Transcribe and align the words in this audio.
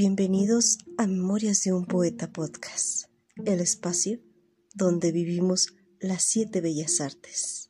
Bienvenidos 0.00 0.78
a 0.96 1.08
Memorias 1.08 1.64
de 1.64 1.72
un 1.72 1.84
Poeta 1.84 2.30
Podcast, 2.30 3.06
el 3.44 3.58
espacio 3.58 4.20
donde 4.72 5.10
vivimos 5.10 5.74
las 5.98 6.22
siete 6.22 6.60
bellas 6.60 7.00
artes. 7.00 7.67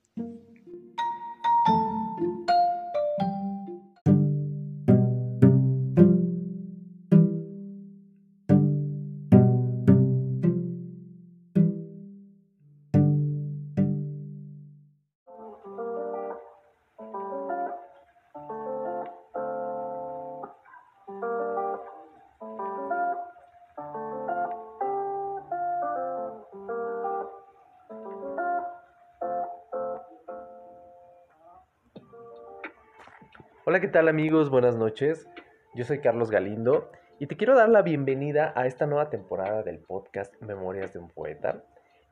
Hola, 33.79 33.87
¿qué 33.87 33.93
tal 33.93 34.09
amigos? 34.09 34.51
Buenas 34.51 34.75
noches. 34.75 35.29
Yo 35.73 35.85
soy 35.85 36.01
Carlos 36.01 36.33
Galindo 36.33 36.91
y 37.21 37.29
te 37.29 37.37
quiero 37.37 37.55
dar 37.55 37.69
la 37.69 37.81
bienvenida 37.83 38.53
a 38.57 38.67
esta 38.67 38.87
nueva 38.87 39.09
temporada 39.09 39.63
del 39.63 39.79
podcast 39.79 40.35
Memorias 40.43 40.93
de 40.93 40.99
un 40.99 41.07
Poeta 41.07 41.63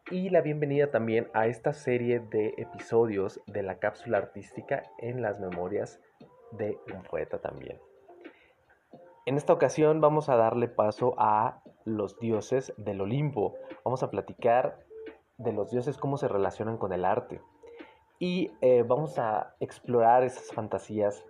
y 0.09 0.31
la 0.31 0.43
bienvenida 0.43 0.93
también 0.93 1.27
a 1.35 1.49
esta 1.49 1.73
serie 1.73 2.21
de 2.21 2.55
episodios 2.57 3.41
de 3.49 3.65
la 3.65 3.81
cápsula 3.81 4.19
artística 4.19 4.85
en 4.99 5.23
las 5.23 5.41
memorias 5.41 5.99
de 6.53 6.79
un 6.95 7.03
poeta 7.03 7.39
también. 7.39 7.81
En 9.25 9.37
esta 9.37 9.53
ocasión 9.53 10.01
vamos 10.01 10.29
a 10.29 10.37
darle 10.37 10.69
paso 10.69 11.17
a 11.19 11.65
los 11.85 12.17
dioses 12.21 12.73
del 12.77 13.01
Olimpo. 13.01 13.57
Vamos 13.85 14.05
a 14.05 14.11
platicar 14.13 14.79
de 15.37 15.53
los 15.53 15.73
dioses, 15.73 15.99
cómo 15.99 16.17
se 16.17 16.29
relacionan 16.29 16.79
con 16.79 16.93
el 16.93 17.05
arte. 17.05 17.41
Y 18.21 18.53
eh, 18.61 18.85
vamos 18.87 19.19
a 19.19 19.57
explorar 19.59 20.23
esas 20.23 20.53
fantasías 20.53 21.25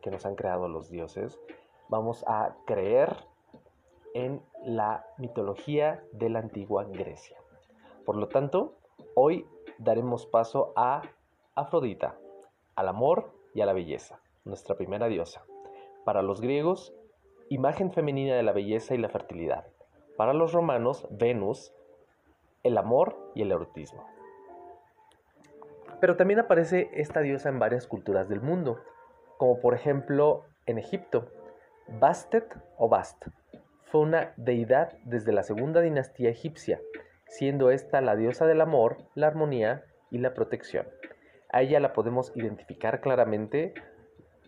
que 0.00 0.10
nos 0.10 0.26
han 0.26 0.34
creado 0.34 0.68
los 0.68 0.90
dioses, 0.90 1.40
vamos 1.88 2.24
a 2.26 2.56
creer 2.66 3.16
en 4.14 4.42
la 4.64 5.06
mitología 5.18 6.02
de 6.12 6.30
la 6.30 6.40
antigua 6.40 6.84
Grecia. 6.84 7.36
Por 8.04 8.16
lo 8.16 8.28
tanto, 8.28 8.74
hoy 9.14 9.46
daremos 9.78 10.26
paso 10.26 10.72
a 10.76 11.02
Afrodita, 11.54 12.16
al 12.74 12.88
amor 12.88 13.32
y 13.54 13.60
a 13.60 13.66
la 13.66 13.72
belleza, 13.72 14.20
nuestra 14.44 14.76
primera 14.76 15.06
diosa. 15.08 15.44
Para 16.04 16.22
los 16.22 16.40
griegos, 16.40 16.94
imagen 17.48 17.92
femenina 17.92 18.34
de 18.34 18.42
la 18.42 18.52
belleza 18.52 18.94
y 18.94 18.98
la 18.98 19.08
fertilidad. 19.08 19.66
Para 20.16 20.32
los 20.32 20.52
romanos, 20.52 21.06
Venus, 21.10 21.72
el 22.62 22.78
amor 22.78 23.16
y 23.34 23.42
el 23.42 23.52
erotismo. 23.52 24.04
Pero 26.00 26.16
también 26.16 26.40
aparece 26.40 26.90
esta 26.94 27.20
diosa 27.20 27.48
en 27.48 27.58
varias 27.58 27.86
culturas 27.86 28.28
del 28.28 28.40
mundo, 28.40 28.80
como 29.40 29.58
por 29.58 29.72
ejemplo 29.72 30.44
en 30.66 30.76
Egipto. 30.76 31.30
Bastet 31.88 32.58
o 32.76 32.90
Bast 32.90 33.24
fue 33.84 34.02
una 34.02 34.34
deidad 34.36 34.92
desde 35.04 35.32
la 35.32 35.44
segunda 35.44 35.80
dinastía 35.80 36.28
egipcia, 36.28 36.78
siendo 37.26 37.70
esta 37.70 38.02
la 38.02 38.16
diosa 38.16 38.44
del 38.44 38.60
amor, 38.60 38.98
la 39.14 39.28
armonía 39.28 39.82
y 40.10 40.18
la 40.18 40.34
protección. 40.34 40.86
A 41.50 41.62
ella 41.62 41.80
la 41.80 41.94
podemos 41.94 42.36
identificar 42.36 43.00
claramente 43.00 43.72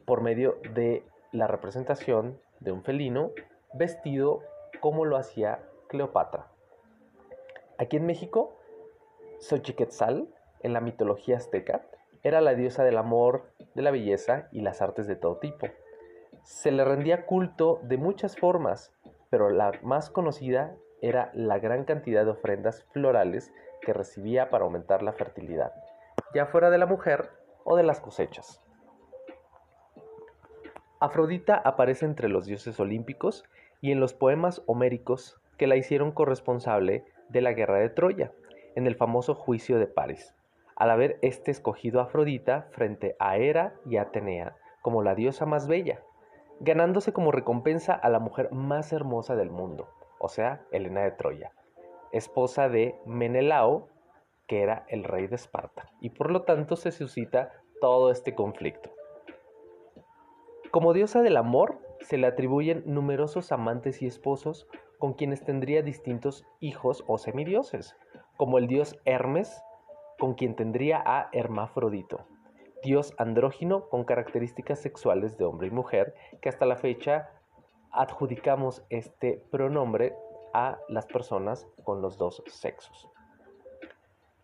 por 0.05 0.21
medio 0.21 0.59
de 0.75 1.07
la 1.33 1.47
representación 1.47 2.39
de 2.61 2.73
un 2.73 2.85
felino 2.85 3.31
vestido 3.73 4.43
como 4.81 5.07
lo 5.07 5.17
hacía 5.17 5.61
Cleopatra. 5.89 6.49
Aquí 7.79 7.97
en 7.97 8.05
México, 8.05 8.59
Xochiquetzal, 9.41 10.29
en 10.61 10.75
la 10.75 10.83
mitología 10.83 11.39
azteca, 11.39 11.81
era 12.23 12.41
la 12.41 12.55
diosa 12.55 12.85
del 12.85 12.99
amor, 12.99 13.45
de 13.75 13.83
la 13.83 13.91
belleza 13.91 14.49
y 14.53 14.61
las 14.61 14.81
artes 14.81 15.07
de 15.07 15.17
todo 15.17 15.39
tipo. 15.39 15.67
Se 16.45 16.71
le 16.71 16.85
rendía 16.85 17.27
culto 17.27 17.81
de 17.83 17.97
muchas 17.97 18.37
formas, 18.37 18.93
pero 19.31 19.51
la 19.51 19.73
más 19.83 20.11
conocida 20.11 20.77
era 21.01 21.31
la 21.35 21.59
gran 21.59 21.85
cantidad 21.85 22.25
de 22.25 22.31
ofrendas 22.31 22.85
florales 22.93 23.53
que 23.81 23.93
recibía 23.93 24.51
para 24.51 24.65
aumentar 24.65 25.03
la 25.03 25.13
fertilidad, 25.13 25.73
ya 26.33 26.47
fuera 26.47 26.71
de 26.71 26.79
la 26.79 26.87
mujer 26.87 27.31
o 27.65 27.77
de 27.77 27.83
las 27.83 28.01
cosechas. 28.01 28.63
Afrodita 31.01 31.57
aparece 31.57 32.07
entre 32.07 32.29
los 32.29 32.47
dioses 32.47 32.79
olímpicos 32.79 33.45
y 33.81 33.91
en 33.91 33.99
los 33.99 34.15
poemas 34.15 34.63
homéricos 34.67 35.41
que 35.59 35.67
la 35.67 35.75
hicieron 35.75 36.13
corresponsable 36.13 37.05
de 37.29 37.41
la 37.41 37.53
guerra 37.53 37.79
de 37.79 37.89
Troya, 37.89 38.33
en 38.77 38.87
el 38.87 38.95
famoso 38.95 39.35
juicio 39.35 39.79
de 39.79 39.89
París 39.89 40.37
al 40.83 40.91
haber 40.91 41.21
éste 41.23 41.53
escogido 41.53 42.01
a 42.01 42.05
Afrodita 42.07 42.67
frente 42.73 43.15
a 43.21 43.37
Hera 43.37 43.73
y 43.87 43.99
Atenea 43.99 44.57
como 44.81 45.05
la 45.05 45.15
diosa 45.15 45.47
más 45.47 45.69
bella, 45.69 46.03
ganándose 46.59 47.13
como 47.13 47.31
recompensa 47.31 47.93
a 47.93 48.09
la 48.09 48.19
mujer 48.19 48.51
más 48.51 48.93
hermosa 48.93 49.37
del 49.37 49.49
mundo, 49.49 49.87
o 50.19 50.29
sea, 50.29 50.67
Helena 50.73 51.03
de 51.03 51.13
Troya, 51.13 51.53
esposa 52.11 52.69
de 52.69 52.97
Menelao, 53.07 53.91
que 54.49 54.63
era 54.63 54.85
el 54.89 55.05
rey 55.05 55.29
de 55.29 55.37
Esparta, 55.37 55.89
y 56.01 56.11
por 56.11 56.33
lo 56.33 56.43
tanto 56.43 56.75
se 56.75 56.91
suscita 56.91 57.53
todo 57.81 58.11
este 58.11 58.35
conflicto. 58.35 58.91
Como 60.73 60.95
diosa 60.95 61.23
del 61.23 61.37
amor, 61.37 61.79
se 62.01 62.19
le 62.19 62.27
atribuyen 62.27 62.83
numerosos 62.87 63.53
amantes 63.53 64.03
y 64.03 64.07
esposos 64.07 64.67
con 64.99 65.13
quienes 65.13 65.45
tendría 65.45 65.83
distintos 65.83 66.45
hijos 66.59 67.05
o 67.07 67.19
semidioses, 67.19 67.97
como 68.37 68.59
el 68.59 68.67
dios 68.67 68.99
Hermes, 69.05 69.63
con 70.23 70.35
quien 70.35 70.55
tendría 70.55 71.03
a 71.05 71.31
Hermafrodito, 71.33 72.21
dios 72.85 73.13
andrógino 73.19 73.89
con 73.89 74.05
características 74.05 74.79
sexuales 74.79 75.37
de 75.37 75.45
hombre 75.45 75.67
y 75.67 75.73
mujer, 75.73 76.15
que 76.41 76.49
hasta 76.49 76.65
la 76.65 76.77
fecha 76.77 77.31
adjudicamos 77.91 78.85
este 78.89 79.45
pronombre 79.51 80.15
a 80.55 80.79
las 80.89 81.07
personas 81.07 81.67
con 81.83 82.03
los 82.03 82.19
dos 82.19 82.45
sexos. 82.47 83.11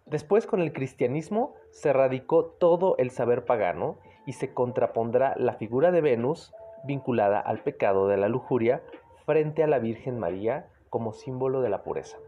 Después 0.04 0.48
con 0.48 0.62
el 0.62 0.72
cristianismo 0.72 1.54
se 1.70 1.92
radicó 1.92 2.46
todo 2.46 2.96
el 2.98 3.12
saber 3.12 3.44
pagano 3.44 4.00
y 4.26 4.32
se 4.32 4.52
contrapondrá 4.52 5.34
la 5.36 5.52
figura 5.52 5.92
de 5.92 6.00
Venus 6.00 6.52
vinculada 6.82 7.38
al 7.38 7.62
pecado 7.62 8.08
de 8.08 8.16
la 8.16 8.28
lujuria 8.28 8.82
frente 9.26 9.62
a 9.62 9.68
la 9.68 9.78
Virgen 9.78 10.18
María 10.18 10.70
como 10.90 11.12
símbolo 11.12 11.60
de 11.60 11.68
la 11.68 11.84
pureza. 11.84 12.18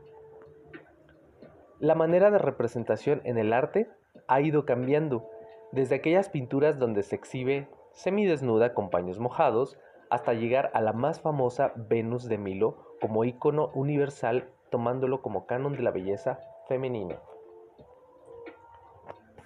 La 1.81 1.95
manera 1.95 2.31
de 2.31 2.37
representación 2.37 3.23
en 3.25 3.39
el 3.39 3.55
arte 3.55 3.89
ha 4.29 4.43
ido 4.43 4.67
cambiando, 4.67 5.31
desde 5.73 5.95
aquellas 5.95 6.29
pinturas 6.29 6.79
donde 6.79 7.03
se 7.03 7.17
exhibe 7.17 7.69
semidesnuda 7.95 8.75
con 8.75 8.91
paños 8.91 9.19
mojados, 9.19 9.79
hasta 10.11 10.35
llegar 10.35 10.71
a 10.75 10.83
la 10.83 10.93
más 10.93 11.23
famosa 11.23 11.73
Venus 11.77 12.29
de 12.29 12.37
Milo 12.37 12.77
como 13.01 13.25
icono 13.25 13.71
universal, 13.73 14.51
tomándolo 14.71 15.23
como 15.23 15.47
canon 15.47 15.73
de 15.73 15.83
la 15.83 15.91
belleza 15.91 16.41
femenina. 16.69 17.17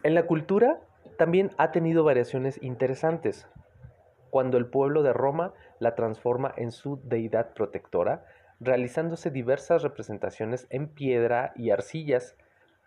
En 0.02 0.14
la 0.14 0.26
cultura 0.26 0.80
también 1.16 1.52
ha 1.56 1.70
tenido 1.70 2.02
variaciones 2.02 2.60
interesantes. 2.64 3.46
Cuando 4.30 4.58
el 4.58 4.66
pueblo 4.66 5.04
de 5.04 5.12
Roma 5.12 5.52
la 5.78 5.94
transforma 5.94 6.52
en 6.56 6.72
su 6.72 7.00
deidad 7.04 7.54
protectora, 7.54 8.24
realizándose 8.64 9.30
diversas 9.30 9.82
representaciones 9.82 10.66
en 10.70 10.88
piedra 10.88 11.52
y 11.54 11.70
arcillas, 11.70 12.36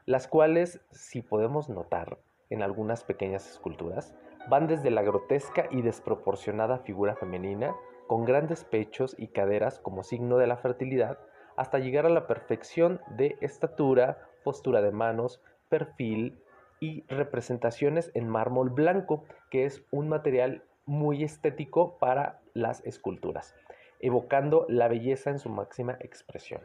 las 0.05 0.27
cuales, 0.27 0.81
si 0.91 1.21
podemos 1.21 1.69
notar 1.69 2.17
en 2.49 2.63
algunas 2.63 3.03
pequeñas 3.03 3.47
esculturas, 3.49 4.16
van 4.49 4.67
desde 4.67 4.89
la 4.89 5.03
grotesca 5.03 5.67
y 5.69 5.81
desproporcionada 5.81 6.79
figura 6.79 7.16
femenina, 7.16 7.75
con 8.07 8.25
grandes 8.25 8.63
pechos 8.63 9.16
y 9.19 9.28
caderas 9.28 9.79
como 9.79 10.03
signo 10.03 10.37
de 10.37 10.47
la 10.47 10.57
fertilidad, 10.57 11.19
hasta 11.57 11.79
llegar 11.79 12.05
a 12.05 12.09
la 12.09 12.25
perfección 12.25 13.02
de 13.09 13.37
estatura, 13.41 14.17
postura 14.43 14.81
de 14.81 14.91
manos, 14.91 15.41
perfil 15.69 16.40
y 16.79 17.03
representaciones 17.07 18.11
en 18.13 18.29
mármol 18.29 18.69
blanco, 18.69 19.25
que 19.52 19.66
es 19.66 19.84
un 19.91 20.07
material 20.07 20.63
muy 20.85 21.23
estético 21.23 21.97
para 21.99 22.40
las 22.53 22.84
esculturas 22.85 23.55
evocando 23.99 24.66
la 24.70 24.88
belleza 24.88 25.29
en 25.29 25.40
su 25.40 25.49
máxima 25.49 25.97
expresión. 25.99 26.61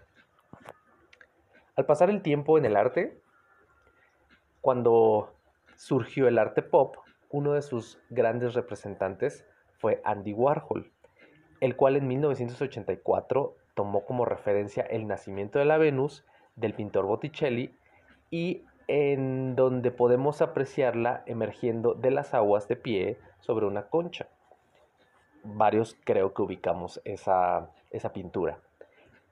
Al 1.77 1.87
pasar 1.87 2.11
el 2.11 2.23
tiempo 2.23 2.59
en 2.59 2.65
el 2.65 2.77
arte, 2.77 3.19
cuando 4.61 5.35
surgió 5.77 6.29
el 6.29 6.39
arte 6.39 6.63
pop, 6.63 6.97
uno 7.31 7.55
de 7.55 7.63
sus 7.63 7.99
grandes 8.11 8.55
representantes 8.55 9.47
fue 9.79 10.01
Andy 10.05 10.33
Warhol, 10.33 10.93
el 11.61 11.77
cual 11.77 11.97
en 11.97 12.07
1984 12.07 13.57
tomó 13.75 14.05
como 14.05 14.25
referencia 14.25 14.83
el 14.83 15.07
nacimiento 15.07 15.59
de 15.59 15.65
la 15.65 15.79
Venus 15.79 16.25
del 16.57 16.75
pintor 16.75 17.07
Botticelli 17.07 17.75
y 18.31 18.65
en 18.87 19.57
donde 19.57 19.91
podemos 19.91 20.43
apreciarla 20.43 21.23
emergiendo 21.27 21.95
de 21.95 22.11
las 22.11 22.35
aguas 22.35 22.69
de 22.69 22.77
pie 22.77 23.19
sobre 23.41 23.67
una 23.67 23.89
concha. 23.89 24.29
Varios 25.45 25.97
creo 26.05 26.35
que 26.35 26.43
ubicamos 26.43 27.01
esa, 27.05 27.71
esa 27.91 28.13
pintura. 28.13 28.59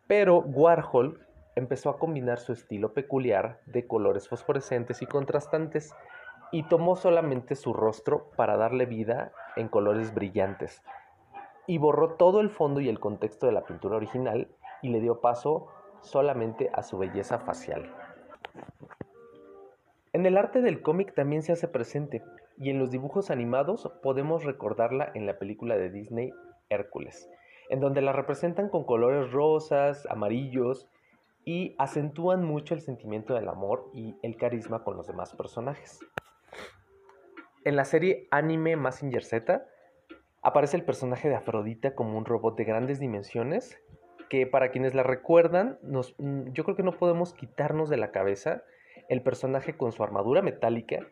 Pero 0.06 0.38
Warhol 0.38 1.20
empezó 1.56 1.90
a 1.90 1.98
combinar 1.98 2.38
su 2.38 2.52
estilo 2.52 2.92
peculiar 2.92 3.60
de 3.66 3.86
colores 3.86 4.28
fosforescentes 4.28 5.02
y 5.02 5.06
contrastantes 5.06 5.94
y 6.52 6.64
tomó 6.64 6.96
solamente 6.96 7.54
su 7.54 7.72
rostro 7.72 8.30
para 8.36 8.56
darle 8.56 8.86
vida 8.86 9.32
en 9.56 9.68
colores 9.68 10.14
brillantes 10.14 10.82
y 11.66 11.78
borró 11.78 12.14
todo 12.14 12.40
el 12.40 12.50
fondo 12.50 12.80
y 12.80 12.88
el 12.88 12.98
contexto 12.98 13.46
de 13.46 13.52
la 13.52 13.64
pintura 13.64 13.96
original 13.96 14.48
y 14.82 14.88
le 14.88 15.00
dio 15.00 15.20
paso 15.20 15.68
solamente 16.00 16.70
a 16.72 16.82
su 16.82 16.98
belleza 16.98 17.38
facial. 17.38 17.94
En 20.12 20.26
el 20.26 20.36
arte 20.36 20.60
del 20.60 20.82
cómic 20.82 21.14
también 21.14 21.42
se 21.42 21.52
hace 21.52 21.68
presente 21.68 22.24
y 22.60 22.68
en 22.68 22.78
los 22.78 22.90
dibujos 22.90 23.30
animados 23.30 23.90
podemos 24.02 24.44
recordarla 24.44 25.10
en 25.14 25.24
la 25.24 25.38
película 25.38 25.78
de 25.78 25.88
Disney 25.88 26.30
Hércules, 26.68 27.30
en 27.70 27.80
donde 27.80 28.02
la 28.02 28.12
representan 28.12 28.68
con 28.68 28.84
colores 28.84 29.32
rosas, 29.32 30.06
amarillos 30.10 30.86
y 31.46 31.74
acentúan 31.78 32.44
mucho 32.44 32.74
el 32.74 32.82
sentimiento 32.82 33.32
del 33.32 33.48
amor 33.48 33.90
y 33.94 34.14
el 34.22 34.36
carisma 34.36 34.84
con 34.84 34.94
los 34.94 35.06
demás 35.06 35.34
personajes. 35.34 36.00
En 37.64 37.76
la 37.76 37.86
serie 37.86 38.28
anime 38.30 38.76
Massinger 38.76 39.24
Z 39.24 39.66
aparece 40.42 40.76
el 40.76 40.84
personaje 40.84 41.30
de 41.30 41.36
Afrodita 41.36 41.94
como 41.94 42.18
un 42.18 42.26
robot 42.26 42.58
de 42.58 42.64
grandes 42.64 43.00
dimensiones 43.00 43.80
que 44.28 44.46
para 44.46 44.70
quienes 44.70 44.94
la 44.94 45.02
recuerdan, 45.02 45.78
mm, 45.82 46.52
yo 46.52 46.64
creo 46.64 46.76
que 46.76 46.82
no 46.82 46.92
podemos 46.92 47.32
quitarnos 47.32 47.88
de 47.88 47.96
la 47.96 48.10
cabeza 48.10 48.64
el 49.08 49.22
personaje 49.22 49.78
con 49.78 49.92
su 49.92 50.04
armadura 50.04 50.42
metálica 50.42 51.06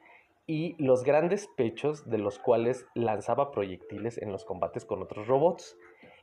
y 0.49 0.83
los 0.83 1.05
grandes 1.05 1.47
pechos 1.47 2.09
de 2.09 2.17
los 2.17 2.39
cuales 2.39 2.87
lanzaba 2.95 3.53
proyectiles 3.53 4.17
en 4.17 4.33
los 4.33 4.47
combates 4.47 4.87
con 4.87 5.03
otros 5.03 5.27
robots. 5.29 5.79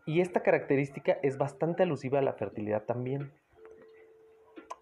Y 0.07 0.19
esta 0.19 0.41
característica 0.41 1.19
es 1.21 1.37
bastante 1.37 1.83
alusiva 1.83 2.19
a 2.19 2.23
la 2.23 2.33
fertilidad 2.33 2.85
también. 2.85 3.31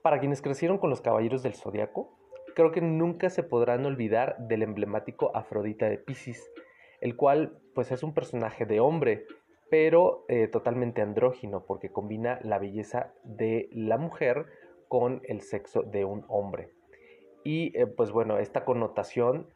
Para 0.02 0.20
quienes 0.20 0.42
crecieron 0.42 0.78
con 0.78 0.90
los 0.90 1.02
Caballeros 1.02 1.44
del 1.44 1.56
Zodiaco, 1.56 2.18
creo 2.56 2.72
que 2.72 2.80
nunca 2.80 3.30
se 3.30 3.44
podrán 3.44 3.86
olvidar 3.86 4.38
del 4.40 4.64
emblemático 4.64 5.36
Afrodita 5.36 5.90
de 5.90 5.98
Pisces, 5.98 6.50
el 7.02 7.18
cual 7.18 7.60
pues 7.76 7.92
es 7.92 8.02
un 8.02 8.14
personaje 8.14 8.66
de 8.66 8.80
hombre, 8.80 9.26
pero 9.70 10.24
eh, 10.30 10.48
totalmente 10.48 11.02
andrógino, 11.02 11.66
porque 11.66 11.92
combina 11.92 12.40
la 12.44 12.60
belleza 12.60 13.14
de 13.26 13.68
la 13.74 13.98
mujer 13.98 14.46
con 14.88 15.22
el 15.26 15.42
sexo 15.42 15.84
de 15.84 16.06
un 16.06 16.24
hombre. 16.30 16.70
Y 17.44 17.78
eh, 17.78 17.88
pues 17.88 18.12
bueno, 18.12 18.38
esta 18.38 18.66
connotación 18.66 19.48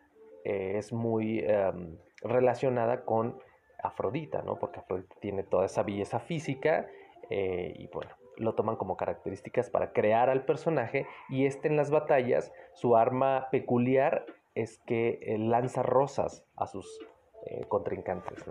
eh, 0.43 0.73
es 0.77 0.93
muy 0.93 1.39
em, 1.39 1.97
relacionada 2.21 3.05
con 3.05 3.39
Afrodita, 3.81 4.41
¿no? 4.41 4.57
Porque 4.57 4.79
Afrodita 4.79 5.15
tiene 5.19 5.43
toda 5.43 5.65
esa 5.65 5.83
belleza 5.83 6.19
física 6.19 6.87
y 7.29 7.87
bueno, 7.87 8.11
lo 8.37 8.53
toman 8.53 8.77
como 8.77 8.97
características 8.97 9.69
para 9.69 9.91
crear 9.91 10.29
al 10.29 10.45
personaje 10.45 11.07
y 11.29 11.45
este 11.45 11.67
en 11.67 11.75
las 11.75 11.91
batallas, 11.91 12.53
su 12.73 12.95
arma 12.95 13.49
peculiar 13.51 14.25
es 14.55 14.79
que 14.79 15.19
eh, 15.21 15.37
lanza 15.37 15.83
rosas 15.83 16.45
a 16.55 16.67
sus 16.67 16.99
eh, 17.45 17.65
contrincantes. 17.67 18.45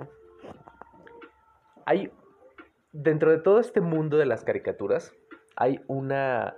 Hay, 1.85 2.13
dentro 2.93 3.31
de 3.31 3.39
todo 3.39 3.61
este 3.61 3.81
mundo 3.81 4.17
de 4.17 4.27
las 4.27 4.45
caricaturas, 4.45 5.15
hay 5.57 5.81
una, 5.89 6.57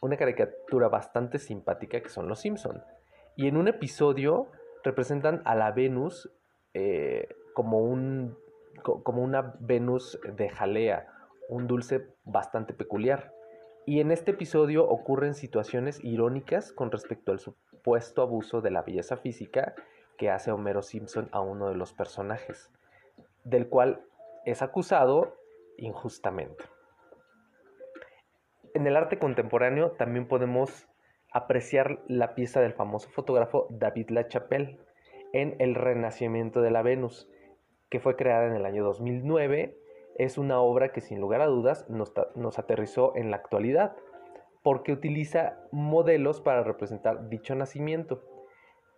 una 0.00 0.16
caricatura 0.16 0.88
bastante 0.88 1.38
simpática 1.38 2.00
que 2.00 2.08
son 2.08 2.28
los 2.28 2.40
Simpson. 2.40 2.82
Y 3.36 3.48
en 3.48 3.56
un 3.56 3.68
episodio 3.68 4.48
representan 4.82 5.42
a 5.44 5.54
la 5.54 5.72
Venus 5.72 6.30
eh, 6.74 7.28
como, 7.54 7.78
un, 7.78 8.36
como 8.82 9.22
una 9.22 9.54
Venus 9.60 10.18
de 10.36 10.48
jalea 10.48 11.06
un 11.50 11.66
dulce 11.66 12.06
bastante 12.24 12.72
peculiar. 12.72 13.34
Y 13.84 14.00
en 14.00 14.12
este 14.12 14.30
episodio 14.30 14.88
ocurren 14.88 15.34
situaciones 15.34 16.02
irónicas 16.04 16.72
con 16.72 16.92
respecto 16.92 17.32
al 17.32 17.40
supuesto 17.40 18.22
abuso 18.22 18.60
de 18.60 18.70
la 18.70 18.82
belleza 18.82 19.16
física 19.16 19.74
que 20.16 20.30
hace 20.30 20.52
Homero 20.52 20.82
Simpson 20.82 21.28
a 21.32 21.40
uno 21.40 21.68
de 21.68 21.74
los 21.74 21.92
personajes, 21.92 22.70
del 23.42 23.68
cual 23.68 24.04
es 24.44 24.62
acusado 24.62 25.34
injustamente. 25.76 26.64
En 28.74 28.86
el 28.86 28.96
arte 28.96 29.18
contemporáneo 29.18 29.92
también 29.92 30.26
podemos 30.26 30.88
apreciar 31.32 32.00
la 32.06 32.34
pieza 32.34 32.60
del 32.60 32.72
famoso 32.72 33.08
fotógrafo 33.10 33.66
David 33.70 34.10
LaChapelle 34.10 34.78
en 35.32 35.56
El 35.58 35.74
Renacimiento 35.74 36.60
de 36.60 36.70
la 36.70 36.82
Venus, 36.82 37.28
que 37.88 38.00
fue 38.00 38.16
creada 38.16 38.46
en 38.46 38.54
el 38.54 38.66
año 38.66 38.84
2009 38.84 39.76
es 40.20 40.36
una 40.36 40.60
obra 40.60 40.92
que 40.92 41.00
sin 41.00 41.18
lugar 41.18 41.40
a 41.40 41.46
dudas 41.46 41.88
nos, 41.88 42.58
aterrizó 42.58 43.16
en 43.16 43.30
la 43.30 43.38
actualidad, 43.38 43.96
porque 44.62 44.92
utiliza 44.92 45.58
modelos 45.72 46.42
para 46.42 46.62
representar 46.62 47.30
dicho 47.30 47.54
nacimiento. 47.54 48.22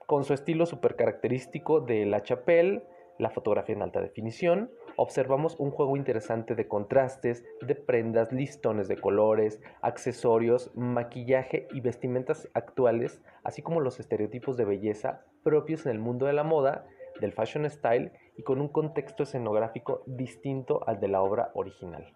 Con 0.07 0.25
su 0.25 0.35
estilo 0.35 0.67
súper 0.67 0.97
característico 0.97 1.81
de 1.81 2.07
La 2.07 2.25
Chapelle, 2.25 2.83
la 3.23 3.31
fotografía 3.31 3.77
en 3.77 3.83
alta 3.83 4.01
definición, 4.01 4.73
observamos 4.97 5.55
un 5.61 5.71
juego 5.71 5.97
interesante 5.97 6.57
de 6.57 6.67
contrastes, 6.67 7.45
de 7.61 7.77
prendas, 7.77 8.33
listones 8.33 8.89
de 8.89 8.97
colores, 8.97 9.63
accesorios, 9.81 10.73
maquillaje 10.75 11.69
y 11.73 11.81
vestimentas 11.81 12.49
actuales, 12.53 13.23
así 13.45 13.63
como 13.63 13.81
los 13.81 14.01
estereotipos 14.01 14.57
de 14.57 14.65
belleza 14.65 15.25
propios 15.45 15.87
en 15.87 15.93
el 15.93 15.99
mundo 16.01 16.27
de 16.27 16.33
la 16.33 16.43
moda, 16.43 16.85
del 17.21 17.33
fashion 17.33 17.71
style 17.71 18.11
y 18.37 18.43
con 18.43 18.61
un 18.61 18.69
contexto 18.69 19.23
escenográfico 19.23 20.03
distinto 20.07 20.81
al 20.89 20.99
de 20.99 21.07
la 21.07 21.23
obra 21.23 21.53
original. 21.55 22.13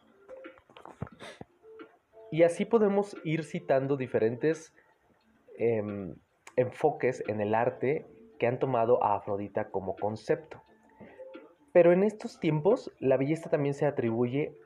Y 2.32 2.42
así 2.42 2.64
podemos 2.64 3.16
ir 3.22 3.44
citando 3.44 3.96
diferentes 3.96 4.74
em, 5.56 6.16
enfoques 6.56 7.22
en 7.28 7.40
el 7.40 7.54
arte 7.54 8.06
que 8.40 8.48
han 8.48 8.58
tomado 8.58 9.04
a 9.04 9.14
Afrodita 9.14 9.70
como 9.70 9.94
concepto. 9.94 10.65
Pero 11.76 11.92
en 11.92 12.04
estos 12.04 12.40
tiempos 12.40 12.90
la 13.00 13.18
belleza 13.18 13.50
también 13.50 13.74
se 13.74 13.84
atribuye 13.84 14.56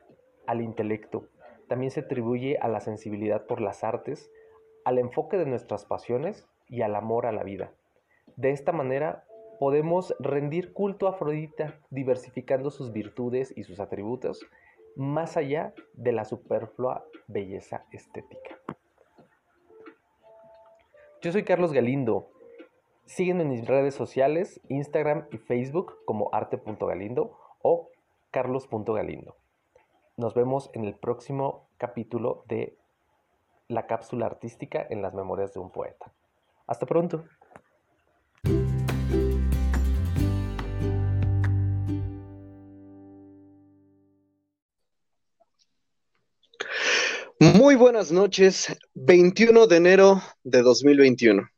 al 0.46 0.60
intelecto, 0.60 1.26
también 1.66 1.90
se 1.90 1.98
atribuye 1.98 2.56
a 2.58 2.68
la 2.68 2.78
sensibilidad 2.78 3.46
por 3.46 3.60
las 3.60 3.82
artes, 3.82 4.30
al 4.84 4.96
enfoque 4.96 5.36
de 5.36 5.44
nuestras 5.44 5.84
pasiones 5.84 6.46
y 6.68 6.82
al 6.82 6.94
amor 6.94 7.26
a 7.26 7.32
la 7.32 7.42
vida. 7.42 7.72
De 8.36 8.52
esta 8.52 8.70
manera 8.70 9.24
podemos 9.58 10.14
rendir 10.20 10.72
culto 10.72 11.08
a 11.08 11.10
Afrodita 11.10 11.80
diversificando 11.90 12.70
sus 12.70 12.92
virtudes 12.92 13.52
y 13.56 13.64
sus 13.64 13.80
atributos 13.80 14.46
más 14.94 15.36
allá 15.36 15.74
de 15.94 16.12
la 16.12 16.24
superflua 16.24 17.04
belleza 17.26 17.86
estética. 17.90 18.56
Yo 21.22 21.32
soy 21.32 21.42
Carlos 21.42 21.72
Galindo. 21.72 22.30
Sígueme 23.10 23.42
en 23.42 23.48
mis 23.48 23.66
redes 23.66 23.96
sociales, 23.96 24.60
Instagram 24.68 25.26
y 25.32 25.38
Facebook 25.38 25.96
como 26.04 26.30
arte.galindo 26.32 27.36
o 27.60 27.90
carlos.galindo. 28.30 29.34
Nos 30.16 30.32
vemos 30.34 30.70
en 30.74 30.84
el 30.84 30.94
próximo 30.94 31.66
capítulo 31.76 32.44
de 32.46 32.76
La 33.66 33.88
cápsula 33.88 34.26
artística 34.26 34.86
en 34.88 35.02
las 35.02 35.12
memorias 35.12 35.52
de 35.52 35.58
un 35.58 35.72
poeta. 35.72 36.12
Hasta 36.68 36.86
pronto. 36.86 37.24
Muy 47.40 47.74
buenas 47.74 48.12
noches, 48.12 48.78
21 48.94 49.66
de 49.66 49.76
enero 49.76 50.22
de 50.44 50.62
2021. 50.62 51.50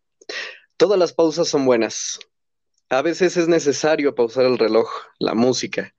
Todas 0.82 0.98
las 0.98 1.12
pausas 1.12 1.46
son 1.46 1.64
buenas. 1.64 2.18
A 2.88 3.02
veces 3.02 3.36
es 3.36 3.46
necesario 3.46 4.16
pausar 4.16 4.46
el 4.46 4.58
reloj, 4.58 4.90
la 5.20 5.32
música, 5.32 5.94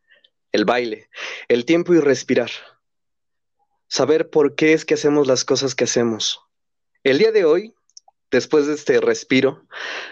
el 0.51 0.65
baile, 0.65 1.09
el 1.47 1.63
tiempo 1.63 1.93
y 1.93 2.01
respirar. 2.01 2.51
Saber 3.87 4.29
por 4.29 4.55
qué 4.55 4.73
es 4.73 4.83
que 4.83 4.95
hacemos 4.95 5.25
las 5.25 5.45
cosas 5.45 5.73
que 5.73 5.85
hacemos. 5.85 6.41
El 7.01 7.17
día 7.17 7.31
de 7.31 7.45
hoy, 7.45 7.73
después 8.29 8.67
de 8.67 8.73
este 8.73 8.99
respiro, 8.99 9.65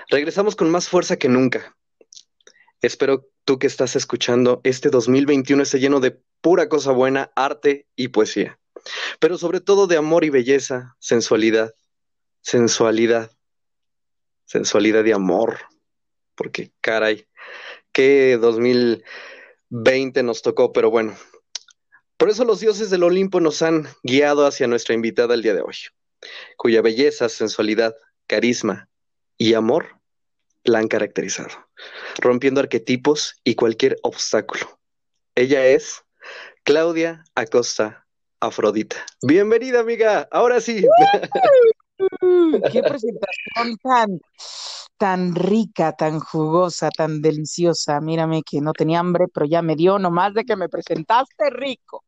regresamos 0.10 0.56
con 0.56 0.70
más 0.70 0.88
fuerza 0.88 1.18
que 1.18 1.28
nunca. 1.28 1.76
Espero 2.82 3.28
tú 3.44 3.60
que 3.60 3.68
estás 3.68 3.98
escuchando, 3.98 4.62
este 4.64 4.90
2021 4.90 5.64
esté 5.64 5.82
lleno 5.82 6.00
de 6.00 6.18
pura 6.40 6.70
cosa 6.70 6.94
buena, 6.94 7.30
arte 7.36 7.88
y 7.98 8.08
poesía 8.08 8.58
pero 9.20 9.38
sobre 9.38 9.60
todo 9.60 9.86
de 9.86 9.98
amor 9.98 10.24
y 10.24 10.30
belleza, 10.30 10.96
sensualidad, 10.98 11.76
sensualidad, 12.42 13.32
sensualidad 14.52 15.06
y 15.06 15.14
amor, 15.14 15.60
porque 16.36 16.74
caray, 16.82 17.26
qué 17.94 18.38
2020 18.38 20.24
nos 20.24 20.42
tocó, 20.42 20.74
pero 20.74 20.92
bueno, 20.92 21.16
por 22.18 22.30
eso 22.30 22.44
los 22.44 22.60
dioses 22.60 22.90
del 22.90 23.04
Olimpo 23.04 23.40
nos 23.40 23.62
han 23.62 23.88
guiado 24.04 24.46
hacia 24.46 24.68
nuestra 24.68 24.94
invitada 24.94 25.36
el 25.36 25.42
día 25.42 25.54
de 25.54 25.62
hoy, 25.62 25.78
cuya 26.58 26.82
belleza, 26.82 27.30
sensualidad, 27.30 27.96
carisma 28.28 28.90
y 29.38 29.54
amor 29.54 30.02
la 30.66 30.80
han 30.80 30.90
caracterizado, 30.90 31.70
rompiendo 32.18 32.60
arquetipos 32.60 33.40
y 33.46 33.56
cualquier 33.56 34.00
obstáculo 34.04 34.80
Ella 35.34 35.66
es 35.66 36.04
Claudia 36.64 37.24
Acosta 37.36 38.06
Afrodita. 38.42 38.98
Bienvenida, 39.22 39.80
amiga. 39.80 40.28
Ahora 40.30 40.60
sí. 40.60 40.86
¡Qué 42.20 42.82
presentación 42.84 43.78
tan, 43.82 44.20
tan 44.98 45.36
rica, 45.36 45.94
tan 45.94 46.20
jugosa, 46.20 46.90
tan 46.90 47.22
deliciosa! 47.22 48.00
Mírame 48.02 48.44
que 48.44 48.62
no 48.62 48.74
tenía 48.74 49.00
hambre, 49.00 49.26
pero 49.34 49.46
ya 49.46 49.62
me 49.62 49.76
dio 49.76 50.00
nomás 50.00 50.34
de 50.34 50.44
que 50.44 50.56
me 50.56 50.70
presentaste 50.70 51.50
rico. 51.50 52.04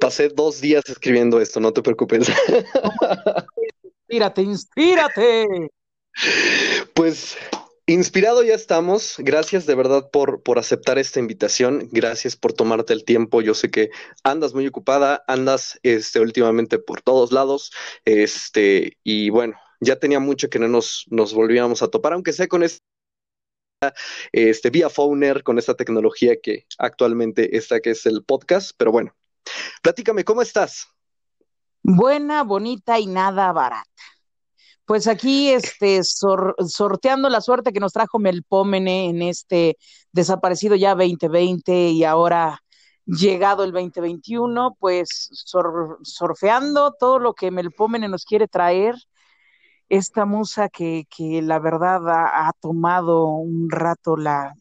Pasé 0.00 0.28
dos 0.28 0.60
días 0.60 0.84
escribiendo 0.88 1.40
esto, 1.40 1.60
no 1.60 1.72
te 1.72 1.82
preocupes. 1.82 2.28
Inspírate, 3.82 4.42
inspírate. 4.42 5.46
Pues 6.94 7.36
Inspirado 7.86 8.42
ya 8.42 8.54
estamos. 8.54 9.16
Gracias 9.18 9.66
de 9.66 9.74
verdad 9.74 10.08
por, 10.10 10.42
por 10.42 10.58
aceptar 10.58 10.98
esta 10.98 11.20
invitación. 11.20 11.90
Gracias 11.92 12.34
por 12.34 12.54
tomarte 12.54 12.94
el 12.94 13.04
tiempo. 13.04 13.42
Yo 13.42 13.52
sé 13.52 13.70
que 13.70 13.90
andas 14.22 14.54
muy 14.54 14.66
ocupada, 14.66 15.22
andas 15.26 15.78
este, 15.82 16.20
últimamente 16.20 16.78
por 16.78 17.02
todos 17.02 17.30
lados. 17.30 17.72
Este, 18.06 18.96
y 19.04 19.28
bueno, 19.28 19.58
ya 19.80 19.96
tenía 19.96 20.18
mucho 20.18 20.48
que 20.48 20.58
no 20.58 20.66
nos, 20.66 21.04
nos 21.10 21.34
volvíamos 21.34 21.82
a 21.82 21.88
topar, 21.88 22.14
aunque 22.14 22.32
sea 22.32 22.48
con 22.48 22.62
esta 22.62 22.82
este, 24.32 24.70
vía 24.70 24.88
Phoner, 24.88 25.42
con 25.42 25.58
esta 25.58 25.74
tecnología 25.74 26.40
que 26.42 26.66
actualmente 26.78 27.54
está, 27.54 27.80
que 27.80 27.90
es 27.90 28.06
el 28.06 28.24
podcast. 28.24 28.70
Pero 28.78 28.92
bueno, 28.92 29.14
platícame, 29.82 30.24
¿cómo 30.24 30.40
estás? 30.40 30.86
Buena, 31.82 32.44
bonita 32.44 32.98
y 32.98 33.06
nada 33.06 33.52
barata. 33.52 33.90
Pues 34.86 35.08
aquí, 35.08 35.50
este, 35.50 36.02
sorteando 36.04 37.30
la 37.30 37.40
suerte 37.40 37.72
que 37.72 37.80
nos 37.80 37.92
trajo 37.92 38.18
Melpómene 38.18 39.08
en 39.08 39.22
este 39.22 39.78
desaparecido 40.12 40.76
ya 40.76 40.94
2020 40.94 41.88
y 41.88 42.04
ahora 42.04 42.60
llegado 43.06 43.64
el 43.64 43.72
2021, 43.72 44.76
pues 44.78 45.30
sorfeando 46.02 46.92
todo 46.98 47.18
lo 47.18 47.34
que 47.34 47.50
Melpómene 47.50 48.08
nos 48.08 48.24
quiere 48.24 48.46
traer, 48.46 48.94
esta 49.88 50.24
musa 50.24 50.68
que, 50.68 51.06
que 51.14 51.42
la 51.42 51.58
verdad 51.58 52.00
ha, 52.08 52.52
tomado 52.60 53.26
un 53.26 53.70
rato 53.70 54.16
la, 54.16 54.54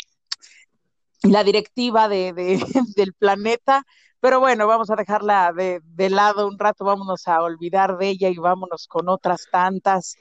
la 1.23 1.43
directiva 1.43 2.07
de, 2.07 2.33
del 2.95 3.13
planeta, 3.13 3.85
pero 4.23 4.39
bueno, 4.39 4.67
vamos 4.67 4.89
a 4.89 4.95
dejarla 4.95 5.51
de, 5.51 5.81
de, 5.83 6.09
lado 6.09 6.47
un 6.47 6.57
rato, 6.57 6.85
vámonos 6.85 7.27
a 7.27 7.41
olvidar 7.41 7.97
de 7.97 8.07
ella 8.07 8.29
y 8.29 8.37
vámonos 8.37 8.87
con 8.87 9.09
otras 9.09 9.49
tantas. 9.51 10.15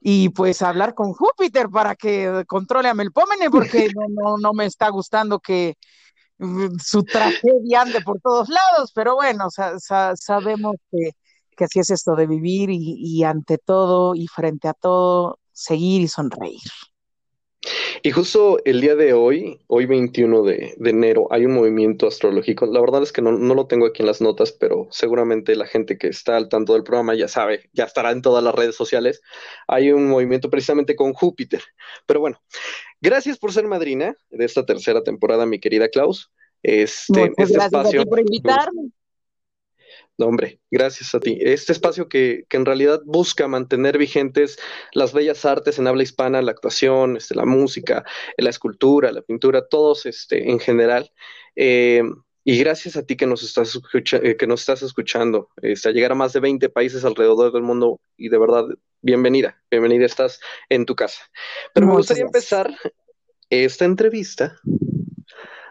Y 0.00 0.30
pues 0.30 0.62
hablar 0.62 0.94
con 0.94 1.12
Júpiter 1.12 1.68
para 1.68 1.94
que 1.94 2.42
controle 2.48 2.88
a 2.88 2.94
Melpómene, 2.94 3.48
porque 3.48 3.88
no, 3.94 4.06
no, 4.08 4.36
no 4.36 4.52
me 4.52 4.66
está 4.66 4.88
gustando 4.88 5.38
que 5.38 5.76
mm, 6.38 6.78
su 6.82 7.04
tragedia 7.04 7.82
ande 7.82 8.00
por 8.00 8.20
todos 8.20 8.48
lados, 8.48 8.90
pero 8.92 9.14
bueno, 9.14 9.46
sabemos 9.48 10.74
que, 10.90 11.10
que, 11.56 11.64
así 11.66 11.78
es 11.78 11.90
esto 11.90 12.16
de 12.16 12.26
vivir 12.26 12.68
y, 12.70 12.96
y 12.98 13.22
ante 13.22 13.58
todo 13.58 14.16
y 14.16 14.26
frente 14.26 14.66
a 14.66 14.74
todo, 14.74 15.38
seguir 15.52 16.00
y 16.00 16.08
sonreír. 16.08 16.58
Y 18.02 18.10
justo 18.10 18.58
el 18.64 18.80
día 18.80 18.94
de 18.94 19.12
hoy, 19.12 19.60
hoy 19.66 19.84
21 19.84 20.42
de, 20.42 20.74
enero, 20.84 21.28
hay 21.30 21.44
un 21.44 21.52
movimiento 21.52 22.06
astrológico. 22.06 22.64
La 22.66 22.80
verdad 22.80 23.02
es 23.02 23.12
que 23.12 23.20
no, 23.20 23.32
lo 23.32 23.66
tengo 23.66 23.86
aquí 23.86 24.02
en 24.02 24.06
las 24.06 24.22
notas, 24.22 24.52
pero 24.52 24.88
seguramente 24.90 25.54
la 25.54 25.66
gente 25.66 25.98
que 25.98 26.08
está 26.08 26.36
al 26.36 26.48
tanto 26.48 26.72
del 26.72 26.82
programa 26.82 27.14
ya 27.14 27.28
sabe, 27.28 27.68
ya 27.72 27.84
estará 27.84 28.12
en 28.12 28.22
todas 28.22 28.42
las 28.42 28.54
redes 28.54 28.76
sociales. 28.76 29.20
Hay 29.68 29.92
un 29.92 30.08
movimiento 30.08 30.48
precisamente 30.48 30.96
con 30.96 31.12
Júpiter. 31.12 31.62
Pero 32.06 32.20
bueno, 32.20 32.40
gracias 33.00 33.38
por 33.38 33.52
ser 33.52 33.66
madrina 33.66 34.16
de 34.30 34.44
esta 34.44 34.64
tercera 34.64 35.02
temporada, 35.02 35.44
mi 35.44 35.60
querida 35.60 35.88
Klaus. 35.88 36.32
Este, 36.62 37.32
este 37.36 37.58
espacio. 37.58 38.04
por 38.04 38.20
invitarme 38.20 38.90
hombre, 40.26 40.60
gracias 40.70 41.14
a 41.14 41.20
ti. 41.20 41.38
Este 41.40 41.72
espacio 41.72 42.08
que, 42.08 42.44
en 42.50 42.66
realidad 42.66 43.00
busca 43.04 43.48
mantener 43.48 43.98
vigentes 43.98 44.58
las 44.92 45.12
bellas 45.12 45.44
artes 45.44 45.78
en 45.78 45.86
habla 45.86 46.02
hispana, 46.02 46.42
la 46.42 46.52
actuación, 46.52 47.16
este, 47.16 47.34
la 47.34 47.44
música, 47.44 48.04
la 48.36 48.50
escultura, 48.50 49.12
la 49.12 49.22
pintura, 49.22 49.66
todos 49.68 50.06
este, 50.06 50.50
en 50.50 50.58
general. 50.58 51.10
Eh, 51.56 52.02
y 52.44 52.58
gracias 52.58 52.96
a 52.96 53.04
ti 53.04 53.16
que 53.16 53.26
nos 53.26 53.42
estás, 53.42 53.78
eh, 53.92 54.36
que 54.36 54.46
nos 54.46 54.60
estás 54.60 54.82
escuchando, 54.82 55.50
este, 55.60 55.90
a 55.90 55.92
llegar 55.92 56.12
a 56.12 56.16
más 56.16 56.32
de 56.32 56.40
20 56.40 56.68
países 56.70 57.04
alrededor 57.04 57.52
del 57.52 57.62
mundo 57.62 58.00
y 58.16 58.28
de 58.28 58.38
verdad, 58.38 58.64
bienvenida, 59.02 59.62
bienvenida, 59.70 60.06
estás 60.06 60.40
en 60.68 60.86
tu 60.86 60.96
casa. 60.96 61.22
Pero 61.74 61.86
me 61.86 61.92
gustaría 61.92 62.24
empezar 62.24 62.74
esta 63.50 63.84
entrevista 63.84 64.58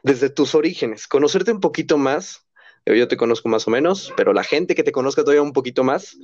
desde 0.03 0.29
tus 0.29 0.56
orígenes, 0.56 1.08
conocerte 1.08 1.51
un 1.51 1.60
poquito 1.60 1.98
más 1.98 2.46
yo 2.86 3.07
te 3.07 3.17
conozco 3.17 3.50
más 3.50 3.67
o 3.67 3.71
menos, 3.71 4.13
pero 4.17 4.33
la 4.33 4.43
gente 4.43 4.75
que 4.75 4.83
te 4.83 4.91
conozca 4.91 5.24
todavía 5.24 5.41
un 5.41 5.53
poquito 5.53 5.83
más. 5.83 6.17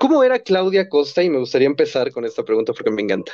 ¿Cómo 0.00 0.22
era 0.22 0.38
Claudia 0.38 0.88
Costa? 0.88 1.22
Y 1.22 1.30
me 1.30 1.38
gustaría 1.38 1.66
empezar 1.66 2.12
con 2.12 2.24
esta 2.24 2.44
pregunta 2.44 2.72
porque 2.72 2.90
me 2.90 3.02
encanta. 3.02 3.32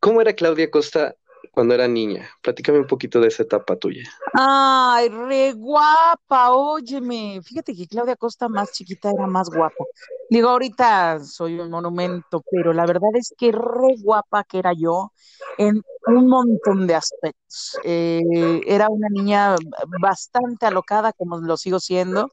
¿Cómo 0.00 0.20
era 0.20 0.32
Claudia 0.32 0.70
Costa 0.70 1.14
cuando 1.52 1.74
era 1.74 1.86
niña? 1.86 2.28
Platícame 2.42 2.78
un 2.78 2.86
poquito 2.86 3.20
de 3.20 3.28
esa 3.28 3.42
etapa 3.42 3.76
tuya. 3.76 4.02
Ay, 4.32 5.08
re 5.10 5.52
guapa, 5.52 6.52
óyeme. 6.52 7.40
Fíjate 7.44 7.74
que 7.74 7.86
Claudia 7.86 8.16
Costa 8.16 8.48
más 8.48 8.72
chiquita 8.72 9.10
era 9.10 9.26
más 9.26 9.50
guapa. 9.50 9.84
Digo, 10.30 10.48
ahorita 10.48 11.20
soy 11.20 11.60
un 11.60 11.70
monumento, 11.70 12.42
pero 12.50 12.72
la 12.72 12.86
verdad 12.86 13.10
es 13.14 13.34
que 13.36 13.52
re 13.52 13.94
guapa 14.02 14.44
que 14.44 14.58
era 14.58 14.72
yo 14.72 15.12
en 15.58 15.82
un 16.06 16.28
montón 16.28 16.86
de 16.86 16.94
aspectos. 16.94 17.78
Eh, 17.84 18.22
era 18.66 18.88
una 18.88 19.08
niña 19.10 19.56
bastante 20.00 20.66
alocada, 20.66 21.12
como 21.12 21.38
lo 21.38 21.56
sigo 21.56 21.80
siendo. 21.80 22.30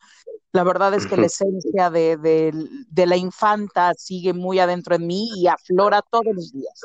La 0.51 0.63
verdad 0.63 0.93
es 0.95 1.05
que 1.05 1.15
la 1.15 1.27
esencia 1.27 1.91
de, 1.91 2.17
de, 2.17 3.05
la 3.05 3.15
infanta 3.15 3.93
sigue 3.95 4.33
muy 4.33 4.57
adentro 4.59 4.97
de 4.97 5.05
mí 5.05 5.29
y 5.38 5.47
aflora 5.47 6.01
todos 6.01 6.33
los 6.33 6.51
días. 6.51 6.81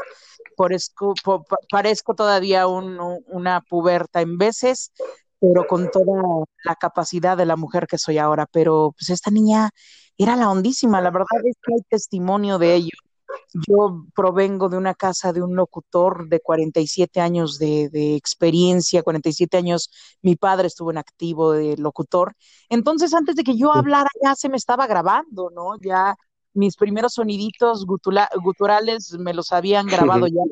Parezco, 0.55 1.15
parezco 1.71 2.15
todavía 2.15 2.67
una 2.67 3.63
puberta 3.63 4.21
en 4.21 4.37
veces, 4.37 4.93
pero 5.41 5.67
con 5.67 5.91
toda 5.91 6.45
la 6.63 6.75
capacidad 6.77 7.39
de 7.39 7.47
la 7.47 7.57
mujer 7.57 7.87
que 7.87 7.97
soy 7.97 8.19
ahora. 8.19 8.47
Pero 8.53 8.95
pues 8.99 9.09
esta 9.09 9.31
niña 9.31 9.71
era 10.19 10.37
la 10.37 10.51
hondísima, 10.51 11.01
la 11.01 11.11
verdad 11.11 11.27
es 11.45 11.57
que 11.63 11.75
hay 11.75 11.83
testimonio 11.89 12.59
de 12.59 12.75
ello. 12.75 13.04
Yo 13.69 14.05
provengo 14.15 14.69
de 14.69 14.77
una 14.77 14.95
casa 14.95 15.33
de 15.33 15.43
un 15.43 15.55
locutor 15.57 16.29
de 16.29 16.41
47 16.41 17.21
años 17.21 17.59
de, 17.59 17.89
de, 17.89 18.17
experiencia, 18.17 19.03
47 19.03 19.57
años, 19.57 19.91
mi 20.23 20.37
padre 20.37 20.67
estuvo 20.67 20.91
en 20.91 20.99
activo 20.99 21.53
de 21.53 21.77
locutor. 21.77 22.35
Entonces, 22.69 23.15
antes 23.15 23.37
de 23.37 23.45
que 23.45 23.57
yo 23.57 23.73
hablara, 23.73 24.11
ya 24.23 24.35
se 24.35 24.49
me 24.49 24.57
estaba 24.57 24.87
grabando, 24.87 25.51
¿no? 25.55 25.79
Ya 25.81 26.17
mis 26.53 26.77
primeros 26.77 27.15
soniditos 27.15 27.85
guturales 27.87 29.17
me 29.19 29.35
los 29.35 29.53
habían 29.53 29.87
grabado 30.23 30.27
ya. 30.27 30.43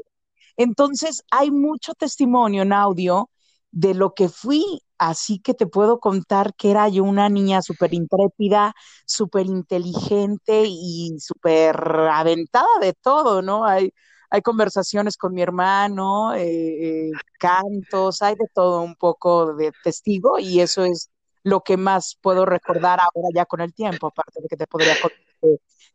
Entonces, 0.56 1.24
hay 1.30 1.50
mucho 1.50 1.94
testimonio 1.94 2.62
en 2.62 2.72
audio 2.72 3.30
de 3.72 3.94
lo 3.94 4.14
que 4.14 4.28
fui 4.28 4.82
Así 5.02 5.40
que 5.40 5.52
te 5.52 5.66
puedo 5.66 5.98
contar 5.98 6.54
que 6.54 6.70
era 6.70 6.88
yo 6.88 7.02
una 7.02 7.28
niña 7.28 7.60
súper 7.60 7.92
intrépida, 7.92 8.72
súper 9.04 9.46
inteligente 9.46 10.62
y 10.64 11.16
súper 11.18 11.76
aventada 12.12 12.68
de 12.80 12.92
todo, 12.92 13.42
¿no? 13.42 13.66
Hay, 13.66 13.92
hay 14.30 14.42
conversaciones 14.42 15.16
con 15.16 15.34
mi 15.34 15.42
hermano, 15.42 16.34
eh, 16.34 17.08
eh, 17.08 17.10
cantos, 17.40 18.22
hay 18.22 18.36
de 18.36 18.46
todo 18.54 18.80
un 18.82 18.94
poco 18.94 19.56
de 19.56 19.72
testigo 19.82 20.38
y 20.38 20.60
eso 20.60 20.84
es 20.84 21.10
lo 21.42 21.62
que 21.62 21.76
más 21.76 22.16
puedo 22.22 22.46
recordar 22.46 23.00
ahora 23.00 23.28
ya 23.34 23.44
con 23.44 23.60
el 23.60 23.74
tiempo, 23.74 24.06
aparte 24.06 24.40
de 24.40 24.46
que 24.46 24.56
te 24.56 24.68
podría 24.68 24.94
contar 25.00 25.18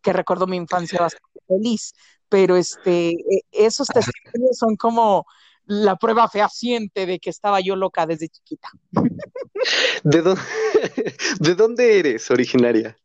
que, 0.01 0.12
recuerdo 0.13 0.48
mi 0.48 0.57
infancia 0.57 1.00
bastante 1.00 1.39
feliz, 1.48 1.93
pero 2.27 2.57
este, 2.57 3.12
e, 3.12 3.41
esos 3.53 3.88
testimonios 3.88 4.57
son 4.57 4.75
como 4.75 5.25
la 5.68 5.98
prueba 5.98 6.28
fehaciente 6.28 7.06
de 7.06 7.20
que 7.20 7.30
estaba 7.30 7.60
yo 7.62 7.76
loca 7.76 8.06
desde 8.06 8.30
chiquita. 8.30 8.70
¿De 10.04 10.22
dónde, 10.22 10.42
¿De 11.40 11.56
dónde 11.56 12.00
eres 12.00 12.32
originaria? 12.32 12.98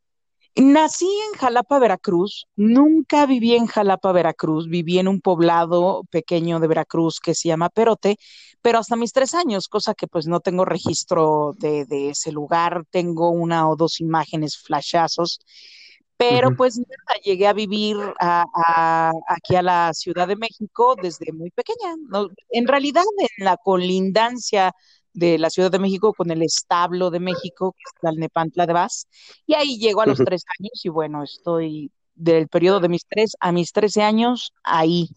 Nací 0.54 1.08
en 1.28 1.38
Jalapa, 1.38 1.78
Veracruz. 1.78 2.46
Nunca 2.56 3.24
viví 3.26 3.54
en 3.54 3.66
Jalapa, 3.66 4.12
Veracruz. 4.12 4.68
Viví 4.68 4.98
en 4.98 5.08
un 5.08 5.20
poblado 5.20 6.02
pequeño 6.10 6.60
de 6.60 6.68
Veracruz 6.68 7.20
que 7.20 7.34
se 7.34 7.48
llama 7.48 7.70
Perote, 7.70 8.18
pero 8.60 8.78
hasta 8.78 8.96
mis 8.96 9.12
tres 9.12 9.34
años, 9.34 9.68
cosa 9.68 9.94
que 9.94 10.06
pues 10.06 10.26
no 10.26 10.40
tengo 10.40 10.66
registro 10.66 11.54
de, 11.58 11.86
de 11.86 12.10
ese 12.10 12.32
lugar. 12.32 12.84
Tengo 12.90 13.30
una 13.30 13.68
o 13.68 13.76
dos 13.76 14.00
imágenes, 14.00 14.58
flashazos 14.58 15.40
pero 16.30 16.54
pues 16.56 16.78
nada, 16.78 17.20
llegué 17.24 17.48
a 17.48 17.52
vivir 17.52 17.96
aquí 18.20 19.56
a 19.56 19.62
la 19.62 19.92
Ciudad 19.92 20.28
de 20.28 20.36
México 20.36 20.94
desde 21.00 21.32
muy 21.32 21.50
pequeña. 21.50 21.94
En 22.50 22.68
realidad, 22.68 23.02
en 23.18 23.44
la 23.44 23.56
colindancia 23.56 24.72
de 25.12 25.36
la 25.38 25.50
Ciudad 25.50 25.70
de 25.70 25.80
México 25.80 26.14
con 26.14 26.30
el 26.30 26.42
establo 26.42 27.10
de 27.10 27.18
México, 27.18 27.74
la 28.02 28.12
Nepantla 28.12 28.66
de 28.66 28.72
Vaz, 28.72 29.08
y 29.46 29.54
ahí 29.54 29.78
llego 29.78 30.00
a 30.00 30.06
los 30.06 30.18
tres 30.18 30.44
años 30.58 30.80
y 30.84 30.88
bueno, 30.88 31.24
estoy 31.24 31.90
del 32.14 32.46
periodo 32.46 32.78
de 32.80 32.88
mis 32.88 33.04
tres 33.08 33.34
a 33.40 33.50
mis 33.50 33.72
trece 33.72 34.02
años 34.02 34.52
ahí, 34.62 35.08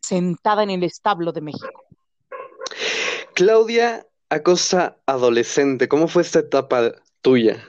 sentada 0.00 0.62
en 0.62 0.70
el 0.70 0.84
establo 0.84 1.32
de 1.32 1.40
México. 1.40 1.82
Claudia 3.34 4.06
Acosta 4.30 4.98
adolescente, 5.06 5.88
¿cómo 5.88 6.06
fue 6.06 6.22
esta 6.22 6.38
etapa 6.38 6.92
tuya? 7.22 7.62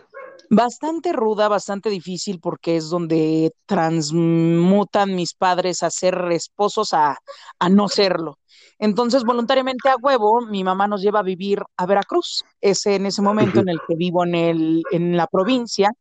Bastante 0.49 1.13
ruda, 1.13 1.47
bastante 1.47 1.89
difícil 1.89 2.39
porque 2.39 2.77
es 2.77 2.89
donde 2.89 3.51
transmutan 3.65 5.15
mis 5.15 5.33
padres 5.33 5.83
a 5.83 5.89
ser 5.89 6.15
esposos 6.31 6.93
a, 6.93 7.17
a 7.59 7.69
no 7.69 7.87
serlo. 7.87 8.37
Entonces, 8.77 9.23
voluntariamente 9.23 9.89
a 9.89 9.95
huevo, 9.95 10.41
mi 10.41 10.63
mamá 10.63 10.87
nos 10.87 11.01
lleva 11.01 11.19
a 11.19 11.23
vivir 11.23 11.61
a 11.77 11.85
Veracruz. 11.85 12.43
Es 12.61 12.85
en 12.85 13.05
ese 13.05 13.21
momento 13.21 13.59
en 13.59 13.69
el 13.69 13.79
que 13.87 13.95
vivo 13.95 14.23
en, 14.25 14.35
el, 14.35 14.83
en 14.91 15.15
la 15.17 15.27
provincia 15.27 15.91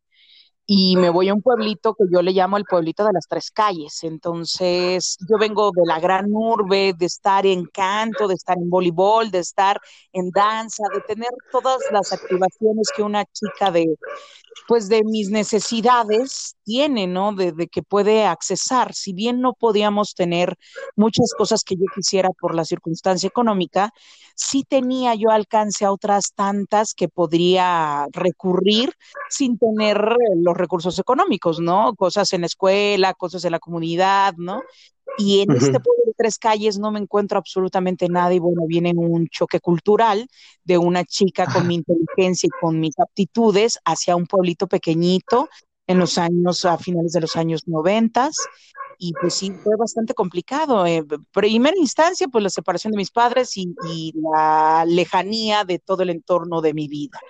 y 0.66 0.97
me 0.97 1.11
voy 1.11 1.28
a 1.28 1.35
un 1.35 1.42
pueblito 1.42 1.94
que 1.94 2.04
yo 2.11 2.23
le 2.23 2.33
llamo 2.33 2.56
el 2.56 2.64
pueblito 2.64 3.04
de 3.04 3.12
las 3.12 3.26
tres 3.28 3.50
calles. 3.50 4.02
Entonces, 4.02 5.18
yo 5.28 5.37
vengo 5.38 5.71
de 5.75 5.83
la 5.87 6.00
gran 6.00 6.26
urbe, 6.30 6.94
de 6.97 7.06
estar 7.06 7.44
en 7.44 7.66
canto, 7.66 8.26
de 8.28 8.35
estar 8.35 8.56
en 8.56 8.71
voleibol, 8.71 9.30
de 9.30 9.40
estar 9.40 9.78
en 10.12 10.30
danza, 10.30 10.85
de 10.94 11.00
tener 11.02 11.30
todas 11.52 11.80
las 11.92 12.12
activaciones 12.12 12.88
que 12.97 13.02
una 13.02 13.25
chica 13.26 13.71
de, 13.71 13.85
pues 14.66 14.88
de 14.88 15.02
mis 15.04 15.28
necesidades 15.28 16.56
tiene, 16.64 17.06
¿no? 17.06 17.35
De, 17.35 17.52
de, 17.52 17.68
que 17.68 17.83
puede 17.83 18.25
accesar. 18.25 18.94
Si 18.94 19.12
bien 19.12 19.42
no 19.42 19.52
podíamos 19.52 20.14
tener 20.14 20.56
muchas 20.97 21.33
cosas 21.37 21.62
que 21.62 21.75
yo 21.75 21.85
quisiera 21.94 22.30
por 22.40 22.54
la 22.54 22.64
circunstancia 22.64 23.26
económica, 23.26 23.90
sí 24.35 24.64
tenía 24.66 25.14
yo 25.14 25.30
alcance 25.30 25.85
a 25.85 25.92
otras 25.92 26.33
tantas 26.35 26.94
que 26.94 27.09
podría 27.09 28.06
recurrir 28.12 28.94
sin 29.28 29.59
tener 29.59 30.16
los 30.37 30.53
recursos 30.56 30.99
económicos, 30.99 31.61
¿no? 31.61 31.94
Cosas 31.94 32.32
en 32.32 32.42
la 32.42 32.46
escuela, 32.46 33.14
cosas 33.14 33.44
en 33.44 33.52
la 33.52 33.58
comunidad, 33.58 34.34
¿no? 34.37 34.62
Y 35.18 35.40
en 35.40 35.50
uh 35.50 35.54
-huh. 35.54 35.58
este 35.58 35.80
pueblo 35.80 36.02
de 36.06 36.14
tres 36.16 36.38
calles 36.38 36.78
no 36.78 36.90
me 36.90 36.99
encuentro 36.99 37.38
absolutamente 37.38 38.08
nada 38.08 38.32
y 38.34 38.38
bueno, 38.38 38.62
viene 38.66 38.92
un 38.96 39.28
choque 39.28 39.61
cultural 39.61 40.26
de 40.64 40.78
una 40.78 41.04
chica 41.04 41.46
con 41.46 41.66
mi 41.66 41.76
inteligencia 41.76 42.46
y 42.46 42.61
con 42.61 42.80
mis 42.80 42.99
aptitudes 42.99 43.78
hacia 43.84 44.16
un 44.16 44.26
pueblito 44.26 44.66
pequeñito 44.66 45.49
en 45.87 45.99
los 45.99 46.18
años, 46.18 46.64
a 46.64 46.78
finales 46.78 47.12
de 47.12 47.20
los 47.20 47.37
años 47.37 47.68
noventas. 47.68 48.34
Y 49.06 49.12
pues 49.20 49.34
sí, 49.34 49.50
fue 49.50 49.76
bastante 49.76 50.14
complicado. 50.14 50.87
En 50.87 51.04
eh, 51.04 51.18
primera 51.30 51.76
instancia, 51.76 52.26
pues 52.26 52.42
la 52.42 52.49
separación 52.49 52.90
de 52.92 52.96
mis 52.96 53.11
padres 53.11 53.54
y, 53.54 53.75
y, 53.87 54.14
la 54.32 54.87
lejanía 54.87 55.64
de 55.64 55.78
todo 55.78 56.02
el 56.04 56.08
entorno 56.08 56.62
de 56.62 56.73
mi 56.73 56.88
vida. 56.88 57.20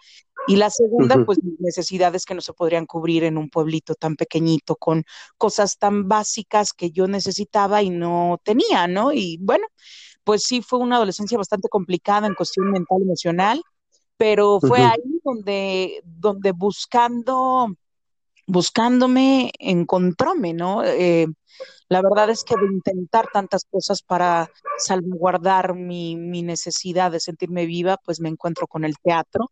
Y 0.47 0.55
la 0.55 0.71
segunda, 0.71 1.17
uh 1.17 1.19
-huh. 1.21 1.27
pues 1.27 1.39
necesidades 1.59 2.27
que 2.27 2.35
no 2.37 2.43
se 2.43 2.53
podrían 2.53 2.87
cubrir 2.87 3.25
en 3.25 3.39
un 3.39 3.51
pueblito 3.51 3.97
tan 3.97 4.15
pequeñito 4.15 4.77
con 4.77 5.03
cosas 5.37 5.77
tan 5.77 6.07
básicas 6.07 6.73
que 6.73 6.93
yo 6.93 7.09
necesitaba 7.09 7.83
y 7.83 7.91
no 7.91 8.39
tenía, 8.45 8.87
¿no? 8.87 9.13
Y 9.13 9.39
bueno, 9.41 9.67
pues 10.23 10.45
sí 10.45 10.63
fue 10.63 10.79
una 10.79 10.97
adolescencia 10.97 11.37
bastante 11.39 11.69
complicada 11.69 12.29
en 12.29 12.35
cuestión 12.37 12.71
mental 12.71 13.03
emocional, 13.03 13.61
pero 14.17 14.61
fue 14.61 14.81
uh 14.81 14.85
-huh. 14.85 14.93
ahí 14.93 15.21
donde, 15.25 16.03
donde 16.05 16.53
buscando, 16.53 17.67
buscándome, 18.47 19.51
encontróme, 19.59 20.53
¿no? 20.53 20.85
Eh, 20.85 21.27
la 21.89 22.03
verdad 22.03 22.31
es 22.31 22.45
que 22.45 22.55
de 22.57 22.67
intentar 22.67 23.29
tantas 23.33 23.65
cosas 23.71 24.03
para 24.03 24.51
salvaguardar 24.79 25.75
mi, 25.75 26.17
mi, 26.17 26.43
necesidad 26.43 27.11
de 27.11 27.21
sentirme 27.21 27.67
viva, 27.67 27.99
pues 28.05 28.21
me 28.21 28.29
encuentro 28.29 28.67
con 28.67 28.85
el 28.85 28.97
teatro, 28.99 29.51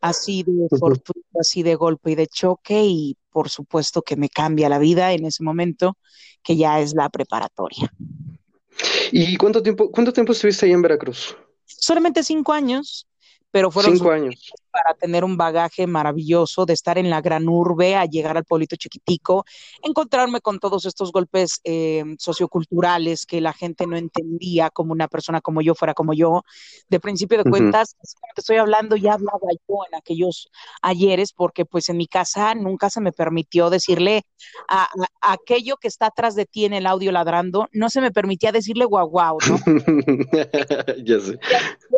así 0.00 0.42
de 0.42 0.68
fortuna, 0.78 1.24
así 1.38 1.62
de 1.62 1.74
golpe 1.74 2.12
y 2.12 2.14
de 2.14 2.26
choque, 2.26 2.82
y 2.84 3.16
por 3.30 3.48
supuesto 3.50 4.02
que 4.02 4.16
me 4.16 4.28
cambia 4.28 4.68
la 4.68 4.78
vida 4.78 5.12
en 5.12 5.26
ese 5.26 5.42
momento, 5.42 5.96
que 6.42 6.56
ya 6.56 6.80
es 6.80 6.94
la 6.94 7.08
preparatoria. 7.08 7.92
¿Y 9.12 9.36
cuánto 9.36 9.62
tiempo, 9.62 9.90
cuánto 9.90 10.12
tiempo 10.12 10.32
estuviste 10.32 10.66
ahí 10.66 10.72
en 10.72 10.82
Veracruz? 10.82 11.36
Solamente 11.66 12.22
cinco 12.22 12.52
años, 12.52 13.06
pero 13.50 13.70
fueron 13.70 13.96
cinco 13.96 14.10
años 14.10 14.52
para 14.70 14.94
tener 14.94 15.24
un 15.24 15.36
bagaje 15.36 15.86
maravilloso 15.86 16.66
de 16.66 16.72
estar 16.72 16.98
en 16.98 17.10
la 17.10 17.20
gran 17.20 17.48
urbe 17.48 17.96
a 17.96 18.04
llegar 18.04 18.36
al 18.36 18.44
pueblito 18.44 18.76
chiquitico, 18.76 19.44
encontrarme 19.82 20.40
con 20.40 20.58
todos 20.58 20.84
estos 20.84 21.12
golpes 21.12 21.60
eh, 21.64 22.04
socioculturales 22.18 23.26
que 23.26 23.40
la 23.40 23.52
gente 23.52 23.86
no 23.86 23.96
entendía 23.96 24.70
como 24.70 24.92
una 24.92 25.08
persona 25.08 25.40
como 25.40 25.60
yo 25.60 25.74
fuera 25.74 25.94
como 25.94 26.12
yo. 26.12 26.42
De 26.88 27.00
principio 27.00 27.42
de 27.42 27.50
cuentas, 27.50 27.96
uh 27.98 28.02
-huh. 28.02 28.34
te 28.34 28.40
estoy 28.40 28.56
hablando, 28.56 28.96
ya 28.96 29.14
hablaba 29.14 29.48
yo 29.68 29.76
en 29.90 29.98
aquellos 29.98 30.48
ayeres, 30.82 31.32
porque 31.32 31.64
pues 31.64 31.88
en 31.88 31.96
mi 31.96 32.06
casa 32.06 32.54
nunca 32.54 32.90
se 32.90 33.00
me 33.00 33.12
permitió 33.12 33.70
decirle 33.70 34.22
a, 34.68 34.88
aquello 35.20 35.76
que 35.76 35.88
está 35.88 36.06
atrás 36.06 36.34
de 36.34 36.46
ti 36.46 36.64
en 36.64 36.74
el 36.74 36.86
audio 36.86 37.12
ladrando, 37.12 37.68
no 37.72 37.90
se 37.90 38.00
me 38.00 38.10
permitía 38.10 38.52
decirle 38.52 38.84
guau 38.84 39.08
guau, 39.08 39.38
¿no? 39.48 39.56
ya 41.04 41.20
sé. 41.20 41.38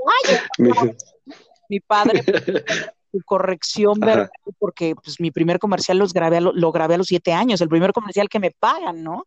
Ay, 0.07 0.43
mi 1.73 1.81
padre 1.81 2.23
su 3.13 3.21
corrección 3.25 3.99
verbal, 3.99 4.31
porque 4.59 4.95
pues 4.95 5.21
mi 5.21 5.31
primer 5.31 5.59
comercial 5.59 5.99
los 5.99 6.13
grabé, 6.13 6.41
lo, 6.41 6.53
lo, 6.53 6.73
grabé 6.73 6.95
a 6.95 6.99
los 6.99 7.07
siete 7.07 7.33
años, 7.33 7.61
el 7.61 7.69
primer 7.69 7.93
comercial 7.93 8.29
que 8.29 8.41
me 8.41 8.51
pagan, 8.51 9.03
¿no? 9.03 9.27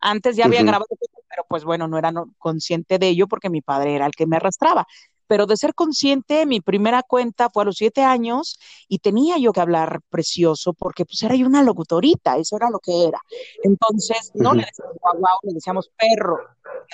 Antes 0.00 0.36
ya 0.36 0.46
había 0.46 0.60
uh 0.60 0.62
-huh. 0.62 0.66
grabado, 0.66 0.86
pero 1.28 1.44
pues 1.48 1.64
bueno, 1.64 1.88
no 1.88 1.98
era 1.98 2.12
consciente 2.38 2.98
de 2.98 3.08
ello 3.08 3.26
porque 3.26 3.50
mi 3.50 3.60
padre 3.62 3.94
era 3.94 4.06
el 4.06 4.12
que 4.12 4.26
me 4.26 4.36
arrastraba. 4.36 4.86
Pero 5.26 5.46
de 5.46 5.56
ser 5.56 5.74
consciente, 5.74 6.44
mi 6.44 6.60
primera 6.60 7.02
cuenta 7.02 7.48
fue 7.48 7.62
a 7.62 7.66
los 7.66 7.76
siete 7.76 8.02
años 8.02 8.58
y 8.88 8.98
tenía 8.98 9.38
yo 9.38 9.52
que 9.52 9.62
hablar 9.62 10.00
precioso 10.10 10.74
porque 10.74 11.06
pues 11.06 11.22
era 11.22 11.34
yo 11.34 11.46
una 11.46 11.62
locutorita, 11.62 12.36
eso 12.36 12.56
era 12.56 12.68
lo 12.68 12.78
que 12.78 13.06
era. 13.08 13.20
Entonces, 13.62 14.32
no 14.34 14.50
uh 14.50 14.52
-huh. 14.52 14.56
le 14.56 14.66
decíamos 14.66 14.96
guau, 15.00 15.18
guau, 15.18 15.38
le 15.44 15.54
decíamos 15.54 15.90
perro. 15.96 16.38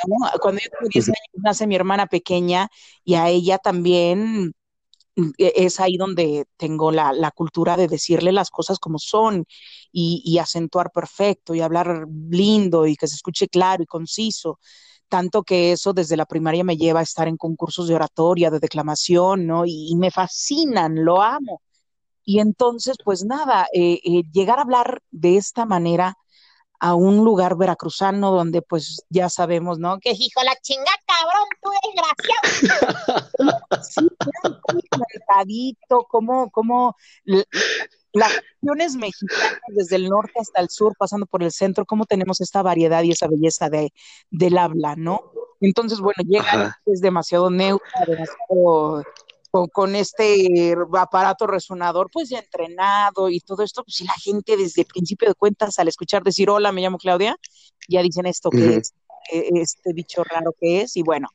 ¿no? 0.07 0.16
Cuando 0.40 0.61
yo 0.61 0.70
tuve 0.79 0.88
10 0.90 1.09
uh 1.09 1.11
-huh. 1.11 1.14
años 1.18 1.42
nace 1.42 1.66
mi 1.66 1.74
hermana 1.74 2.07
pequeña 2.07 2.68
y 3.05 3.14
a 3.16 3.29
ella 3.29 3.59
también 3.59 4.53
es 5.38 5.80
ahí 5.80 5.96
donde 5.96 6.46
tengo 6.56 6.90
la, 6.92 7.12
la, 7.12 7.30
cultura 7.30 7.76
de 7.76 7.88
decirle 7.88 8.33
las 8.33 8.50
cosas 8.50 8.78
como 8.78 8.98
son 8.98 9.46
y, 9.92 10.38
acentuar 10.38 10.90
perfecto 10.92 11.54
y 11.54 11.61
hablar 11.61 12.06
lindo 12.30 12.87
y 12.87 12.96
que 12.96 13.09
se 13.09 13.16
escuche 13.16 13.48
claro 13.48 13.83
y 13.83 13.87
conciso. 13.87 14.59
Tanto 15.09 15.42
que 15.42 15.72
eso 15.72 15.92
desde 15.92 16.16
la 16.16 16.26
primaria 16.26 16.64
me 16.64 16.76
lleva 16.76 17.00
a 17.00 17.02
estar 17.04 17.28
en 17.28 17.37
concursos 17.37 17.88
de 17.88 17.94
oratoria, 17.96 18.50
de 18.50 18.61
declamación, 18.61 19.46
¿no? 19.46 19.66
Y, 19.66 19.88
y 19.90 19.96
me 19.96 20.11
fascinan, 20.11 21.04
lo 21.04 21.20
amo. 21.22 21.62
Y 22.24 22.40
entonces, 22.40 22.96
pues 23.04 23.24
nada, 23.24 23.66
eh, 23.74 24.00
eh, 24.04 24.22
llegar 24.33 24.59
a 24.59 24.62
hablar 24.62 25.02
de 25.11 25.37
esta 25.37 25.66
manera 25.66 26.16
a 26.80 26.94
un 26.94 27.18
lugar 27.18 27.56
veracruzano 27.56 28.32
donde 28.32 28.62
pues 28.62 29.04
ya 29.10 29.28
sabemos, 29.28 29.78
¿no? 29.78 30.00
Que 30.00 30.10
hijo 30.10 30.42
la 30.42 30.56
chinga, 30.62 30.90
cabrón, 31.06 31.48
tú 31.62 31.70
desgraciado. 31.84 33.82
sí, 33.82 34.08
claro, 34.18 34.60
como 36.08 36.50
como, 36.50 36.50
como 36.50 36.96
las 38.12 38.40
regiones 38.62 38.96
mexicanas 38.96 39.60
desde 39.68 39.96
el 39.96 40.08
norte 40.08 40.32
hasta 40.40 40.60
el 40.60 40.70
sur, 40.70 40.94
pasando 40.98 41.26
por 41.26 41.42
el 41.42 41.52
centro, 41.52 41.84
cómo 41.84 42.06
tenemos 42.06 42.40
esta 42.40 42.62
variedad 42.62 43.02
y 43.02 43.12
esa 43.12 43.28
belleza 43.28 43.68
de, 43.68 43.92
del 44.30 44.58
habla, 44.58 44.96
¿no? 44.96 45.32
Entonces, 45.60 46.00
bueno, 46.00 46.22
llega, 46.26 46.80
es 46.86 47.00
demasiado 47.00 47.50
neutra, 47.50 48.06
demasiado 48.06 49.04
con, 49.50 49.68
con, 49.68 49.96
este 49.96 50.74
aparato 50.98 51.46
resonador, 51.46 52.08
pues 52.12 52.28
ya 52.28 52.38
entrenado 52.38 53.28
y 53.28 53.40
todo 53.40 53.62
esto, 53.62 53.82
pues 53.84 53.96
si 53.96 54.04
la 54.04 54.14
gente 54.14 54.56
desde 54.56 54.82
el 54.82 54.86
principio 54.86 55.28
de 55.28 55.34
cuentas 55.34 55.78
al 55.78 55.88
escuchar 55.88 56.22
decir 56.22 56.50
hola, 56.50 56.72
me 56.72 56.82
llamo 56.82 56.98
Claudia, 56.98 57.36
ya 57.88 58.02
dicen 58.02 58.26
esto 58.26 58.50
que 58.50 58.58
uh 58.58 58.60
-huh. 58.60 58.78
es, 58.78 58.94
este 59.30 59.92
bicho 59.92 60.24
raro 60.24 60.52
que 60.58 60.82
es, 60.82 60.96
y 60.96 61.02
bueno, 61.02 61.28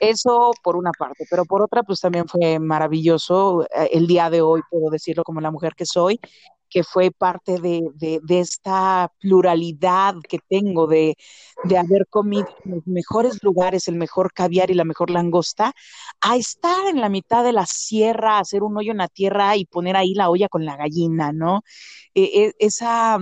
eso 0.00 0.52
por 0.62 0.76
una 0.76 0.92
parte, 0.92 1.24
pero 1.30 1.44
por 1.44 1.62
otra, 1.62 1.82
pues 1.82 2.00
también 2.00 2.28
fue 2.28 2.58
maravilloso 2.58 3.64
eh, 3.64 3.90
el 3.92 4.06
día 4.06 4.30
de 4.30 4.42
hoy, 4.42 4.60
puedo 4.70 4.90
decirlo 4.90 5.24
como 5.24 5.40
la 5.40 5.50
mujer 5.50 5.74
que 5.76 5.86
soy, 5.86 6.20
que 6.70 6.84
fue 6.84 7.10
parte 7.10 7.58
de, 7.60 7.82
de, 7.94 8.20
de, 8.22 8.40
esta 8.40 9.12
pluralidad 9.20 10.14
que 10.28 10.38
tengo 10.48 10.86
de, 10.86 11.16
de 11.64 11.78
haber 11.78 12.06
comido 12.08 12.48
en 12.64 12.72
los 12.72 12.86
mejores 12.86 13.42
lugares, 13.42 13.88
el 13.88 13.96
mejor 13.96 14.32
caviar 14.32 14.70
y 14.70 14.74
la 14.74 14.84
mejor 14.84 15.10
langosta, 15.10 15.74
a 16.20 16.36
estar 16.36 16.86
en 16.88 17.00
la 17.00 17.08
mitad 17.08 17.44
de 17.44 17.52
la 17.52 17.66
sierra, 17.66 18.38
hacer 18.38 18.62
un 18.62 18.76
hoyo 18.76 18.92
en 18.92 18.98
la 18.98 19.08
tierra 19.08 19.56
y 19.56 19.64
poner 19.64 19.96
ahí 19.96 20.14
la 20.14 20.30
olla 20.30 20.48
con 20.48 20.64
la 20.64 20.76
gallina, 20.76 21.32
¿no? 21.32 21.62
Eh, 22.14 22.52
esa, 22.58 23.18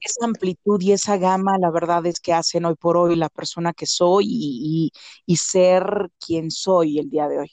esa 0.00 0.24
amplitud 0.24 0.80
y 0.80 0.92
esa 0.92 1.16
gama, 1.18 1.58
la 1.58 1.70
verdad 1.70 2.04
es 2.06 2.20
que 2.20 2.32
hacen 2.32 2.64
hoy 2.64 2.74
por 2.76 2.96
hoy 2.96 3.16
la 3.16 3.28
persona 3.28 3.72
que 3.72 3.86
soy 3.86 4.26
y, 4.28 4.90
y, 5.26 5.32
y 5.32 5.36
ser 5.36 6.10
quien 6.18 6.50
soy 6.50 6.98
el 6.98 7.10
día 7.10 7.28
de 7.28 7.38
hoy. 7.40 7.50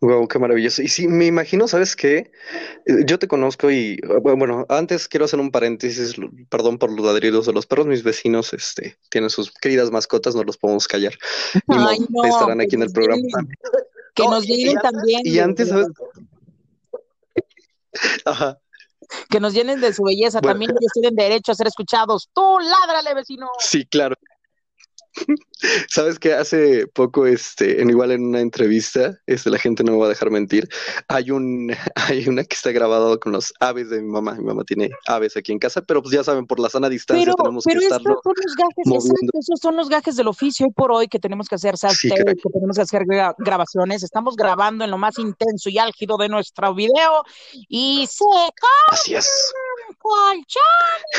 Wow, 0.00 0.28
qué 0.28 0.38
maravilloso. 0.38 0.82
Y 0.82 0.88
sí, 0.88 1.08
me 1.08 1.26
imagino, 1.26 1.66
¿sabes 1.66 1.96
qué? 1.96 2.30
Eh, 2.86 3.04
yo 3.06 3.18
te 3.18 3.28
conozco 3.28 3.70
y, 3.70 3.98
bueno, 4.22 4.66
antes 4.68 5.08
quiero 5.08 5.24
hacer 5.24 5.40
un 5.40 5.50
paréntesis, 5.50 6.16
perdón 6.48 6.78
por 6.78 6.92
los 6.92 7.04
ladridos 7.04 7.46
de 7.46 7.52
los 7.52 7.66
perros, 7.66 7.86
mis 7.86 8.02
vecinos 8.02 8.52
este, 8.52 8.98
tienen 9.08 9.30
sus 9.30 9.50
queridas 9.50 9.90
mascotas, 9.90 10.34
no 10.34 10.44
los 10.44 10.58
podemos 10.58 10.86
callar. 10.86 11.14
Ay, 11.68 11.98
no, 12.10 12.24
estarán 12.24 12.60
aquí 12.60 12.76
en 12.76 12.82
el 12.82 12.92
programa. 12.92 13.22
Que 14.14 14.24
nos 14.24 14.46
llenen 14.46 14.76
también. 14.78 15.22
Y 15.24 15.38
antes, 15.38 15.68
¿sabes? 15.68 15.86
Ajá. 18.24 18.58
Que 19.28 19.40
nos 19.40 19.52
llenen 19.52 19.80
de 19.80 19.92
su 19.92 20.02
belleza, 20.02 20.40
bueno. 20.40 20.52
también 20.52 20.70
ellos 20.70 20.92
tienen 20.92 21.14
derecho 21.14 21.52
a 21.52 21.54
ser 21.54 21.66
escuchados. 21.66 22.28
Tú, 22.34 22.58
ládrale, 22.60 23.14
vecino. 23.14 23.48
Sí, 23.58 23.86
claro. 23.86 24.16
Sabes 25.88 26.18
que 26.18 26.32
hace 26.34 26.86
poco, 26.88 27.26
este, 27.26 27.80
en 27.82 27.90
igual 27.90 28.10
en 28.12 28.24
una 28.24 28.40
entrevista, 28.40 29.18
este, 29.26 29.50
la 29.50 29.58
gente 29.58 29.84
no 29.84 29.92
me 29.92 29.98
va 29.98 30.06
a 30.06 30.08
dejar 30.08 30.30
mentir. 30.30 30.68
Hay 31.08 31.30
un, 31.30 31.72
hay 31.94 32.28
una 32.28 32.44
que 32.44 32.54
está 32.56 32.72
grabada 32.72 33.16
con 33.18 33.32
los 33.32 33.52
aves 33.60 33.90
de 33.90 34.00
mi 34.02 34.08
mamá. 34.08 34.34
Mi 34.34 34.44
mamá 34.44 34.64
tiene 34.64 34.90
aves 35.06 35.36
aquí 35.36 35.52
en 35.52 35.58
casa, 35.58 35.82
pero 35.82 36.02
pues 36.02 36.14
ya 36.14 36.24
saben, 36.24 36.46
por 36.46 36.58
la 36.58 36.68
sana 36.70 36.88
distancia 36.88 37.24
Pero, 37.24 37.34
tenemos 37.36 37.64
pero 37.64 37.78
que 37.80 37.86
estarlo 37.86 38.20
son 38.22 38.34
los 38.44 38.56
gajes, 38.56 38.86
moviendo. 38.86 39.32
esos 39.38 39.60
son 39.60 39.76
los 39.76 39.88
gajes 39.88 40.16
del 40.16 40.28
oficio 40.28 40.66
hoy 40.66 40.72
por 40.72 40.90
hoy 40.92 41.08
que 41.08 41.18
tenemos 41.18 41.48
que 41.48 41.54
hacer 41.56 41.76
Sí, 41.76 42.08
que 42.10 42.34
tenemos 42.52 42.76
que 42.76 42.82
hacer 42.82 43.02
gra- 43.02 43.34
grabaciones. 43.38 44.02
Estamos 44.02 44.36
grabando 44.36 44.84
en 44.84 44.90
lo 44.90 44.98
más 44.98 45.18
intenso 45.18 45.68
y 45.68 45.78
álgido 45.78 46.16
de 46.16 46.28
nuestro 46.28 46.74
video 46.74 47.24
y 47.68 48.06
se 48.10 48.24
Así 48.88 49.14
es. 49.14 49.28
colchón. 49.98 50.62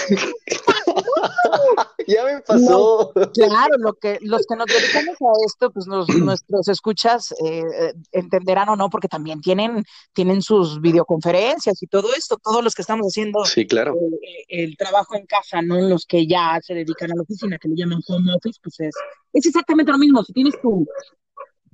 ya 2.07 2.23
me 2.25 2.41
pasó. 2.41 3.11
Claro, 3.33 3.77
lo 3.83 3.93
que, 3.93 4.17
los 4.21 4.45
que 4.47 4.55
nos 4.55 4.65
dedicamos 4.65 5.15
a 5.21 5.45
esto, 5.45 5.71
pues 5.71 5.85
nos- 5.85 6.07
nuestros 6.39 6.67
escuchas 6.69 7.31
eh, 7.45 7.61
eh, 7.61 7.93
entenderán 8.13 8.69
o 8.69 8.75
no, 8.75 8.89
porque 8.89 9.07
también 9.07 9.41
tienen, 9.41 9.83
tienen 10.13 10.41
sus 10.41 10.81
videoconferencias 10.81 11.81
y 11.83 11.87
todo 11.87 12.13
esto, 12.15 12.37
todos 12.41 12.63
los 12.63 12.73
que 12.73 12.81
estamos 12.81 13.05
haciendo 13.07 13.45
Sí, 13.45 13.67
claro. 13.67 13.95
eh, 14.21 14.45
el 14.47 14.77
trabajo 14.77 15.15
en 15.15 15.25
casa, 15.25 15.61
no 15.61 15.79
los 15.79 16.05
que 16.05 16.25
ya 16.25 16.59
se 16.63 16.73
dedican 16.73 17.11
a 17.11 17.15
la 17.15 17.21
oficina, 17.23 17.57
que 17.59 17.67
le 17.67 17.75
llaman 17.75 17.99
home 18.07 18.33
office, 18.33 18.59
pues 18.63 18.79
es, 18.79 18.95
es 19.33 19.45
exactamente 19.45 19.91
lo 19.91 19.97
mismo. 19.97 20.23
Si 20.23 20.33
tienes 20.33 20.59
tu, 20.61 20.87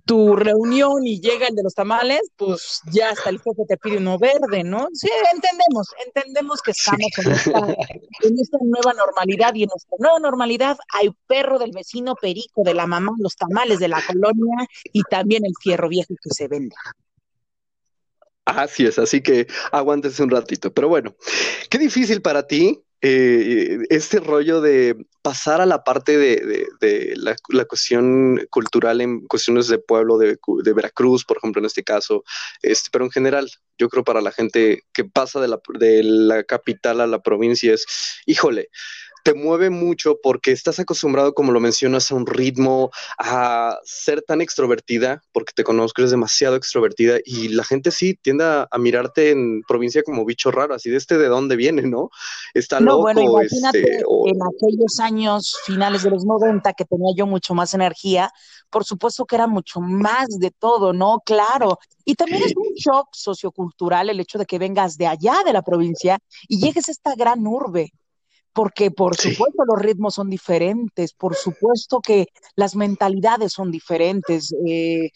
tu 0.10 0.36
reunión 0.36 1.06
y 1.06 1.22
llega 1.22 1.46
el 1.46 1.56
de 1.56 1.62
los 1.62 1.76
tamales, 1.76 2.22
pues 2.36 2.82
ya 2.92 3.12
hasta 3.12 3.30
el 3.30 3.40
jefe 3.40 3.64
te 3.68 3.78
pide 3.78 3.98
uno 3.98 4.18
verde, 4.18 4.64
¿no? 4.64 4.88
Sí, 4.92 5.08
entendemos, 5.32 5.88
entendemos 6.04 6.64
que 6.64 6.72
estamos 6.72 7.12
en 7.20 7.32
esta, 7.32 7.60
en 8.24 8.40
esta 8.40 8.58
nueva 8.64 8.94
normalidad 8.94 9.54
y 9.54 9.64
en 9.64 9.70
nuestra 9.70 9.98
nueva 10.00 10.18
normalidad 10.18 10.80
hay 10.96 11.12
perro 11.28 11.60
del 11.60 11.74
vecino, 11.74 12.16
perico 12.16 12.64
de 12.64 12.74
la 12.74 12.88
mamá, 12.88 13.12
los 13.20 13.36
tamales 13.36 13.78
de 13.78 13.88
la 13.88 14.02
colonia 14.02 14.68
y 14.92 15.04
también 15.04 15.46
el 15.46 15.54
fierro 15.62 15.88
viejo 15.88 16.16
que 16.20 16.32
se 16.32 16.48
vende. 16.48 16.76
Así 18.46 18.88
es, 18.88 18.98
así 18.98 19.22
que 19.22 19.46
aguántese 19.72 20.24
un 20.24 20.32
ratito. 20.32 20.74
Pero 20.74 20.90
bueno, 20.90 21.14
qué 21.70 21.78
difícil 21.78 22.24
para 22.24 22.48
ti 22.48 22.82
eh, 23.02 23.80
este 23.90 24.20
rollo 24.20 24.62
de 24.62 24.96
pasar 25.22 25.62
a 25.62 25.66
la 25.66 25.84
parte 25.84 26.18
de, 26.18 26.68
de- 26.80 27.14
la, 27.18 27.36
la 27.50 27.66
cuestión 27.66 28.46
cultural 28.50 29.02
en 29.02 29.26
cuestiones 29.28 29.68
de 29.68 29.78
pueblo, 29.80 30.18
de, 30.18 30.38
de 30.64 30.74
Veracruz, 30.74 31.26
por 31.26 31.38
ejemplo, 31.38 31.60
en 31.60 31.66
este 31.66 31.84
caso, 31.84 32.24
este, 32.62 32.90
pero 32.92 33.06
en 33.06 33.12
general, 33.12 33.50
yo 33.78 33.90
creo 33.90 34.04
para 34.04 34.22
la 34.22 34.32
gente 34.32 34.84
que 34.94 35.06
pasa 35.06 35.40
de 35.40 35.48
la, 35.50 35.60
de 35.80 36.04
la 36.04 36.44
capital 36.44 37.02
a 37.02 37.08
la 37.08 37.22
provincia 37.22 37.74
es, 37.74 37.86
híjole, 38.26 38.70
te 39.24 39.34
mueve 39.34 39.70
mucho 39.70 40.18
porque 40.22 40.52
estás 40.52 40.80
acostumbrado, 40.80 41.34
como 41.34 41.52
lo 41.52 41.60
mencionas, 41.60 42.12
a 42.12 42.16
un 42.16 42.26
ritmo, 42.26 42.92
a 43.18 43.78
ser 43.84 44.22
tan 44.22 44.42
extrovertida, 44.42 45.22
porque 45.32 45.54
te 45.56 45.64
conozco, 45.64 46.02
eres 46.02 46.12
demasiado 46.12 46.56
extrovertida 46.56 47.18
y 47.26 47.50
la 47.50 47.64
gente 47.64 47.92
sí 47.92 48.16
tiende 48.22 48.44
a, 48.46 48.68
a 48.70 48.78
mirarte 48.78 49.32
en 49.32 49.62
provincia 49.68 50.04
como 50.04 50.26
bicho 50.26 50.52
raro, 50.52 50.74
así 50.74 50.90
de 50.90 50.98
este 50.98 51.18
de 51.18 51.28
dónde 51.28 51.56
viene, 51.56 51.84
¿no? 51.84 52.10
Está 52.54 52.80
No, 52.80 52.86
loco, 52.86 53.02
bueno, 53.02 53.22
imagínate 53.22 53.80
este, 53.80 54.04
o- 54.08 54.26
en 54.28 54.40
aquellos 54.42 55.00
años 55.00 55.58
finales 55.66 56.04
de 56.04 56.12
los 56.12 56.26
90 56.26 56.74
que 56.74 56.86
tenía 56.86 57.14
yo 57.16 57.26
mucho 57.28 57.54
más 57.54 57.74
energía, 57.74 58.32
por 58.70 58.86
supuesto 58.86 59.26
que 59.26 59.36
era 59.36 59.48
mucho 59.48 59.82
más 59.82 60.28
de 60.40 60.52
todo, 60.52 60.94
¿no? 60.94 61.20
Claro. 61.26 61.78
Y 62.06 62.16
también 62.16 62.42
es 62.44 62.54
un 62.56 62.74
shock 62.76 63.10
sociocultural 63.14 64.10
el 64.10 64.20
hecho 64.20 64.38
de 64.38 64.46
que 64.46 64.60
vengas 64.60 64.98
de 64.98 65.08
allá 65.08 65.36
de 65.46 65.54
la 65.54 65.62
provincia 65.62 66.18
y 66.48 66.60
llegues 66.60 66.88
a 66.88 66.92
esta 66.92 67.16
gran 67.16 67.46
urbe. 67.46 67.92
Porque 68.54 68.90
por 68.92 69.16
Sí. 69.16 69.32
supuesto 69.32 69.64
los 69.66 69.80
ritmos 69.82 70.16
son 70.16 70.30
diferentes, 70.30 71.14
por 71.14 71.36
supuesto 71.36 72.00
que 72.02 72.28
las 72.56 72.76
mentalidades 72.76 73.54
son 73.54 73.72
diferentes. 73.72 74.54
eh, 74.68 75.12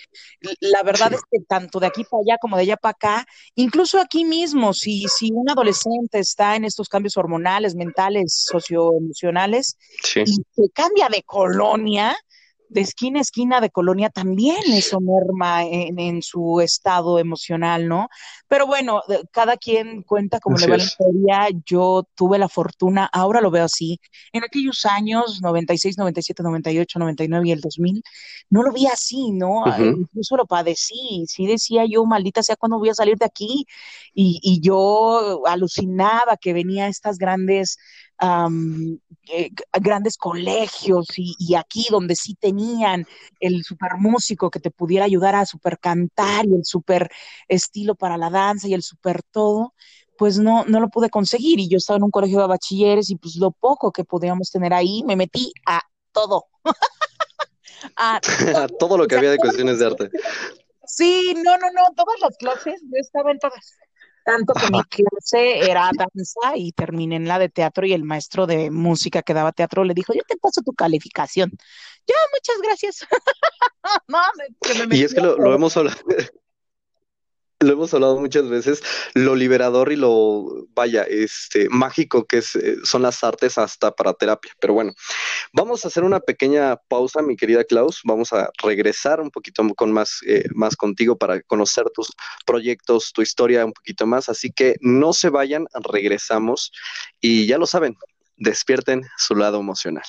la 0.59 0.83
verdad 0.83 1.09
Sí. 1.09 1.15
es 1.15 1.21
que 1.31 1.39
tanto 1.47 1.79
de 1.79 1.87
aquí 1.87 2.03
para 2.03 2.21
allá 2.21 2.37
como 2.39 2.55
de 2.57 2.63
allá 2.63 2.77
para 2.77 2.91
acá, 2.91 3.25
incluso 3.55 3.99
aquí 3.99 4.23
mismo, 4.25 4.73
si, 4.73 5.07
si 5.07 5.31
un 5.33 5.49
adolescente 5.49 6.19
está 6.19 6.55
en 6.55 6.65
estos 6.65 6.87
cambios 6.89 7.17
hormonales, 7.17 7.75
mentales, 7.75 8.33
socioemocionales, 8.49 9.77
sí. 10.03 10.21
y 10.25 10.33
se 10.33 10.69
cambia 10.73 11.09
de 11.09 11.23
colonia, 11.23 12.15
de 12.73 12.81
esquina 12.81 13.19
a 13.19 13.21
esquina 13.21 13.61
de 13.61 13.69
colonia, 13.69 14.09
también 14.09 14.57
eso 14.67 14.99
merma 14.99 15.63
en, 15.63 15.99
en 15.99 16.21
su 16.21 16.59
estado 16.61 17.19
emocional, 17.19 17.87
¿no? 17.87 18.09
Pero 18.47 18.67
bueno, 18.67 19.01
cada 19.31 19.57
quien 19.57 20.03
cuenta 20.03 20.39
como 20.39 20.57
le 20.57 20.67
va 20.67 20.77
la 20.77 20.83
historia. 20.83 21.47
Yo 21.65 22.07
tuve 22.15 22.37
la 22.37 22.49
fortuna, 22.49 23.09
ahora 23.11 23.41
lo 23.41 23.51
veo 23.51 23.65
así, 23.65 23.99
en 24.31 24.43
aquellos 24.43 24.85
años, 24.85 25.41
96, 25.41 25.97
97, 25.97 26.43
98, 26.43 26.99
99 26.99 27.47
y 27.47 27.51
el 27.51 27.61
2000, 27.61 28.03
no 28.49 28.63
lo 28.63 28.71
vi 28.71 28.87
así, 28.87 29.31
¿no? 29.31 29.63
Ujú. 29.63 29.83
Incluso 30.01 30.35
lo 30.37 30.45
padecí, 30.45 31.25
sí 31.27 31.45
decía 31.45 31.85
yo, 31.85 32.05
maldita 32.05 32.43
sea, 32.43 32.55
¿cuándo 32.55 32.79
voy 32.79 32.89
a 32.89 32.95
salir 32.95 33.17
de 33.17 33.25
aquí? 33.25 33.65
Y, 34.13 34.39
y 34.41 34.61
yo 34.61 35.45
alucinaba 35.45 36.37
que 36.37 36.53
venía 36.53 36.87
estas 36.87 37.17
grandes 37.17 37.77
eh, 38.21 39.49
grandes 39.81 40.17
colegios 40.17 41.07
y, 41.17 41.35
y 41.39 41.55
aquí 41.55 41.87
donde 41.89 42.15
sí 42.15 42.35
tenían 42.35 43.05
el 43.39 43.63
super 43.63 43.97
músico 43.97 44.49
que 44.49 44.59
te 44.59 44.71
pudiera 44.71 45.05
ayudar 45.05 45.35
a 45.35 45.45
super 45.45 45.79
cantar 45.79 46.45
y 46.45 46.53
el 46.53 46.65
super 46.65 47.09
estilo 47.47 47.95
para 47.95 48.17
la 48.17 48.29
danza 48.29 48.67
y 48.67 48.73
el 48.73 48.83
super 48.83 49.23
todo, 49.23 49.73
pues 50.17 50.39
no, 50.39 50.65
no 50.65 50.79
lo 50.79 50.89
pude 50.89 51.09
conseguir 51.09 51.59
y 51.59 51.67
yo 51.67 51.77
estaba 51.77 51.97
en 51.97 52.03
un 52.03 52.11
colegio 52.11 52.39
de 52.39 52.47
bachilleres 52.47 53.09
y 53.09 53.15
pues 53.15 53.35
lo 53.35 53.51
poco 53.51 53.91
que 53.91 54.03
podíamos 54.03 54.51
tener 54.51 54.73
ahí, 54.73 55.03
me 55.03 55.15
metí 55.15 55.51
a 55.65 55.81
todo. 56.11 56.45
A 57.97 58.21
A 58.55 58.67
todo 58.67 58.97
lo 58.97 59.07
que 59.07 59.15
había 59.17 59.31
de 59.31 59.37
cuestiones 59.37 59.79
de 59.79 59.85
arte. 59.85 60.09
Sí, 60.85 61.33
no, 61.35 61.57
no, 61.57 61.71
no, 61.71 61.81
todas 61.95 62.19
las 62.21 62.37
clases, 62.37 62.81
yo 62.81 62.99
estaba 62.99 63.31
en 63.31 63.39
todas. 63.39 63.77
Tanto 64.23 64.53
que 64.53 64.71
mi 64.71 64.81
clase 64.83 65.69
era 65.69 65.89
danza 65.93 66.55
y 66.55 66.71
terminé 66.71 67.17
en 67.17 67.27
la 67.27 67.39
de 67.39 67.49
teatro 67.49 67.85
y 67.85 67.93
el 67.93 68.03
maestro 68.03 68.47
de 68.47 68.71
música 68.71 69.21
que 69.21 69.33
daba 69.33 69.51
teatro 69.51 69.83
le 69.83 69.93
dijo, 69.93 70.13
yo 70.13 70.21
te 70.27 70.37
paso 70.37 70.61
tu 70.61 70.73
calificación. 70.73 71.51
Ya, 72.07 72.15
muchas 72.33 72.61
gracias. 72.61 73.05
No, 74.07 74.19
me- 74.37 74.55
que 74.61 74.87
me 74.87 74.95
Y 74.95 75.03
es 75.03 75.13
que 75.13 75.19
lo, 75.21 75.37
lo 75.37 75.53
hemos 75.53 75.75
hablado, 75.75 75.97
lo 77.63 77.73
hemos 77.73 77.93
hablado 77.93 78.19
muchas 78.19 78.47
veces, 78.49 78.81
lo 79.13 79.35
liberador 79.35 79.91
y 79.91 79.95
lo, 79.95 80.67
vaya, 80.75 81.03
este, 81.03 81.69
mágico 81.69 82.25
que 82.25 82.39
es, 82.39 82.55
eh, 82.55 82.77
son 82.83 83.01
las 83.01 83.23
artes 83.23 83.57
hasta 83.57 83.91
para 83.91 84.13
terapia. 84.13 84.51
Pero 84.59 84.73
bueno, 84.73 84.93
vamos 85.53 85.83
a 85.83 85.87
hacer 85.87 86.03
una 86.03 86.19
pequeña 86.19 86.75
pausa, 86.87 87.21
mi 87.21 87.35
querida 87.35 87.63
Klaus. 87.63 88.01
Vamos 88.03 88.33
a 88.33 88.49
regresar 88.61 89.21
un 89.21 89.31
poquito 89.31 89.63
con 89.75 89.91
más, 89.91 90.19
eh, 90.27 90.45
más 90.53 90.75
contigo 90.75 91.17
para 91.17 91.41
conocer 91.41 91.85
tus 91.93 92.11
proyectos, 92.45 93.11
tu 93.13 93.21
historia 93.21 93.65
un 93.65 93.73
poquito 93.73 94.05
más. 94.05 94.29
Así 94.29 94.51
que 94.51 94.75
no 94.81 95.13
se 95.13 95.29
vayan, 95.29 95.67
regresamos 95.91 96.71
y 97.21 97.47
ya 97.47 97.57
lo 97.57 97.65
saben, 97.65 97.95
despierten 98.37 99.03
su 99.17 99.35
lado 99.35 99.59
emocional. 99.59 100.03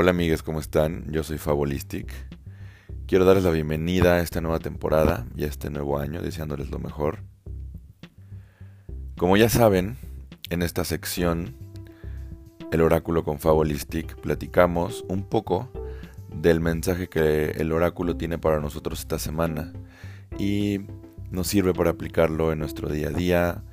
Hola 0.00 0.12
amigas, 0.12 0.42
¿cómo 0.42 0.60
están? 0.60 1.12
Yo 1.12 1.22
soy 1.22 1.36
Fabolistic. 1.36 2.10
Quiero 3.06 3.26
darles 3.26 3.44
la 3.44 3.50
bienvenida 3.50 4.14
a 4.14 4.20
esta 4.20 4.40
nueva 4.40 4.58
temporada 4.58 5.26
y 5.36 5.44
a 5.44 5.46
este 5.46 5.68
nuevo 5.68 5.98
año, 5.98 6.22
deseándoles 6.22 6.70
lo 6.70 6.78
mejor. 6.78 7.18
Como 9.18 9.36
ya 9.36 9.50
saben, 9.50 9.98
en 10.48 10.62
esta 10.62 10.86
sección, 10.86 11.54
el 12.72 12.80
oráculo 12.80 13.24
con 13.24 13.40
Fabolistic, 13.40 14.18
platicamos 14.22 15.04
un 15.06 15.22
poco 15.22 15.70
del 16.34 16.60
mensaje 16.60 17.10
que 17.10 17.50
el 17.50 17.70
oráculo 17.70 18.16
tiene 18.16 18.38
para 18.38 18.58
nosotros 18.58 19.00
esta 19.00 19.18
semana 19.18 19.70
y 20.38 20.80
nos 21.30 21.46
sirve 21.46 21.74
para 21.74 21.90
aplicarlo 21.90 22.52
en 22.52 22.60
nuestro 22.60 22.88
día 22.88 23.08
a 23.08 23.12
día 23.12 23.64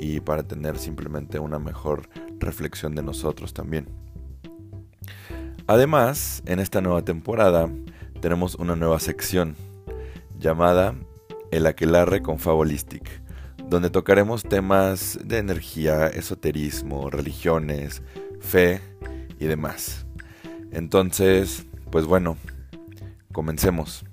y 0.00 0.20
para 0.20 0.44
tener 0.44 0.78
simplemente 0.78 1.38
una 1.40 1.58
mejor 1.58 2.08
reflexión 2.38 2.94
de 2.94 3.02
nosotros 3.02 3.52
también. 3.52 4.02
Además, 5.66 6.42
en 6.44 6.60
esta 6.60 6.82
nueva 6.82 7.02
temporada 7.02 7.70
tenemos 8.20 8.54
una 8.56 8.76
nueva 8.76 9.00
sección 9.00 9.56
llamada 10.38 10.94
El 11.50 11.66
Aquelarre 11.66 12.20
con 12.20 12.38
Fabolistic, 12.38 13.22
donde 13.70 13.88
tocaremos 13.88 14.42
temas 14.42 15.18
de 15.24 15.38
energía, 15.38 16.06
esoterismo, 16.08 17.08
religiones, 17.08 18.02
fe 18.40 18.82
y 19.40 19.46
demás. 19.46 20.04
Entonces, 20.70 21.64
pues 21.90 22.04
bueno, 22.04 22.36
comencemos. 23.32 24.04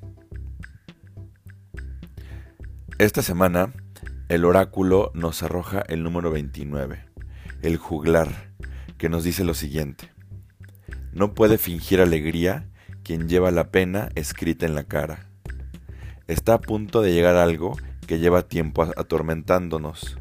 Esta 2.97 3.21
semana, 3.21 3.73
el 4.29 4.45
oráculo 4.45 5.11
nos 5.15 5.43
arroja 5.43 5.83
el 5.89 6.01
número 6.01 6.31
29, 6.31 7.03
el 7.61 7.75
juglar, 7.75 8.53
que 8.97 9.09
nos 9.09 9.25
dice 9.25 9.43
lo 9.43 9.53
siguiente. 9.53 10.11
No 11.13 11.34
puede 11.34 11.58
fingir 11.58 12.02
alegría 12.02 12.67
quien 13.04 13.28
lleva 13.28 13.52
la 13.52 13.69
pena 13.69 14.10
escrita 14.15 14.65
en 14.65 14.76
la 14.76 14.84
cara. 14.84 15.28
Está 16.28 16.54
a 16.56 16.62
punto 16.62 17.02
de 17.02 17.13
llegar 17.13 17.36
algo 17.36 17.78
que 18.08 18.19
lleva 18.19 18.47
tiempo 18.47 18.84
atormentándonos. 18.84 20.17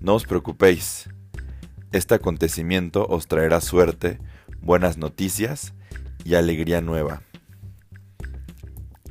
No 0.00 0.14
os 0.14 0.24
preocupéis, 0.24 1.08
este 1.92 2.14
acontecimiento 2.14 3.06
os 3.08 3.26
traerá 3.26 3.60
suerte, 3.60 4.18
buenas 4.60 4.98
noticias 4.98 5.74
y 6.24 6.34
alegría 6.34 6.80
nueva. 6.80 7.22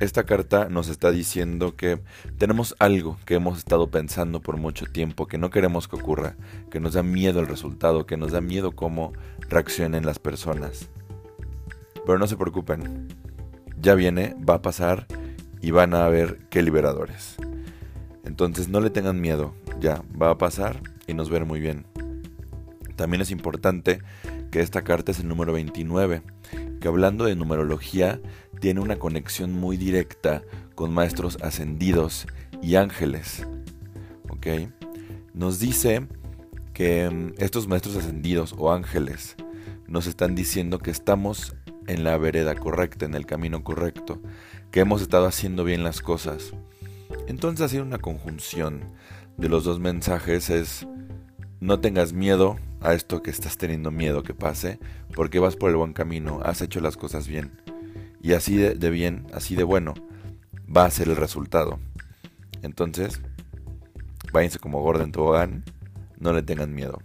Esta 0.00 0.24
carta 0.24 0.68
nos 0.68 0.88
está 0.88 1.12
diciendo 1.12 1.76
que 1.76 2.00
tenemos 2.36 2.74
algo 2.80 3.16
que 3.24 3.36
hemos 3.36 3.58
estado 3.58 3.92
pensando 3.92 4.40
por 4.40 4.56
mucho 4.56 4.86
tiempo, 4.86 5.28
que 5.28 5.38
no 5.38 5.50
queremos 5.50 5.86
que 5.86 5.94
ocurra, 5.94 6.34
que 6.68 6.80
nos 6.80 6.94
da 6.94 7.04
miedo 7.04 7.38
el 7.38 7.46
resultado, 7.46 8.04
que 8.04 8.16
nos 8.16 8.32
da 8.32 8.40
miedo 8.40 8.72
cómo 8.72 9.12
reaccionen 9.48 10.04
las 10.04 10.18
personas. 10.18 10.88
Pero 12.04 12.18
no 12.18 12.26
se 12.26 12.36
preocupen, 12.36 13.06
ya 13.80 13.94
viene, 13.94 14.34
va 14.48 14.54
a 14.54 14.62
pasar 14.62 15.06
y 15.62 15.70
van 15.70 15.94
a 15.94 16.08
ver 16.08 16.40
qué 16.50 16.60
liberadores. 16.62 17.36
Entonces 18.24 18.66
no 18.66 18.80
le 18.80 18.90
tengan 18.90 19.20
miedo, 19.20 19.54
ya 19.78 20.02
va 20.20 20.30
a 20.30 20.38
pasar 20.38 20.80
y 21.06 21.14
nos 21.14 21.30
ver 21.30 21.44
muy 21.44 21.60
bien. 21.60 21.86
También 22.96 23.20
es 23.20 23.30
importante 23.30 24.00
que 24.50 24.60
esta 24.60 24.82
carta 24.82 25.12
es 25.12 25.20
el 25.20 25.28
número 25.28 25.52
29, 25.52 26.22
que 26.80 26.88
hablando 26.88 27.26
de 27.26 27.36
numerología 27.36 28.20
tiene 28.64 28.80
una 28.80 28.96
conexión 28.96 29.52
muy 29.52 29.76
directa 29.76 30.42
con 30.74 30.90
maestros 30.90 31.36
ascendidos 31.42 32.26
y 32.62 32.76
ángeles. 32.76 33.46
¿Ok? 34.30 34.46
Nos 35.34 35.60
dice 35.60 36.06
que 36.72 37.10
mm, 37.10 37.34
estos 37.36 37.68
maestros 37.68 37.94
ascendidos 37.94 38.54
o 38.56 38.72
ángeles 38.72 39.36
nos 39.86 40.06
están 40.06 40.34
diciendo 40.34 40.78
que 40.78 40.90
estamos 40.90 41.54
en 41.88 42.04
la 42.04 42.16
vereda 42.16 42.54
correcta, 42.54 43.04
en 43.04 43.12
el 43.12 43.26
camino 43.26 43.62
correcto, 43.62 44.22
que 44.70 44.80
hemos 44.80 45.02
estado 45.02 45.26
haciendo 45.26 45.64
bien 45.64 45.84
las 45.84 46.00
cosas. 46.00 46.54
Entonces 47.28 47.66
hacer 47.66 47.82
una 47.82 47.98
conjunción 47.98 48.80
de 49.36 49.50
los 49.50 49.64
dos 49.64 49.78
mensajes 49.78 50.48
es 50.48 50.88
no 51.60 51.80
tengas 51.80 52.14
miedo 52.14 52.56
a 52.80 52.94
esto 52.94 53.22
que 53.22 53.30
estás 53.30 53.58
teniendo 53.58 53.90
miedo 53.90 54.22
que 54.22 54.32
pase, 54.32 54.78
porque 55.14 55.38
vas 55.38 55.54
por 55.54 55.68
el 55.68 55.76
buen 55.76 55.92
camino, 55.92 56.40
has 56.42 56.62
hecho 56.62 56.80
las 56.80 56.96
cosas 56.96 57.28
bien. 57.28 57.52
Y 58.24 58.32
así 58.32 58.56
de, 58.56 58.88
bien, 58.88 59.26
así 59.34 59.54
de 59.54 59.64
bueno, 59.64 59.92
va 60.74 60.86
a 60.86 60.90
ser 60.90 61.10
el 61.10 61.16
resultado. 61.16 61.78
Entonces, 62.62 63.20
váyanse 64.32 64.58
como 64.58 64.80
Gordon 64.80 65.12
Tobogán, 65.12 65.62
no 66.18 66.32
le 66.32 66.42
tengan 66.42 66.72
miedo. 66.72 67.02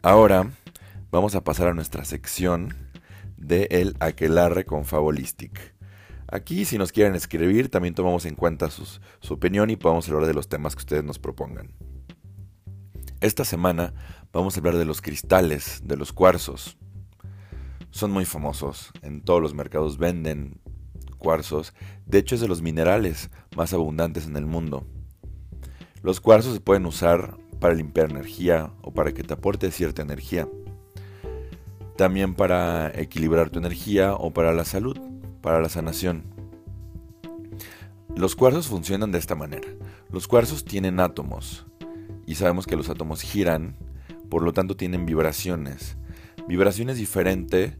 Ahora 0.00 0.50
vamos 1.10 1.34
a 1.34 1.44
pasar 1.44 1.68
a 1.68 1.74
nuestra 1.74 2.06
sección 2.06 2.74
de 3.36 3.68
el 3.70 3.96
aquelarre 4.00 4.64
con 4.64 4.86
Fabolistic. 4.86 5.74
Aquí, 6.28 6.64
si 6.64 6.78
nos 6.78 6.90
quieren 6.90 7.14
escribir, 7.14 7.68
también 7.68 7.94
tomamos 7.94 8.24
en 8.24 8.34
cuenta 8.34 8.70
su 8.70 8.98
opinión 9.28 9.68
y 9.68 9.76
podemos 9.76 10.08
hablar 10.08 10.24
de 10.26 10.32
los 10.32 10.48
temas 10.48 10.74
que 10.74 10.80
ustedes 10.80 11.04
nos 11.04 11.18
propongan. 11.18 11.74
Esta 13.20 13.44
semana 13.44 13.92
vamos 14.32 14.56
a 14.56 14.60
hablar 14.60 14.78
de 14.78 14.86
los 14.86 15.02
cristales, 15.02 15.82
de 15.84 15.98
los 15.98 16.14
cuarzos. 16.14 16.78
Son 17.92 18.10
muy 18.10 18.24
famosos, 18.24 18.90
en 19.02 19.20
todos 19.20 19.42
los 19.42 19.52
mercados 19.52 19.98
venden 19.98 20.60
cuarzos, 21.18 21.74
de 22.06 22.18
hecho 22.18 22.34
es 22.34 22.40
de 22.40 22.48
los 22.48 22.62
minerales 22.62 23.30
más 23.54 23.74
abundantes 23.74 24.26
en 24.26 24.36
el 24.36 24.46
mundo. 24.46 24.86
Los 26.02 26.18
cuarzos 26.20 26.54
se 26.54 26.60
pueden 26.60 26.86
usar 26.86 27.36
para 27.60 27.74
limpiar 27.74 28.10
energía 28.10 28.72
o 28.80 28.92
para 28.92 29.12
que 29.12 29.22
te 29.22 29.34
aporte 29.34 29.70
cierta 29.70 30.00
energía. 30.00 30.48
También 31.96 32.34
para 32.34 32.90
equilibrar 32.98 33.50
tu 33.50 33.58
energía 33.58 34.14
o 34.14 34.32
para 34.32 34.52
la 34.54 34.64
salud, 34.64 34.98
para 35.42 35.60
la 35.60 35.68
sanación. 35.68 36.24
Los 38.16 38.34
cuarzos 38.34 38.68
funcionan 38.68 39.12
de 39.12 39.18
esta 39.18 39.34
manera. 39.34 39.68
Los 40.10 40.26
cuarzos 40.26 40.64
tienen 40.64 40.98
átomos 40.98 41.66
y 42.26 42.36
sabemos 42.36 42.66
que 42.66 42.76
los 42.76 42.88
átomos 42.88 43.20
giran, 43.20 43.76
por 44.30 44.42
lo 44.42 44.54
tanto 44.54 44.76
tienen 44.76 45.04
vibraciones. 45.04 45.98
Vibraciones 46.48 46.96
diferentes 46.96 47.74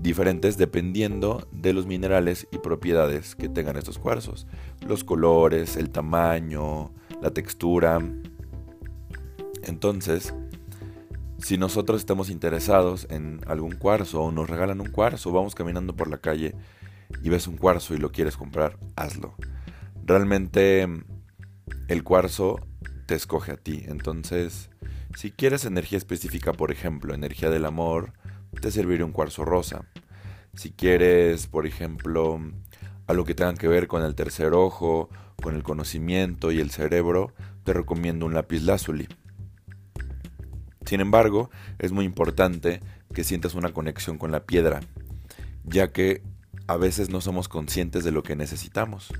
diferentes 0.00 0.56
dependiendo 0.56 1.46
de 1.52 1.72
los 1.72 1.86
minerales 1.86 2.48
y 2.50 2.58
propiedades 2.58 3.34
que 3.34 3.48
tengan 3.48 3.76
estos 3.76 3.98
cuarzos. 3.98 4.46
Los 4.86 5.04
colores, 5.04 5.76
el 5.76 5.90
tamaño, 5.90 6.92
la 7.20 7.30
textura. 7.30 8.00
Entonces, 9.62 10.34
si 11.38 11.58
nosotros 11.58 12.00
estamos 12.00 12.30
interesados 12.30 13.06
en 13.10 13.40
algún 13.46 13.72
cuarzo 13.72 14.22
o 14.22 14.32
nos 14.32 14.48
regalan 14.48 14.80
un 14.80 14.90
cuarzo, 14.90 15.32
vamos 15.32 15.54
caminando 15.54 15.94
por 15.94 16.08
la 16.08 16.18
calle 16.18 16.54
y 17.22 17.28
ves 17.28 17.46
un 17.46 17.56
cuarzo 17.56 17.94
y 17.94 17.98
lo 17.98 18.12
quieres 18.12 18.36
comprar, 18.36 18.78
hazlo. 18.96 19.34
Realmente 20.04 20.86
el 21.88 22.04
cuarzo 22.04 22.58
te 23.06 23.14
escoge 23.14 23.52
a 23.52 23.56
ti. 23.56 23.84
Entonces, 23.86 24.70
si 25.16 25.30
quieres 25.30 25.64
energía 25.64 25.98
específica, 25.98 26.52
por 26.52 26.70
ejemplo, 26.70 27.14
energía 27.14 27.50
del 27.50 27.64
amor, 27.64 28.12
te 28.60 28.70
serviría 28.70 29.04
un 29.04 29.12
cuarzo 29.12 29.44
rosa. 29.44 29.84
Si 30.54 30.70
quieres, 30.70 31.46
por 31.46 31.66
ejemplo, 31.66 32.40
algo 33.06 33.24
que 33.24 33.34
tenga 33.34 33.54
que 33.54 33.68
ver 33.68 33.86
con 33.86 34.02
el 34.02 34.14
tercer 34.14 34.52
ojo, 34.54 35.08
con 35.42 35.54
el 35.54 35.62
conocimiento 35.62 36.52
y 36.52 36.60
el 36.60 36.70
cerebro, 36.70 37.32
te 37.64 37.72
recomiendo 37.72 38.26
un 38.26 38.34
lápiz 38.34 38.62
lazuli. 38.62 39.08
Sin 40.86 41.00
embargo, 41.00 41.50
es 41.78 41.92
muy 41.92 42.04
importante 42.04 42.80
que 43.12 43.24
sientas 43.24 43.54
una 43.54 43.72
conexión 43.72 44.18
con 44.18 44.32
la 44.32 44.44
piedra, 44.44 44.80
ya 45.64 45.92
que 45.92 46.22
a 46.66 46.76
veces 46.76 47.10
no 47.10 47.20
somos 47.20 47.48
conscientes 47.48 48.04
de 48.04 48.12
lo 48.12 48.22
que 48.22 48.36
necesitamos. 48.36 49.12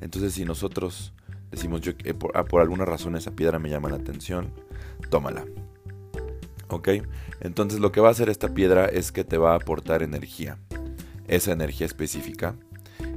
Entonces, 0.00 0.32
si 0.32 0.44
nosotros 0.44 1.12
decimos, 1.50 1.80
yo, 1.80 1.92
por, 2.18 2.36
ah, 2.36 2.44
por 2.44 2.60
alguna 2.60 2.84
razón 2.84 3.16
esa 3.16 3.32
piedra 3.32 3.58
me 3.58 3.70
llama 3.70 3.88
la 3.88 3.96
atención, 3.96 4.52
tómala. 5.10 5.44
¿Ok? 6.68 6.88
Entonces 7.40 7.80
lo 7.80 7.92
que 7.92 8.00
va 8.00 8.08
a 8.08 8.12
hacer 8.12 8.28
esta 8.28 8.52
piedra 8.54 8.86
es 8.86 9.12
que 9.12 9.24
te 9.24 9.38
va 9.38 9.52
a 9.52 9.56
aportar 9.56 10.02
energía, 10.02 10.58
esa 11.26 11.52
energía 11.52 11.86
específica, 11.86 12.56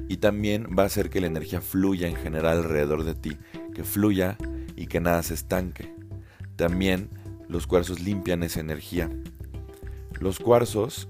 y 0.07 0.17
también 0.17 0.67
va 0.77 0.83
a 0.83 0.87
hacer 0.87 1.09
que 1.09 1.21
la 1.21 1.27
energía 1.27 1.61
fluya 1.61 2.07
en 2.07 2.15
general 2.15 2.59
alrededor 2.59 3.03
de 3.03 3.15
ti, 3.15 3.37
que 3.73 3.83
fluya 3.83 4.37
y 4.75 4.87
que 4.87 4.99
nada 4.99 5.23
se 5.23 5.33
estanque. 5.33 5.93
También 6.55 7.09
los 7.47 7.67
cuarzos 7.67 7.99
limpian 8.01 8.43
esa 8.43 8.59
energía. 8.59 9.09
Los 10.19 10.39
cuarzos 10.39 11.09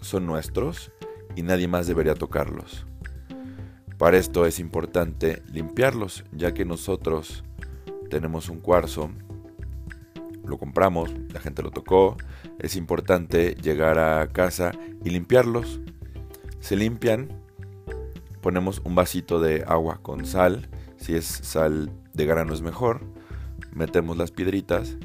son 0.00 0.26
nuestros 0.26 0.92
y 1.36 1.42
nadie 1.42 1.68
más 1.68 1.86
debería 1.86 2.14
tocarlos. 2.14 2.86
Para 3.98 4.18
esto 4.18 4.44
es 4.44 4.58
importante 4.58 5.42
limpiarlos, 5.52 6.24
ya 6.32 6.52
que 6.52 6.64
nosotros 6.64 7.44
tenemos 8.10 8.48
un 8.48 8.60
cuarzo 8.60 9.10
lo 10.44 10.58
compramos, 10.58 11.10
la 11.32 11.40
gente 11.40 11.62
lo 11.62 11.70
tocó, 11.70 12.16
es 12.58 12.76
importante 12.76 13.54
llegar 13.54 13.98
a 13.98 14.28
casa 14.28 14.72
y 15.04 15.10
limpiarlos. 15.10 15.80
Se 16.60 16.76
limpian, 16.76 17.28
ponemos 18.40 18.80
un 18.84 18.94
vasito 18.94 19.40
de 19.40 19.64
agua 19.66 20.00
con 20.02 20.24
sal, 20.24 20.68
si 20.96 21.14
es 21.14 21.24
sal 21.24 21.90
de 22.12 22.26
grano 22.26 22.54
es 22.54 22.62
mejor, 22.62 23.02
metemos 23.72 24.16
las 24.16 24.30
piedritas 24.30 24.96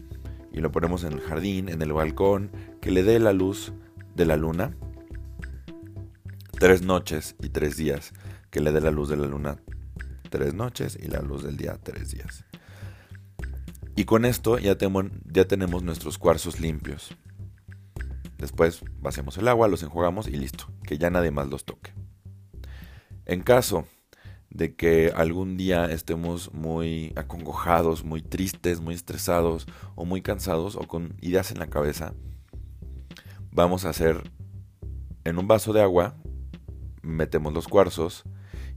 y 0.52 0.60
lo 0.60 0.72
ponemos 0.72 1.04
en 1.04 1.14
el 1.14 1.22
jardín, 1.22 1.70
en 1.70 1.82
el 1.82 1.94
balcón, 1.94 2.52
que 2.82 2.92
le 2.92 3.04
dé 3.04 3.20
la 3.20 3.34
luz 3.34 3.74
de 4.16 4.26
la 4.26 4.38
luna. 4.38 4.76
Tres 6.60 6.82
noches 6.82 7.36
y 7.42 7.50
tres 7.50 7.78
días, 7.78 8.14
que 8.52 8.60
le 8.60 8.72
dé 8.72 8.82
la 8.82 8.92
luz 8.92 9.10
de 9.10 9.18
la 9.18 9.28
luna 9.28 9.58
tres 10.30 10.54
noches 10.54 10.98
y 11.02 11.08
la 11.08 11.22
luz 11.22 11.44
del 11.44 11.58
día 11.58 11.78
tres 11.82 12.12
días. 12.12 12.46
Y 14.00 14.06
con 14.06 14.24
esto 14.24 14.58
ya, 14.60 14.78
ya 15.26 15.46
tenemos 15.46 15.84
nuestros 15.84 16.18
cuarzos 16.18 16.62
limpios. 16.62 17.18
Después 18.38 18.82
vaciamos 19.02 19.38
el 19.38 19.50
agua, 19.50 19.68
los 19.68 19.84
enjuagamos 19.84 20.30
y 20.30 20.38
listo, 20.38 20.72
que 20.86 20.98
ya 20.98 21.10
nadie 21.10 21.32
más 21.32 21.50
los 21.50 21.66
toque. 21.66 21.92
En 23.26 23.42
caso 23.42 23.88
de 24.50 24.74
que 24.74 25.12
algún 25.14 25.58
día 25.58 25.84
estemos 25.88 26.54
muy 26.54 27.12
acongojados, 27.18 28.06
muy 28.06 28.22
tristes, 28.22 28.80
muy 28.80 28.96
estresados 28.96 29.68
o 29.96 30.06
muy 30.06 30.22
cansados 30.22 30.78
o 30.78 30.88
con 30.88 31.18
ideas 31.20 31.52
en 31.52 31.60
la 31.60 31.68
cabeza, 31.68 32.14
vamos 33.52 33.84
a 33.84 33.90
hacer 33.90 34.32
en 35.26 35.38
un 35.38 35.50
vaso 35.50 35.74
de 35.74 35.82
agua, 35.82 36.16
metemos 37.02 37.52
los 37.52 37.68
cuarzos 37.68 38.24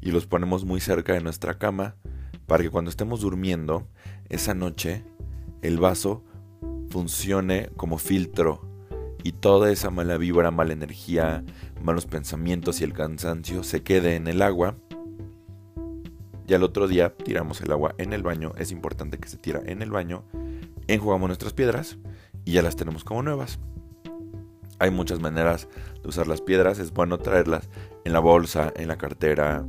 y 0.01 0.11
los 0.11 0.27
ponemos 0.27 0.65
muy 0.65 0.81
cerca 0.81 1.13
de 1.13 1.21
nuestra 1.21 1.59
cama 1.61 1.95
para 2.47 2.65
que 2.65 2.71
cuando 2.71 2.91
estemos 2.91 3.21
durmiendo, 3.21 3.89
esa 4.29 4.55
noche 4.55 5.05
el 5.63 5.79
vaso 5.79 6.23
funcione 6.91 7.71
como 7.77 7.99
filtro 7.99 8.61
y 9.25 9.33
toda 9.33 9.71
esa 9.71 9.91
mala 9.91 10.19
vibra, 10.19 10.51
mala 10.51 10.73
energía, 10.73 11.45
malos 11.83 12.07
pensamientos 12.07 12.81
y 12.81 12.85
el 12.85 12.93
cansancio 12.93 13.63
se 13.63 13.83
quede 13.83 14.17
en 14.17 14.27
el 14.27 14.43
agua. 14.43 14.77
Y 16.47 16.55
al 16.55 16.65
otro 16.65 16.89
día 16.89 17.15
tiramos 17.15 17.61
el 17.61 17.71
agua 17.71 17.95
en 17.99 18.13
el 18.13 18.23
baño. 18.23 18.53
Es 18.59 18.73
importante 18.73 19.19
que 19.19 19.29
se 19.29 19.39
tira 19.39 19.63
en 19.65 19.81
el 19.81 19.91
baño. 19.91 20.25
Enjugamos 20.89 21.29
nuestras 21.29 21.53
piedras 21.53 21.99
y 22.45 22.53
ya 22.53 22.63
las 22.63 22.77
tenemos 22.77 23.05
como 23.05 23.23
nuevas. 23.23 23.61
Hay 24.81 24.91
muchas 24.91 25.21
maneras 25.21 25.69
de 26.03 26.09
usar 26.09 26.27
las 26.27 26.41
piedras, 26.41 26.81
es 26.81 26.93
bueno 26.93 27.19
traerlas 27.19 27.71
en 28.05 28.13
la 28.13 28.19
bolsa, 28.19 28.73
en 28.75 28.89
la 28.89 28.99
cartera, 28.99 29.65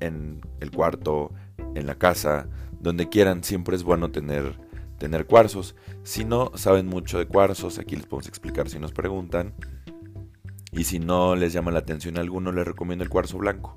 en 0.00 0.40
el 0.60 0.70
cuarto, 0.70 1.30
en 1.74 1.86
la 1.86 1.96
casa, 1.96 2.48
donde 2.80 3.10
quieran, 3.10 3.44
siempre 3.44 3.76
es 3.76 3.82
bueno 3.82 4.10
tener, 4.10 4.58
tener 5.04 5.26
cuarzos. 5.26 5.74
Si 6.02 6.24
no 6.24 6.50
saben 6.54 6.86
mucho 6.86 7.18
de 7.18 7.26
cuarzos, 7.26 7.78
aquí 7.78 7.94
les 7.94 8.06
podemos 8.06 8.26
explicar 8.26 8.70
si 8.70 8.78
nos 8.78 8.92
preguntan. 8.92 9.52
Y 10.72 10.84
si 10.84 10.98
no 10.98 11.36
les 11.36 11.52
llama 11.52 11.72
la 11.72 11.80
atención 11.80 12.16
alguno, 12.16 12.52
les 12.52 12.66
recomiendo 12.66 13.04
el 13.04 13.10
cuarzo 13.10 13.36
blanco. 13.36 13.76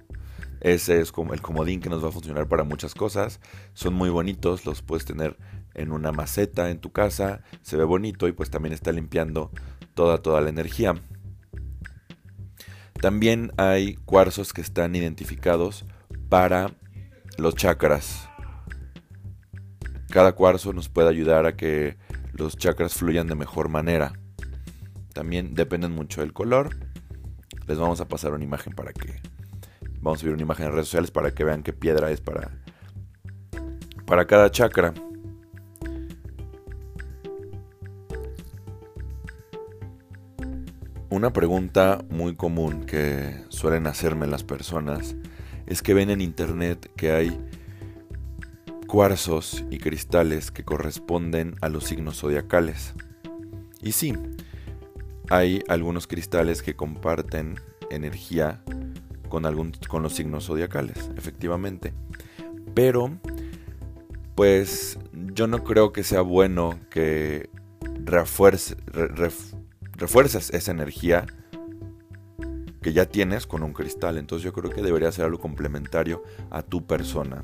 Ese 0.62 1.02
es 1.02 1.12
como 1.12 1.34
el 1.34 1.42
comodín 1.42 1.82
que 1.82 1.90
nos 1.90 2.02
va 2.02 2.08
a 2.08 2.14
funcionar 2.14 2.48
para 2.48 2.64
muchas 2.64 2.96
cosas. 2.96 3.42
Son 3.74 3.94
muy 3.94 4.10
bonitos, 4.10 4.66
los 4.66 4.82
puedes 4.82 5.04
tener 5.04 5.36
en 5.74 5.92
una 5.92 6.14
maceta 6.14 6.70
en 6.70 6.80
tu 6.80 6.94
casa, 6.94 7.42
se 7.62 7.76
ve 7.76 7.84
bonito 7.84 8.30
y 8.30 8.32
pues 8.32 8.50
también 8.50 8.74
está 8.74 8.94
limpiando 8.94 9.52
toda 9.96 10.20
toda 10.20 10.40
la 10.40 10.50
energía. 10.50 10.96
También 13.02 13.52
hay 13.58 13.96
cuarzos 14.06 14.54
que 14.54 14.62
están 14.62 14.96
identificados 14.96 15.84
para 16.30 16.72
los 17.38 17.54
chakras. 17.54 18.27
Cada 20.10 20.34
cuarzo 20.34 20.74
nos 20.74 20.90
puede 20.90 21.10
ayudar 21.10 21.46
a 21.46 21.56
que 21.56 21.98
los 22.34 22.58
chakras 22.58 22.94
fluyan 22.94 23.28
de 23.28 23.36
mejor 23.36 23.70
manera. 23.70 24.14
También 25.14 25.54
dependen 25.54 25.92
mucho 25.92 26.22
del 26.22 26.34
color. 26.34 26.76
Les 27.68 27.78
vamos 27.78 28.00
a 28.00 28.08
pasar 28.08 28.34
una 28.34 28.44
imagen 28.44 28.74
para 28.74 28.94
que 28.94 29.22
vamos 30.00 30.20
a 30.20 30.22
subir 30.22 30.34
una 30.34 30.44
imagen 30.44 30.68
en 30.68 30.72
redes 30.72 30.88
sociales 30.88 31.12
para 31.12 31.32
que 31.32 31.44
vean 31.44 31.64
qué 31.64 31.74
piedra 31.74 32.12
es 32.12 32.22
para 32.22 32.52
para 34.06 34.26
cada 34.26 34.50
chakra. 34.50 34.94
Una 41.10 41.34
pregunta 41.34 42.06
muy 42.10 42.36
común 42.36 42.86
que 42.86 43.44
suelen 43.50 43.88
hacerme 43.88 44.28
las 44.28 44.44
personas 44.44 45.16
es 45.66 45.82
que 45.82 45.94
ven 45.94 46.10
en 46.10 46.22
internet 46.22 46.90
que 46.96 47.12
hay 47.12 47.38
cuarzos 48.88 49.64
y 49.70 49.78
cristales 49.78 50.50
que 50.50 50.64
corresponden 50.64 51.56
a 51.62 51.70
los 51.70 51.84
signos 51.84 52.20
zodiacales. 52.20 52.94
Y 53.82 53.92
sí, 53.92 54.14
hay 55.30 55.62
algunos 55.68 56.08
cristales 56.08 56.62
que 56.62 56.76
comparten 56.76 57.60
energía 57.92 58.64
con, 59.30 59.46
algún, 59.46 59.74
con 59.88 60.04
los 60.04 60.14
signos 60.14 60.46
zodiacales, 60.46 61.12
efectivamente. 61.18 61.94
Pero, 62.74 63.20
pues 64.36 64.98
yo 65.14 65.48
no 65.48 65.64
creo 65.64 65.92
que 65.92 66.04
sea 66.04 66.22
bueno 66.22 66.80
que 66.90 67.50
refuerce, 68.04 68.76
refuerzas 69.96 70.50
esa 70.52 70.72
energía 70.72 71.26
que 72.82 72.94
ya 72.94 73.06
tienes 73.06 73.48
con 73.48 73.64
un 73.64 73.74
cristal. 73.74 74.18
Entonces 74.18 74.46
yo 74.46 74.54
creo 74.54 74.72
que 74.72 74.82
debería 74.82 75.12
ser 75.12 75.26
algo 75.26 75.40
complementario 75.40 76.24
a 76.50 76.62
tu 76.62 76.86
persona. 76.86 77.44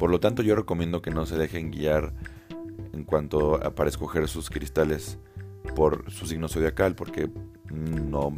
Por 0.00 0.10
lo 0.10 0.18
tanto 0.18 0.42
yo 0.42 0.56
recomiendo 0.56 1.02
que 1.02 1.10
no 1.10 1.26
se 1.26 1.36
dejen 1.36 1.70
guiar 1.70 2.14
en 2.94 3.04
cuanto 3.04 3.56
a 3.56 3.74
para 3.74 3.90
escoger 3.90 4.28
sus 4.28 4.48
cristales 4.48 5.18
por 5.76 6.10
su 6.10 6.26
signo 6.26 6.48
zodiacal 6.48 6.94
porque 6.94 7.28
no 7.70 8.32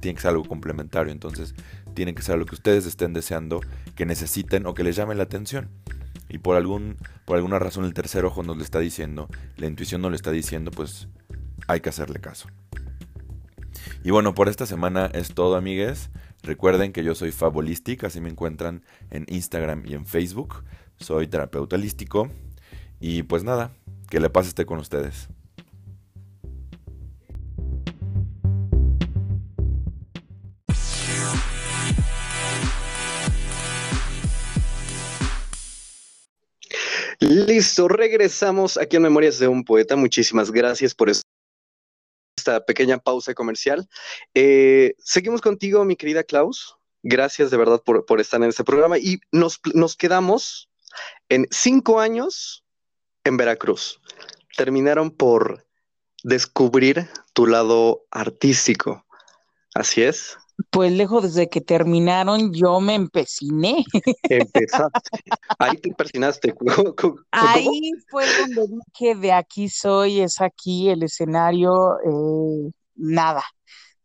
tiene 0.00 0.16
que 0.16 0.20
ser 0.20 0.32
algo 0.32 0.44
complementario. 0.44 1.10
Entonces 1.10 1.54
tiene 1.94 2.14
que 2.14 2.20
ser 2.20 2.38
lo 2.38 2.44
que 2.44 2.54
ustedes 2.54 2.84
estén 2.84 3.14
deseando, 3.14 3.60
que 3.94 4.04
necesiten 4.04 4.66
o 4.66 4.74
que 4.74 4.84
les 4.84 4.96
llame 4.96 5.14
la 5.14 5.22
atención. 5.22 5.70
Y 6.28 6.36
por, 6.36 6.56
algún, 6.56 6.98
por 7.24 7.36
alguna 7.36 7.58
razón 7.58 7.86
el 7.86 7.94
tercer 7.94 8.26
ojo 8.26 8.42
nos 8.42 8.58
lo 8.58 8.62
está 8.62 8.78
diciendo, 8.78 9.30
la 9.56 9.66
intuición 9.66 10.02
nos 10.02 10.10
lo 10.10 10.14
está 10.14 10.30
diciendo, 10.30 10.70
pues 10.70 11.08
hay 11.68 11.80
que 11.80 11.88
hacerle 11.88 12.20
caso. 12.20 12.50
Y 14.04 14.10
bueno, 14.10 14.34
por 14.34 14.50
esta 14.50 14.66
semana 14.66 15.06
es 15.14 15.32
todo, 15.32 15.56
amigues. 15.56 16.10
Recuerden 16.42 16.92
que 16.92 17.02
yo 17.02 17.14
soy 17.14 17.32
Fabolistic, 17.32 18.04
así 18.04 18.20
me 18.20 18.28
encuentran 18.28 18.82
en 19.10 19.24
Instagram 19.28 19.84
y 19.86 19.94
en 19.94 20.04
Facebook. 20.04 20.64
Soy 21.00 21.26
terapeuta 21.26 21.76
holístico. 21.76 22.30
Y 23.00 23.22
pues 23.22 23.44
nada, 23.44 23.72
que 24.10 24.20
le 24.20 24.30
pase 24.30 24.48
esté 24.48 24.66
con 24.66 24.78
ustedes. 24.78 25.28
Listo, 37.20 37.88
regresamos 37.88 38.76
aquí 38.76 38.96
en 38.96 39.02
Memorias 39.02 39.38
de 39.38 39.48
un 39.48 39.64
Poeta. 39.64 39.96
Muchísimas 39.96 40.52
gracias 40.52 40.94
por 40.94 41.10
esta 41.10 42.64
pequeña 42.64 42.98
pausa 42.98 43.34
comercial. 43.34 43.88
Eh, 44.34 44.94
seguimos 44.98 45.40
contigo, 45.40 45.84
mi 45.84 45.96
querida 45.96 46.22
Klaus. 46.22 46.76
Gracias 47.02 47.50
de 47.50 47.56
verdad 47.56 47.82
por, 47.84 48.20
estar 48.20 48.40
en 48.42 48.48
este 48.48 48.64
programa 48.64 48.98
y 48.98 49.20
nos, 49.32 49.60
nos 49.74 49.96
quedamos 49.96 50.67
en 51.28 51.46
cinco 51.50 52.00
años 52.00 52.64
en 53.24 53.36
Veracruz. 53.36 54.00
Terminaron 54.56 55.10
por 55.10 55.66
descubrir 56.22 57.08
tu 57.32 57.46
lado 57.46 58.04
artístico. 58.10 59.04
Así 59.74 60.02
es. 60.02 60.36
Pues 60.70 60.90
lejos 60.90 61.22
desde 61.22 61.48
que 61.48 61.60
terminaron, 61.60 62.52
yo 62.52 62.80
me 62.80 62.94
empeciné. 62.94 63.84
Empezaste. 64.24 65.20
Ahí 65.58 65.76
te 65.76 65.94
persinaste. 65.94 66.52
Ahí 67.30 67.92
fue 68.08 68.24
donde 68.40 68.66
dije, 68.66 69.14
de 69.14 69.32
aquí 69.32 69.68
soy, 69.68 70.20
es 70.20 70.40
aquí 70.40 70.90
el 70.90 71.04
escenario, 71.04 71.98
eh, 72.04 72.72
nada. 72.96 73.44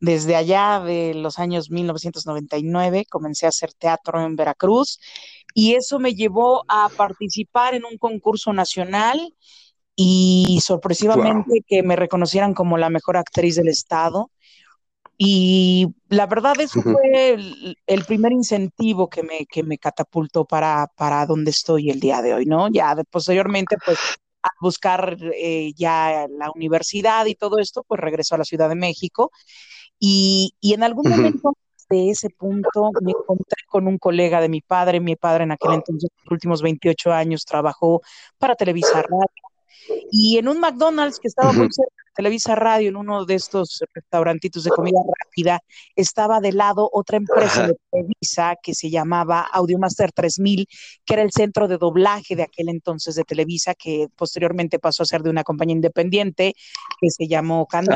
Desde 0.04 0.36
allá 0.36 0.82
de 0.82 1.14
los 1.14 1.40
años 1.40 1.72
1999 1.72 3.06
comencé 3.10 3.46
a 3.46 3.50
hacer 3.50 3.72
teatro 3.72 4.22
en 4.22 4.36
Veracruz 4.36 5.00
y 5.54 5.76
eso 5.76 5.98
me 5.98 6.14
llevó 6.14 6.66
a 6.68 6.90
participar 6.90 7.74
en 7.74 7.86
un 7.86 7.98
concurso 7.98 8.52
nacional 8.52 9.34
y 9.96 10.60
sorpresivamente 10.62 11.64
que 11.66 11.84
me 11.84 11.96
reconocieran 11.96 12.54
como 12.54 12.78
la 12.78 12.90
mejor 12.90 13.16
actriz 13.16 13.56
del 13.56 13.70
estado 13.70 14.30
y 15.18 15.88
la 16.10 16.26
verdad, 16.26 16.60
eso 16.60 16.82
fue 16.82 17.38
el, 17.88 18.06
primer 18.06 18.34
incentivo 18.34 19.10
que 19.10 19.24
me, 19.24 19.46
que 19.46 19.64
me 19.64 19.78
catapultó 19.78 20.44
para, 20.44 20.88
para 20.98 21.26
donde 21.26 21.52
estoy 21.52 21.92
el 21.92 22.02
día 22.02 22.22
de 22.22 22.34
hoy, 22.34 22.46
¿no? 22.46 22.68
Ya 22.68 22.94
posteriormente, 23.10 23.78
pues, 23.86 23.98
a 24.42 24.50
buscar 24.60 25.18
eh, 25.34 25.72
ya 25.78 26.28
la 26.30 26.52
universidad 26.54 27.26
y 27.26 27.36
todo 27.36 27.60
esto, 27.60 27.86
pues 27.88 28.02
regreso 28.02 28.36
a 28.36 28.40
la 28.40 28.44
Ciudad 28.44 28.68
de 28.68 28.76
México. 28.76 29.32
Y, 30.06 30.54
y 30.60 30.74
en 30.74 30.84
algún 30.84 31.10
momento 31.10 31.56
de 31.90 32.10
ese 32.10 32.30
punto 32.30 32.92
me 33.02 33.12
encontré 33.12 33.64
con 33.70 33.88
un 33.88 33.98
colega 33.98 34.42
de 34.42 34.50
mi 34.50 34.60
padre. 34.60 35.00
Mi 35.00 35.16
padre 35.16 35.46
en 35.46 35.54
aquel 35.54 35.72
entonces, 35.76 36.10
los 36.26 36.32
últimos 36.34 36.62
28 36.62 37.14
años, 37.14 37.46
trabajó 37.46 38.02
para 38.38 38.56
Televisa 38.56 39.02
Radio. 39.02 39.30
Y 40.12 40.38
en 40.38 40.50
un 40.50 40.60
McDonald's 40.60 41.22
que 41.22 41.30
estaba 41.30 41.54
muy 41.54 41.70
cerca 41.72 42.03
Televisa 42.16 42.56
Radio, 42.56 42.90
en 42.90 42.96
uno 42.96 43.26
de 43.26 43.36
estos 43.36 43.84
restaurantitos 43.94 44.64
de 44.64 44.70
comida 44.70 45.00
rápida, 45.20 45.60
estaba 45.96 46.40
de 46.40 46.52
lado 46.52 46.90
otra 46.94 47.18
empresa 47.18 47.68
de 47.68 47.76
Televisa 47.92 48.56
que 48.62 48.76
se 48.76 48.90
llamaba 48.90 49.42
Audiomaster 49.42 50.12
3000, 50.12 50.68
que 51.06 51.14
era 51.14 51.24
el 51.24 51.32
centro 51.32 51.68
de 51.68 51.78
doblaje 51.78 52.36
de 52.36 52.44
aquel 52.44 52.70
entonces 52.70 53.16
de 53.16 53.24
Televisa, 53.24 53.74
que 53.74 54.08
posteriormente 54.16 54.80
pasó 54.80 55.04
a 55.04 55.08
ser 55.08 55.24
de 55.24 55.32
una 55.32 55.44
compañía 55.44 55.76
independiente 55.76 56.54
que 57.02 57.10
se 57.10 57.28
llamó 57.28 57.66
Candy, 57.66 57.96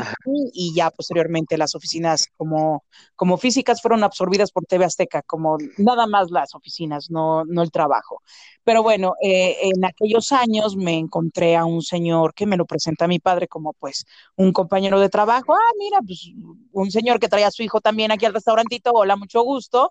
y 0.52 0.74
ya 0.74 0.90
posteriormente 0.90 1.56
las 1.56 1.74
oficinas 1.74 2.26
como, 2.36 2.84
como 3.14 3.36
físicas 3.36 3.80
fueron 3.80 4.02
absorbidas 4.02 4.50
por 4.50 4.64
TV 4.64 4.84
Azteca, 4.84 5.22
como 5.22 5.58
nada 5.76 6.06
más 6.06 6.30
las 6.30 6.54
oficinas, 6.54 7.10
no, 7.10 7.44
no 7.44 7.62
el 7.62 7.70
trabajo. 7.70 8.22
Pero 8.64 8.82
bueno, 8.82 9.14
eh, 9.22 9.56
en 9.62 9.84
aquellos 9.84 10.32
años 10.32 10.76
me 10.76 10.98
encontré 10.98 11.56
a 11.56 11.64
un 11.64 11.82
señor 11.82 12.34
que 12.34 12.46
me 12.46 12.56
lo 12.56 12.66
presenta 12.66 13.06
a 13.06 13.08
mi 13.08 13.18
padre 13.18 13.48
como 13.48 13.72
pues 13.72 14.04
un 14.36 14.52
compañero 14.52 15.00
de 15.00 15.08
trabajo. 15.08 15.54
Ah, 15.54 15.72
mira, 15.78 15.98
pues 16.06 16.30
un 16.72 16.90
señor 16.90 17.18
que 17.20 17.28
traía 17.28 17.48
a 17.48 17.50
su 17.50 17.62
hijo 17.62 17.80
también 17.80 18.12
aquí 18.12 18.24
al 18.24 18.34
restaurantito. 18.34 18.90
Hola, 18.92 19.16
mucho 19.16 19.42
gusto. 19.42 19.90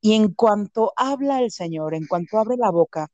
Y 0.00 0.14
en 0.14 0.32
cuanto 0.32 0.92
habla 0.96 1.42
el 1.42 1.50
señor, 1.50 1.94
en 1.94 2.06
cuanto 2.06 2.38
abre 2.38 2.56
la 2.56 2.70
boca, 2.70 3.08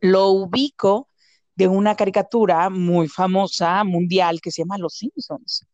lo 0.00 0.28
ubico 0.28 1.08
de 1.54 1.68
una 1.68 1.94
caricatura 1.94 2.70
muy 2.70 3.08
famosa, 3.08 3.84
mundial, 3.84 4.40
que 4.40 4.50
se 4.50 4.62
llama 4.62 4.78
Los 4.78 4.94
Simpsons. 4.94 5.66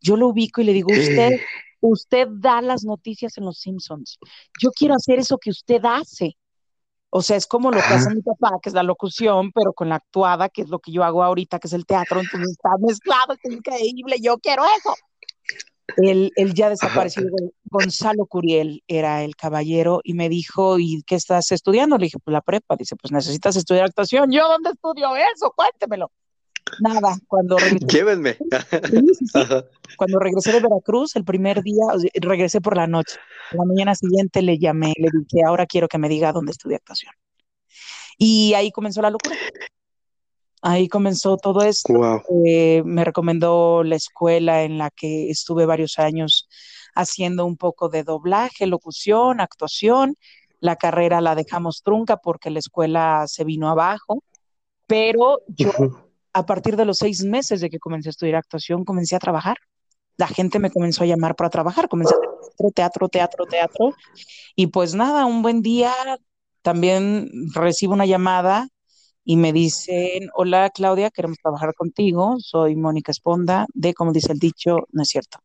Yo 0.00 0.16
lo 0.16 0.28
ubico 0.28 0.60
y 0.60 0.64
le 0.64 0.72
digo, 0.72 0.92
usted, 0.92 1.40
usted 1.80 2.28
da 2.30 2.60
las 2.60 2.84
noticias 2.84 3.38
en 3.38 3.44
Los 3.44 3.58
Simpsons. 3.60 4.18
Yo 4.60 4.70
quiero 4.72 4.94
hacer 4.94 5.18
eso 5.18 5.38
que 5.38 5.50
usted 5.50 5.80
hace. 5.84 6.36
O 7.14 7.20
sea, 7.20 7.36
es 7.36 7.46
como 7.46 7.70
lo 7.70 7.76
que 7.76 7.92
hace 7.92 8.14
mi 8.14 8.22
papá, 8.22 8.58
que 8.62 8.70
es 8.70 8.74
la 8.74 8.82
locución, 8.82 9.52
pero 9.52 9.74
con 9.74 9.90
la 9.90 9.96
actuada, 9.96 10.48
que 10.48 10.62
es 10.62 10.70
lo 10.70 10.78
que 10.78 10.92
yo 10.92 11.04
hago 11.04 11.22
ahorita, 11.22 11.58
que 11.58 11.66
es 11.66 11.74
el 11.74 11.84
teatro, 11.84 12.20
entonces 12.20 12.52
está 12.52 12.70
mezclado, 12.80 13.34
es 13.34 13.52
increíble, 13.52 14.16
yo 14.18 14.38
quiero 14.38 14.64
eso. 14.78 14.94
Él, 15.98 16.32
ya 16.54 16.70
desapareció, 16.70 17.24
Gonzalo 17.64 18.24
Curiel 18.24 18.82
era 18.86 19.24
el 19.24 19.36
caballero 19.36 20.00
y 20.04 20.14
me 20.14 20.30
dijo, 20.30 20.78
¿y 20.78 21.02
qué 21.06 21.16
estás 21.16 21.52
estudiando? 21.52 21.98
Le 21.98 22.06
dije, 22.06 22.18
pues 22.18 22.32
la 22.32 22.40
prepa. 22.40 22.76
Dice, 22.76 22.96
pues 22.96 23.12
necesitas 23.12 23.56
estudiar 23.56 23.84
actuación. 23.84 24.30
¿Yo 24.30 24.48
dónde 24.48 24.70
estudio 24.70 25.14
eso? 25.16 25.52
Cuéntemelo. 25.54 26.10
Nada, 26.80 27.18
cuando 27.28 27.58
regresé, 27.58 27.86
Llévenme. 27.86 28.34
sí, 28.34 29.00
sí, 29.14 29.26
sí, 29.32 29.38
Ajá. 29.38 29.64
cuando 29.96 30.18
regresé 30.18 30.52
de 30.52 30.60
Veracruz, 30.60 31.16
el 31.16 31.24
primer 31.24 31.62
día, 31.62 31.84
regresé 32.14 32.60
por 32.60 32.76
la 32.76 32.86
noche. 32.86 33.18
La 33.52 33.64
mañana 33.64 33.94
siguiente 33.94 34.42
le 34.42 34.58
llamé, 34.58 34.92
le 34.96 35.08
dije, 35.12 35.44
ahora 35.46 35.66
quiero 35.66 35.88
que 35.88 35.98
me 35.98 36.08
diga 36.08 36.32
dónde 36.32 36.52
estudié 36.52 36.76
actuación. 36.76 37.12
Y 38.18 38.54
ahí 38.54 38.70
comenzó 38.70 39.02
la 39.02 39.10
locura. 39.10 39.36
Ahí 40.62 40.88
comenzó 40.88 41.36
todo 41.36 41.62
esto. 41.62 41.92
Wow. 41.92 42.22
Eh, 42.46 42.82
me 42.84 43.04
recomendó 43.04 43.82
la 43.82 43.96
escuela 43.96 44.62
en 44.62 44.78
la 44.78 44.90
que 44.90 45.28
estuve 45.28 45.66
varios 45.66 45.98
años 45.98 46.48
haciendo 46.94 47.44
un 47.44 47.56
poco 47.56 47.88
de 47.88 48.04
doblaje, 48.04 48.66
locución, 48.66 49.40
actuación. 49.40 50.16
La 50.60 50.76
carrera 50.76 51.20
la 51.20 51.34
dejamos 51.34 51.82
trunca 51.82 52.16
porque 52.16 52.50
la 52.50 52.60
escuela 52.60 53.24
se 53.26 53.42
vino 53.42 53.68
abajo, 53.68 54.22
pero 54.86 55.40
yo. 55.48 55.72
A 56.32 56.46
partir 56.46 56.76
de 56.76 56.84
los 56.84 56.98
seis 56.98 57.24
meses 57.24 57.60
de 57.60 57.70
que 57.70 57.78
comencé 57.78 58.08
a 58.08 58.10
estudiar 58.10 58.36
actuación, 58.36 58.84
comencé 58.84 59.16
a 59.16 59.18
trabajar. 59.18 59.56
La 60.16 60.28
gente 60.28 60.58
me 60.58 60.70
comenzó 60.70 61.04
a 61.04 61.06
llamar 61.06 61.34
para 61.36 61.50
trabajar, 61.50 61.88
comencé 61.88 62.14
a 62.14 62.18
teatro, 62.18 62.70
teatro, 62.74 63.08
teatro, 63.08 63.46
teatro. 63.46 63.94
Y 64.56 64.68
pues 64.68 64.94
nada, 64.94 65.26
un 65.26 65.42
buen 65.42 65.62
día 65.62 65.92
también 66.62 67.30
recibo 67.54 67.94
una 67.94 68.06
llamada 68.06 68.68
y 69.24 69.36
me 69.36 69.52
dicen, 69.52 70.28
hola 70.34 70.70
Claudia, 70.70 71.10
queremos 71.10 71.38
trabajar 71.38 71.74
contigo, 71.74 72.36
soy 72.38 72.74
Mónica 72.76 73.12
Esponda, 73.12 73.66
de 73.72 73.94
como 73.94 74.12
dice 74.12 74.32
el 74.32 74.38
dicho, 74.38 74.78
no 74.90 75.02
es 75.02 75.08
cierto. 75.08 75.38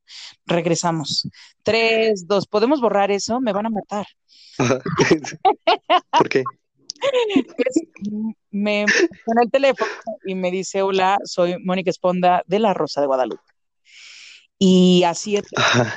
Regresamos. 0.46 1.28
Tres, 1.64 2.26
dos, 2.28 2.48
¿podemos 2.48 2.82
borrar 2.82 3.12
eso? 3.12 3.40
Me 3.40 3.54
van 3.54 3.68
a 3.68 3.70
matar. 3.70 4.08
¿Por 6.18 6.30
qué? 6.30 6.44
Me 8.58 8.86
pone 9.26 9.44
el 9.44 9.52
teléfono 9.52 9.92
y 10.26 10.34
me 10.36 10.50
dice, 10.50 10.82
hola, 10.82 11.18
soy 11.24 11.58
Mónica 11.64 11.92
Esponda 11.92 12.44
de 12.48 12.60
La 12.60 12.74
Rosa 12.74 13.02
de 13.02 13.08
Guadalupe. 13.08 13.44
Y 14.60 15.04
así 15.04 15.36
es 15.36 15.44
la 15.52 15.96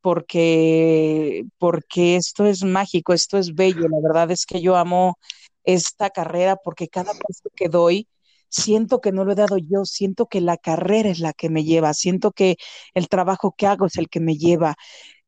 porque, 0.00 1.44
porque 1.58 2.16
esto 2.16 2.46
es 2.46 2.64
mágico, 2.64 3.12
esto 3.12 3.38
es 3.38 3.54
bello. 3.54 3.82
La 3.82 4.00
verdad 4.02 4.30
es 4.32 4.44
que 4.46 4.60
yo 4.60 4.76
amo 4.76 5.18
esta 5.62 6.10
carrera 6.10 6.56
porque 6.56 6.88
cada 6.88 7.12
paso 7.12 7.48
que 7.54 7.68
doy, 7.68 8.08
siento 8.48 9.00
que 9.00 9.12
no 9.12 9.24
lo 9.24 9.32
he 9.32 9.36
dado 9.36 9.58
yo, 9.58 9.84
siento 9.84 10.26
que 10.26 10.40
la 10.40 10.56
carrera 10.56 11.08
es 11.08 11.20
la 11.20 11.32
que 11.32 11.48
me 11.50 11.64
lleva, 11.64 11.94
siento 11.94 12.32
que 12.32 12.56
el 12.94 13.08
trabajo 13.08 13.54
que 13.56 13.66
hago 13.66 13.86
es 13.86 13.96
el 13.96 14.08
que 14.08 14.20
me 14.20 14.36
lleva. 14.36 14.74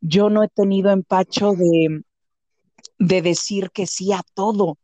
Yo 0.00 0.28
no 0.28 0.42
he 0.42 0.48
tenido 0.48 0.90
empacho 0.90 1.52
de, 1.52 2.02
de 2.98 3.22
decir 3.22 3.70
que 3.70 3.86
sí 3.86 4.12
a 4.12 4.22
todo. 4.34 4.78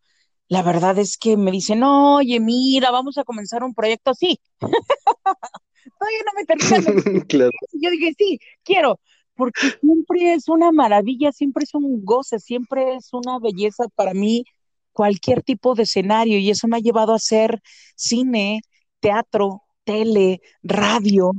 La 0.52 0.62
verdad 0.62 0.98
es 0.98 1.16
que 1.16 1.38
me 1.38 1.50
dicen, 1.50 1.82
oye, 1.82 2.38
mira, 2.38 2.90
vamos 2.90 3.16
a 3.16 3.24
comenzar 3.24 3.64
un 3.64 3.72
proyecto 3.72 4.10
así. 4.10 4.38
Todavía 4.60 6.18
no 6.26 6.32
me 6.36 6.44
terminan 6.44 7.24
Claro. 7.26 7.50
yo 7.72 7.90
dije, 7.90 8.12
sí, 8.18 8.38
quiero, 8.62 9.00
porque 9.34 9.70
siempre 9.80 10.34
es 10.34 10.50
una 10.50 10.70
maravilla, 10.70 11.32
siempre 11.32 11.64
es 11.64 11.74
un 11.74 12.04
goce, 12.04 12.38
siempre 12.38 12.96
es 12.96 13.14
una 13.14 13.38
belleza 13.38 13.84
para 13.94 14.12
mí 14.12 14.44
cualquier 14.92 15.42
tipo 15.42 15.74
de 15.74 15.84
escenario 15.84 16.36
y 16.38 16.50
eso 16.50 16.68
me 16.68 16.76
ha 16.76 16.80
llevado 16.80 17.14
a 17.14 17.16
hacer 17.16 17.62
cine, 17.96 18.60
teatro, 19.00 19.62
tele, 19.84 20.42
radio 20.62 21.32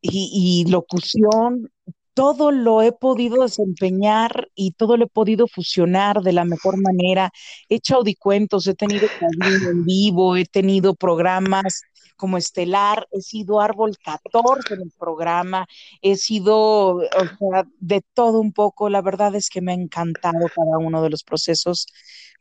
y, 0.00 0.64
y 0.64 0.70
locución. 0.70 1.70
Todo 2.16 2.50
lo 2.50 2.80
he 2.80 2.92
podido 2.92 3.42
desempeñar 3.42 4.48
y 4.54 4.70
todo 4.70 4.96
lo 4.96 5.04
he 5.04 5.08
podido 5.08 5.46
fusionar 5.46 6.22
de 6.22 6.32
la 6.32 6.46
mejor 6.46 6.80
manera. 6.80 7.30
He 7.68 7.74
hecho 7.74 7.96
audicuentos, 7.96 8.66
he 8.66 8.74
tenido 8.74 9.06
en 9.20 9.84
vivo, 9.84 10.34
he 10.34 10.46
tenido 10.46 10.94
programas 10.94 11.82
como 12.16 12.38
estelar, 12.38 13.06
he 13.12 13.20
sido 13.20 13.60
árbol 13.60 13.98
14 14.02 14.72
en 14.72 14.80
el 14.80 14.92
programa, 14.98 15.66
he 16.00 16.16
sido, 16.16 16.94
o 16.94 17.02
sea, 17.38 17.66
de 17.80 18.00
todo 18.14 18.40
un 18.40 18.54
poco. 18.54 18.88
La 18.88 19.02
verdad 19.02 19.34
es 19.34 19.50
que 19.50 19.60
me 19.60 19.72
ha 19.72 19.74
encantado 19.74 20.38
cada 20.54 20.78
uno 20.78 21.02
de 21.02 21.10
los 21.10 21.22
procesos, 21.22 21.86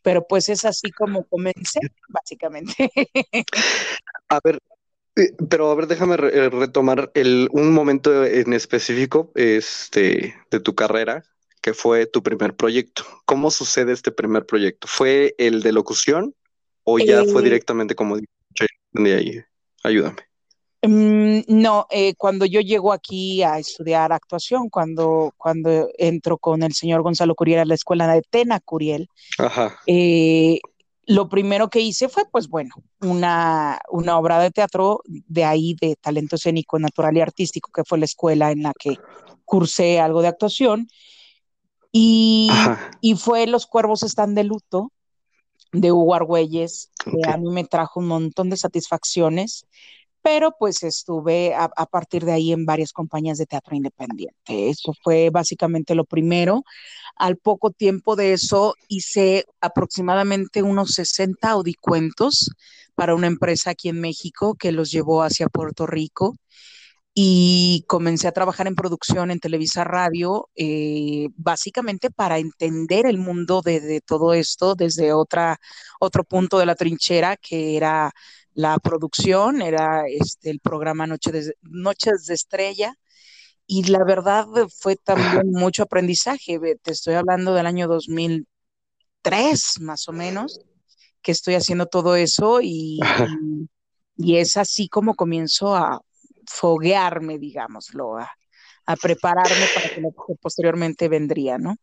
pero 0.01 0.25
pues 0.25 0.47
es 0.47 0.63
así 0.63 0.89
como 0.91 1.25
comencé, 1.25 1.81
básicamente. 2.07 2.89
A 4.29 4.39
ver, 4.41 4.61
pero 5.49 5.71
a 5.71 5.75
ver, 5.75 5.87
déjame 5.87 6.17
re- 6.17 6.37
eh, 6.37 6.49
retomar 6.49 7.11
el, 7.13 7.47
un 7.51 7.73
momento 7.73 8.25
en 8.25 8.53
específico 8.53 9.31
este, 9.35 10.35
de 10.51 10.59
tu 10.59 10.75
carrera, 10.75 11.23
que 11.61 11.73
fue 11.73 12.05
tu 12.05 12.21
primer 12.21 12.55
proyecto. 12.55 13.03
¿Cómo 13.25 13.49
sucede 13.49 13.93
este 13.93 14.11
primer 14.11 14.45
proyecto? 14.45 14.87
¿Fue 14.87 15.33
el 15.37 15.61
de 15.61 15.71
locución 15.71 16.35
o 16.83 16.99
ya 16.99 17.23
fue 17.23 17.41
Eh, 17.41 17.45
directamente 17.45 17.95
como 17.95 18.17
de 18.93 19.13
ahí? 19.13 19.41
Ayúdame. 19.83 20.17
Mm, 20.83 21.41
no, 21.47 21.87
eh, 21.89 22.13
cuando 22.15 22.45
yo 22.45 22.61
llego 22.61 22.93
aquí 22.93 23.41
a 23.41 23.57
estudiar 23.57 24.13
actuación, 24.13 24.69
cuando, 24.69 25.33
cuando 25.37 25.89
entro 25.97 26.37
con 26.37 26.61
el 26.61 26.73
señor 26.73 27.01
Gonzalo 27.01 27.33
Curiel 27.33 27.59
a 27.61 27.65
la 27.65 27.73
escuela 27.73 28.07
de 28.13 28.21
Tena 28.21 28.59
Curiel, 28.59 29.07
Ajá. 29.39 29.79
eh, 29.87 30.59
lo 31.07 31.29
primero 31.29 31.69
que 31.69 31.81
hice 31.81 32.09
fue, 32.09 32.23
pues 32.31 32.47
bueno, 32.47 32.75
una, 33.01 33.79
una 33.89 34.17
obra 34.17 34.39
de 34.39 34.51
teatro 34.51 35.01
de 35.05 35.43
ahí, 35.43 35.75
de 35.79 35.95
talento 35.95 36.35
escénico, 36.35 36.79
natural 36.79 37.17
y 37.17 37.21
artístico, 37.21 37.71
que 37.71 37.83
fue 37.83 37.99
la 37.99 38.05
escuela 38.05 38.51
en 38.51 38.63
la 38.63 38.73
que 38.77 38.97
cursé 39.45 39.99
algo 39.99 40.21
de 40.21 40.29
actuación, 40.29 40.87
y, 41.91 42.49
y 43.01 43.15
fue 43.15 43.47
Los 43.47 43.67
Cuervos 43.67 44.03
están 44.03 44.35
de 44.35 44.43
luto, 44.43 44.91
de 45.71 45.91
Hugo 45.91 46.15
Argüelles, 46.15 46.91
que 47.03 47.29
a 47.29 47.37
mí 47.37 47.49
me 47.49 47.63
trajo 47.63 47.99
un 47.99 48.07
montón 48.07 48.49
de 48.49 48.57
satisfacciones 48.57 49.65
pero 50.25 50.55
pues 50.57 50.81
estuve 50.81 51.53
a, 51.53 51.69
partir 51.85 52.25
de 52.25 52.31
ahí 52.31 52.51
en 52.51 52.65
varias 52.65 52.91
compañías 52.93 53.37
de 53.37 53.45
teatro 53.45 53.75
independiente. 53.75 54.69
Eso 54.69 54.91
fue 55.03 55.29
básicamente 55.29 55.93
lo 55.93 56.03
primero. 56.03 56.63
Al 57.15 57.37
poco 57.37 57.69
tiempo 57.69 58.15
de 58.15 58.33
eso 58.33 58.73
hice 58.87 59.45
aproximadamente 59.61 60.63
unos 60.63 60.93
60 60.93 61.47
audicuentos 61.47 62.49
para 62.95 63.13
una 63.13 63.27
empresa 63.27 63.69
aquí 63.69 63.87
en 63.89 64.01
México 64.01 64.55
que 64.55 64.71
los 64.71 64.89
llevó 64.89 65.21
hacia 65.21 65.47
Puerto 65.47 65.85
Rico 65.85 66.35
y 67.13 67.85
comencé 67.87 68.27
a 68.27 68.31
trabajar 68.31 68.65
en 68.65 68.75
producción 68.75 69.29
en 69.29 69.39
Televisa 69.39 69.83
Radio, 69.83 70.49
eh, 70.55 71.27
básicamente 71.37 72.09
para 72.09 72.39
entender 72.39 73.05
el 73.05 73.19
mundo 73.19 73.61
de, 73.63 73.79
de 73.79 74.01
todo 74.01 74.33
esto 74.33 74.73
desde 74.73 75.13
otra, 75.13 75.59
otro 75.99 76.23
punto 76.23 76.57
de 76.57 76.65
la 76.65 76.73
trinchera 76.73 77.37
que 77.37 77.77
era 77.77 78.11
la 78.55 78.79
producción, 78.79 79.61
era 79.61 80.05
este, 80.07 80.49
el 80.49 80.59
programa 80.59 81.05
Noche 81.05 81.31
de, 81.31 81.53
Noches 81.61 82.25
de 82.25 82.33
Estrella, 82.33 82.95
y 83.67 83.83
la 83.83 84.03
verdad 84.03 84.47
fue 84.75 84.95
también 84.95 85.51
mucho 85.51 85.83
aprendizaje. 85.83 86.59
Te 86.81 86.91
estoy 86.91 87.15
hablando 87.15 87.53
del 87.53 87.65
año 87.65 87.87
2003, 87.87 89.81
más 89.81 90.07
o 90.07 90.13
menos, 90.13 90.59
que 91.21 91.31
estoy 91.31 91.55
haciendo 91.55 91.85
todo 91.85 92.15
eso, 92.15 92.61
y, 92.61 92.99
y, 92.99 93.69
y 94.17 94.37
es 94.37 94.57
así 94.57 94.87
como 94.87 95.15
comienzo 95.15 95.75
a 95.75 96.01
foguearme, 96.47 97.37
digámoslo, 97.37 98.17
a, 98.17 98.31
a 98.85 98.95
prepararme 98.95 99.65
para 99.73 99.89
que 99.89 100.01
lo 100.01 100.11
que 100.11 100.35
posteriormente 100.41 101.09
vendría, 101.09 101.57
¿no? 101.57 101.75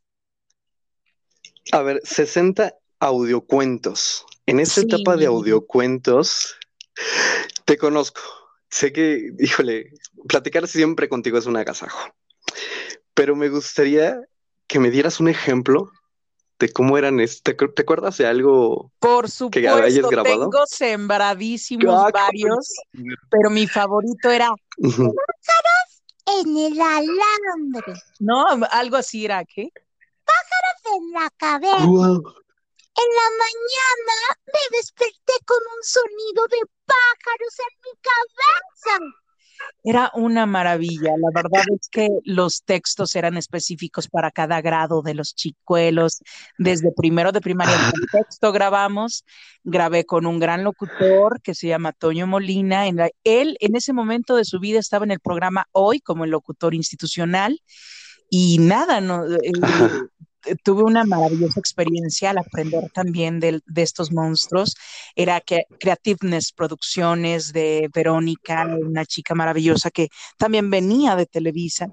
A 1.72 1.82
ver, 1.82 2.00
60 2.04 2.74
audiocuentos. 3.00 4.24
En 4.46 4.60
esta 4.60 4.80
sí. 4.80 4.86
etapa 4.86 5.16
de 5.16 5.26
audiocuentos, 5.26 6.56
te 7.64 7.76
conozco. 7.76 8.20
Sé 8.70 8.92
que, 8.92 9.30
híjole, 9.38 9.90
platicar 10.28 10.66
siempre 10.66 11.08
contigo 11.08 11.38
es 11.38 11.46
un 11.46 11.56
agasajo. 11.56 12.14
Pero 13.14 13.36
me 13.36 13.48
gustaría 13.48 14.18
que 14.66 14.78
me 14.78 14.90
dieras 14.90 15.20
un 15.20 15.28
ejemplo 15.28 15.90
de 16.58 16.72
cómo 16.72 16.96
eran. 16.96 17.20
Este, 17.20 17.54
¿Te, 17.54 17.68
¿te 17.68 17.82
acuerdas 17.82 18.16
de 18.18 18.26
algo 18.26 18.90
Por 18.98 19.28
supuesto, 19.28 19.60
que 19.60 19.68
hayas 19.68 20.08
grabado? 20.08 20.48
tengo 20.50 20.66
sembradísimos 20.66 21.94
ah, 21.94 22.10
varios, 22.12 22.74
pero 23.30 23.50
mi 23.50 23.66
favorito 23.66 24.30
era 24.30 24.50
-huh. 24.78 25.12
en 26.40 26.56
el 26.56 26.80
alambre. 26.80 27.94
No, 28.20 28.46
algo 28.70 28.96
así 28.96 29.24
era, 29.24 29.44
¿qué? 29.44 29.70
Pájaros 30.24 30.98
en 30.98 31.12
la 31.12 31.30
cabeza. 31.36 31.84
Wow. 31.84 32.34
En 32.94 33.08
la 33.08 33.28
mañana 33.44 34.16
me 34.46 34.76
desperté 34.76 35.32
con 35.46 35.58
un 35.58 35.82
sonido 35.82 36.46
de 36.48 36.58
pájaros 36.84 37.54
en 37.58 37.78
mi 37.84 37.98
cabeza. 38.02 39.22
Era 39.84 40.10
una 40.14 40.46
maravilla. 40.46 41.12
La 41.18 41.30
verdad 41.34 41.64
es 41.74 41.88
que 41.88 42.08
los 42.24 42.62
textos 42.64 43.16
eran 43.16 43.36
específicos 43.36 44.08
para 44.08 44.30
cada 44.30 44.60
grado 44.60 45.02
de 45.02 45.14
los 45.14 45.34
chicuelos. 45.34 46.18
Desde 46.58 46.92
primero 46.92 47.32
de 47.32 47.40
primaria 47.40 47.74
el 47.74 48.10
texto 48.10 48.52
grabamos. 48.52 49.24
Grabé 49.64 50.04
con 50.04 50.26
un 50.26 50.38
gran 50.38 50.62
locutor 50.62 51.40
que 51.42 51.54
se 51.54 51.68
llama 51.68 51.92
Toño 51.92 52.26
Molina. 52.26 52.86
En 52.86 52.96
la, 52.96 53.10
él 53.24 53.56
en 53.60 53.74
ese 53.74 53.92
momento 53.92 54.36
de 54.36 54.44
su 54.44 54.60
vida 54.60 54.78
estaba 54.78 55.04
en 55.04 55.12
el 55.12 55.20
programa 55.20 55.66
Hoy 55.72 56.00
como 56.00 56.24
el 56.24 56.30
locutor 56.30 56.74
institucional. 56.74 57.60
Y 58.28 58.58
nada, 58.58 59.00
no, 59.00 59.26
eh, 59.26 59.52
tuve 60.62 60.82
una 60.82 61.04
maravillosa 61.04 61.60
experiencia 61.60 62.30
al 62.30 62.38
aprender 62.38 62.90
también 62.92 63.40
de, 63.40 63.60
de 63.66 63.82
estos 63.82 64.12
monstruos. 64.12 64.74
Era 65.16 65.40
que 65.40 65.64
Creativeness 65.78 66.52
Producciones 66.52 67.52
de 67.52 67.88
Verónica, 67.94 68.66
una 68.80 69.04
chica 69.04 69.34
maravillosa 69.34 69.90
que 69.90 70.08
también 70.36 70.70
venía 70.70 71.16
de 71.16 71.26
Televisa 71.26 71.88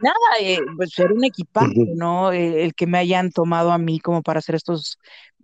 nada, 0.00 0.14
eh, 0.40 0.58
pues 0.76 0.98
era 0.98 1.12
un 1.12 1.24
equipaje, 1.24 1.86
¿no? 1.94 2.32
Eh, 2.32 2.64
el 2.64 2.74
que 2.74 2.86
me 2.86 2.98
hayan 2.98 3.30
tomado 3.30 3.72
a 3.72 3.78
mí 3.78 3.98
como 3.98 4.22
para 4.22 4.38
hacer 4.38 4.54
estos 4.54 4.98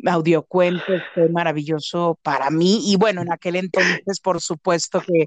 audiocuentos 0.05 1.03
fue 1.15 1.29
maravilloso 1.29 2.19
para 2.23 2.51
mí. 2.51 2.81
Y 2.91 2.97
bueno, 2.97 3.23
en 3.23 3.33
aquel 3.33 3.57
entonces, 3.57 4.21
por 4.21 4.41
supuesto 4.41 5.01
que, 5.01 5.27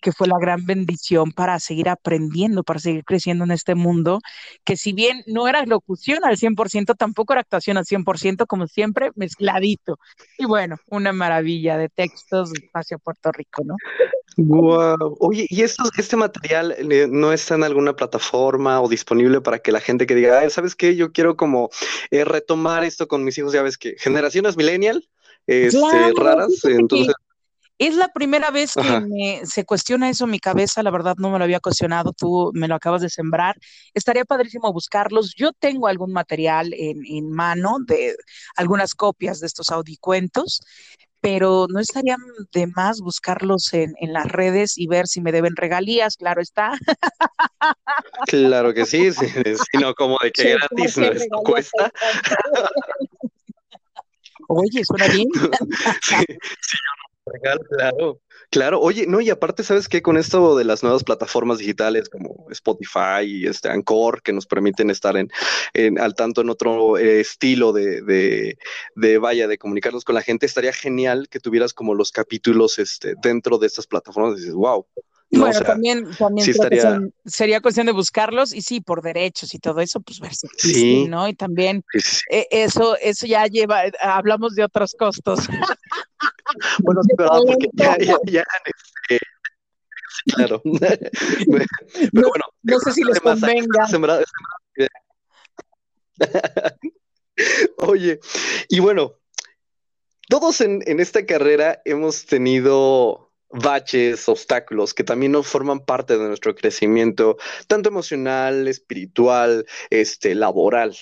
que 0.00 0.12
fue 0.12 0.26
la 0.26 0.38
gran 0.40 0.64
bendición 0.66 1.32
para 1.32 1.58
seguir 1.58 1.88
aprendiendo, 1.88 2.62
para 2.62 2.80
seguir 2.80 3.04
creciendo 3.04 3.44
en 3.44 3.50
este 3.50 3.74
mundo, 3.74 4.20
que 4.64 4.76
si 4.76 4.92
bien 4.92 5.22
no 5.26 5.48
era 5.48 5.64
locución 5.66 6.24
al 6.24 6.36
100%, 6.36 6.96
tampoco 6.96 7.32
era 7.32 7.42
actuación 7.42 7.76
al 7.76 7.84
100%, 7.84 8.46
como 8.46 8.66
siempre, 8.66 9.10
mezcladito. 9.14 9.98
Y 10.38 10.46
bueno, 10.46 10.76
una 10.86 11.12
maravilla 11.12 11.76
de 11.76 11.88
textos 11.88 12.52
hacia 12.74 12.98
Puerto 12.98 13.30
Rico, 13.32 13.62
¿no? 13.64 13.76
Wow. 14.36 15.16
Oye, 15.20 15.46
¿y 15.50 15.62
esto, 15.62 15.84
este 15.98 16.16
material 16.16 16.74
eh, 16.78 17.06
no 17.10 17.32
está 17.32 17.56
en 17.56 17.64
alguna 17.64 17.94
plataforma 17.94 18.80
o 18.80 18.88
disponible 18.88 19.40
para 19.40 19.58
que 19.58 19.72
la 19.72 19.80
gente 19.80 20.06
que 20.06 20.14
diga, 20.14 20.48
¿sabes 20.50 20.74
qué? 20.74 20.96
Yo 20.96 21.12
quiero 21.12 21.36
como 21.36 21.68
eh, 22.10 22.24
retomar 22.24 22.84
esto 22.84 23.08
con 23.08 23.24
mis 23.24 23.36
hijos, 23.38 23.52
ya 23.52 23.62
ves 23.62 23.76
que 23.76 23.96
generaciones 24.10 24.56
millennial, 24.56 25.08
este, 25.46 26.12
raras, 26.16 26.64
entonces... 26.64 27.14
Es 27.80 27.96
la 27.96 28.08
primera 28.08 28.50
vez 28.50 28.74
que 28.74 29.40
se 29.46 29.64
cuestiona 29.64 30.10
eso 30.10 30.24
en 30.24 30.32
mi 30.32 30.38
cabeza, 30.38 30.82
la 30.82 30.90
verdad 30.90 31.16
no 31.16 31.30
me 31.30 31.38
lo 31.38 31.44
había 31.44 31.60
cuestionado, 31.60 32.12
tú 32.12 32.50
me 32.52 32.68
lo 32.68 32.74
acabas 32.74 33.00
de 33.00 33.08
sembrar. 33.08 33.56
Estaría 33.94 34.26
padrísimo 34.26 34.70
buscarlos. 34.70 35.32
Yo 35.34 35.52
tengo 35.58 35.86
algún 35.86 36.12
material 36.12 36.74
en, 36.74 36.98
en 37.06 37.32
mano 37.32 37.78
de 37.86 38.16
algunas 38.54 38.94
copias 38.94 39.40
de 39.40 39.46
estos 39.46 39.70
audicuentos, 39.70 40.60
pero 41.20 41.68
no 41.70 41.80
estaría 41.80 42.18
de 42.52 42.66
más 42.66 43.00
buscarlos 43.00 43.72
en, 43.72 43.94
en, 43.98 44.12
las 44.12 44.26
redes 44.26 44.76
y 44.76 44.86
ver 44.86 45.06
si 45.06 45.22
me 45.22 45.32
deben 45.32 45.56
regalías, 45.56 46.18
claro 46.18 46.42
está. 46.42 46.72
Claro 48.26 48.74
que 48.74 48.84
sí, 48.86 49.10
sino 49.72 49.94
como 49.94 50.18
de 50.22 50.30
que 50.30 50.56
gratis 50.56 50.98
no 51.30 51.40
cuesta. 51.42 51.90
Oye, 54.52 54.84
suena 54.84 55.06
bien. 55.06 55.28
sí, 56.02 56.24
claro. 57.70 58.20
Claro, 58.50 58.80
oye, 58.80 59.06
no, 59.06 59.20
y 59.20 59.30
aparte, 59.30 59.62
¿sabes 59.62 59.88
qué? 59.88 60.02
Con 60.02 60.16
esto 60.16 60.56
de 60.56 60.64
las 60.64 60.82
nuevas 60.82 61.04
plataformas 61.04 61.58
digitales 61.58 62.08
como 62.08 62.46
Spotify 62.50 63.22
y 63.24 63.46
este 63.46 63.68
Anchor, 63.68 64.22
que 64.22 64.32
nos 64.32 64.46
permiten 64.46 64.90
estar 64.90 65.16
en, 65.16 65.30
en 65.72 66.00
al 66.00 66.16
tanto 66.16 66.40
en 66.40 66.50
otro 66.50 66.98
eh, 66.98 67.20
estilo 67.20 67.72
de, 67.72 68.02
de, 68.02 68.58
de, 68.96 69.18
vaya, 69.18 69.46
de 69.46 69.56
comunicarnos 69.56 70.04
con 70.04 70.16
la 70.16 70.22
gente, 70.22 70.46
estaría 70.46 70.72
genial 70.72 71.28
que 71.28 71.38
tuvieras 71.38 71.72
como 71.72 71.94
los 71.94 72.10
capítulos 72.10 72.80
este, 72.80 73.14
dentro 73.22 73.58
de 73.58 73.68
estas 73.68 73.86
plataformas. 73.86 74.32
Y 74.38 74.40
dices, 74.40 74.54
wow, 74.54 74.84
no, 75.32 75.40
bueno, 75.40 75.54
o 75.54 75.58
sea, 75.58 75.66
también, 75.66 76.10
también 76.16 76.44
sí 76.44 76.50
estaría... 76.50 77.00
sería 77.24 77.60
cuestión 77.60 77.86
de 77.86 77.92
buscarlos 77.92 78.52
y 78.52 78.62
sí, 78.62 78.80
por 78.80 79.00
derechos 79.00 79.54
y 79.54 79.58
todo 79.60 79.80
eso, 79.80 80.00
pues 80.00 80.18
verse 80.18 80.48
sí. 80.56 81.06
¿no? 81.08 81.28
Y 81.28 81.34
también 81.34 81.84
sí. 81.92 82.20
Eh, 82.30 82.48
eso, 82.50 82.96
eso 82.96 83.26
ya 83.26 83.46
lleva, 83.46 83.82
hablamos 84.02 84.56
de 84.56 84.64
otros 84.64 84.96
costos. 84.98 85.46
bueno, 86.82 87.00
verdad, 87.16 87.38
porque 87.46 87.68
ya, 87.74 87.96
ya, 87.98 88.16
ya 88.24 88.44
este, 88.64 89.18
claro. 90.34 90.62
Pero 90.64 91.64
no, 92.12 92.28
bueno, 92.28 92.44
no 92.62 92.80
sé 92.80 92.92
si 92.92 93.04
les 93.04 93.20
convenga. 93.20 93.86
Sembrado, 93.88 94.24
Oye, 97.78 98.20
y 98.68 98.80
bueno, 98.80 99.14
todos 100.28 100.60
en, 100.60 100.82
en 100.86 101.00
esta 101.00 101.24
carrera 101.24 101.80
hemos 101.84 102.26
tenido 102.26 103.29
baches, 103.50 104.28
obstáculos 104.28 104.94
que 104.94 105.04
también 105.04 105.32
no 105.32 105.42
forman 105.42 105.80
parte 105.80 106.16
de 106.16 106.28
nuestro 106.28 106.54
crecimiento, 106.54 107.36
tanto 107.66 107.88
emocional, 107.88 108.68
espiritual, 108.68 109.66
este, 109.90 110.34
laboral. 110.34 110.96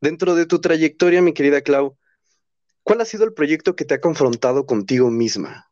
Dentro 0.00 0.34
de 0.34 0.46
tu 0.46 0.60
trayectoria, 0.60 1.22
mi 1.22 1.32
querida 1.32 1.62
Clau, 1.62 1.96
¿cuál 2.82 3.00
ha 3.00 3.04
sido 3.04 3.24
el 3.24 3.34
proyecto 3.34 3.76
que 3.76 3.84
te 3.84 3.94
ha 3.94 4.00
confrontado 4.00 4.66
contigo 4.66 5.10
misma? 5.10 5.70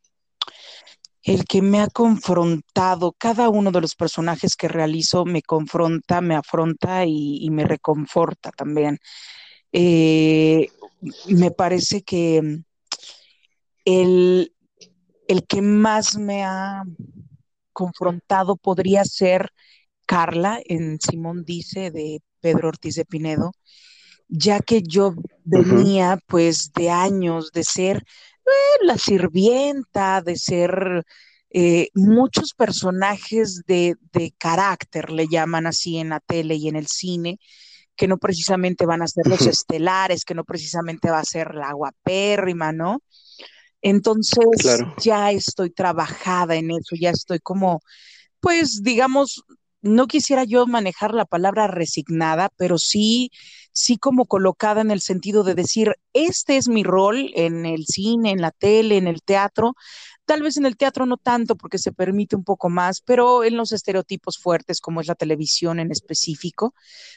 El 1.22 1.46
que 1.46 1.62
me 1.62 1.80
ha 1.80 1.86
confrontado, 1.86 3.14
cada 3.16 3.48
uno 3.48 3.70
de 3.70 3.80
los 3.80 3.94
personajes 3.94 4.56
que 4.56 4.68
realizo 4.68 5.24
me 5.24 5.40
confronta, 5.40 6.20
me 6.20 6.34
afronta 6.34 7.06
y, 7.06 7.48
me 7.50 7.64
reconforta 7.64 8.50
también. 8.50 8.98
Eh, 9.72 10.68
me 11.28 11.50
parece 11.50 12.02
que 12.02 12.60
el, 13.86 14.53
el 15.28 15.46
que 15.46 15.62
más 15.62 16.16
me 16.16 16.44
ha 16.44 16.82
confrontado 17.72 18.56
podría 18.56 19.04
ser 19.04 19.50
Carla 20.06 20.60
en 20.64 20.98
Simón 21.00 21.44
Dice 21.44 21.90
de 21.90 22.22
Pedro 22.40 22.68
Ortiz 22.68 22.94
de 22.96 23.04
Pinedo, 23.04 23.52
ya 24.28 24.60
que 24.60 24.82
yo 24.82 25.14
venía 25.44 26.14
uh 26.14 26.16
-huh. 26.16 26.22
pues 26.26 26.72
de 26.74 26.90
años 26.90 27.52
de 27.52 27.64
ser 27.64 27.98
eh, 28.46 28.84
la 28.84 28.98
sirvienta, 28.98 30.20
de 30.22 30.36
ser 30.36 31.04
eh, 31.50 31.88
muchos 31.94 32.52
personajes 32.54 33.62
de, 33.66 33.94
de, 34.12 34.34
carácter, 34.38 35.10
le 35.10 35.28
llaman 35.28 35.66
así 35.66 35.98
en 35.98 36.10
la 36.10 36.20
tele 36.20 36.56
y 36.56 36.68
en 36.68 36.76
el 36.76 36.86
cine, 36.86 37.38
que 37.96 38.08
no 38.08 38.18
precisamente 38.18 38.86
van 38.86 39.02
a 39.02 39.08
ser 39.08 39.26
los 39.26 39.40
uh 39.42 39.44
-huh. 39.44 39.50
estelares, 39.50 40.24
que 40.24 40.34
no 40.34 40.44
precisamente 40.44 41.10
va 41.10 41.20
a 41.20 41.24
ser 41.24 41.54
la 41.54 41.72
guapérrima, 41.72 42.72
¿no? 42.72 43.00
Entonces 43.84 44.46
claro. 44.60 44.94
ya 44.98 45.30
estoy 45.30 45.70
trabajada 45.70 46.56
en 46.56 46.70
eso, 46.70 46.96
ya 46.98 47.10
estoy 47.10 47.38
como, 47.38 47.82
pues 48.40 48.82
digamos, 48.82 49.44
no 49.82 50.06
quisiera 50.06 50.44
yo 50.44 50.66
manejar 50.66 51.12
la 51.12 51.26
palabra 51.26 51.66
resignada, 51.66 52.48
pero 52.56 52.78
sí, 52.78 53.30
sí 53.72 53.98
como 53.98 54.24
colocada 54.24 54.80
en 54.80 54.90
el 54.90 55.02
sentido 55.02 55.44
de 55.44 55.54
decir, 55.54 55.96
este 56.14 56.56
es 56.56 56.68
mi 56.68 56.82
rol 56.82 57.30
en 57.34 57.66
el 57.66 57.84
cine, 57.84 58.30
en 58.30 58.40
la 58.40 58.52
tele, 58.52 58.96
en 58.96 59.06
el 59.06 59.20
teatro. 59.22 59.74
Tal 60.24 60.42
vez 60.42 60.56
en 60.56 60.64
el 60.64 60.78
teatro 60.78 61.04
no 61.04 61.18
tanto 61.18 61.54
porque 61.54 61.76
se 61.76 61.92
permite 61.92 62.36
un 62.36 62.44
poco 62.44 62.70
más, 62.70 63.02
pero 63.02 63.44
en 63.44 63.58
los 63.58 63.72
estereotipos 63.72 64.38
fuertes 64.38 64.80
como 64.80 65.02
es 65.02 65.06
la 65.08 65.14
televisión 65.14 65.78
en 65.78 65.92
específico, 65.92 66.74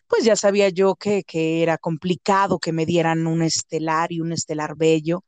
pues 0.08 0.26
ya 0.26 0.36
sabía 0.36 0.68
yo 0.68 0.96
que, 0.96 1.24
que 1.24 1.64
era 1.64 1.78
complicado 1.78 2.60
que 2.60 2.74
me 2.74 2.86
dieran 2.86 3.26
un 3.28 3.42
estelar 3.44 4.12
y 4.12 4.20
un 4.20 4.34
estelar 4.34 4.76
bello 4.76 5.24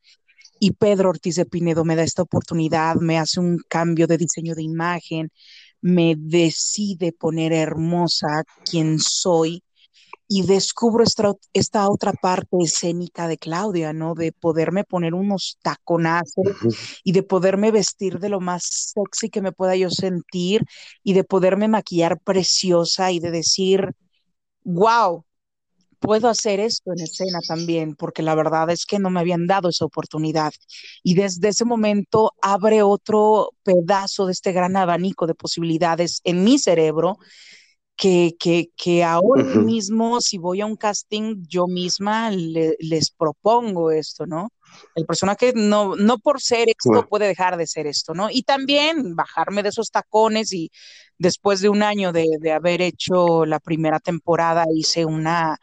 y 0.60 0.72
Pedro 0.72 1.10
Ortiz 1.10 1.36
de 1.36 1.46
Pinedo 1.46 1.86
me 1.86 1.96
da 1.96 2.04
esta 2.04 2.22
oportunidad, 2.22 2.96
me 2.98 3.18
hace 3.18 3.40
un 3.40 3.60
cambio 3.68 4.08
de 4.08 4.18
diseño 4.18 4.56
de 4.56 4.64
imagen, 4.64 5.32
me 5.82 6.16
decide 6.18 7.14
poner 7.14 7.54
hermosa 7.54 8.44
quien 8.70 9.00
soy 9.00 9.64
y 10.32 10.46
descubro 10.46 11.04
esta, 11.04 11.34
esta 11.54 11.90
otra 11.90 12.14
parte 12.14 12.58
escénica 12.62 13.28
de 13.28 13.40
Claudia, 13.40 13.94
¿no? 13.94 14.14
De 14.14 14.32
poderme 14.32 14.84
poner 14.84 15.16
unos 15.16 15.58
taconazos 15.64 16.46
uh 16.46 16.68
-huh. 16.68 17.00
y 17.04 17.14
de 17.14 17.24
poderme 17.24 17.72
vestir 17.72 18.20
de 18.20 18.30
lo 18.30 18.40
más 18.40 18.94
sexy 18.94 19.30
que 19.30 19.42
me 19.42 19.52
pueda 19.52 19.76
yo 19.76 19.90
sentir 19.90 20.62
y 21.04 21.14
de 21.14 21.24
poderme 21.24 21.68
maquillar 21.68 22.20
preciosa 22.20 23.12
y 23.12 23.20
de 23.20 23.32
decir, 23.32 23.96
wow, 24.64 25.26
puedo 26.00 26.28
hacer 26.30 26.60
esto 26.60 26.92
en 26.92 27.04
escena 27.04 27.40
también, 27.48 27.96
porque 27.96 28.24
la 28.24 28.36
verdad 28.36 28.70
es 28.70 28.86
que 28.86 29.00
no 29.00 29.10
me 29.10 29.20
habían 29.20 29.48
dado 29.48 29.70
esa 29.70 29.86
oportunidad. 29.86 30.52
Y 31.04 31.16
desde 31.16 31.50
ese 31.50 31.66
momento 31.66 32.34
abre 32.42 32.82
otro 32.84 33.52
pedazo 33.64 34.26
de 34.26 34.32
este 34.34 34.52
gran 34.52 34.76
abanico 34.78 35.28
de 35.28 35.36
posibilidades 35.36 36.22
en 36.24 36.44
mi 36.44 36.58
cerebro. 36.58 37.18
Que, 38.02 38.38
que, 38.40 38.70
que 38.78 39.04
ahora 39.04 39.44
uh 39.44 39.48
-huh. 39.48 39.66
mismo, 39.66 40.22
si 40.22 40.38
voy 40.38 40.62
a 40.62 40.66
un 40.66 40.78
casting, 40.78 41.44
yo 41.50 41.68
misma 41.68 42.32
le, 42.32 42.78
les 42.80 43.12
propongo 43.12 43.92
esto, 43.92 44.26
¿no? 44.26 44.54
El 44.96 45.06
personaje 45.06 45.54
no, 45.56 45.96
no 45.96 46.18
por 46.20 46.42
ser 46.42 46.68
esto 46.70 47.08
puede 47.08 47.28
dejar 47.28 47.58
de 47.58 47.68
ser 47.68 47.88
esto, 47.88 48.14
¿no? 48.14 48.30
Y 48.30 48.44
también 48.44 49.16
bajarme 49.16 49.64
de 49.64 49.70
esos 49.70 49.92
tacones 49.92 50.54
y 50.54 50.72
después 51.18 51.62
de 51.62 51.70
un 51.70 51.84
año 51.84 52.12
de, 52.12 52.28
de 52.40 52.52
haber 52.52 52.82
hecho 52.82 53.46
la 53.46 53.60
primera 53.60 54.00
temporada 54.00 54.66
hice 54.74 55.06
una, 55.06 55.58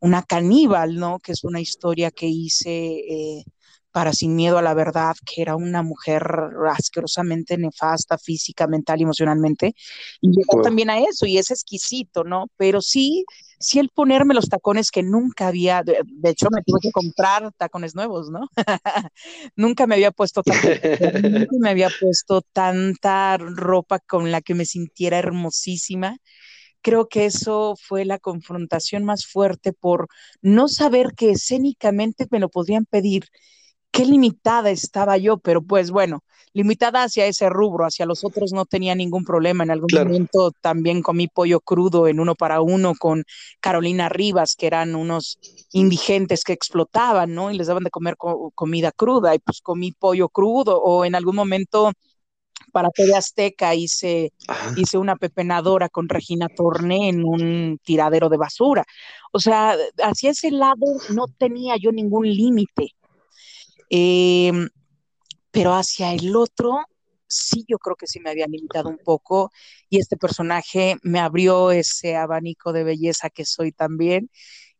una 0.00 0.22
caníbal, 0.22 0.96
¿no? 0.96 1.18
Que 1.18 1.32
es 1.32 1.44
una 1.44 1.60
historia 1.60 2.10
que 2.10 2.26
hice 2.26 2.70
eh, 2.70 3.44
para 3.92 4.12
Sin 4.12 4.36
Miedo 4.36 4.58
a 4.58 4.62
la 4.62 4.74
Verdad, 4.74 5.14
que 5.24 5.42
era 5.42 5.56
una 5.56 5.82
mujer 5.82 6.22
asquerosamente 6.70 7.58
nefasta 7.58 8.18
física, 8.18 8.66
mental 8.66 9.00
y 9.00 9.04
emocionalmente. 9.04 9.74
Y 10.20 10.30
llegó 10.30 10.62
también 10.62 10.90
a 10.90 11.00
eso, 11.00 11.26
y 11.26 11.38
es 11.38 11.50
exquisito, 11.50 12.24
¿no? 12.24 12.46
Pero 12.56 12.80
sí, 12.82 13.24
sí 13.58 13.78
el 13.78 13.88
ponerme 13.90 14.34
los 14.34 14.48
tacones 14.48 14.90
que 14.90 15.02
nunca 15.02 15.48
había, 15.48 15.82
de, 15.82 16.00
de 16.04 16.30
hecho 16.30 16.48
me 16.50 16.62
tuve 16.62 16.80
que 16.82 16.92
comprar 16.92 17.50
tacones 17.56 17.94
nuevos, 17.94 18.30
¿no? 18.30 18.48
nunca 19.56 19.86
me 19.86 19.94
había 19.96 20.10
puesto 20.10 20.42
tacones, 20.42 20.80
nunca 21.50 21.56
me 21.58 21.70
había 21.70 21.90
puesto 22.00 22.42
tanta 22.52 23.36
ropa 23.38 23.98
con 23.98 24.30
la 24.30 24.40
que 24.40 24.54
me 24.54 24.64
sintiera 24.64 25.18
hermosísima 25.18 26.16
creo 26.82 27.08
que 27.08 27.26
eso 27.26 27.74
fue 27.76 28.04
la 28.04 28.18
confrontación 28.18 29.04
más 29.04 29.26
fuerte 29.26 29.72
por 29.72 30.08
no 30.42 30.68
saber 30.68 31.12
que 31.16 31.30
escénicamente 31.30 32.26
me 32.30 32.40
lo 32.40 32.48
podrían 32.48 32.86
pedir. 32.86 33.24
Qué 33.92 34.04
limitada 34.04 34.70
estaba 34.70 35.16
yo, 35.18 35.38
pero 35.38 35.62
pues 35.62 35.90
bueno, 35.90 36.22
limitada 36.52 37.02
hacia 37.04 37.26
ese 37.26 37.48
rubro, 37.48 37.84
hacia 37.84 38.06
los 38.06 38.24
otros 38.24 38.52
no 38.52 38.64
tenía 38.64 38.94
ningún 38.94 39.24
problema. 39.24 39.64
En 39.64 39.70
algún 39.72 39.88
Claro. 39.88 40.10
momento 40.10 40.52
también 40.60 41.02
comí 41.02 41.26
pollo 41.28 41.60
crudo 41.60 42.06
en 42.08 42.20
uno 42.20 42.34
para 42.36 42.60
uno 42.60 42.94
con 42.94 43.24
Carolina 43.60 44.08
Rivas, 44.08 44.54
que 44.56 44.66
eran 44.68 44.94
unos 44.94 45.38
indigentes 45.72 46.44
que 46.44 46.52
explotaban, 46.52 47.34
¿no? 47.34 47.50
Y 47.50 47.56
les 47.58 47.66
daban 47.66 47.84
de 47.84 47.90
comer 47.90 48.16
co- 48.16 48.52
comida 48.54 48.92
cruda, 48.92 49.34
y 49.34 49.38
pues 49.40 49.60
comí 49.60 49.92
pollo 49.92 50.28
crudo, 50.28 50.80
o 50.80 51.04
en 51.04 51.14
algún 51.16 51.34
momento 51.36 51.90
para 52.72 52.90
TV 52.90 53.14
Azteca 53.16 53.74
hice, 53.74 54.32
Ajá. 54.48 54.72
hice 54.76 54.98
una 54.98 55.16
pepenadora 55.16 55.88
con 55.88 56.08
Regina 56.08 56.48
Torné 56.48 57.08
en 57.08 57.24
un 57.24 57.78
tiradero 57.84 58.28
de 58.28 58.36
basura. 58.36 58.84
O 59.32 59.40
sea, 59.40 59.76
hacia 60.02 60.30
ese 60.30 60.50
lado 60.52 60.86
no 61.08 61.26
tenía 61.38 61.76
yo 61.76 61.92
ningún 61.92 62.28
límite. 62.28 62.90
Em, 63.90 64.68
pero 65.50 65.74
hacia 65.74 66.12
el 66.14 66.34
otro, 66.36 66.78
sí, 67.26 67.64
yo 67.68 67.78
creo 67.78 67.96
que 67.96 68.06
sí 68.06 68.20
me 68.20 68.30
había 68.30 68.46
limitado 68.46 68.88
un 68.88 68.98
poco 68.98 69.50
y 69.88 69.98
este 69.98 70.16
personaje 70.16 70.96
me 71.02 71.18
abrió 71.18 71.72
ese 71.72 72.16
abanico 72.16 72.72
de 72.72 72.84
belleza 72.84 73.30
que 73.30 73.44
soy 73.44 73.72
también 73.72 74.30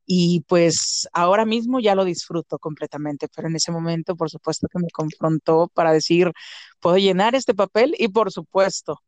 y 0.06 0.40
pues 0.48 1.08
ahora 1.12 1.44
mismo 1.44 1.80
ya 1.80 1.94
lo 1.94 2.04
disfruto 2.04 2.58
completamente, 2.58 3.28
pero 3.34 3.48
en 3.48 3.56
ese 3.56 3.72
momento 3.72 4.16
por 4.16 4.30
supuesto 4.30 4.68
que 4.68 4.78
me 4.78 4.90
confrontó 4.92 5.68
para 5.74 5.92
decir, 5.92 6.32
puedo 6.80 6.96
llenar 6.96 7.34
este 7.34 7.54
papel 7.54 7.94
y 7.98 8.08
por 8.08 8.30
supuesto 8.32 9.00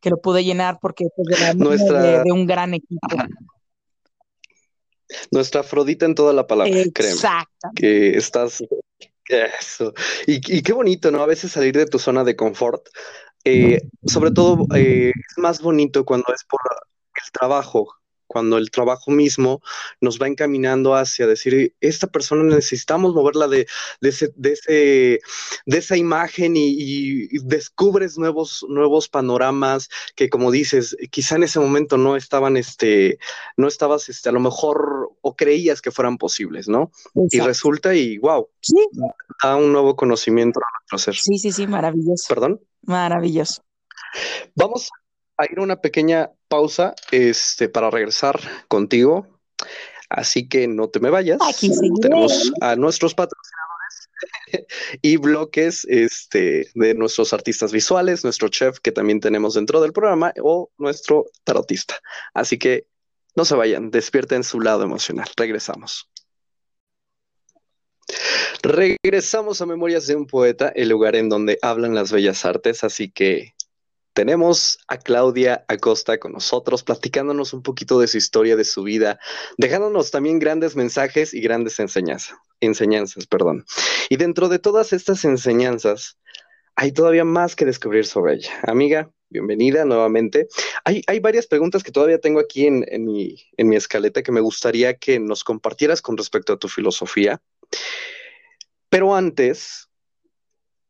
que 0.00 0.10
lo 0.10 0.20
pude 0.20 0.44
llenar 0.44 0.78
porque 0.80 1.06
pues, 1.16 1.28
de 1.28 1.44
la 1.44 1.54
mano 1.54 1.70
Nuestra- 1.70 2.02
de, 2.02 2.22
de 2.24 2.32
un 2.32 2.46
gran 2.46 2.74
equipo. 2.74 3.06
Ajá. 3.10 3.28
Nuestra 5.30 5.62
Afrodita 5.62 6.06
en 6.06 6.14
toda 6.14 6.32
la 6.32 6.46
palabra. 6.46 6.72
Exacto. 6.80 7.70
que 7.74 8.16
estás... 8.16 8.62
Eso. 9.28 9.92
Y, 10.26 10.36
y 10.56 10.62
qué 10.62 10.72
bonito, 10.72 11.10
¿no? 11.10 11.22
A 11.22 11.26
veces 11.26 11.52
salir 11.52 11.76
de 11.76 11.86
tu 11.86 11.98
zona 11.98 12.24
de 12.24 12.36
confort. 12.36 12.88
Eh, 13.44 13.78
sobre 14.06 14.30
todo 14.30 14.66
eh, 14.74 15.10
es 15.14 15.38
más 15.38 15.60
bonito 15.62 16.04
cuando 16.04 16.34
es 16.34 16.44
por 16.44 16.60
el 17.14 17.32
trabajo, 17.32 17.88
cuando 18.28 18.58
el 18.58 18.70
trabajo 18.70 19.10
mismo 19.10 19.60
nos 20.00 20.20
va 20.20 20.28
encaminando 20.28 20.94
hacia 20.94 21.26
decir, 21.26 21.74
esta 21.80 22.06
persona 22.06 22.44
necesitamos 22.44 23.14
moverla 23.14 23.48
de, 23.48 23.66
de, 24.00 24.08
ese, 24.10 24.32
de, 24.36 24.52
ese, 24.52 25.20
de 25.66 25.78
esa 25.78 25.96
imagen 25.96 26.56
y, 26.56 26.68
y 26.78 27.38
descubres 27.44 28.16
nuevos, 28.18 28.64
nuevos 28.68 29.08
panoramas 29.08 29.88
que 30.14 30.28
como 30.28 30.50
dices, 30.50 30.96
quizá 31.10 31.36
en 31.36 31.44
ese 31.44 31.58
momento 31.60 31.96
no 31.96 32.16
estaban, 32.16 32.56
este, 32.56 33.18
no 33.56 33.66
estabas, 33.68 34.08
este, 34.08 34.28
a 34.28 34.32
lo 34.32 34.40
mejor, 34.40 35.10
o 35.20 35.34
creías 35.36 35.80
que 35.80 35.90
fueran 35.90 36.18
posibles, 36.18 36.68
¿no? 36.68 36.90
Y 37.30 37.40
resulta 37.40 37.94
y 37.94 38.18
wow, 38.18 38.48
Sí, 38.60 38.76
da 39.42 39.56
un 39.56 39.72
nuevo 39.72 39.96
conocimiento 39.96 40.60
a 40.60 40.66
nuestro 40.92 40.98
ser. 40.98 41.14
sí, 41.14 41.38
sí, 41.38 41.52
sí, 41.52 41.66
maravilloso, 41.66 42.24
Perdón. 42.28 42.60
maravilloso. 42.82 43.62
Vamos 44.54 44.90
a 45.38 45.44
ir 45.50 45.58
a 45.58 45.62
una 45.62 45.80
pequeña 45.80 46.32
pausa 46.48 46.94
este, 47.10 47.68
para 47.68 47.90
regresar 47.90 48.40
contigo. 48.68 49.26
Así 50.10 50.48
que 50.48 50.68
no 50.68 50.88
te 50.88 51.00
me 51.00 51.10
vayas. 51.10 51.38
Aquí. 51.48 51.70
Tenemos 52.00 52.52
a 52.60 52.76
nuestros 52.76 53.14
patrocinadores 53.14 54.10
y 55.02 55.16
bloques 55.16 55.86
este, 55.88 56.68
de 56.74 56.94
nuestros 56.94 57.32
artistas 57.32 57.72
visuales, 57.72 58.24
nuestro 58.24 58.48
chef 58.48 58.80
que 58.80 58.92
también 58.92 59.20
tenemos 59.20 59.54
dentro 59.54 59.80
del 59.80 59.92
programa 59.92 60.32
o 60.42 60.70
nuestro 60.78 61.26
tarotista. 61.44 62.00
Así 62.34 62.58
que 62.58 62.86
no 63.36 63.44
se 63.44 63.54
vayan, 63.54 63.90
despierten 63.90 64.42
su 64.42 64.60
lado 64.60 64.82
emocional. 64.82 65.28
Regresamos. 65.36 66.10
Regresamos 68.62 69.60
a 69.60 69.66
Memorias 69.66 70.06
de 70.06 70.16
un 70.16 70.26
Poeta, 70.26 70.72
el 70.74 70.88
lugar 70.88 71.14
en 71.14 71.28
donde 71.28 71.58
hablan 71.62 71.94
las 71.94 72.10
bellas 72.10 72.44
artes, 72.44 72.82
así 72.82 73.10
que 73.10 73.54
tenemos 74.12 74.78
a 74.88 74.98
Claudia 74.98 75.64
Acosta 75.68 76.18
con 76.18 76.32
nosotros, 76.32 76.82
platicándonos 76.82 77.52
un 77.52 77.62
poquito 77.62 78.00
de 78.00 78.08
su 78.08 78.18
historia, 78.18 78.56
de 78.56 78.64
su 78.64 78.82
vida, 78.82 79.18
dejándonos 79.56 80.10
también 80.10 80.38
grandes 80.38 80.76
mensajes 80.76 81.34
y 81.34 81.40
grandes 81.40 81.78
enseñanzas, 81.78 82.36
enseñanzas, 82.60 83.26
perdón. 83.26 83.64
Y 84.08 84.16
dentro 84.16 84.48
de 84.48 84.58
todas 84.58 84.92
estas 84.92 85.24
enseñanzas, 85.24 86.18
hay 86.74 86.92
todavía 86.92 87.24
más 87.24 87.56
que 87.56 87.64
descubrir 87.64 88.06
sobre 88.06 88.34
ella. 88.34 88.52
Amiga, 88.62 89.10
bienvenida 89.30 89.84
nuevamente. 89.84 90.48
Hay, 90.84 91.02
hay 91.06 91.20
varias 91.20 91.46
preguntas 91.46 91.82
que 91.82 91.92
todavía 91.92 92.20
tengo 92.20 92.40
aquí 92.40 92.66
en, 92.66 92.84
mi, 93.04 93.36
en 93.56 93.68
mi 93.68 93.76
escaleta 93.76 94.22
que 94.22 94.32
me 94.32 94.40
gustaría 94.40 94.94
que 94.94 95.18
nos 95.20 95.44
compartieras 95.44 96.02
con 96.02 96.16
respecto 96.16 96.52
a 96.52 96.58
tu 96.58 96.68
filosofía. 96.68 97.40
Pero 98.88 99.14
antes, 99.14 99.87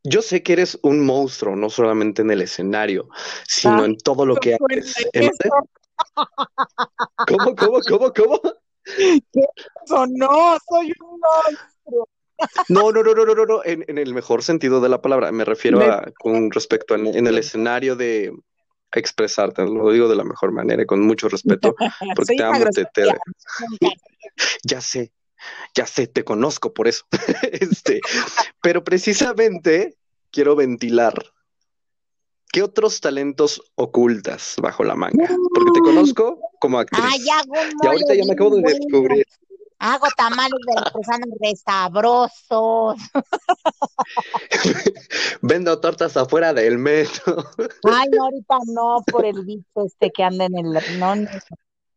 yo 0.08 0.22
sé 0.22 0.42
que 0.42 0.54
eres 0.54 0.78
un 0.82 1.04
monstruo, 1.04 1.56
no 1.56 1.70
solamente 1.70 2.22
en 2.22 2.30
el 2.30 2.42
escenario, 2.42 3.08
sino 3.46 3.82
Ah, 3.82 3.86
en 3.86 3.96
todo 3.98 4.26
lo 4.26 4.36
que 4.36 4.54
haces. 4.54 4.94
cuente 5.10 5.10
¿En- 5.12 5.30
¿Cómo, 7.26 7.54
cómo, 7.54 7.80
cómo, 7.82 8.12
cómo? 8.12 8.40
Eso 8.86 10.06
no, 10.08 10.56
soy 10.68 10.92
un 11.00 11.20
monstruo. 11.20 12.08
No, 12.68 12.92
no, 12.92 13.02
no, 13.02 13.14
no, 13.14 13.24
no, 13.24 13.34
no, 13.34 13.44
no, 13.44 13.64
en, 13.64 13.84
en 13.88 13.98
el 13.98 14.14
mejor 14.14 14.42
sentido 14.42 14.80
de 14.80 14.88
la 14.88 15.02
palabra. 15.02 15.32
Me 15.32 15.44
refiero 15.44 15.82
a 15.82 16.10
con 16.18 16.50
respecto 16.50 16.94
a, 16.94 16.98
en 16.98 17.26
el 17.26 17.38
escenario 17.38 17.96
de 17.96 18.32
expresarte. 18.92 19.62
Lo 19.64 19.90
digo 19.90 20.08
de 20.08 20.16
la 20.16 20.24
mejor 20.24 20.52
manera 20.52 20.82
y 20.82 20.86
con 20.86 21.00
mucho 21.00 21.28
respeto, 21.28 21.74
porque 22.16 22.36
te 22.36 22.42
amo, 22.44 22.64
te, 22.72 22.84
te- 22.86 23.04
ya 24.62 24.80
sé, 24.80 25.12
ya 25.74 25.86
sé, 25.86 26.06
te 26.06 26.24
conozco 26.24 26.72
por 26.72 26.88
eso. 26.88 27.04
Este, 27.52 28.00
pero 28.62 28.82
precisamente 28.84 29.97
quiero 30.30 30.56
ventilar. 30.56 31.14
¿Qué 32.50 32.62
otros 32.62 33.00
talentos 33.00 33.62
ocultas 33.74 34.54
bajo 34.60 34.82
la 34.82 34.94
manga? 34.94 35.28
Porque 35.54 35.70
te 35.74 35.80
conozco 35.80 36.40
como 36.60 36.78
actriz. 36.78 37.04
Ay, 37.04 37.20
hago 37.28 37.54
Y 37.82 37.86
ahorita 37.86 38.14
ya 38.14 38.24
me 38.24 38.32
acabo 38.32 38.56
de 38.56 38.62
descubrir. 38.62 39.26
Hago 39.80 40.06
tamales 40.16 40.58
veracruzanos 40.66 41.28
resabrosos. 41.40 42.96
Vendo 45.42 45.80
tortas 45.80 46.16
afuera 46.16 46.52
del 46.52 46.78
metro. 46.78 47.44
Ay, 47.84 48.08
no, 48.10 48.24
ahorita 48.24 48.58
no, 48.66 49.04
por 49.06 49.24
el 49.24 49.44
bicho 49.44 49.84
este 49.86 50.10
que 50.10 50.24
anda 50.24 50.46
en 50.46 50.56
el... 50.56 50.72
No, 50.98 51.14
no. 51.14 51.28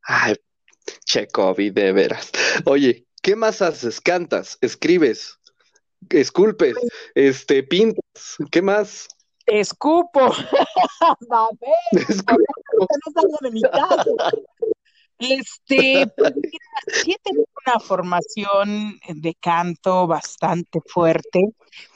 Ay, 0.03 0.36
che, 1.05 1.27
COVID, 1.27 1.73
de 1.73 1.91
veras. 1.91 2.29
Oye, 2.65 3.07
¿qué 3.23 3.36
más 3.36 3.63
haces? 3.63 3.99
¿Cantas? 3.99 4.59
¿Escribes? 4.61 5.39
¿Esculpes? 6.10 6.76
Este, 7.16 7.64
¿pintas? 7.64 8.36
¿Qué 8.52 8.62
más? 8.62 9.08
Escupo. 9.45 10.20
Va 11.32 11.45
a 11.45 11.49
ver, 11.60 12.04
Escu- 12.08 12.38
no 12.78 13.12
salgo 13.14 13.38
de 13.41 13.52
mi 13.52 13.62
casa. 13.62 14.04
Este, 15.20 16.08
pues 16.18 16.34
mira, 16.36 16.49
sí 17.04 17.12
he 17.12 17.18
tenido 17.24 17.45
una 17.66 17.80
formación 17.80 18.99
de 19.08 19.36
canto 19.36 20.08
bastante 20.08 20.80
fuerte, 20.88 21.41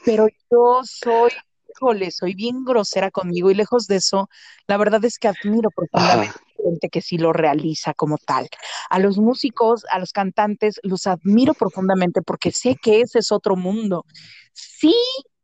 pero 0.06 0.28
yo 0.52 0.82
soy, 0.84 1.32
híjole, 1.70 2.12
soy 2.12 2.36
bien 2.36 2.64
grosera 2.64 3.10
conmigo 3.10 3.50
y 3.50 3.56
lejos 3.56 3.88
de 3.88 3.96
eso, 3.96 4.30
la 4.68 4.78
verdad 4.78 5.04
es 5.06 5.18
que 5.18 5.28
admiro 5.28 5.70
profundamente 5.72 6.38
gente 6.66 6.90
que 6.90 7.02
sí 7.02 7.18
lo 7.18 7.34
realiza 7.34 7.94
como 7.94 8.18
tal. 8.18 8.48
A 8.90 9.00
los 9.00 9.18
músicos, 9.18 9.86
a 9.92 10.00
los 10.00 10.12
cantantes, 10.12 10.80
los 10.84 11.08
admiro 11.08 11.54
profundamente 11.54 12.22
porque 12.22 12.52
sé 12.52 12.76
que 12.82 13.02
ese 13.02 13.20
es 13.20 13.32
otro 13.32 13.56
mundo. 13.56 14.06
Sí 14.54 14.96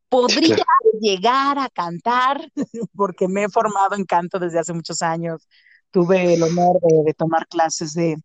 podría 0.09 0.55
claro. 0.55 0.99
llegar 0.99 1.59
a 1.59 1.69
cantar 1.69 2.41
porque 2.95 3.27
me 3.27 3.43
he 3.43 3.49
formado 3.49 3.95
en 3.95 4.05
canto 4.05 4.39
desde 4.39 4.59
hace 4.59 4.73
muchos 4.73 5.01
años. 5.01 5.47
Tuve 5.91 6.33
el 6.33 6.43
honor 6.43 6.79
de, 6.81 7.03
de 7.05 7.13
tomar 7.13 7.47
clases 7.47 7.93
de, 7.93 8.15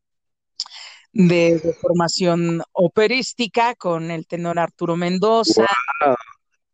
de, 1.12 1.59
de 1.59 1.74
formación 1.74 2.62
operística 2.72 3.74
con 3.74 4.11
el 4.11 4.26
tenor 4.26 4.59
Arturo 4.59 4.97
Mendoza. 4.97 5.66
Wow. 6.05 6.14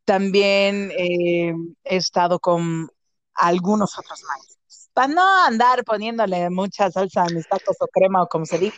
También 0.05 0.91
eh, 0.99 1.55
he 1.85 1.97
estado 1.97 2.41
con 2.41 2.89
algunos 3.35 3.99
otros 3.99 4.23
maestros. 4.23 4.62
Para 4.93 5.09
no 5.09 5.45
andar 5.45 5.85
poniéndole 5.85 6.51
mucha 6.51 6.91
salsa 6.91 7.23
a 7.23 7.31
mis 7.31 7.47
tacos 7.47 7.77
o 7.81 7.87
crema 7.89 8.23
o 8.23 8.29
como 8.29 8.45
se 8.45 8.59
diga. 8.59 8.77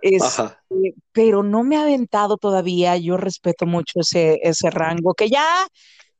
Este, 0.00 0.42
Ajá. 0.42 0.58
pero 1.12 1.42
no 1.42 1.62
me 1.62 1.76
ha 1.76 1.82
aventado 1.82 2.36
todavía. 2.36 2.96
Yo 2.96 3.16
respeto 3.16 3.66
mucho 3.66 4.00
ese, 4.00 4.40
ese 4.42 4.70
rango 4.70 5.14
que 5.14 5.28
ya 5.30 5.66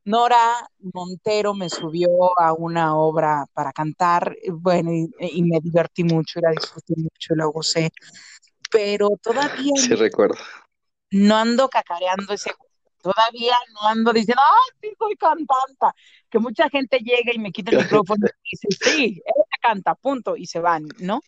Nora 0.05 0.68
Montero 0.94 1.55
me 1.55 1.68
subió 1.68 2.09
a 2.38 2.53
una 2.53 2.96
obra 2.96 3.46
para 3.53 3.72
cantar, 3.72 4.36
bueno, 4.53 4.92
y, 4.92 5.09
y 5.20 5.42
me 5.42 5.61
divertí 5.61 6.03
mucho, 6.05 6.38
y 6.38 6.42
la 6.42 6.50
disfruté 6.50 6.94
mucho 6.96 7.34
y 7.34 7.36
la 7.36 7.46
gocé, 7.46 7.90
pero 8.70 9.11
todavía 9.22 9.72
Sí, 9.76 9.94
recuerdo. 9.94 10.36
no 11.12 11.36
ando 11.36 11.68
cacareando 11.68 12.32
ese, 12.32 12.53
todavía 13.03 13.57
no 13.74 13.88
ando 13.88 14.12
diciendo, 14.12 14.40
ah, 14.42 14.74
sí, 14.80 14.88
soy 14.98 15.16
cantanta, 15.16 15.94
que 16.30 16.38
mucha 16.38 16.68
gente 16.70 16.98
llega 16.98 17.34
y 17.34 17.38
me 17.38 17.53
quita 17.53 17.72
el 17.72 17.78
micrófono 17.78 18.26
y 18.26 18.57
dice, 18.57 18.68
sí, 18.80 19.22
eres 19.24 19.46
canta, 19.61 19.94
punto, 19.94 20.36
y 20.36 20.46
se 20.46 20.61
van, 20.61 20.88
¿no? 20.98 21.20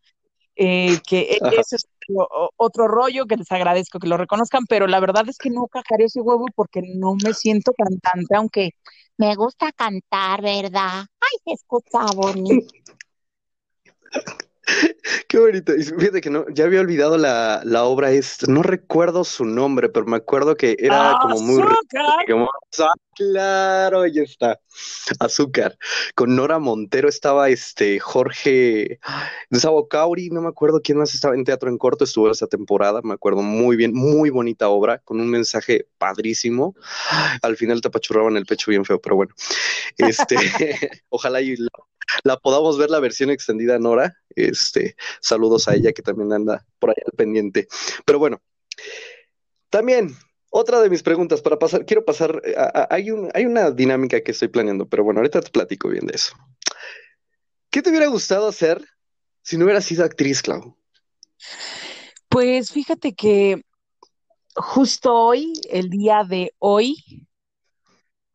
Eh, 0.56 0.98
que 1.06 1.20
e, 1.20 1.38
ese 1.58 1.76
es 1.76 1.86
otro, 2.08 2.50
otro, 2.56 2.88
rollo 2.88 3.26
que 3.26 3.36
les 3.36 3.50
agradezco 3.50 3.98
que 3.98 4.06
lo 4.06 4.16
reconozcan, 4.16 4.64
pero 4.68 4.86
la 4.86 5.00
verdad 5.00 5.28
es 5.28 5.36
que 5.36 5.50
no 5.50 5.66
cajaré 5.66 6.04
ese 6.04 6.20
huevo 6.20 6.46
porque 6.54 6.80
no 6.82 7.16
me 7.22 7.34
siento 7.34 7.72
cantante, 7.76 8.36
aunque 8.36 8.70
me 9.16 9.34
gusta 9.34 9.72
cantar, 9.72 10.42
¿verdad? 10.42 11.06
Ay, 11.20 11.38
se 11.44 11.52
escucha 11.52 12.06
bonito. 12.14 12.72
Qué 15.28 15.38
bonito. 15.38 15.74
Y 15.74 15.82
fíjate 15.84 16.20
que 16.20 16.30
no, 16.30 16.46
ya 16.50 16.64
había 16.64 16.80
olvidado 16.80 17.18
la, 17.18 17.62
la 17.64 17.84
obra 17.84 18.10
esta. 18.10 18.46
No 18.50 18.62
recuerdo 18.62 19.24
su 19.24 19.44
nombre, 19.44 19.88
pero 19.88 20.06
me 20.06 20.16
acuerdo 20.16 20.56
que 20.56 20.76
era 20.78 21.16
como 21.20 21.40
muy. 21.40 21.62
Como, 22.28 22.48
claro, 23.14 24.02
ahí 24.02 24.18
está. 24.18 24.60
Azúcar. 25.20 25.76
Con 26.14 26.34
Nora 26.34 26.58
Montero 26.58 27.08
estaba 27.08 27.48
este 27.48 28.00
Jorge 28.00 28.98
Sabo 29.52 29.88
Cauri, 29.88 30.30
no 30.30 30.40
me 30.42 30.48
acuerdo 30.48 30.80
quién 30.82 30.98
más 30.98 31.14
estaba 31.14 31.34
en 31.34 31.44
Teatro 31.44 31.68
en 31.68 31.78
Corto, 31.78 32.04
estuvo 32.04 32.30
esa 32.30 32.46
temporada, 32.46 33.00
me 33.02 33.14
acuerdo 33.14 33.42
muy 33.42 33.76
bien, 33.76 33.92
muy 33.94 34.30
bonita 34.30 34.68
obra, 34.68 34.98
con 34.98 35.20
un 35.20 35.28
mensaje 35.30 35.86
padrísimo. 35.98 36.74
Al 37.42 37.56
final 37.56 37.80
te 37.80 37.88
apachurraban 37.88 38.36
el 38.36 38.46
pecho 38.46 38.70
bien 38.70 38.84
feo, 38.84 39.00
pero 39.00 39.16
bueno. 39.16 39.34
Este, 39.96 40.36
ojalá 41.08 41.40
y 41.40 41.56
la 41.56 41.70
podamos 42.42 42.78
ver 42.78 42.90
la 42.90 43.00
versión 43.00 43.30
extendida, 43.30 43.78
Nora. 43.78 44.16
Este, 44.34 44.96
saludos 45.20 45.68
a 45.68 45.74
ella 45.74 45.92
que 45.92 46.02
también 46.02 46.32
anda 46.32 46.66
por 46.78 46.90
ahí 46.90 46.96
al 47.04 47.12
pendiente. 47.12 47.68
Pero 48.04 48.18
bueno, 48.18 48.42
también 49.70 50.16
otra 50.50 50.80
de 50.80 50.90
mis 50.90 51.02
preguntas 51.02 51.42
para 51.42 51.58
pasar, 51.58 51.84
quiero 51.84 52.04
pasar, 52.04 52.40
hay, 52.90 53.10
un, 53.10 53.28
hay 53.34 53.44
una 53.44 53.70
dinámica 53.72 54.20
que 54.20 54.30
estoy 54.30 54.48
planeando, 54.48 54.86
pero 54.86 55.02
bueno, 55.02 55.18
ahorita 55.18 55.40
te 55.40 55.50
platico 55.50 55.88
bien 55.88 56.06
de 56.06 56.14
eso. 56.14 56.34
¿Qué 57.70 57.82
te 57.82 57.90
hubiera 57.90 58.06
gustado 58.06 58.46
hacer 58.46 58.84
si 59.42 59.56
no 59.56 59.64
hubieras 59.64 59.84
sido 59.84 60.04
actriz, 60.04 60.42
Clau? 60.42 60.76
Pues 62.28 62.70
fíjate 62.70 63.14
que 63.14 63.64
justo 64.54 65.12
hoy, 65.12 65.52
el 65.70 65.90
día 65.90 66.22
de 66.22 66.52
hoy, 66.58 67.26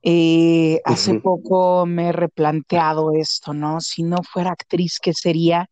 eh, 0.01 0.81
hace 0.85 1.19
poco 1.19 1.85
me 1.85 2.07
he 2.07 2.11
replanteado 2.11 3.11
esto, 3.11 3.53
¿no? 3.53 3.81
Si 3.81 4.03
no 4.03 4.17
fuera 4.23 4.51
actriz, 4.51 4.97
¿qué 5.01 5.13
sería? 5.13 5.69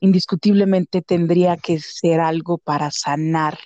Indiscutiblemente 0.00 1.02
tendría 1.02 1.56
que 1.56 1.78
ser 1.80 2.20
algo 2.20 2.58
para 2.58 2.90
sanar. 2.90 3.58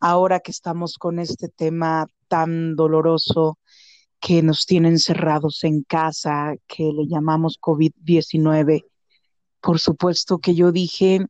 Ahora 0.00 0.40
que 0.40 0.50
estamos 0.50 0.96
con 0.98 1.18
este 1.18 1.48
tema 1.48 2.06
tan 2.28 2.74
doloroso 2.74 3.58
que 4.20 4.42
nos 4.42 4.66
tiene 4.66 4.88
encerrados 4.88 5.62
en 5.62 5.82
casa, 5.82 6.54
que 6.66 6.84
le 6.92 7.06
llamamos 7.06 7.58
COVID-19, 7.60 8.84
por 9.60 9.78
supuesto 9.78 10.38
que 10.38 10.54
yo 10.54 10.72
dije, 10.72 11.20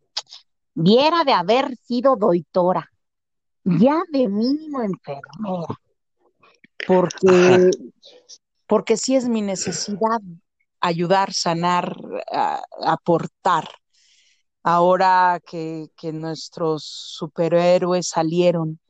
viera 0.75 1.25
de 1.25 1.33
haber 1.33 1.77
sido 1.77 2.17
doitora, 2.17 2.91
ya 3.65 4.03
de 4.11 4.29
mínimo 4.29 4.83
enfermera 4.83 5.79
porque, 6.89 7.71
porque 8.67 8.97
sí 8.97 9.15
es 9.15 9.29
mi 9.29 9.43
necesidad 9.43 10.21
ayudar, 10.81 11.35
sanar, 11.35 11.95
aportar. 12.83 13.69
Ahora 14.63 15.41
que, 15.47 15.89
que, 15.97 16.13
nuestros 16.13 16.85
superhéroes 16.85 18.09
salieron 18.09 18.81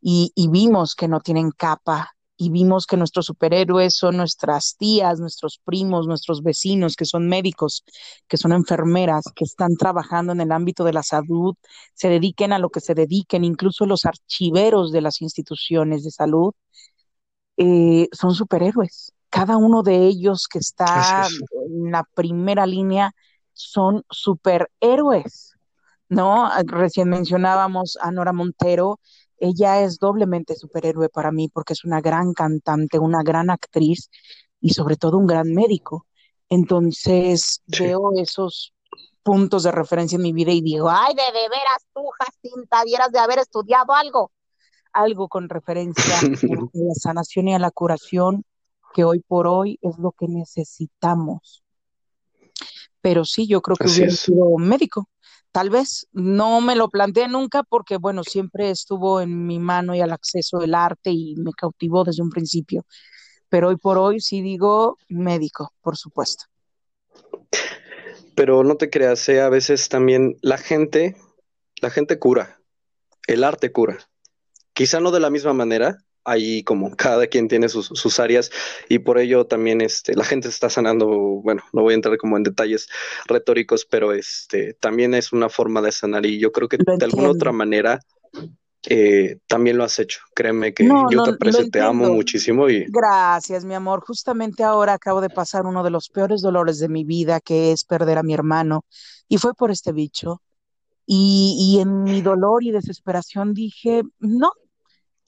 y, 0.00 0.32
y 0.34 0.48
vimos 0.48 0.94
que 0.94 1.06
no 1.06 1.20
tienen 1.20 1.50
capa, 1.50 2.12
y 2.40 2.50
vimos 2.50 2.86
que 2.86 2.96
nuestros 2.96 3.26
superhéroes 3.26 3.96
son 3.96 4.16
nuestras 4.16 4.76
tías, 4.78 5.18
nuestros 5.18 5.60
primos, 5.64 6.06
nuestros 6.06 6.42
vecinos, 6.42 6.94
que 6.94 7.04
son 7.04 7.28
médicos, 7.28 7.84
que 8.28 8.36
son 8.36 8.52
enfermeras, 8.52 9.24
que 9.34 9.44
están 9.44 9.76
trabajando 9.76 10.32
en 10.32 10.40
el 10.40 10.52
ámbito 10.52 10.84
de 10.84 10.92
la 10.92 11.02
salud, 11.02 11.56
se 11.94 12.08
dediquen 12.08 12.52
a 12.52 12.60
lo 12.60 12.70
que 12.70 12.80
se 12.80 12.94
dediquen, 12.94 13.42
incluso 13.42 13.86
los 13.86 14.04
archiveros 14.06 14.92
de 14.92 15.00
las 15.00 15.20
instituciones 15.20 16.04
de 16.04 16.12
salud, 16.12 16.54
eh, 17.58 18.08
son 18.12 18.34
superhéroes. 18.34 19.12
Cada 19.30 19.56
uno 19.56 19.82
de 19.82 20.06
ellos 20.06 20.46
que 20.48 20.60
está 20.60 21.26
en 21.66 21.90
la 21.90 22.04
primera 22.14 22.66
línea 22.66 23.12
son 23.52 24.04
superhéroes, 24.08 25.54
¿no? 26.08 26.48
Recién 26.64 27.10
mencionábamos 27.10 27.98
a 28.00 28.12
Nora 28.12 28.32
Montero, 28.32 29.00
ella 29.38 29.82
es 29.82 29.98
doblemente 29.98 30.54
superhéroe 30.54 31.08
para 31.08 31.32
mí 31.32 31.48
porque 31.48 31.72
es 31.72 31.84
una 31.84 32.00
gran 32.00 32.32
cantante, 32.32 32.98
una 32.98 33.22
gran 33.22 33.50
actriz 33.50 34.08
y 34.60 34.70
sobre 34.70 34.96
todo 34.96 35.18
un 35.18 35.26
gran 35.26 35.52
médico. 35.52 36.06
Entonces 36.48 37.60
veo 37.66 38.12
esos 38.16 38.72
puntos 39.22 39.64
de 39.64 39.72
referencia 39.72 40.16
en 40.16 40.22
mi 40.22 40.32
vida 40.32 40.52
y 40.52 40.62
digo, 40.62 40.88
ay, 40.88 41.14
de, 41.14 41.22
de 41.22 41.48
veras 41.48 41.86
tú, 41.92 42.02
Jacinta, 42.18 42.78
debieras 42.80 43.10
de 43.10 43.18
haber 43.18 43.40
estudiado 43.40 43.92
algo 43.92 44.30
algo 44.98 45.28
con 45.28 45.48
referencia 45.48 46.18
a 46.18 46.22
la 46.72 46.94
sanación 46.94 47.48
y 47.48 47.54
a 47.54 47.58
la 47.58 47.70
curación, 47.70 48.44
que 48.94 49.04
hoy 49.04 49.20
por 49.20 49.46
hoy 49.46 49.78
es 49.82 49.98
lo 49.98 50.12
que 50.12 50.26
necesitamos. 50.28 51.62
Pero 53.00 53.24
sí, 53.24 53.46
yo 53.46 53.60
creo 53.62 53.76
que 53.76 53.88
hubiera 53.88 54.12
sido 54.12 54.56
médico. 54.58 55.08
Tal 55.52 55.70
vez 55.70 56.06
no 56.12 56.60
me 56.60 56.76
lo 56.76 56.88
planteé 56.88 57.28
nunca 57.28 57.62
porque, 57.62 57.96
bueno, 57.96 58.22
siempre 58.22 58.70
estuvo 58.70 59.20
en 59.20 59.46
mi 59.46 59.58
mano 59.58 59.94
y 59.94 60.00
al 60.00 60.12
acceso 60.12 60.58
del 60.58 60.74
arte 60.74 61.10
y 61.10 61.36
me 61.36 61.52
cautivó 61.52 62.04
desde 62.04 62.22
un 62.22 62.30
principio. 62.30 62.84
Pero 63.48 63.68
hoy 63.68 63.76
por 63.76 63.96
hoy 63.98 64.20
sí 64.20 64.42
digo 64.42 64.98
médico, 65.08 65.72
por 65.80 65.96
supuesto. 65.96 66.44
Pero 68.34 68.62
no 68.62 68.76
te 68.76 68.90
creas, 68.90 69.28
¿eh? 69.28 69.40
a 69.40 69.48
veces 69.48 69.88
también 69.88 70.36
la 70.42 70.58
gente, 70.58 71.16
la 71.80 71.90
gente 71.90 72.18
cura, 72.18 72.60
el 73.26 73.42
arte 73.42 73.72
cura. 73.72 73.98
Quizá 74.78 75.00
no 75.00 75.10
de 75.10 75.18
la 75.18 75.28
misma 75.28 75.52
manera, 75.54 75.98
ahí 76.22 76.62
como 76.62 76.90
cada 76.96 77.26
quien 77.26 77.48
tiene 77.48 77.68
sus, 77.68 78.20
áreas 78.20 78.52
y 78.88 79.00
por 79.00 79.18
ello 79.18 79.44
también 79.44 79.80
este, 79.80 80.14
la 80.14 80.22
gente 80.22 80.46
está 80.46 80.70
sanando, 80.70 81.08
bueno, 81.08 81.64
no 81.72 81.82
voy 81.82 81.94
a 81.94 81.96
entrar 81.96 82.16
como 82.16 82.36
en 82.36 82.44
detalles 82.44 82.88
retóricos, 83.26 83.84
pero 83.84 84.12
este, 84.12 84.74
también 84.74 85.14
es 85.14 85.32
una 85.32 85.48
forma 85.48 85.82
de 85.82 85.90
sanar 85.90 86.26
y 86.26 86.38
yo 86.38 86.52
creo 86.52 86.68
que 86.68 86.76
de 86.76 87.04
alguna 87.04 87.30
otra 87.30 87.50
manera 87.50 87.98
eh, 88.86 89.40
también 89.48 89.76
lo 89.76 89.82
has 89.82 89.98
hecho. 89.98 90.20
Créeme 90.32 90.72
que 90.72 90.86
yo 90.86 91.24
te 91.24 91.30
aprecio, 91.30 91.68
te 91.70 91.80
amo 91.80 92.10
muchísimo 92.10 92.70
y... 92.70 92.86
Gracias, 92.88 93.64
mi 93.64 93.74
amor. 93.74 94.04
Justamente 94.06 94.62
ahora 94.62 94.92
acabo 94.92 95.20
de 95.20 95.28
pasar 95.28 95.66
uno 95.66 95.82
de 95.82 95.90
los 95.90 96.08
peores 96.08 96.40
dolores 96.40 96.78
de 96.78 96.88
mi 96.88 97.02
vida, 97.02 97.40
que 97.40 97.72
es 97.72 97.82
perder 97.82 98.16
a 98.16 98.22
mi 98.22 98.32
hermano, 98.32 98.84
y 99.26 99.38
fue 99.38 99.54
por 99.54 99.72
este 99.72 99.90
bicho. 99.90 100.40
Y, 101.04 101.56
y 101.58 101.80
en 101.80 102.04
mi 102.04 102.22
dolor 102.22 102.62
y 102.62 102.70
desesperación 102.70 103.54
dije, 103.54 104.02
no, 104.20 104.52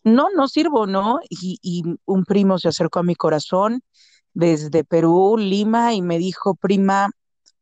no, 0.04 0.28
no 0.34 0.48
sirvo, 0.48 0.86
¿no? 0.86 1.20
Y, 1.28 1.82
un 2.04 2.24
primo 2.24 2.58
se 2.58 2.68
acercó 2.68 3.00
a 3.00 3.04
mi 3.04 3.14
corazón 3.14 3.82
desde 4.32 4.84
Perú, 4.84 5.36
Lima, 5.38 5.94
y 5.94 6.02
me 6.02 6.18
dijo, 6.18 6.54
prima, 6.54 7.10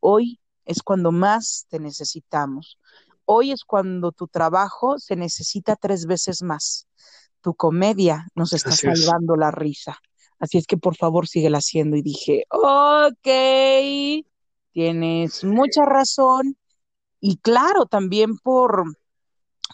hoy 0.01 0.41
es 0.65 0.83
cuando 0.83 1.13
más 1.13 1.67
te 1.69 1.79
necesitamos. 1.79 2.79
Hoy 3.25 3.53
es 3.53 3.65
cuando 3.65 4.13
tu 4.13 4.27
trabajo 4.29 4.99
se 4.99 5.17
necesita 5.17 5.77
tres 5.77 6.07
veces 6.07 6.43
más. 6.43 6.87
Tu 7.41 7.55
comedia 7.55 8.27
nos 8.35 8.53
está 8.53 8.73
salvando 8.73 9.37
la 9.37 9.51
risa. 9.51 9.99
Así 10.39 10.59
es 10.59 10.67
que 10.67 10.77
por 10.77 10.97
favor 10.97 11.27
síguela 11.27 11.59
haciendo. 11.59 11.97
Y 11.97 12.03
dije, 12.03 12.45
ok, 12.51 14.25
tienes 14.73 15.45
mucha 15.45 15.85
razón. 15.85 16.57
Y 17.21 17.39
claro, 17.39 17.87
también 17.87 18.39
por, 18.39 18.85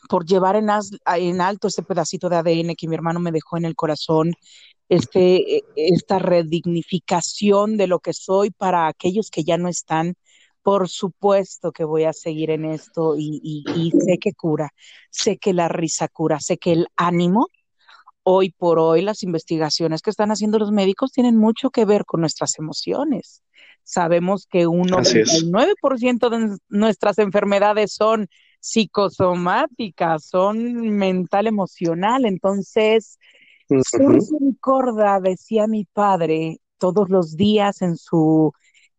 por 0.08 0.26
llevar 0.26 0.56
en, 0.56 0.68
en, 1.16 1.40
alto 1.40 1.68
ese 1.68 1.82
pedacito 1.82 2.28
de 2.28 2.36
ADN 2.36 2.74
que 2.76 2.88
mi 2.88 2.94
hermano 2.94 3.20
me 3.20 3.32
dejó 3.32 3.56
en 3.56 3.64
el 3.64 3.74
corazón, 3.74 4.34
este, 4.88 5.56
e, 5.56 5.64
esta 5.76 6.18
redignificación 6.18 7.76
de 7.76 7.86
lo 7.86 8.00
que 8.00 8.12
soy 8.12 8.50
para 8.50 8.88
aquellos 8.88 9.30
que 9.30 9.44
ya 9.44 9.58
no 9.58 9.68
están. 9.68 10.14
Por 10.62 10.88
supuesto 10.88 11.72
que 11.72 11.84
voy 11.84 12.04
a 12.04 12.12
seguir 12.12 12.50
en 12.50 12.64
esto 12.64 13.16
y, 13.18 13.40
y 13.42 13.90
sé 13.90 14.18
que 14.18 14.32
cura, 14.32 14.70
sé 15.10 15.36
que 15.36 15.52
la 15.52 15.68
risa 15.68 16.08
cura, 16.08 16.40
sé 16.40 16.56
que 16.56 16.72
el 16.72 16.86
ánimo 16.96 17.48
hoy 18.24 18.50
por 18.50 18.78
hoy 18.78 19.02
las 19.02 19.22
investigaciones 19.22 20.02
que 20.02 20.10
están 20.10 20.30
haciendo 20.30 20.58
los 20.58 20.72
médicos 20.72 21.12
tienen 21.12 21.36
mucho 21.36 21.70
que 21.70 21.84
ver 21.84 22.04
con 22.04 22.20
nuestras 22.20 22.58
emociones. 22.58 23.42
Sabemos 23.84 24.46
que 24.50 24.66
un 24.66 24.88
99% 24.88 26.30
de 26.30 26.56
nuestras 26.68 27.18
enfermedades 27.18 27.92
son 27.94 28.28
psicosomáticas, 28.64 30.24
son 30.26 30.96
mental 30.96 31.46
emocional. 31.46 32.24
Entonces, 32.24 33.18
uh 33.68 35.20
decía 35.22 35.66
mi 35.66 35.84
padre 35.84 36.60
todos 36.78 37.10
los 37.10 37.36
días 37.36 37.82
en 37.82 37.96
su 37.96 38.52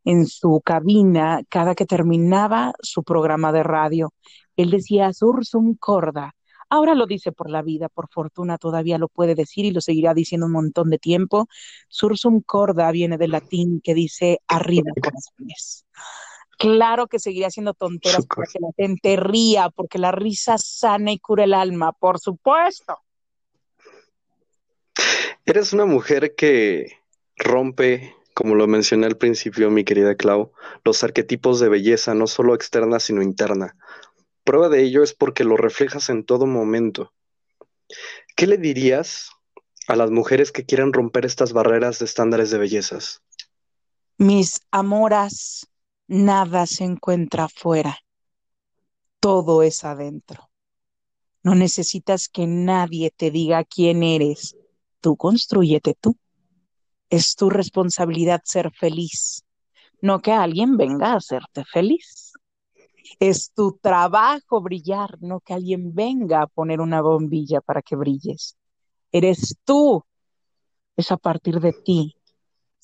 en 0.07 0.27
su 0.27 0.61
cabina, 0.63 1.41
cada 1.49 1.73
que 1.73 1.87
terminaba 1.87 2.73
su 2.79 3.03
programa 3.03 3.51
de 3.51 3.63
radio, 3.63 4.13
él 4.55 4.69
decía 4.69 5.11
Sursum 5.11 5.75
corda. 5.79 6.35
Ahora 6.69 6.93
lo 6.93 7.07
dice 7.07 7.31
por 7.31 7.49
la 7.49 7.63
vida, 7.63 7.89
por 7.89 8.07
fortuna 8.11 8.59
todavía 8.59 8.99
lo 8.99 9.07
puede 9.07 9.33
decir 9.33 9.65
y 9.65 9.71
lo 9.71 9.81
seguirá 9.81 10.13
diciendo 10.13 10.45
un 10.45 10.51
montón 10.53 10.91
de 10.91 10.99
tiempo. 10.99 11.47
Sursum 11.89 12.41
corda 12.41 12.91
viene 12.91 13.17
del 13.17 13.31
latín 13.31 13.81
que 13.83 13.95
dice 13.95 14.39
arriba 14.47 14.91
corazones. 15.01 15.85
Claro 16.57 17.07
que 17.07 17.19
seguiré 17.19 17.45
haciendo 17.45 17.73
tonteras 17.73 18.23
Su 18.23 18.27
para 18.27 18.47
que 18.47 18.59
la 18.59 18.69
gente 18.77 19.15
ría, 19.17 19.69
porque 19.69 19.97
la 19.97 20.11
risa 20.11 20.57
sana 20.57 21.11
y 21.11 21.19
cura 21.19 21.43
el 21.43 21.53
alma, 21.53 21.91
por 21.91 22.19
supuesto. 22.19 22.97
Eres 25.45 25.73
una 25.73 25.85
mujer 25.85 26.35
que 26.35 26.99
rompe, 27.37 28.15
como 28.33 28.55
lo 28.55 28.67
mencioné 28.67 29.05
al 29.05 29.17
principio, 29.17 29.69
mi 29.69 29.83
querida 29.83 30.15
Clau, 30.15 30.51
los 30.83 31.03
arquetipos 31.03 31.59
de 31.59 31.69
belleza, 31.69 32.15
no 32.15 32.27
solo 32.27 32.55
externa, 32.55 32.99
sino 32.99 33.21
interna. 33.21 33.75
Prueba 34.43 34.69
de 34.69 34.83
ello 34.83 35.03
es 35.03 35.13
porque 35.13 35.43
lo 35.43 35.57
reflejas 35.57 36.09
en 36.09 36.23
todo 36.23 36.45
momento. 36.45 37.11
¿Qué 38.35 38.47
le 38.47 38.57
dirías 38.57 39.29
a 39.87 39.95
las 39.95 40.11
mujeres 40.11 40.51
que 40.51 40.65
quieren 40.65 40.93
romper 40.93 41.25
estas 41.25 41.53
barreras 41.53 41.99
de 41.99 42.05
estándares 42.05 42.49
de 42.49 42.57
bellezas? 42.57 43.21
Mis 44.17 44.61
amoras, 44.71 45.67
nada 46.07 46.65
se 46.65 46.83
encuentra 46.83 47.45
afuera, 47.45 47.97
todo 49.19 49.63
es 49.63 49.83
adentro. 49.83 50.49
No 51.43 51.55
necesitas 51.55 52.27
que 52.27 52.47
nadie 52.47 53.11
te 53.11 53.31
diga 53.31 53.63
quién 53.63 54.03
eres. 54.03 54.57
Tú 54.99 55.15
constrúyete 55.15 55.95
tú. 55.99 56.17
Es 57.09 57.35
tu 57.35 57.49
responsabilidad 57.49 58.41
ser 58.43 58.71
feliz, 58.71 59.43
no 60.01 60.21
que 60.21 60.31
alguien 60.31 60.75
venga 60.75 61.13
a 61.13 61.17
hacerte 61.17 61.63
feliz. 61.65 62.33
Es 63.19 63.51
tu 63.53 63.77
trabajo 63.79 64.61
brillar, 64.61 65.17
no 65.21 65.39
que 65.39 65.53
alguien 65.53 65.93
venga 65.93 66.41
a 66.41 66.47
poner 66.47 66.81
una 66.81 67.01
bombilla 67.01 67.61
para 67.61 67.83
que 67.83 67.95
brilles. 67.95 68.57
Eres 69.11 69.55
tú, 69.63 70.03
es 70.97 71.11
a 71.11 71.17
partir 71.17 71.59
de 71.59 71.73
ti. 71.73 72.15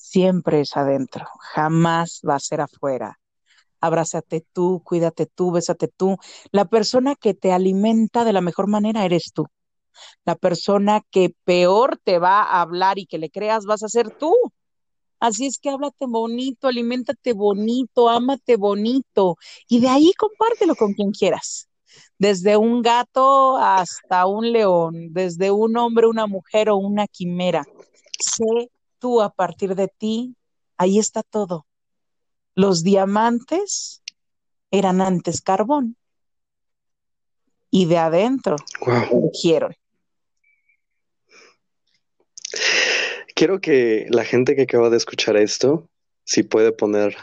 Siempre 0.02 0.60
es 0.60 0.76
adentro, 0.76 1.26
jamás 1.54 2.22
va 2.28 2.34
a 2.34 2.40
ser 2.40 2.60
afuera. 2.60 3.20
Abrázate 3.80 4.44
tú, 4.52 4.82
cuídate 4.84 5.26
tú, 5.26 5.52
bésate 5.52 5.86
tú. 5.86 6.16
La 6.50 6.64
persona 6.64 7.14
que 7.14 7.34
te 7.34 7.52
alimenta 7.52 8.24
de 8.24 8.32
la 8.32 8.40
mejor 8.40 8.66
manera 8.66 9.04
eres 9.04 9.30
tú. 9.32 9.46
La 10.24 10.34
persona 10.34 11.02
que 11.12 11.32
peor 11.44 12.00
te 12.02 12.18
va 12.18 12.42
a 12.42 12.62
hablar 12.62 12.98
y 12.98 13.06
que 13.06 13.16
le 13.18 13.30
creas 13.30 13.64
vas 13.64 13.84
a 13.84 13.88
ser 13.88 14.10
tú. 14.18 14.34
Así 15.20 15.46
es 15.46 15.58
que 15.58 15.70
háblate 15.70 16.06
bonito, 16.06 16.66
aliméntate 16.66 17.32
bonito, 17.32 18.08
ámate 18.08 18.56
bonito 18.56 19.36
y 19.68 19.80
de 19.80 19.88
ahí 19.88 20.12
compártelo 20.18 20.74
con 20.74 20.94
quien 20.94 21.12
quieras. 21.12 21.68
Desde 22.18 22.56
un 22.56 22.82
gato 22.82 23.56
hasta 23.56 24.26
un 24.26 24.50
león, 24.50 25.12
desde 25.12 25.52
un 25.52 25.76
hombre, 25.76 26.08
una 26.08 26.26
mujer 26.26 26.70
o 26.70 26.76
una 26.76 27.06
quimera. 27.06 27.64
Sé 28.18 28.68
tú 29.02 29.20
a 29.20 29.30
partir 29.30 29.74
de 29.74 29.88
ti, 29.88 30.36
ahí 30.78 31.00
está 31.00 31.24
todo. 31.24 31.66
Los 32.54 32.84
diamantes 32.84 34.00
eran 34.70 35.00
antes 35.00 35.42
carbón 35.42 35.96
y 37.68 37.86
de 37.86 37.98
adentro 37.98 38.56
Wow. 38.86 39.08
surgieron. 39.10 39.74
Quiero 43.34 43.60
que 43.60 44.06
la 44.10 44.24
gente 44.24 44.54
que 44.54 44.62
acaba 44.62 44.88
de 44.88 44.98
escuchar 44.98 45.36
esto, 45.36 45.88
si 46.24 46.44
puede 46.44 46.70
poner 46.70 47.16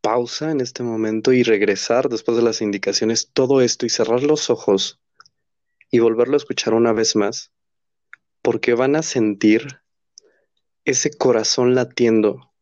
pausa 0.00 0.50
en 0.50 0.60
este 0.60 0.82
momento 0.82 1.32
y 1.32 1.44
regresar 1.44 2.08
después 2.08 2.36
de 2.36 2.42
las 2.42 2.60
indicaciones, 2.62 3.30
todo 3.32 3.60
esto 3.60 3.86
y 3.86 3.90
cerrar 3.90 4.24
los 4.24 4.50
ojos 4.50 4.98
y 5.88 6.00
volverlo 6.00 6.34
a 6.34 6.38
escuchar 6.38 6.74
una 6.74 6.92
vez 6.92 7.14
más, 7.14 7.52
porque 8.42 8.74
van 8.74 8.96
a 8.96 9.02
sentir 9.02 9.80
ese 10.86 11.10
corazón 11.10 11.74
latiendo 11.74 12.52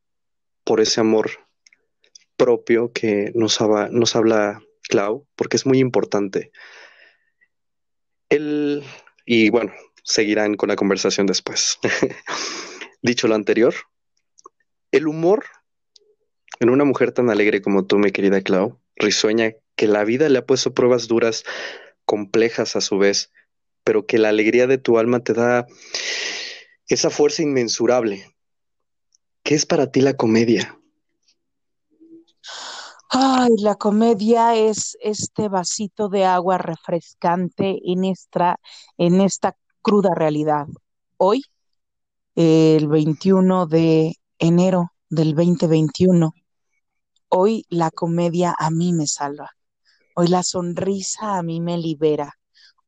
por 0.64 0.80
ese 0.80 1.00
amor 1.00 1.30
propio 2.36 2.92
que 2.92 3.30
nos 3.34 3.60
habla, 3.60 4.60
Clau, 4.88 5.26
porque 5.36 5.56
es 5.56 5.66
muy 5.66 5.78
importante. 5.78 6.50
El, 8.28 8.82
y 9.24 9.50
bueno, 9.50 9.72
seguirán 10.02 10.56
con 10.56 10.70
la 10.70 10.76
conversación 10.76 11.26
después. 11.26 11.78
Dicho 13.02 13.28
lo 13.28 13.34
anterior, 13.34 13.74
el 14.90 15.06
humor 15.06 15.44
en 16.60 16.70
una 16.70 16.84
mujer 16.84 17.12
tan 17.12 17.30
alegre 17.30 17.60
como 17.60 17.84
tú, 17.84 17.98
mi 17.98 18.10
querida 18.10 18.40
Clau, 18.40 18.80
risueña, 18.96 19.52
que 19.76 19.86
la 19.86 20.04
vida 20.04 20.28
le 20.28 20.38
ha 20.38 20.46
puesto 20.46 20.72
pruebas 20.72 21.08
duras, 21.08 21.44
complejas 22.04 22.76
a 22.76 22.80
su 22.80 22.96
vez, 22.96 23.32
pero 23.82 24.06
que 24.06 24.18
la 24.18 24.30
alegría 24.30 24.66
de 24.66 24.78
tu 24.78 24.98
alma 24.98 25.20
te 25.20 25.34
da 25.34 25.66
esa 26.88 27.10
fuerza 27.10 27.42
inmensurable. 27.42 28.34
¿Qué 29.42 29.54
es 29.54 29.66
para 29.66 29.90
ti 29.90 30.00
la 30.00 30.16
comedia? 30.16 30.78
Ay, 33.10 33.52
la 33.58 33.76
comedia 33.76 34.56
es 34.56 34.96
este 35.00 35.48
vasito 35.48 36.08
de 36.08 36.24
agua 36.24 36.58
refrescante 36.58 37.78
en 37.84 38.04
esta, 38.04 38.58
en 38.98 39.20
esta 39.20 39.56
cruda 39.82 40.14
realidad. 40.14 40.66
Hoy, 41.16 41.44
el 42.34 42.88
21 42.88 43.66
de 43.66 44.16
enero 44.38 44.92
del 45.08 45.34
2021, 45.34 46.32
hoy 47.28 47.64
la 47.68 47.90
comedia 47.90 48.54
a 48.58 48.70
mí 48.70 48.92
me 48.92 49.06
salva. 49.06 49.50
Hoy 50.16 50.28
la 50.28 50.42
sonrisa 50.42 51.36
a 51.36 51.42
mí 51.42 51.60
me 51.60 51.78
libera. 51.78 52.34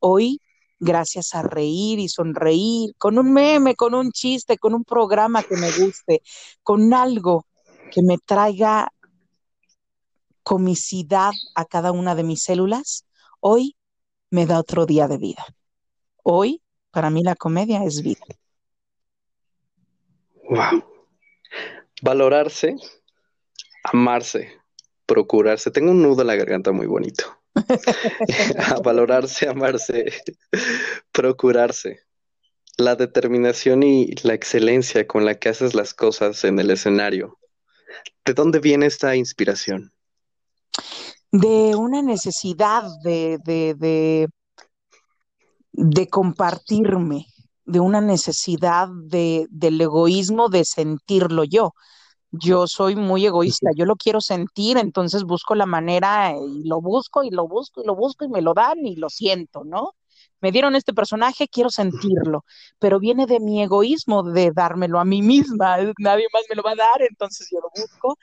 Hoy, 0.01 0.41
gracias 0.79 1.35
a 1.35 1.43
reír 1.43 1.99
y 1.99 2.09
sonreír, 2.09 2.95
con 2.99 3.19
un 3.19 3.33
meme, 3.33 3.75
con 3.75 3.95
un 3.95 4.11
chiste, 4.13 4.59
con 4.59 4.75
un 4.75 4.85
programa 4.85 5.43
que 5.43 5.57
me 5.57 5.71
guste, 5.73 6.23
con 6.63 6.93
algo 6.93 7.47
que 7.91 8.03
me 8.03 8.19
traiga 8.19 8.89
comicidad 10.43 11.33
a 11.55 11.65
cada 11.65 11.91
una 11.91 12.15
de 12.15 12.23
mis 12.23 12.43
células, 12.43 13.05
hoy 13.41 13.77
me 14.31 14.47
da 14.47 14.61
otro 14.61 14.87
día 14.87 15.09
de 15.09 15.19
vida. 15.19 15.45
Hoy, 16.23 16.63
para 16.93 17.11
mí, 17.11 17.23
la 17.25 17.35
comedia 17.35 17.83
es 17.85 18.03
vida. 18.03 18.25
Wow. 20.49 20.85
Valorarse, 22.03 22.77
amarse, 23.83 24.53
procurarse. 25.05 25.71
Tengo 25.71 25.91
un 25.91 26.03
nudo 26.03 26.21
en 26.21 26.29
la 26.29 26.37
garganta 26.37 26.71
muy 26.71 26.87
bonito. 26.87 27.25
Valorarse, 28.85 29.49
amarse, 29.49 30.13
procurarse. 31.13 32.01
La 32.79 32.95
determinación 32.95 33.83
y 33.83 34.15
la 34.23 34.35
excelencia 34.35 35.07
con 35.07 35.25
la 35.25 35.37
que 35.37 35.49
haces 35.49 35.75
las 35.75 35.95
cosas 35.95 36.45
en 36.45 36.59
el 36.59 36.71
escenario. 36.71 37.39
¿De 38.25 38.35
dónde 38.35 38.59
viene 38.59 38.87
esta 38.87 39.17
inspiración? 39.17 39.93
De 41.33 41.75
una 41.75 42.03
necesidad 42.03 42.85
de, 43.03 43.39
de, 43.45 43.75
de, 43.75 44.29
de 45.73 46.09
compartirme, 46.09 47.27
de 47.65 47.81
una 47.81 48.01
necesidad 48.01 48.89
de, 48.89 49.47
del 49.51 49.81
egoísmo 49.81 50.49
de 50.49 50.65
sentirlo 50.65 51.45
yo. 51.45 51.73
Yo 52.39 52.67
soy 52.67 52.97
muy 52.97 53.27
egoísta, 53.27 53.71
yo 53.75 53.85
lo 53.85 53.97
quiero 53.97 54.21
sentir, 54.21 54.79
entonces 54.79 55.25
busco 55.25 55.55
la 55.55 55.67
manera 55.67 56.33
y 56.37 56.67
lo 56.67 56.81
busco 56.81 57.23
y 57.23 57.31
lo 57.31 57.47
busco 57.47 57.83
y 57.83 57.87
lo 57.87 57.95
busco 57.95 58.25
y 58.25 58.29
me 58.29 58.43
lo 58.43 58.55
dan 58.55 58.79
y 58.85 58.97
lo 58.97 59.09
siento, 59.09 59.65
¿no? 59.65 59.93
Me 60.41 60.53
dieron 60.53 60.77
este 60.77 60.93
personaje, 60.93 61.49
quiero 61.49 61.71
sentirlo, 61.71 62.45
pero 62.79 63.01
viene 63.01 63.27
de 63.27 63.41
mi 63.41 63.63
egoísmo 63.63 64.23
de 64.23 64.53
dármelo 64.53 64.99
a 64.99 65.05
mí 65.05 65.23
misma, 65.23 65.79
nadie 65.99 66.27
más 66.33 66.43
me 66.49 66.57
lo 66.57 66.63
va 66.63 66.73
a 66.73 66.77
dar, 66.77 67.03
entonces 67.09 67.49
yo 67.51 67.59
lo 67.61 67.71
busco. 67.75 68.19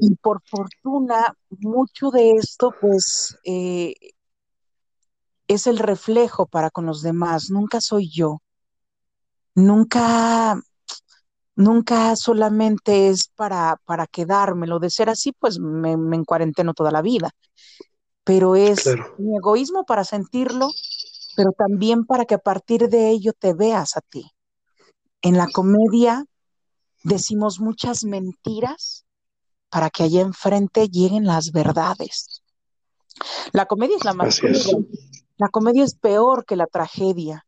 Y 0.00 0.14
por 0.16 0.42
fortuna, 0.44 1.34
mucho 1.60 2.10
de 2.10 2.32
esto, 2.32 2.74
pues, 2.80 3.38
eh, 3.44 3.94
es 5.48 5.66
el 5.66 5.78
reflejo 5.78 6.46
para 6.46 6.70
con 6.70 6.86
los 6.86 7.02
demás, 7.02 7.50
nunca 7.50 7.80
soy 7.80 8.10
yo, 8.10 8.42
nunca 9.54 10.60
nunca 11.54 12.16
solamente 12.16 13.08
es 13.08 13.28
para, 13.28 13.76
para 13.84 14.06
quedármelo. 14.06 14.78
De 14.78 14.90
ser 14.90 15.08
así, 15.08 15.32
pues 15.32 15.58
me, 15.58 15.96
me 15.96 16.16
encuarenteno 16.16 16.74
toda 16.74 16.90
la 16.90 17.02
vida. 17.02 17.30
Pero 18.24 18.56
es 18.56 18.82
Claro. 18.84 19.14
mi 19.18 19.36
egoísmo 19.36 19.84
para 19.84 20.04
sentirlo, 20.04 20.70
pero 21.36 21.52
también 21.52 22.04
para 22.04 22.24
que 22.24 22.34
a 22.34 22.38
partir 22.38 22.88
de 22.88 23.10
ello 23.10 23.32
te 23.32 23.52
veas 23.52 23.96
a 23.96 24.00
ti. 24.00 24.30
En 25.22 25.36
la 25.36 25.48
comedia 25.48 26.24
decimos 27.04 27.60
muchas 27.60 28.04
mentiras 28.04 29.04
para 29.70 29.90
que 29.90 30.04
allá 30.04 30.20
enfrente 30.20 30.88
lleguen 30.88 31.24
las 31.24 31.52
verdades. 31.52 32.42
La 33.52 33.66
comedia 33.66 33.96
es 33.96 34.04
la 34.04 34.14
más. 34.14 34.40
La 35.36 35.48
comedia 35.48 35.84
es 35.84 35.94
peor 35.94 36.44
que 36.44 36.56
la 36.56 36.66
tragedia, 36.66 37.46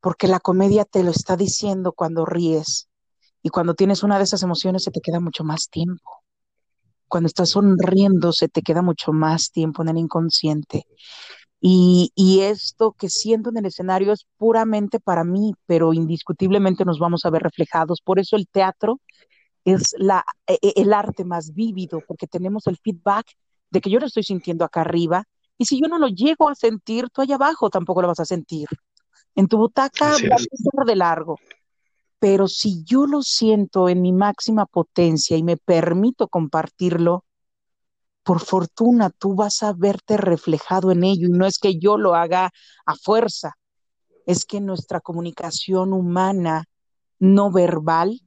porque 0.00 0.28
la 0.28 0.40
comedia 0.40 0.84
te 0.84 1.02
lo 1.02 1.10
está 1.10 1.36
diciendo 1.36 1.92
cuando 1.92 2.24
ríes. 2.24 2.88
Y 3.44 3.50
cuando 3.50 3.74
tienes 3.74 4.02
una 4.02 4.16
de 4.16 4.24
esas 4.24 4.42
emociones 4.42 4.84
se 4.84 4.90
te 4.90 5.02
queda 5.02 5.20
mucho 5.20 5.44
más 5.44 5.68
tiempo. 5.68 6.24
Cuando 7.06 7.26
estás 7.26 7.50
sonriendo 7.50 8.32
se 8.32 8.48
te 8.48 8.62
queda 8.62 8.80
mucho 8.80 9.12
más 9.12 9.50
tiempo 9.52 9.82
en 9.82 9.90
el 9.90 9.98
inconsciente. 9.98 10.86
Y, 11.60 12.10
y 12.14 12.40
esto 12.40 12.96
que 12.98 13.10
siento 13.10 13.50
en 13.50 13.58
el 13.58 13.66
escenario 13.66 14.12
es 14.12 14.26
puramente 14.38 14.98
para 14.98 15.24
mí, 15.24 15.52
pero 15.66 15.92
indiscutiblemente 15.92 16.86
nos 16.86 16.98
vamos 16.98 17.26
a 17.26 17.30
ver 17.30 17.42
reflejados. 17.42 18.00
Por 18.00 18.18
eso 18.18 18.36
el 18.36 18.48
teatro 18.48 19.02
es 19.66 19.94
la, 19.98 20.24
e, 20.46 20.58
e, 20.62 20.72
el 20.76 20.94
arte 20.94 21.26
más 21.26 21.52
vívido 21.52 22.00
porque 22.08 22.26
tenemos 22.26 22.66
el 22.66 22.78
feedback 22.78 23.26
de 23.68 23.82
que 23.82 23.90
yo 23.90 24.00
lo 24.00 24.06
estoy 24.06 24.22
sintiendo 24.22 24.64
acá 24.64 24.80
arriba 24.80 25.24
y 25.58 25.66
si 25.66 25.78
yo 25.78 25.86
no 25.86 25.98
lo 25.98 26.08
llego 26.08 26.48
a 26.48 26.54
sentir, 26.54 27.10
tú 27.10 27.20
allá 27.20 27.34
abajo 27.34 27.68
tampoco 27.68 28.00
lo 28.00 28.08
vas 28.08 28.20
a 28.20 28.24
sentir. 28.24 28.68
En 29.34 29.48
tu 29.48 29.58
butaca 29.58 30.12
va 30.12 30.14
a 30.14 30.18
pasar 30.18 30.86
de 30.86 30.96
largo. 30.96 31.38
Pero 32.18 32.48
si 32.48 32.84
yo 32.84 33.06
lo 33.06 33.22
siento 33.22 33.88
en 33.88 34.02
mi 34.02 34.12
máxima 34.12 34.66
potencia 34.66 35.36
y 35.36 35.42
me 35.42 35.56
permito 35.56 36.28
compartirlo, 36.28 37.24
por 38.22 38.40
fortuna 38.40 39.10
tú 39.10 39.34
vas 39.34 39.62
a 39.62 39.72
verte 39.74 40.16
reflejado 40.16 40.90
en 40.90 41.04
ello. 41.04 41.28
Y 41.28 41.32
no 41.32 41.46
es 41.46 41.58
que 41.58 41.78
yo 41.78 41.98
lo 41.98 42.14
haga 42.14 42.50
a 42.86 42.94
fuerza, 42.96 43.56
es 44.26 44.44
que 44.44 44.60
nuestra 44.60 45.00
comunicación 45.00 45.92
humana 45.92 46.64
no 47.18 47.50
verbal 47.52 48.20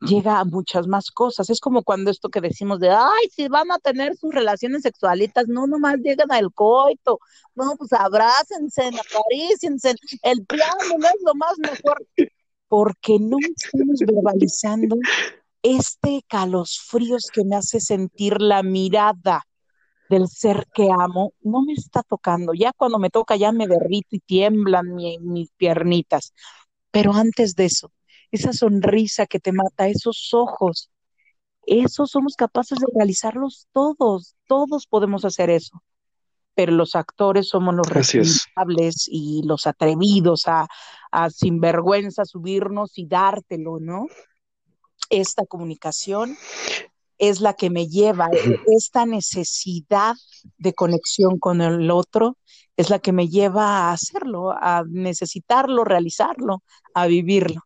llega 0.00 0.38
a 0.38 0.44
muchas 0.44 0.86
más 0.86 1.10
cosas. 1.10 1.50
Es 1.50 1.60
como 1.60 1.82
cuando 1.82 2.10
esto 2.10 2.28
que 2.28 2.40
decimos 2.40 2.80
de, 2.80 2.90
ay, 2.90 3.28
si 3.34 3.48
van 3.48 3.70
a 3.70 3.78
tener 3.78 4.16
sus 4.16 4.34
relaciones 4.34 4.82
sexualitas, 4.82 5.46
no 5.48 5.66
nomás 5.66 5.96
llegan 6.02 6.30
al 6.32 6.52
coito, 6.52 7.18
no, 7.54 7.76
pues 7.76 7.92
abrácense, 7.92 8.82
acaríciense, 8.88 9.94
el 10.22 10.44
piano 10.46 10.98
no 10.98 11.06
es 11.06 11.22
lo 11.24 11.34
más 11.34 11.58
mejor, 11.58 12.04
porque 12.72 13.18
no 13.20 13.36
estamos 13.54 14.00
verbalizando 14.00 14.96
este 15.62 16.24
fríos 16.88 17.28
que 17.30 17.44
me 17.44 17.54
hace 17.54 17.80
sentir 17.80 18.40
la 18.40 18.62
mirada 18.62 19.42
del 20.08 20.26
ser 20.26 20.66
que 20.72 20.88
amo, 20.90 21.34
no 21.42 21.60
me 21.60 21.74
está 21.74 22.02
tocando. 22.02 22.54
Ya 22.54 22.72
cuando 22.72 22.98
me 22.98 23.10
toca, 23.10 23.36
ya 23.36 23.52
me 23.52 23.68
derrito 23.68 24.16
y 24.16 24.20
tiemblan 24.20 24.94
mis 24.94 25.50
piernitas. 25.58 26.32
Pero 26.90 27.12
antes 27.12 27.54
de 27.56 27.66
eso, 27.66 27.92
esa 28.30 28.54
sonrisa 28.54 29.26
que 29.26 29.38
te 29.38 29.52
mata, 29.52 29.88
esos 29.88 30.30
ojos, 30.32 30.90
esos 31.66 32.10
somos 32.10 32.36
capaces 32.36 32.78
de 32.78 32.86
realizarlos 32.94 33.68
todos, 33.72 34.34
todos 34.46 34.86
podemos 34.86 35.26
hacer 35.26 35.50
eso. 35.50 35.82
Pero 36.54 36.72
los 36.72 36.94
actores 36.94 37.48
somos 37.48 37.74
los 37.74 37.88
responsables 37.88 39.06
y 39.08 39.42
los 39.44 39.66
atrevidos 39.66 40.46
a, 40.46 40.66
a 41.10 41.30
sinvergüenza 41.30 42.24
subirnos 42.24 42.98
y 42.98 43.06
dártelo, 43.06 43.78
¿no? 43.80 44.06
Esta 45.08 45.46
comunicación 45.46 46.36
es 47.18 47.40
la 47.40 47.54
que 47.54 47.70
me 47.70 47.86
lleva, 47.86 48.28
esta 48.66 49.06
necesidad 49.06 50.14
de 50.58 50.74
conexión 50.74 51.38
con 51.38 51.60
el 51.60 51.90
otro 51.90 52.36
es 52.76 52.90
la 52.90 52.98
que 52.98 53.12
me 53.12 53.28
lleva 53.28 53.64
a 53.64 53.92
hacerlo, 53.92 54.50
a 54.50 54.84
necesitarlo, 54.88 55.84
realizarlo, 55.84 56.62
a 56.94 57.06
vivirlo. 57.06 57.62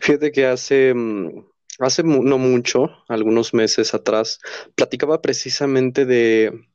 Fíjate 0.00 0.32
que 0.32 0.46
hace, 0.46 0.92
mm, 0.94 1.46
hace 1.78 2.02
no 2.02 2.38
mucho, 2.38 2.90
algunos 3.08 3.54
meses 3.54 3.94
atrás, 3.94 4.40
platicaba 4.74 5.22
precisamente 5.22 6.06
de 6.06 6.66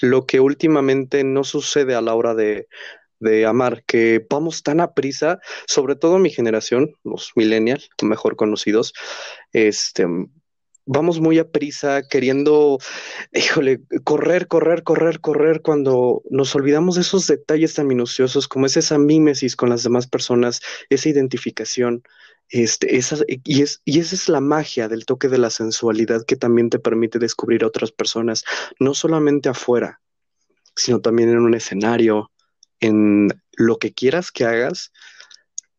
lo 0.00 0.26
que 0.26 0.40
últimamente 0.40 1.24
no 1.24 1.44
sucede 1.44 1.94
a 1.94 2.00
la 2.00 2.14
hora 2.14 2.34
de, 2.34 2.68
de 3.20 3.46
amar, 3.46 3.82
que 3.84 4.24
vamos 4.28 4.62
tan 4.62 4.80
a 4.80 4.92
prisa, 4.92 5.40
sobre 5.66 5.96
todo 5.96 6.18
mi 6.18 6.30
generación, 6.30 6.94
los 7.04 7.32
millennials, 7.34 7.90
mejor 8.02 8.36
conocidos, 8.36 8.92
este, 9.52 10.06
vamos 10.88 11.20
muy 11.20 11.38
a 11.38 11.50
prisa 11.50 12.02
queriendo, 12.08 12.78
híjole, 13.32 13.80
correr, 14.04 14.48
correr, 14.48 14.82
correr, 14.82 15.20
correr, 15.20 15.62
cuando 15.62 16.22
nos 16.30 16.54
olvidamos 16.54 16.94
de 16.94 17.02
esos 17.02 17.26
detalles 17.26 17.74
tan 17.74 17.86
minuciosos 17.86 18.48
como 18.48 18.66
es 18.66 18.76
esa 18.76 18.98
mímesis 18.98 19.54
con 19.54 19.68
las 19.68 19.82
demás 19.82 20.06
personas, 20.06 20.60
esa 20.88 21.08
identificación, 21.10 22.02
este, 22.50 22.96
esa, 22.96 23.16
y, 23.26 23.62
es, 23.62 23.82
y 23.84 24.00
esa 24.00 24.14
es 24.14 24.28
la 24.28 24.40
magia 24.40 24.88
del 24.88 25.04
toque 25.04 25.28
de 25.28 25.38
la 25.38 25.50
sensualidad 25.50 26.24
que 26.24 26.36
también 26.36 26.70
te 26.70 26.78
permite 26.78 27.18
descubrir 27.18 27.62
a 27.62 27.66
otras 27.66 27.92
personas, 27.92 28.44
no 28.78 28.94
solamente 28.94 29.48
afuera, 29.48 30.00
sino 30.74 31.00
también 31.00 31.28
en 31.28 31.38
un 31.38 31.54
escenario, 31.54 32.30
en 32.80 33.28
lo 33.52 33.78
que 33.78 33.92
quieras 33.92 34.30
que 34.30 34.44
hagas, 34.44 34.92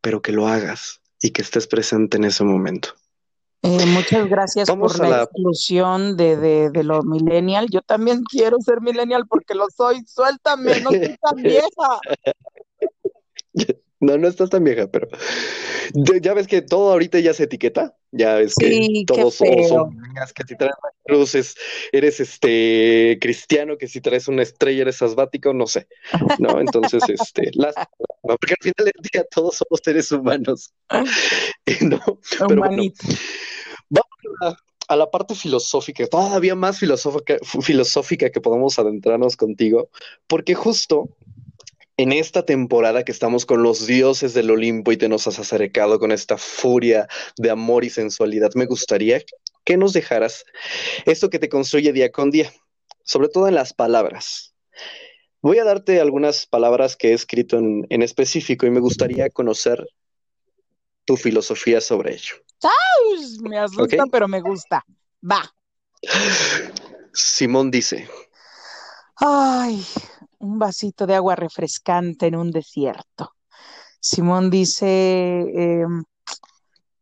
pero 0.02 0.22
que 0.22 0.32
lo 0.32 0.48
hagas 0.48 1.02
y 1.22 1.32
que 1.32 1.42
estés 1.42 1.68
presente 1.68 2.18
en 2.18 2.26
ese 2.26 2.44
momento. 2.44 2.90
Eh, 3.62 3.86
muchas 3.88 4.30
gracias 4.30 4.70
por 4.70 4.98
la, 5.00 5.24
exclusión 5.24 6.16
de, 6.16 6.38
de, 6.38 6.70
de, 6.70 6.84
lo 6.84 7.04
millennial. 7.04 7.68
Yo 7.70 7.82
también 7.82 8.24
quiero 8.24 8.58
ser 8.62 8.80
millennial 8.80 9.26
porque 9.28 9.54
lo 9.54 9.68
soy. 9.70 10.02
Suéltame, 10.06 10.80
no 10.80 10.92
soy 10.92 11.18
tan 11.22 11.36
vieja. 11.44 12.00
No, 14.00 14.18
no 14.18 14.28
estás 14.28 14.50
tan 14.50 14.64
vieja, 14.64 14.88
pero 14.88 15.08
ya 16.22 16.34
ves 16.34 16.48
que 16.48 16.62
todo 16.62 16.92
ahorita 16.92 17.20
ya 17.20 17.34
se 17.34 17.44
etiqueta, 17.44 17.96
ya 18.12 18.36
ves 18.36 18.56
que 18.56 19.04
todos 19.06 19.36
son 19.36 19.50
niñas, 19.50 20.34
que 20.34 20.44
si 20.48 20.56
traes 20.56 20.74
cruces 21.06 21.56
eres 21.92 22.20
este 22.20 23.18
cristiano, 23.20 23.78
que 23.78 23.88
si 23.88 24.00
traes 24.00 24.28
una 24.28 24.44
estrella 24.44 24.84
eres 24.84 25.02
asbático, 25.02 25.54
no 25.54 25.68
sé, 25.68 25.88
¿no? 26.38 26.60
Entonces, 26.62 27.04
este, 27.10 27.52
las, 27.54 27.76
porque 28.22 28.56
al 28.60 28.64
final 28.64 28.86
del 28.86 29.12
día 29.12 29.26
todos 29.30 29.58
somos 29.58 29.82
seres 29.84 30.12
humanos, 30.12 30.72
¿no? 31.82 32.00
Pero 32.48 32.62
vamos 33.90 34.56
a, 34.88 34.96
la 34.96 35.12
parte 35.12 35.36
filosófica, 35.36 36.08
todavía 36.08 36.56
más 36.56 36.80
filosófica, 36.80 37.38
filosófica 37.62 38.30
que 38.30 38.42
podemos 38.42 38.80
adentrarnos 38.80 39.36
contigo, 39.36 39.90
porque 40.28 40.56
justo 40.56 41.10
en 42.00 42.14
esta 42.14 42.46
temporada 42.46 43.04
que 43.04 43.12
estamos 43.12 43.46
con 43.46 43.62
los 43.62 43.86
dioses 43.86 44.34
del 44.34 44.52
Olimpo 44.52 44.94
y 44.94 44.98
te 44.98 45.10
nos 45.10 45.28
has 45.28 45.38
acercado 45.38 46.00
con 46.00 46.14
esta 46.14 46.38
furia 46.38 47.10
de 47.36 47.50
amor 47.50 47.84
y 47.84 47.90
sensualidad, 47.90 48.52
me 48.56 48.68
gustaría 48.68 49.22
que 49.66 49.76
nos 49.76 49.92
dejaras 49.92 50.46
esto 51.06 51.30
que 51.30 51.40
te 51.40 51.50
construye 51.50 51.92
día 51.92 52.10
con 52.10 52.32
día, 52.32 52.54
sobre 53.04 53.28
todo 53.28 53.50
en 53.50 53.56
las 53.56 53.74
palabras. 53.74 54.56
Voy 55.42 55.60
a 55.60 55.66
darte 55.66 56.00
algunas 56.00 56.46
palabras 56.46 56.96
que 56.96 57.10
he 57.10 57.14
escrito 57.14 57.58
en, 57.58 58.02
específico 58.02 58.66
y 58.66 58.70
me 58.70 58.80
gustaría 58.80 59.30
conocer 59.30 59.86
tu 61.04 61.18
filosofía 61.18 61.82
sobre 61.82 62.14
ello. 62.14 62.36
¡Ay! 62.64 63.40
Me 63.42 63.60
asusta, 63.60 64.06
pero 64.10 64.30
me 64.30 64.40
gusta. 64.40 64.86
Va. 65.30 65.54
Simón 67.12 67.70
dice. 67.70 68.08
Ay, 69.18 69.86
un 70.40 70.60
vasito 70.60 71.06
de 71.06 71.16
agua 71.16 71.36
refrescante 71.36 72.28
en 72.28 72.36
un 72.36 72.52
desierto. 72.52 73.36
Simón 74.00 74.50
dice 74.50 75.40
em, 75.40 76.04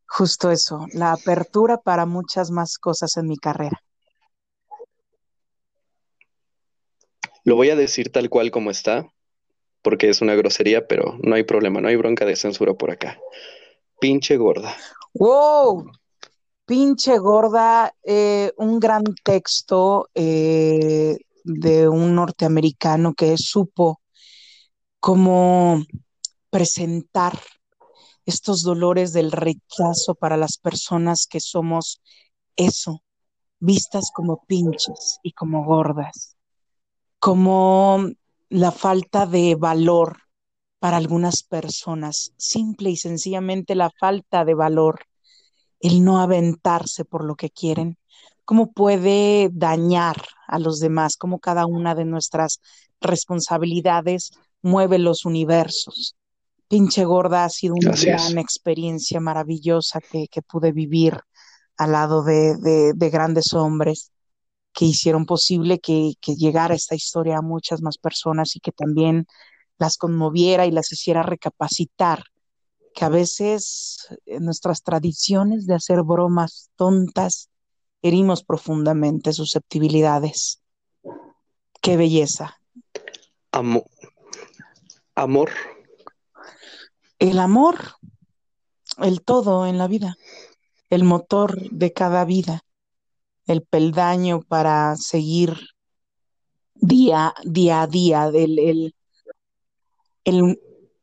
justo 0.05 0.51
eso, 0.51 0.85
la 0.93 1.11
apertura 1.13 1.77
para 1.77 2.05
muchas 2.05 2.49
más 2.49 2.77
cosas 2.77 3.17
en 3.17 3.27
mi 3.27 3.38
carrera. 3.38 3.81
Lo 7.43 7.55
voy 7.55 7.69
a 7.69 7.75
decir 7.75 8.11
tal 8.11 8.29
cual 8.29 8.51
como 8.51 8.71
está, 8.71 9.07
porque 9.81 10.09
es 10.09 10.21
una 10.21 10.35
grosería, 10.35 10.88
pero 10.88 11.17
no 11.21 11.35
hay 11.35 11.43
problema, 11.43 11.79
no 11.79 11.88
hay 11.88 11.95
bronca 11.95 12.25
de 12.25 12.35
censura 12.35 12.73
por 12.73 12.91
acá. 12.91 13.19
Pinche 13.99 14.35
gorda. 14.38 14.75
¡Wow! 15.13 15.89
Pinche 16.65 17.17
gorda, 17.19 17.93
eh, 18.03 18.51
un 18.57 18.79
gran 18.79 19.03
texto 19.23 20.09
eh, 20.13 21.17
de 21.47 21.87
un 21.87 22.15
norteamericano 22.15 23.13
que 23.13 23.37
supo 23.37 24.01
cómo 24.99 25.83
presentar 26.49 27.39
estos 28.25 28.61
dolores 28.63 29.13
del 29.13 29.31
rechazo 29.31 30.15
para 30.15 30.35
las 30.35 30.57
personas 30.57 31.27
que 31.27 31.39
somos 31.39 32.01
eso, 32.57 33.03
vistas 33.59 34.11
como 34.13 34.43
pinches 34.45 35.19
y 35.23 35.31
como 35.31 35.63
gordas, 35.63 36.35
como 37.19 38.05
la 38.49 38.71
falta 38.71 39.25
de 39.25 39.55
valor 39.55 40.17
para 40.79 40.97
algunas 40.97 41.43
personas, 41.43 42.33
simple 42.37 42.89
y 42.89 42.97
sencillamente 42.97 43.75
la 43.75 43.89
falta 43.89 44.43
de 44.43 44.53
valor, 44.53 45.05
el 45.79 46.03
no 46.03 46.19
aventarse 46.19 47.05
por 47.05 47.23
lo 47.23 47.35
que 47.35 47.49
quieren, 47.49 47.97
cómo 48.47 48.71
puede 48.71 49.49
dañar 49.51 50.15
a 50.47 50.57
los 50.57 50.79
demás, 50.79 51.17
cómo 51.17 51.37
cada 51.37 51.65
una 51.65 51.95
de 51.95 52.05
nuestras 52.05 52.61
responsabilidades 53.01 54.31
mueve 54.61 54.99
los 54.99 55.25
universos. 55.25 56.15
Pinche 56.69 57.03
gorda 57.03 57.43
ha 57.43 57.49
sido 57.49 57.75
una 57.75 57.91
gran 57.91 58.37
experiencia 58.37 59.19
maravillosa 59.19 59.99
que, 59.99 60.29
pude 60.47 60.71
vivir 60.71 61.19
al 61.75 61.91
lado 61.91 62.23
de, 62.23 62.93
grandes 63.11 63.53
hombres 63.53 64.13
que 64.71 64.85
hicieron 64.85 65.25
posible 65.25 65.79
que, 65.79 66.13
que 66.21 66.35
llegara 66.35 66.73
esta 66.73 66.95
historia 66.95 67.39
a 67.39 67.41
muchas 67.41 67.81
más 67.81 67.97
personas 67.97 68.55
y 68.55 68.61
que 68.61 68.71
también 68.71 69.27
las 69.77 69.97
conmoviera 69.97 70.65
y 70.65 70.71
las 70.71 70.89
hiciera 70.93 71.21
recapacitar 71.21 72.23
que 72.95 73.03
a 73.03 73.09
veces 73.09 74.07
nuestras 74.39 74.83
tradiciones 74.83 75.67
de 75.67 75.73
hacer 75.73 76.01
bromas 76.03 76.69
tontas 76.77 77.49
herimos 78.01 78.43
profundamente 78.43 79.33
susceptibilidades. 79.33 80.61
Qué 81.81 81.97
belleza. 81.97 82.59
Amor. 83.51 83.85
Amor. 85.15 85.49
El 87.19 87.39
amor, 87.39 87.77
el 88.99 89.21
todo 89.21 89.65
en 89.65 89.77
la 89.77 89.87
vida. 89.87 90.15
el 90.89 91.03
motor 91.03 91.69
de 91.71 91.93
cada 91.93 92.25
vida, 92.25 92.61
el 93.45 93.61
peldaño 93.61 94.41
para 94.41 94.95
seguir 94.95 95.57
día, 96.75 97.33
día 97.43 97.81
a 97.81 97.87
día, 97.87 98.27
el, 98.27 98.59
el, 98.59 98.95
el, 100.23 100.61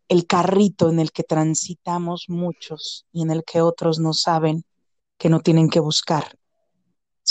el 0.08 0.26
carrito 0.26 0.88
en 0.90 1.00
el 1.00 1.12
que 1.12 1.22
transitamos 1.22 2.26
muchos 2.28 3.06
y 3.12 3.22
en 3.22 3.30
el 3.30 3.44
que 3.44 3.60
otros 3.60 3.98
no 3.98 4.12
saben 4.12 4.64
que 5.18 5.28
no 5.28 5.40
tienen 5.40 5.68
que 5.68 5.80
buscar, 5.80 6.36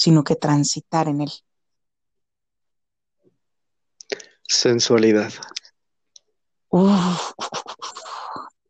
sino 0.03 0.25
que 0.25 0.35
transitar 0.35 1.07
en 1.07 1.21
él. 1.21 1.31
Sensualidad. 4.41 5.31
Uf, 6.67 7.31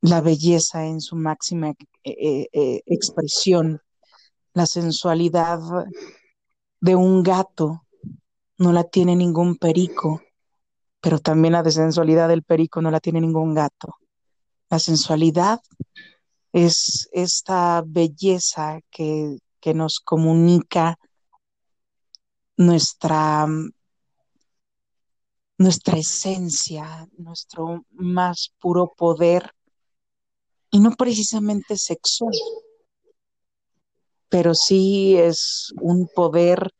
la 0.01 0.21
belleza 0.21 0.85
en 0.85 1.01
su 1.01 1.15
máxima 1.15 1.73
eh, 2.03 2.47
eh, 2.53 2.83
expresión, 2.85 3.81
la 4.53 4.67
sensualidad 4.67 5.59
de 6.79 6.95
un 6.95 7.23
gato 7.23 7.83
no 8.59 8.71
la 8.71 8.83
tiene 8.83 9.15
ningún 9.15 9.57
perico, 9.57 10.21
pero 11.01 11.17
también 11.17 11.53
la 11.53 11.63
de 11.63 11.71
sensualidad 11.71 12.29
del 12.29 12.43
perico 12.43 12.79
no 12.79 12.91
la 12.91 12.99
tiene 12.99 13.19
ningún 13.19 13.55
gato. 13.55 13.95
La 14.69 14.77
sensualidad 14.77 15.61
es 16.51 17.09
esta 17.11 17.83
belleza 17.83 18.81
que, 18.91 19.39
que 19.59 19.73
nos 19.73 19.99
comunica 19.99 20.99
nuestra 22.57 23.47
nuestra 25.57 25.97
esencia, 25.97 27.07
nuestro 27.17 27.85
más 27.91 28.53
puro 28.59 28.93
poder, 28.97 29.51
y 30.71 30.79
no 30.79 30.91
precisamente 30.91 31.77
sexual, 31.77 32.33
pero 34.29 34.55
sí 34.55 35.15
es 35.15 35.71
un 35.79 36.09
poder 36.13 36.71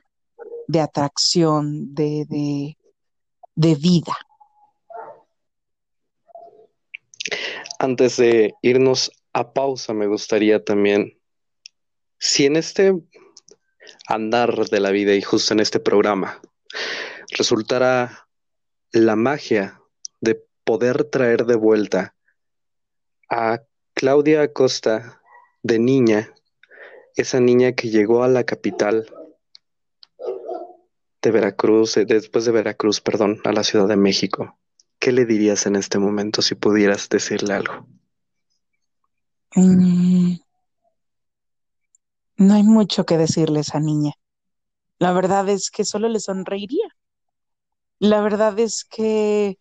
de 0.68 0.80
atracción, 0.80 1.94
de, 1.94 2.26
de, 2.28 2.78
de 3.56 3.76
vida. 3.76 4.18
Antes 7.78 8.18
de 8.18 8.56
irnos 8.64 9.12
a 9.34 9.54
pausa, 9.54 9.94
me 9.94 10.08
gustaría 10.08 10.64
también, 10.64 11.20
si 12.18 12.46
en 12.46 12.56
este 12.56 12.94
andar 14.08 14.70
de 14.70 14.80
la 14.80 14.92
vida 14.92 15.14
y 15.14 15.22
justo 15.22 15.54
en 15.54 15.60
este 15.60 15.80
programa 15.80 16.42
resultara 17.38 18.28
la 18.92 19.16
magia 19.16 19.82
de 20.22 20.44
poder 20.64 21.06
traer 21.06 21.46
de 21.46 21.56
vuelta 21.56 22.16
a 23.30 23.62
Claudia 23.94 24.42
Acosta 24.42 25.22
de 25.64 25.80
niña, 25.80 26.34
esa 27.16 27.40
niña 27.40 27.74
que 27.74 27.90
llegó 27.90 28.24
a 28.24 28.28
la 28.28 28.44
capital 28.44 29.12
de 31.22 31.32
Veracruz, 31.32 31.98
eh, 31.98 32.06
después 32.06 32.46
de 32.46 32.52
Veracruz, 32.52 33.02
perdón, 33.02 33.40
a 33.46 33.54
la 33.54 33.64
Ciudad 33.64 33.88
de 33.88 33.96
México. 33.96 34.60
¿Qué 35.00 35.12
le 35.12 35.26
dirías 35.26 35.66
en 35.66 35.76
este 35.76 36.00
momento 36.00 36.42
si 36.42 36.56
pudieras 36.56 37.10
decirle 37.10 37.54
algo? 37.54 37.88
Mm, 39.56 40.36
no 42.44 42.56
hay 42.56 42.64
mucho 42.64 43.06
que 43.06 43.18
decirle 43.18 43.60
a 43.60 43.62
esa 43.62 43.80
niña. 43.80 44.14
La 45.00 45.14
verdad 45.14 45.50
es 45.50 45.70
que 45.72 45.86
solo 45.86 46.10
le 46.10 46.20
sonreiría. 46.20 46.88
La 48.00 48.22
verdad 48.22 48.58
es 48.60 48.84
que 48.84 49.58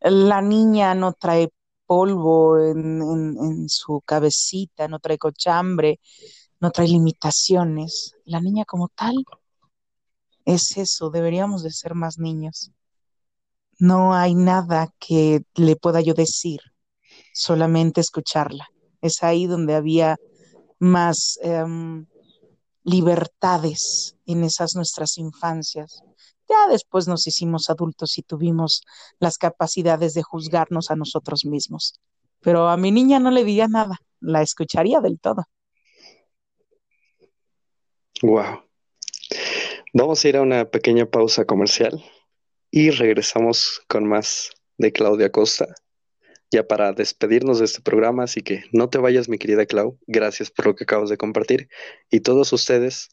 la 0.00 0.42
niña 0.42 0.94
no 0.94 1.12
trae 1.12 1.50
polvo 1.86 2.58
en, 2.58 3.02
en, 3.02 3.68
su 3.68 4.00
cabecita, 4.02 4.88
no 4.88 4.98
trae 4.98 5.18
cochambre, 5.18 6.00
no 6.60 6.70
trae 6.70 6.88
limitaciones. 6.88 8.14
La 8.24 8.40
niña 8.40 8.64
como 8.64 8.88
tal 8.88 9.14
es 10.44 10.76
eso, 10.76 11.10
deberíamos 11.10 11.62
de 11.62 11.70
ser 11.70 11.94
más 11.94 12.18
niños. 12.18 12.72
No 13.78 14.14
hay 14.14 14.34
nada 14.34 14.92
que 14.98 15.42
le 15.54 15.76
pueda 15.76 16.00
yo 16.00 16.14
decir, 16.14 16.60
solamente 17.32 18.00
escucharla. 18.00 18.68
Es 19.00 19.22
ahí 19.22 19.46
donde 19.46 19.74
había 19.74 20.16
más 20.78 21.38
um, 21.42 22.06
libertades 22.82 24.16
en 24.26 24.44
esas 24.44 24.74
nuestras 24.74 25.18
infancias. 25.18 26.02
Ya 26.48 26.68
después 26.68 27.08
nos 27.08 27.26
hicimos 27.26 27.70
adultos 27.70 28.18
y 28.18 28.22
tuvimos 28.22 28.82
las 29.18 29.38
capacidades 29.38 30.14
de 30.14 30.22
juzgarnos 30.22 30.90
a 30.90 30.96
nosotros 30.96 31.44
mismos. 31.46 32.00
Pero 32.40 32.68
a 32.68 32.76
mi 32.76 32.90
niña 32.90 33.18
no 33.18 33.30
le 33.30 33.44
diría 33.44 33.68
nada, 33.68 33.98
la 34.20 34.42
escucharía 34.42 35.00
del 35.00 35.18
todo. 35.18 35.44
Wow. 38.22 38.62
Vamos 39.94 40.24
a 40.24 40.28
ir 40.28 40.36
a 40.36 40.42
una 40.42 40.64
pequeña 40.70 41.06
pausa 41.06 41.44
comercial 41.44 42.04
y 42.70 42.90
regresamos 42.90 43.82
con 43.88 44.06
más 44.06 44.50
de 44.76 44.92
Claudia 44.92 45.30
Costa, 45.30 45.66
ya 46.54 46.68
para 46.68 46.92
despedirnos 46.92 47.58
de 47.58 47.64
este 47.64 47.82
programa. 47.82 48.22
Así 48.22 48.40
que 48.40 48.62
no 48.72 48.88
te 48.88 48.98
vayas, 48.98 49.28
mi 49.28 49.38
querida 49.38 49.66
Clau. 49.66 49.98
Gracias 50.06 50.50
por 50.52 50.66
lo 50.66 50.76
que 50.76 50.84
acabas 50.84 51.10
de 51.10 51.16
compartir. 51.16 51.68
Y 52.10 52.20
todos 52.20 52.52
ustedes 52.52 53.08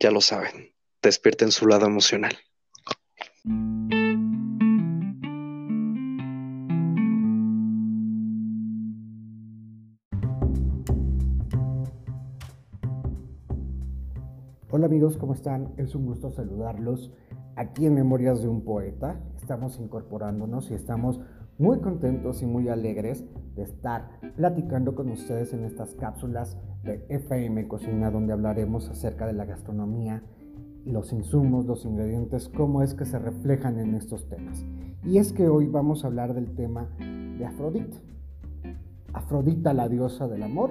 ya 0.00 0.10
lo 0.10 0.22
saben, 0.22 0.72
despierten 1.02 1.52
su 1.52 1.66
lado 1.66 1.86
emocional. 1.86 2.32
Hola 14.70 14.86
amigos, 14.86 15.18
¿cómo 15.18 15.34
están? 15.34 15.74
Es 15.76 15.94
un 15.94 16.06
gusto 16.06 16.30
saludarlos 16.30 17.12
aquí 17.56 17.84
en 17.84 17.94
Memorias 17.94 18.40
de 18.40 18.48
un 18.48 18.64
Poeta. 18.64 19.20
Estamos 19.36 19.78
incorporándonos 19.78 20.70
y 20.70 20.74
estamos 20.74 21.20
muy 21.58 21.80
contentos 21.80 22.42
y 22.42 22.46
muy 22.46 22.68
alegres 22.68 23.24
de 23.54 23.62
estar 23.62 24.08
platicando 24.36 24.94
con 24.94 25.10
ustedes 25.10 25.52
en 25.52 25.64
estas 25.64 25.94
cápsulas 25.94 26.56
de 26.82 27.04
FM 27.08 27.68
Cocina 27.68 28.10
donde 28.10 28.32
hablaremos 28.32 28.88
acerca 28.88 29.26
de 29.26 29.34
la 29.34 29.44
gastronomía 29.44 30.22
los 30.84 31.12
insumos, 31.12 31.66
los 31.66 31.84
ingredientes, 31.84 32.48
cómo 32.48 32.82
es 32.82 32.94
que 32.94 33.04
se 33.04 33.18
reflejan 33.18 33.78
en 33.78 33.94
estos 33.94 34.28
temas. 34.28 34.64
Y 35.04 35.18
es 35.18 35.32
que 35.32 35.48
hoy 35.48 35.66
vamos 35.66 36.04
a 36.04 36.08
hablar 36.08 36.34
del 36.34 36.54
tema 36.54 36.88
de 36.98 37.44
Afrodita. 37.44 37.98
Afrodita, 39.12 39.72
la 39.74 39.88
diosa 39.88 40.26
del 40.28 40.42
amor, 40.42 40.70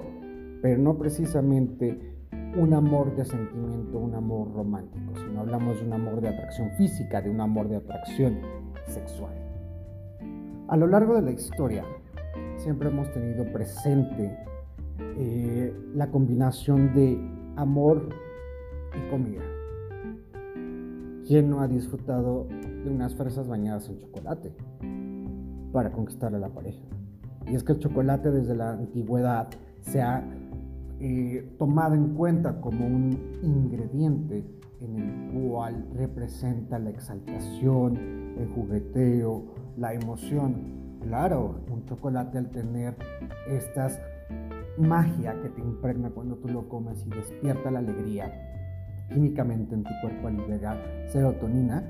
pero 0.60 0.78
no 0.78 0.98
precisamente 0.98 1.98
un 2.56 2.74
amor 2.74 3.16
de 3.16 3.24
sentimiento, 3.24 3.98
un 3.98 4.14
amor 4.14 4.52
romántico, 4.52 5.14
sino 5.16 5.40
hablamos 5.40 5.80
de 5.80 5.86
un 5.86 5.92
amor 5.94 6.20
de 6.20 6.28
atracción 6.28 6.70
física, 6.76 7.22
de 7.22 7.30
un 7.30 7.40
amor 7.40 7.68
de 7.68 7.76
atracción 7.76 8.38
sexual. 8.86 9.41
A 10.72 10.76
lo 10.78 10.86
largo 10.86 11.14
de 11.16 11.20
la 11.20 11.32
historia, 11.32 11.84
siempre 12.56 12.88
hemos 12.88 13.12
tenido 13.12 13.44
presente 13.52 14.34
eh, 15.18 15.70
la 15.94 16.10
combinación 16.10 16.94
de 16.94 17.20
amor 17.56 18.08
y 18.96 19.10
comida. 19.10 19.42
¿Quién 21.26 21.50
no 21.50 21.60
ha 21.60 21.68
disfrutado 21.68 22.46
de 22.84 22.88
unas 22.88 23.14
fresas 23.14 23.48
bañadas 23.48 23.90
en 23.90 23.98
chocolate 23.98 24.54
para 25.74 25.92
conquistar 25.92 26.34
a 26.34 26.38
la 26.38 26.48
pareja? 26.48 26.80
Y 27.46 27.54
es 27.54 27.62
que 27.62 27.72
el 27.72 27.78
chocolate 27.78 28.30
desde 28.30 28.54
la 28.54 28.70
antigüedad 28.70 29.48
se 29.82 30.00
ha 30.00 30.24
eh, 31.00 31.54
tomado 31.58 31.96
en 31.96 32.14
cuenta 32.14 32.62
como 32.62 32.86
un 32.86 33.18
ingrediente 33.42 34.42
en 34.80 34.98
el 34.98 35.48
cual 35.50 35.86
representa 35.92 36.78
la 36.78 36.88
exaltación, 36.88 37.98
el 38.38 38.48
jugueteo, 38.54 39.44
la 39.76 39.94
emoción. 39.94 40.98
Claro, 41.00 41.60
un 41.70 41.84
chocolate 41.86 42.38
al 42.38 42.50
tener 42.50 42.96
estas 43.48 44.00
magia 44.78 45.38
que 45.42 45.50
te 45.50 45.60
impregna 45.60 46.10
cuando 46.10 46.36
tú 46.36 46.48
lo 46.48 46.68
comes 46.68 47.04
y 47.06 47.10
despierta 47.10 47.70
la 47.70 47.80
alegría, 47.80 48.32
químicamente 49.08 49.74
en 49.74 49.84
tu 49.84 49.90
cuerpo 50.00 50.28
al 50.28 50.36
liberar 50.36 50.78
serotonina, 51.08 51.84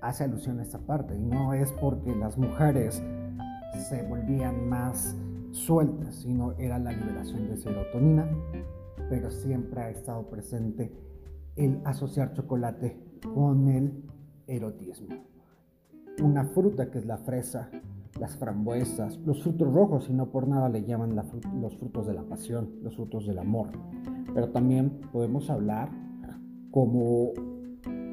hace 0.00 0.24
alusión 0.24 0.60
a 0.60 0.62
esta 0.62 0.78
parte. 0.78 1.16
Y 1.16 1.22
no 1.22 1.54
es 1.54 1.72
porque 1.72 2.14
las 2.14 2.36
mujeres 2.36 3.02
se 3.88 4.02
volvían 4.02 4.68
más 4.68 5.16
sueltas, 5.52 6.16
sino 6.16 6.52
era 6.58 6.78
la 6.78 6.92
liberación 6.92 7.48
de 7.48 7.56
serotonina, 7.56 8.28
pero 9.08 9.30
siempre 9.30 9.80
ha 9.80 9.90
estado 9.90 10.28
presente 10.28 10.92
el 11.56 11.80
asociar 11.84 12.34
chocolate 12.34 13.00
con 13.34 13.68
el 13.68 14.04
erotismo. 14.46 15.35
Una 16.22 16.44
fruta 16.44 16.90
que 16.90 16.98
es 16.98 17.06
la 17.06 17.18
fresa, 17.18 17.70
las 18.18 18.36
frambuesas, 18.36 19.18
los 19.18 19.42
frutos 19.42 19.72
rojos, 19.72 20.08
y 20.08 20.14
no 20.14 20.30
por 20.30 20.48
nada 20.48 20.68
le 20.68 20.84
llaman 20.84 21.14
los 21.14 21.76
frutos 21.76 22.06
de 22.06 22.14
la 22.14 22.22
pasión, 22.22 22.70
los 22.82 22.96
frutos 22.96 23.26
del 23.26 23.38
amor. 23.38 23.68
Pero 24.32 24.50
también 24.50 25.00
podemos 25.12 25.50
hablar 25.50 25.90
como 26.70 27.32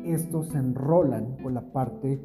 estos 0.05 0.49
se 0.49 0.57
enrolan 0.57 1.37
con 1.41 1.53
la 1.53 1.71
parte 1.71 2.21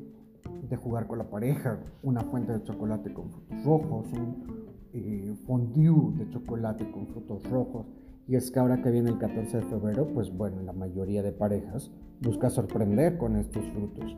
de 0.68 0.76
jugar 0.76 1.06
con 1.06 1.18
la 1.18 1.30
pareja, 1.30 1.78
una 2.02 2.20
fuente 2.22 2.52
de 2.52 2.62
chocolate 2.62 3.12
con 3.12 3.30
frutos 3.30 3.64
rojos, 3.64 4.12
un 4.12 4.58
eh, 4.92 5.36
fondue 5.46 6.12
de 6.16 6.28
chocolate 6.30 6.90
con 6.90 7.06
frutos 7.06 7.48
rojos, 7.48 7.86
Y 8.26 8.36
es 8.36 8.50
que 8.50 8.58
ahora 8.58 8.82
que 8.82 8.90
viene 8.90 9.10
el 9.10 9.18
14 9.18 9.56
de 9.58 9.62
febrero, 9.62 10.06
pues 10.12 10.36
bueno, 10.36 10.60
la 10.62 10.74
mayoría 10.74 11.22
de 11.22 11.32
parejas 11.32 11.90
busca 12.20 12.50
sorprender 12.50 13.16
con 13.16 13.36
estos 13.36 13.64
frutos. 13.70 14.16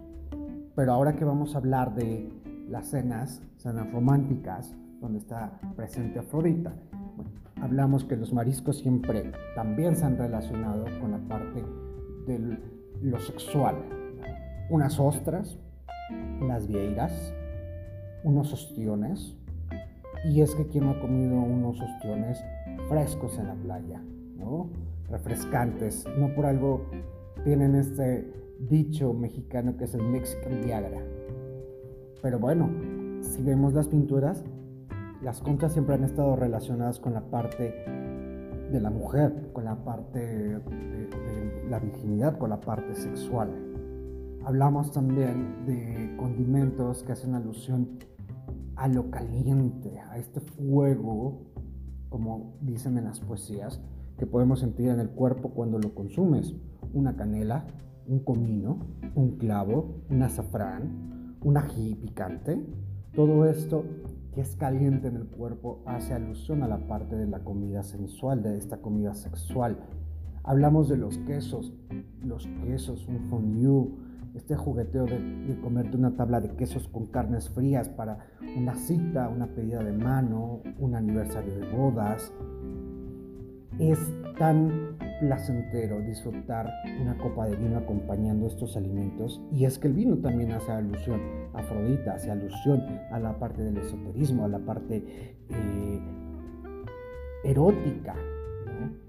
Pero 0.75 0.93
ahora 0.93 1.15
que 1.15 1.25
vamos 1.25 1.55
a 1.55 1.59
hablar 1.59 1.95
de 1.95 2.31
las 2.69 2.89
cenas, 2.89 3.43
cenas 3.57 3.91
románticas, 3.93 4.75
donde 5.01 5.19
está 5.19 5.59
presente 5.77 6.19
Afrodita, 6.19 6.73
bueno, 7.17 7.31
hablamos 7.61 8.05
que 8.05 8.17
los 8.17 8.33
mariscos 8.33 8.79
siempre 8.79 9.33
también 9.55 9.97
se 9.97 10.05
han 10.05 10.17
relacionado 10.17 10.85
con 11.01 11.11
la 11.11 11.19
parte 11.19 11.65
de 12.27 12.59
lo 13.03 13.19
sexual. 13.19 13.77
Unas 14.69 15.01
ostras, 15.01 15.59
unas 16.41 16.67
vieiras, 16.67 17.35
unos 18.25 18.53
ostiones. 18.53 19.37
Y 20.25 20.43
es 20.43 20.55
que 20.55 20.67
quien 20.67 20.85
no 20.85 20.91
ha 20.93 21.01
comido 21.01 21.41
unos 21.41 21.81
ostiones 21.81 22.45
frescos 22.89 23.39
en 23.39 23.47
la 23.49 23.55
playa, 23.55 24.03
¿no? 24.37 24.69
Refrescantes. 25.09 26.07
No 26.19 26.35
por 26.35 26.47
algo 26.47 26.87
tienen 27.45 27.75
este 27.75 28.40
dicho 28.69 29.13
mexicano 29.15 29.77
que 29.77 29.85
es 29.85 29.95
el 29.95 30.03
Mexican 30.03 30.61
Viagra. 30.65 31.03
Pero 32.23 32.39
bueno, 32.39 32.71
si 33.23 33.43
vemos 33.43 33.73
las 33.73 33.89
pinturas, 33.89 34.45
las 35.23 35.41
conchas 35.41 35.73
siempre 35.73 35.95
han 35.95 36.05
estado 36.05 36.37
relacionadas 36.37 37.01
con 37.01 37.15
la 37.15 37.23
parte 37.31 37.75
de 38.71 38.81
la 38.81 38.91
mujer, 38.91 39.51
con 39.53 39.65
la 39.65 39.83
parte 39.85 40.19
de, 40.19 40.59
de 40.59 41.69
la 41.69 41.79
virginidad, 41.79 42.39
con 42.39 42.51
la 42.51 42.61
parte 42.61 42.95
sexual. 42.95 43.51
Hablamos 44.45 44.93
también 44.93 45.67
de 45.67 46.15
condimentos 46.17 47.03
que 47.03 47.13
hacen 47.13 47.35
alusión 47.35 47.99
a 48.77 48.89
lo 48.89 49.11
caliente, 49.11 49.99
a 50.01 50.17
este 50.17 50.41
fuego, 50.41 51.43
como 52.09 52.55
dicen 52.63 52.97
en 52.97 53.05
las 53.05 53.21
poesías, 53.21 53.81
que 54.17 54.27
podemos 54.27 54.61
sentir 54.61 54.89
en 54.89 55.01
el 55.01 55.11
cuerpo 55.11 55.51
cuando 55.51 55.79
lo 55.79 55.95
consumes. 55.95 56.55
Una 56.95 57.15
canela, 57.17 57.67
un 58.07 58.21
comino, 58.21 58.79
un 59.15 59.37
clavo, 59.37 60.03
un 60.11 60.23
azafrán, 60.23 61.37
un 61.43 61.57
ají 61.57 61.95
picante. 61.95 62.61
Todo 63.15 63.47
esto 63.47 63.85
que 64.35 64.41
es 64.41 64.57
caliente 64.57 65.09
en 65.09 65.17
el 65.17 65.27
cuerpo 65.27 65.83
hace 65.87 66.15
alusión 66.15 66.63
a 66.63 66.69
la 66.69 66.87
parte 66.87 67.17
de 67.17 67.27
la 67.27 67.41
comida 67.41 67.83
sensual, 67.83 68.43
de 68.43 68.57
esta 68.57 68.79
comida 68.79 69.15
sexual. 69.15 69.79
Hablamos 70.43 70.89
de 70.89 70.97
los 70.97 71.19
quesos, 71.19 71.73
los 72.23 72.47
quesos, 72.65 73.07
un 73.09 73.29
fondue, 73.29 73.89
este 74.35 74.57
jugueteo 74.57 75.07
de, 75.07 75.59
comerte 75.61 75.97
una 75.97 76.17
tabla 76.17 76.41
de 76.41 76.51
quesos 76.51 76.89
con 76.89 77.07
carnes 77.07 77.51
frías 77.51 77.89
para 77.89 78.19
una 78.57 78.75
cita, 78.75 79.29
una 79.29 79.49
pedida 79.49 79.83
de 79.83 79.93
mano, 79.93 80.63
un 80.79 80.95
aniversario 80.95 81.55
de 81.57 81.69
bodas. 81.71 82.33
Es 83.81 83.99
tan 84.39 84.97
placentero 85.21 86.01
disfrutar 86.01 86.71
una 87.01 87.17
copa 87.19 87.47
de 87.47 87.57
vino 87.57 87.79
acompañando 87.79 88.47
estos 88.47 88.77
alimentos 88.77 89.41
y 89.53 89.65
es 89.65 89.79
que 89.79 89.89
el 89.89 89.95
vino 89.95 90.17
también 90.19 90.53
hace 90.53 90.71
alusión 90.71 91.21
a 91.55 91.59
Afrodita, 91.59 92.15
hace 92.15 92.31
alusión 92.31 92.83
a 93.11 93.19
la 93.19 93.39
parte 93.39 93.63
del 93.63 93.79
esoterismo, 93.79 94.45
a 94.45 94.49
la 94.49 94.59
parte 94.59 95.03
eh, 95.49 96.01
erótica 97.45 98.15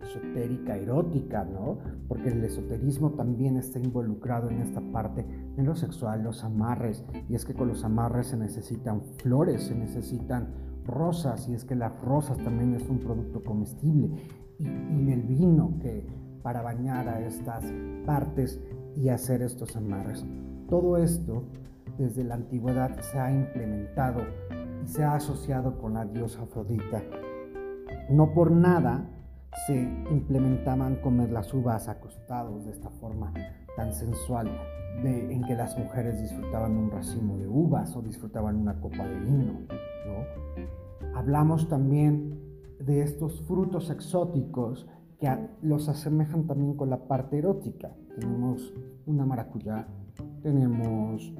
esotérica, 0.01 0.75
erótica, 0.75 1.45
¿no? 1.45 1.77
Porque 2.07 2.29
el 2.29 2.43
esoterismo 2.43 3.11
también 3.11 3.57
está 3.57 3.79
involucrado 3.79 4.49
en 4.49 4.61
esta 4.61 4.81
parte, 4.91 5.25
en 5.57 5.65
lo 5.65 5.75
sexual, 5.75 6.23
los 6.23 6.43
amarres. 6.43 7.03
Y 7.29 7.35
es 7.35 7.45
que 7.45 7.53
con 7.53 7.67
los 7.67 7.83
amarres 7.83 8.27
se 8.27 8.37
necesitan 8.37 9.01
flores, 9.17 9.63
se 9.63 9.75
necesitan 9.75 10.49
rosas, 10.85 11.47
y 11.47 11.53
es 11.53 11.63
que 11.63 11.75
las 11.75 11.99
rosas 12.01 12.37
también 12.39 12.73
es 12.73 12.87
un 12.89 12.99
producto 12.99 13.43
comestible. 13.43 14.09
Y, 14.61 15.03
y 15.03 15.11
el 15.11 15.23
vino 15.23 15.77
que 15.81 16.05
para 16.43 16.61
bañar 16.61 17.07
a 17.07 17.19
estas 17.25 17.63
partes 18.05 18.59
y 18.95 19.09
hacer 19.09 19.41
estos 19.41 19.75
amarres. 19.75 20.25
Todo 20.69 20.97
esto 20.97 21.43
desde 21.97 22.23
la 22.23 22.35
antigüedad 22.35 22.99
se 23.01 23.19
ha 23.19 23.31
implementado 23.31 24.21
y 24.83 24.87
se 24.87 25.03
ha 25.03 25.15
asociado 25.15 25.77
con 25.77 25.93
la 25.93 26.05
diosa 26.05 26.41
Afrodita. 26.43 27.03
No 28.09 28.33
por 28.33 28.51
nada 28.51 29.05
se 29.67 29.75
implementaban 30.09 30.95
comer 30.97 31.31
las 31.31 31.53
uvas 31.53 31.87
acostados 31.87 32.65
de 32.65 32.71
esta 32.71 32.89
forma 32.89 33.33
tan 33.75 33.93
sensual, 33.93 34.49
de, 35.03 35.33
en 35.33 35.43
que 35.43 35.55
las 35.55 35.77
mujeres 35.77 36.21
disfrutaban 36.21 36.75
un 36.77 36.91
racimo 36.91 37.37
de 37.37 37.47
uvas 37.47 37.95
o 37.95 38.01
disfrutaban 38.01 38.55
una 38.55 38.79
copa 38.79 39.05
de 39.05 39.19
vino. 39.19 39.59
Hablamos 41.15 41.67
también 41.67 42.40
de 42.85 43.01
estos 43.01 43.41
frutos 43.41 43.89
exóticos 43.89 44.87
que 45.19 45.29
los 45.61 45.87
asemejan 45.87 46.47
también 46.47 46.75
con 46.75 46.89
la 46.89 47.07
parte 47.07 47.37
erótica. 47.37 47.91
Tenemos 48.19 48.73
una 49.05 49.25
maracuyá, 49.25 49.87
tenemos 50.41 51.33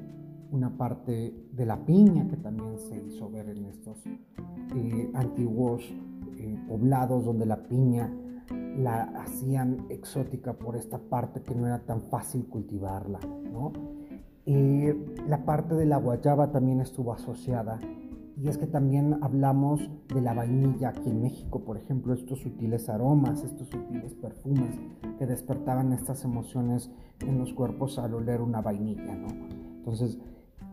una 0.50 0.76
parte 0.76 1.34
de 1.52 1.66
la 1.66 1.84
piña 1.84 2.28
que 2.28 2.36
también 2.36 2.78
se 2.78 3.02
hizo 3.02 3.30
ver 3.30 3.48
en 3.48 3.64
estos 3.66 3.98
eh, 4.06 5.10
antiguos 5.14 5.82
eh, 6.38 6.58
poblados 6.68 7.24
donde 7.24 7.46
la 7.46 7.62
piña 7.64 8.12
la 8.76 9.02
hacían 9.20 9.86
exótica 9.88 10.52
por 10.54 10.76
esta 10.76 10.98
parte 10.98 11.42
que 11.42 11.54
no 11.54 11.66
era 11.66 11.80
tan 11.80 12.02
fácil 12.02 12.46
cultivarla. 12.46 13.20
¿no? 13.52 13.72
la 14.44 15.44
parte 15.44 15.76
de 15.76 15.86
la 15.86 15.98
guayaba 15.98 16.50
también 16.50 16.80
estuvo 16.80 17.12
asociada 17.12 17.78
y 18.42 18.48
es 18.48 18.58
que 18.58 18.66
también 18.66 19.18
hablamos 19.22 19.88
de 20.12 20.20
la 20.20 20.34
vainilla 20.34 20.88
aquí 20.88 21.08
en 21.08 21.22
México, 21.22 21.60
por 21.60 21.76
ejemplo, 21.76 22.12
estos 22.12 22.40
sutiles 22.40 22.88
aromas, 22.88 23.44
estos 23.44 23.68
sutiles 23.68 24.14
perfumes 24.14 24.80
que 25.16 25.26
despertaban 25.26 25.92
estas 25.92 26.24
emociones 26.24 26.90
en 27.20 27.38
los 27.38 27.52
cuerpos 27.52 28.00
al 28.00 28.14
oler 28.14 28.40
una 28.40 28.60
vainilla, 28.60 29.14
¿no? 29.14 29.28
Entonces, 29.76 30.18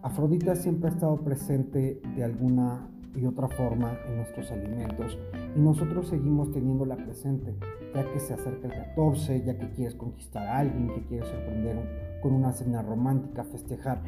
Afrodita 0.01 0.55
siempre 0.55 0.89
ha 0.89 0.93
estado 0.93 1.17
presente 1.23 2.01
de 2.15 2.23
alguna 2.23 2.89
y 3.15 3.25
otra 3.25 3.47
forma 3.49 3.97
en 4.07 4.17
nuestros 4.17 4.51
alimentos 4.51 5.19
y 5.55 5.59
nosotros 5.59 6.07
seguimos 6.07 6.51
teniéndola 6.51 6.95
presente, 6.95 7.55
ya 7.93 8.11
que 8.11 8.19
se 8.19 8.33
acerca 8.33 8.67
el 8.67 8.73
14, 8.73 9.43
ya 9.43 9.57
que 9.57 9.69
quieres 9.71 9.95
conquistar 9.95 10.47
a 10.47 10.59
alguien, 10.59 10.87
que 10.87 11.05
quieres 11.05 11.27
sorprender 11.27 12.19
con 12.21 12.33
una 12.33 12.51
cena 12.51 12.81
romántica, 12.81 13.43
festejar 13.43 14.01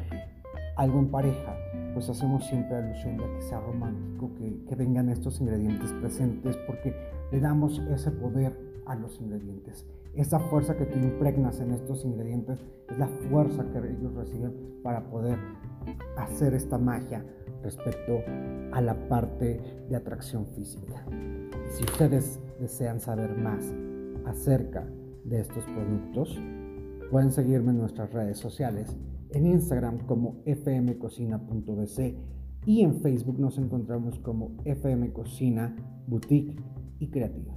algo 0.76 0.98
en 0.98 1.10
pareja, 1.10 1.56
pues 1.94 2.08
hacemos 2.08 2.46
siempre 2.46 2.76
alusión 2.76 3.20
a 3.20 3.34
que 3.34 3.42
sea 3.42 3.60
romántico, 3.60 4.30
que, 4.34 4.64
que 4.66 4.74
vengan 4.74 5.08
estos 5.08 5.40
ingredientes 5.40 5.92
presentes, 5.94 6.56
porque 6.66 6.94
le 7.30 7.40
damos 7.40 7.78
ese 7.90 8.10
poder 8.10 8.56
a 8.86 8.94
los 8.94 9.20
ingredientes. 9.20 9.86
Esa 10.14 10.38
fuerza 10.38 10.76
que 10.76 10.86
tú 10.86 10.98
impregnas 10.98 11.60
en 11.60 11.72
estos 11.72 12.04
ingredientes 12.04 12.58
es 12.90 12.98
la 12.98 13.08
fuerza 13.08 13.64
que 13.72 13.78
ellos 13.78 14.14
reciben 14.14 14.80
para 14.82 15.08
poder 15.08 15.38
hacer 16.16 16.54
esta 16.54 16.78
magia 16.78 17.24
respecto 17.62 18.20
a 18.72 18.80
la 18.80 18.94
parte 19.08 19.60
de 19.88 19.96
atracción 19.96 20.46
física. 20.46 21.04
Si 21.70 21.84
ustedes 21.84 22.40
desean 22.60 23.00
saber 23.00 23.36
más 23.36 23.64
acerca 24.26 24.84
de 25.24 25.40
estos 25.40 25.64
productos, 25.64 26.38
pueden 27.10 27.30
seguirme 27.30 27.70
en 27.70 27.78
nuestras 27.78 28.12
redes 28.12 28.38
sociales, 28.38 28.94
en 29.32 29.46
Instagram 29.46 30.06
como 30.06 30.42
fmcocina.bc 30.44 32.16
y 32.64 32.82
en 32.82 33.00
Facebook 33.00 33.38
nos 33.38 33.58
encontramos 33.58 34.18
como 34.20 34.56
fmcocina 34.64 35.74
boutique 36.06 36.56
y 36.98 37.08
creativa. 37.08 37.54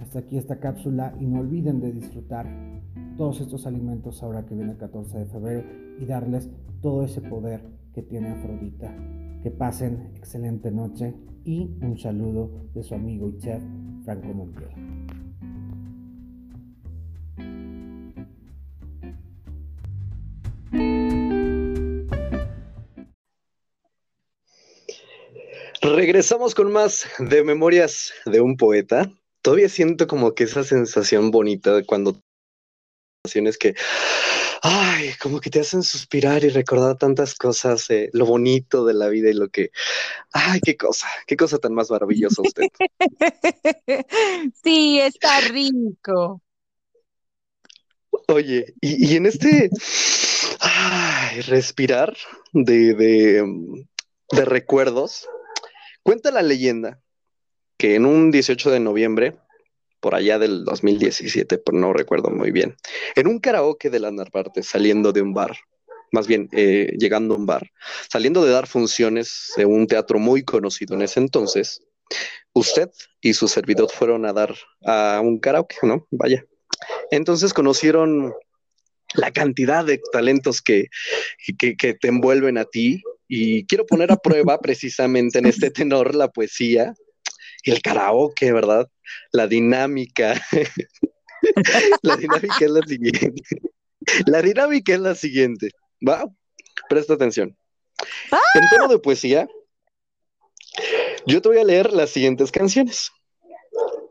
Hasta 0.00 0.20
aquí 0.20 0.36
esta 0.36 0.60
cápsula 0.60 1.14
y 1.18 1.26
no 1.26 1.40
olviden 1.40 1.80
de 1.80 1.92
disfrutar 1.92 2.46
todos 3.16 3.40
estos 3.40 3.66
alimentos 3.66 4.22
ahora 4.22 4.44
que 4.44 4.54
viene 4.54 4.72
el 4.72 4.78
14 4.78 5.18
de 5.18 5.26
febrero 5.26 5.64
y 6.00 6.04
darles 6.04 6.50
todo 6.80 7.04
ese 7.04 7.20
poder 7.20 7.62
que 7.92 8.02
tiene 8.02 8.28
Afrodita. 8.28 8.94
Que 9.42 9.50
pasen 9.50 10.10
excelente 10.16 10.70
noche 10.70 11.14
y 11.44 11.76
un 11.82 11.98
saludo 11.98 12.68
de 12.74 12.82
su 12.82 12.94
amigo 12.94 13.28
y 13.28 13.38
chef 13.38 13.62
Franco 14.04 14.32
Montiel. 14.32 14.93
Regresamos 25.84 26.54
con 26.54 26.72
más 26.72 27.06
de 27.18 27.44
Memorias 27.44 28.14
de 28.24 28.40
un 28.40 28.56
Poeta. 28.56 29.12
Todavía 29.42 29.68
siento 29.68 30.06
como 30.06 30.34
que 30.34 30.44
esa 30.44 30.64
sensación 30.64 31.30
bonita 31.30 31.74
de 31.74 31.84
cuando 31.84 32.18
que 33.60 33.74
ay, 34.62 35.10
como 35.20 35.40
que 35.40 35.50
te 35.50 35.60
hacen 35.60 35.82
suspirar 35.82 36.42
y 36.42 36.48
recordar 36.48 36.96
tantas 36.96 37.34
cosas, 37.34 37.90
eh, 37.90 38.08
lo 38.14 38.24
bonito 38.24 38.86
de 38.86 38.94
la 38.94 39.08
vida 39.08 39.28
y 39.28 39.34
lo 39.34 39.50
que, 39.50 39.72
ay, 40.32 40.60
qué 40.64 40.74
cosa, 40.74 41.06
qué 41.26 41.36
cosa 41.36 41.58
tan 41.58 41.74
más 41.74 41.90
maravillosa 41.90 42.40
usted. 42.40 42.64
Sí, 44.62 45.00
está 45.00 45.42
rico. 45.42 46.40
Oye, 48.28 48.72
y, 48.80 49.16
en 49.16 49.26
este, 49.26 49.68
ay, 50.60 51.42
respirar 51.42 52.16
de, 52.54 52.94
de, 52.94 53.44
de 54.30 54.44
recuerdos, 54.46 55.28
cuenta 56.04 56.30
la 56.30 56.42
leyenda 56.42 57.00
que 57.76 57.96
en 57.96 58.06
un 58.06 58.30
18 58.30 58.70
de 58.70 58.78
noviembre 58.78 59.36
por 59.98 60.14
allá 60.14 60.38
del 60.38 60.64
2017, 60.64 61.58
pero 61.58 61.78
no 61.78 61.94
recuerdo 61.94 62.30
muy 62.30 62.50
bien, 62.50 62.76
en 63.16 63.26
un 63.26 63.40
karaoke 63.40 63.88
de 63.88 64.00
la 64.00 64.10
Narvarte, 64.10 64.62
saliendo 64.62 65.12
de 65.12 65.22
un 65.22 65.32
bar, 65.32 65.56
más 66.12 66.26
bien 66.26 66.50
eh, 66.52 66.94
llegando 66.98 67.34
a 67.34 67.38
un 67.38 67.46
bar, 67.46 67.70
saliendo 68.10 68.44
de 68.44 68.52
dar 68.52 68.66
funciones 68.66 69.52
de 69.56 69.64
un 69.64 69.86
teatro 69.86 70.18
muy 70.18 70.44
conocido 70.44 70.94
en 70.94 71.02
ese 71.02 71.20
entonces, 71.20 71.82
usted 72.52 72.90
y 73.22 73.32
su 73.32 73.48
servidor 73.48 73.90
fueron 73.90 74.26
a 74.26 74.34
dar 74.34 74.54
a 74.84 75.20
un 75.22 75.40
karaoke, 75.40 75.76
¿no? 75.82 76.06
Vaya. 76.10 76.44
Entonces 77.10 77.54
conocieron 77.54 78.34
la 79.14 79.30
cantidad 79.30 79.86
de 79.86 80.02
talentos 80.12 80.60
que, 80.60 80.88
que, 81.56 81.76
que 81.78 81.94
te 81.94 82.08
envuelven 82.08 82.58
a 82.58 82.66
ti 82.66 83.02
y 83.28 83.66
quiero 83.66 83.86
poner 83.86 84.12
a 84.12 84.16
prueba 84.16 84.58
precisamente 84.60 85.38
en 85.38 85.46
este 85.46 85.70
tenor 85.70 86.14
la 86.14 86.28
poesía 86.28 86.94
y 87.62 87.70
el 87.70 87.80
karaoke, 87.80 88.52
¿verdad? 88.52 88.88
La 89.32 89.46
dinámica. 89.46 90.40
la 92.02 92.16
dinámica 92.16 92.58
es 92.60 92.70
la 92.70 92.82
siguiente. 92.82 93.42
La 94.26 94.42
dinámica 94.42 94.94
es 94.94 95.00
la 95.00 95.14
siguiente. 95.14 95.70
¿Va? 96.06 96.26
Presta 96.88 97.14
atención. 97.14 97.56
En 98.54 98.68
tono 98.68 98.88
de 98.88 98.98
poesía, 98.98 99.48
yo 101.26 101.40
te 101.40 101.48
voy 101.48 101.58
a 101.58 101.64
leer 101.64 101.92
las 101.92 102.10
siguientes 102.10 102.50
canciones 102.50 103.10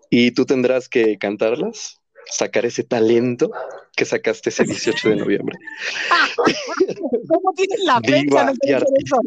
y 0.10 0.32
tú 0.32 0.46
tendrás 0.46 0.90
que 0.90 1.18
cantarlas, 1.18 2.02
sacar 2.30 2.66
ese 2.66 2.84
talento 2.84 3.52
que 3.96 4.06
sacaste 4.06 4.50
ese 4.50 4.64
18 4.64 5.10
de 5.10 5.16
noviembre. 5.18 5.58
¿Cómo 7.28 7.54
tienes 7.56 7.80
la 7.84 8.00
fecha? 8.02 8.46
No. 8.66 9.20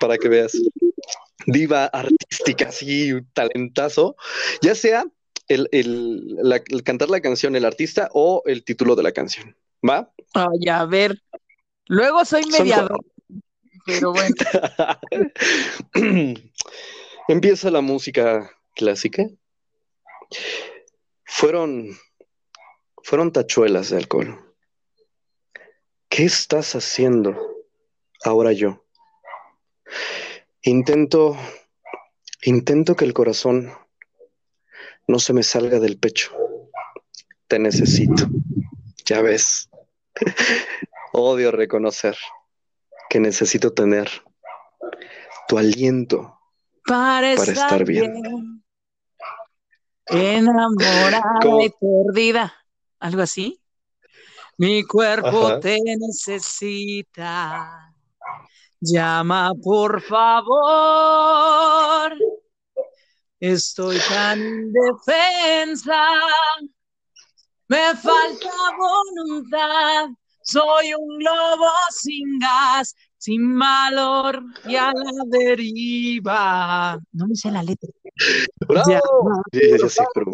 Para 0.00 0.16
que 0.18 0.28
veas. 0.28 0.52
Diva 1.46 1.86
artística, 1.86 2.70
sí, 2.70 3.12
talentazo. 3.32 4.16
Ya 4.60 4.74
sea 4.74 5.04
el, 5.48 5.68
el- 5.72 6.36
la- 6.36 6.62
el 6.68 6.82
cantar 6.82 7.08
la 7.10 7.20
canción, 7.20 7.56
el 7.56 7.64
artista 7.64 8.10
o 8.12 8.42
el 8.46 8.64
título 8.64 8.94
de 8.96 9.02
la 9.02 9.12
canción. 9.12 9.56
¿Va? 9.88 10.12
Ay, 10.34 10.68
a 10.70 10.84
ver. 10.84 11.20
Luego 11.86 12.24
soy 12.24 12.44
mediador, 12.46 13.00
pero 13.86 14.12
bueno. 14.12 14.34
Empieza 17.28 17.70
la 17.70 17.80
música 17.80 18.50
clásica. 18.74 19.24
Fueron, 21.30 21.90
fueron 23.04 23.32
tachuelas 23.32 23.90
de 23.90 23.98
alcohol. 23.98 24.54
¿Qué 26.08 26.24
estás 26.24 26.74
haciendo 26.74 27.36
ahora 28.24 28.52
yo? 28.52 28.84
Intento, 30.62 31.36
intento 32.42 32.96
que 32.96 33.04
el 33.04 33.12
corazón 33.12 33.70
no 35.06 35.18
se 35.18 35.34
me 35.34 35.42
salga 35.42 35.78
del 35.78 35.98
pecho. 35.98 36.32
Te 37.46 37.58
necesito. 37.58 38.26
Ya 39.04 39.20
ves. 39.20 39.68
Odio 41.12 41.50
reconocer 41.52 42.16
que 43.10 43.20
necesito 43.20 43.72
tener 43.74 44.08
tu 45.46 45.58
aliento 45.58 46.38
Para 46.86 47.36
para 47.36 47.52
estar 47.52 47.52
estar 47.52 47.84
bien. 47.84 48.12
bien. 48.22 48.47
Enamorada 50.10 51.22
¿Cómo? 51.42 51.62
y 51.62 51.70
perdida. 51.70 52.54
¿Algo 53.00 53.22
así? 53.22 53.60
Mi 54.56 54.84
cuerpo 54.84 55.48
Ajá. 55.48 55.60
te 55.60 55.78
necesita. 55.84 57.92
Llama, 58.80 59.52
por 59.62 60.00
favor. 60.02 60.58
Estoy 63.40 63.98
tan 64.08 64.40
indefensa. 64.40 66.02
Me 67.68 67.94
falta 67.94 68.50
voluntad. 68.78 70.08
Soy 70.42 70.94
un 70.94 71.22
lobo 71.22 71.70
sin 71.90 72.38
gas, 72.38 72.94
sin 73.18 73.58
valor 73.58 74.42
y 74.66 74.76
a 74.76 74.92
la 74.92 75.12
deriva. 75.26 76.98
No 77.12 77.26
me 77.26 77.34
sé 77.34 77.50
la 77.50 77.62
letra. 77.62 77.88
¡Bravo! 78.66 79.42
Sí, 79.52 79.60
pero- 80.14 80.32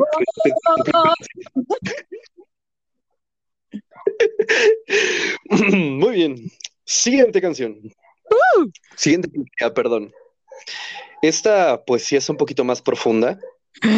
Muy 5.70 6.14
bien. 6.14 6.36
Siguiente 6.84 7.40
canción. 7.40 7.78
Siguiente 8.96 9.28
poesía, 9.28 9.74
perdón. 9.74 10.12
Esta 11.22 11.82
poesía 11.84 12.18
es 12.18 12.28
un 12.28 12.36
poquito 12.36 12.64
más 12.64 12.82
profunda 12.82 13.38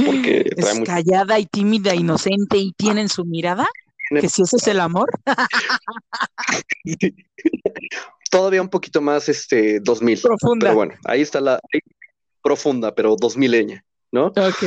porque 0.06 0.44
trae 0.56 0.72
Es 0.72 0.78
mucho. 0.78 0.92
callada 0.92 1.38
y 1.38 1.46
tímida, 1.46 1.94
inocente 1.94 2.56
y 2.58 2.72
tiene 2.72 3.02
en 3.02 3.08
su 3.08 3.24
mirada 3.24 3.66
que 4.08 4.28
si 4.28 4.42
ese 4.42 4.56
es 4.56 4.66
el 4.68 4.80
amor. 4.80 5.10
Todavía 8.36 8.60
un 8.60 8.68
poquito 8.68 9.00
más 9.00 9.28
este 9.28 9.80
2000. 9.80 10.20
Profunda. 10.20 10.64
Pero 10.66 10.74
bueno, 10.74 10.94
ahí 11.04 11.22
está 11.22 11.40
la 11.40 11.54
ahí- 11.72 11.80
profunda, 12.42 12.94
pero 12.94 13.16
2000leña, 13.16 13.84
¿no? 14.12 14.26
Ok. 14.26 14.62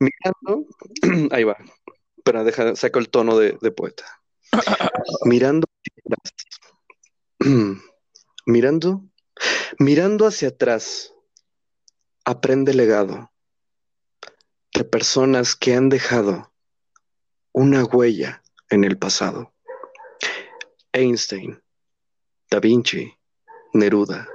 Mirando, 0.00 0.66
ahí 1.32 1.44
va. 1.44 1.56
Pero 2.24 2.44
deja, 2.44 2.74
saco 2.76 2.98
el 2.98 3.08
tono 3.08 3.38
de, 3.38 3.56
de 3.60 3.70
poeta. 3.70 4.04
Mirando 5.24 5.66
hacia 5.68 6.16
atrás. 6.16 6.34
Mirando, 8.46 9.04
mirando 9.78 10.26
hacia 10.26 10.48
atrás, 10.48 11.12
aprende 12.24 12.74
legado 12.74 13.30
de 14.74 14.84
personas 14.84 15.54
que 15.54 15.74
han 15.74 15.88
dejado 15.88 16.52
una 17.52 17.84
huella 17.84 18.42
en 18.70 18.84
el 18.84 18.98
pasado. 18.98 19.52
Einstein, 20.92 21.62
Da 22.50 22.60
Vinci, 22.60 23.12
Neruda 23.74 24.28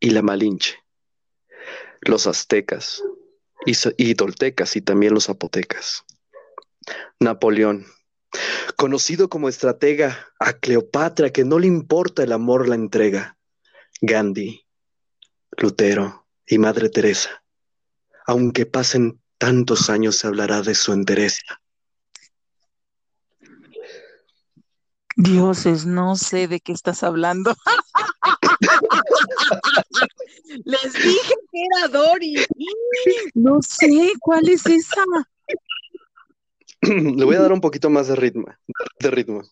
y 0.00 0.10
la 0.10 0.22
Malinche, 0.22 0.76
los 2.00 2.26
aztecas 2.26 3.02
y, 3.66 3.72
y 3.96 4.14
toltecas 4.14 4.76
y 4.76 4.80
también 4.80 5.14
los 5.14 5.26
zapotecas. 5.26 6.04
Napoleón, 7.20 7.86
conocido 8.76 9.28
como 9.28 9.48
estratega, 9.48 10.28
a 10.38 10.54
Cleopatra 10.54 11.30
que 11.30 11.44
no 11.44 11.58
le 11.58 11.66
importa 11.66 12.22
el 12.22 12.32
amor 12.32 12.68
la 12.68 12.76
entrega. 12.76 13.36
Gandhi, 14.00 14.64
Lutero 15.56 16.26
y 16.46 16.58
Madre 16.58 16.88
Teresa. 16.88 17.42
Aunque 18.26 18.66
pasen 18.66 19.20
tantos 19.38 19.90
años 19.90 20.16
se 20.16 20.26
hablará 20.26 20.62
de 20.62 20.74
su 20.74 20.92
entereza. 20.92 21.60
Dioses, 25.18 25.84
no 25.84 26.14
sé 26.14 26.46
de 26.46 26.60
qué 26.60 26.70
estás 26.70 27.02
hablando. 27.02 27.52
Les 30.64 30.92
dije 30.92 31.34
que 31.50 31.58
era 31.74 31.88
Dory. 31.88 32.36
No 33.34 33.58
sé 33.60 34.12
cuál 34.20 34.48
es 34.48 34.64
esa. 34.64 35.02
Le 36.82 37.24
voy 37.24 37.34
a 37.34 37.40
dar 37.40 37.52
un 37.52 37.60
poquito 37.60 37.90
más 37.90 38.06
de 38.06 38.14
ritmo, 38.14 38.46
de 39.00 39.10
ritmo. 39.10 39.42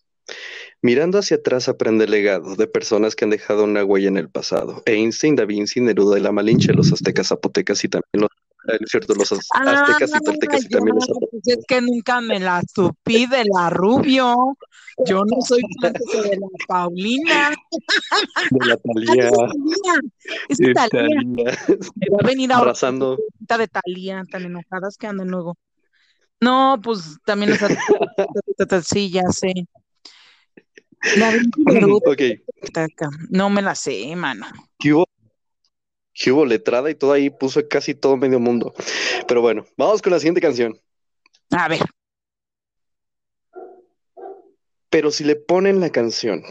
Mirando 0.82 1.18
hacia 1.18 1.38
atrás 1.38 1.68
aprende 1.68 2.06
legado 2.06 2.54
de 2.54 2.68
personas 2.68 3.16
que 3.16 3.24
han 3.24 3.30
dejado 3.30 3.64
una 3.64 3.84
huella 3.84 4.06
en 4.06 4.18
el 4.18 4.30
pasado. 4.30 4.84
Einstein, 4.86 5.34
Da 5.34 5.46
Vinci, 5.46 5.80
Neruda 5.80 6.16
y 6.16 6.22
la 6.22 6.30
Malinche, 6.30 6.74
los 6.74 6.92
aztecas, 6.92 7.26
zapotecas 7.26 7.82
y 7.82 7.88
también 7.88 8.20
los, 8.20 8.30
es 8.68 8.90
cierto, 8.90 9.14
los 9.14 9.32
az- 9.32 9.48
aztecas 9.52 10.10
y 10.14 10.20
toltecas 10.20 10.62
y 10.62 10.66
Ah, 10.66 10.68
también 10.70 10.96
los 10.96 11.08
es 11.46 11.64
que 11.66 11.80
nunca 11.80 12.20
me 12.20 12.40
la 12.40 12.62
supí 12.74 13.26
de 13.26 13.44
la 13.52 13.70
Rubio. 13.70 14.56
Yo 15.04 15.22
no 15.24 15.40
soy 15.42 15.62
de 15.80 15.90
la 15.90 16.48
Paulina. 16.66 17.50
De 18.50 18.66
la 18.66 18.74
Ah, 18.76 18.78
Thalía, 18.84 19.30
Es 20.48 20.58
de 20.58 20.72
Talía. 20.74 20.90
Thalía, 21.00 21.58
Me 21.96 22.08
va 22.10 22.18
a 22.20 22.26
venir 22.26 22.52
ahora 22.52 22.70
arrasando. 22.70 23.18
la 23.48 23.58
de 23.58 23.68
Talía, 23.68 24.22
tan 24.30 24.44
enojadas 24.44 24.96
que 24.96 25.06
andan 25.06 25.28
luego. 25.28 25.56
No, 26.40 26.78
pues 26.82 27.16
también 27.24 27.50
los 27.50 27.62
artistas, 27.62 28.86
sí, 28.86 29.10
ya 29.10 29.22
sé. 29.30 29.52
La 31.16 31.30
de 31.32 31.40
Neruda, 31.56 32.10
Ok, 32.12 32.22
taca. 32.72 33.08
No 33.30 33.48
me 33.50 33.62
la 33.62 33.74
sé, 33.74 34.14
mano. 34.16 34.46
que 34.78 34.92
hubo, 34.94 35.06
que 36.18 36.32
hubo 36.32 36.46
letrada 36.46 36.90
y 36.90 36.94
todo 36.94 37.12
ahí 37.12 37.30
puso 37.30 37.66
casi 37.68 37.94
todo 37.94 38.16
medio 38.16 38.40
mundo. 38.40 38.72
Pero 39.28 39.42
bueno, 39.42 39.66
vamos 39.76 40.00
con 40.02 40.12
la 40.12 40.18
siguiente 40.18 40.40
canción. 40.40 40.78
A 41.50 41.68
ver, 41.68 41.80
Pero 44.88 45.10
si 45.10 45.24
le 45.24 45.36
ponen 45.36 45.80
la 45.80 45.90
canción, 45.90 46.42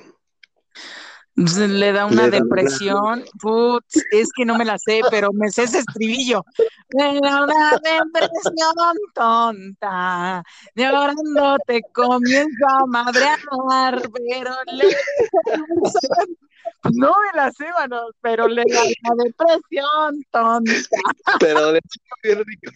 le 1.36 1.92
da 1.92 2.06
una 2.06 2.28
Le 2.28 2.30
da 2.32 2.38
una- 2.38 2.46
depresión. 2.46 3.26
Putz, 3.42 4.04
es 4.12 4.30
que 4.36 4.46
no 4.46 4.58
me 4.58 4.66
la 4.66 4.78
sé, 4.78 5.02
pero 5.10 5.30
me 5.34 5.50
sé 5.50 5.64
ese 5.64 5.80
estribillo. 5.80 6.44
Me 6.94 7.20
da 7.22 7.44
una 7.44 7.72
depresión 7.72 8.98
tonta. 9.14 10.44
Llorando 10.76 11.58
te 11.66 11.82
comienzo 11.92 12.66
a 12.70 12.86
madrear, 12.86 13.40
pero 14.14 14.52
le 14.74 14.86
No 16.94 17.08
me 17.10 17.38
la 17.38 17.52
sé, 17.52 17.66
mano, 17.78 18.02
pero 18.22 18.48
le 18.48 18.64
da 18.68 18.84
la 18.84 19.24
depresión, 19.24 20.24
tonta. 20.32 20.72
Pero 21.40 21.72
le 21.72 21.80
bien 22.24 22.44
rico. 22.46 22.72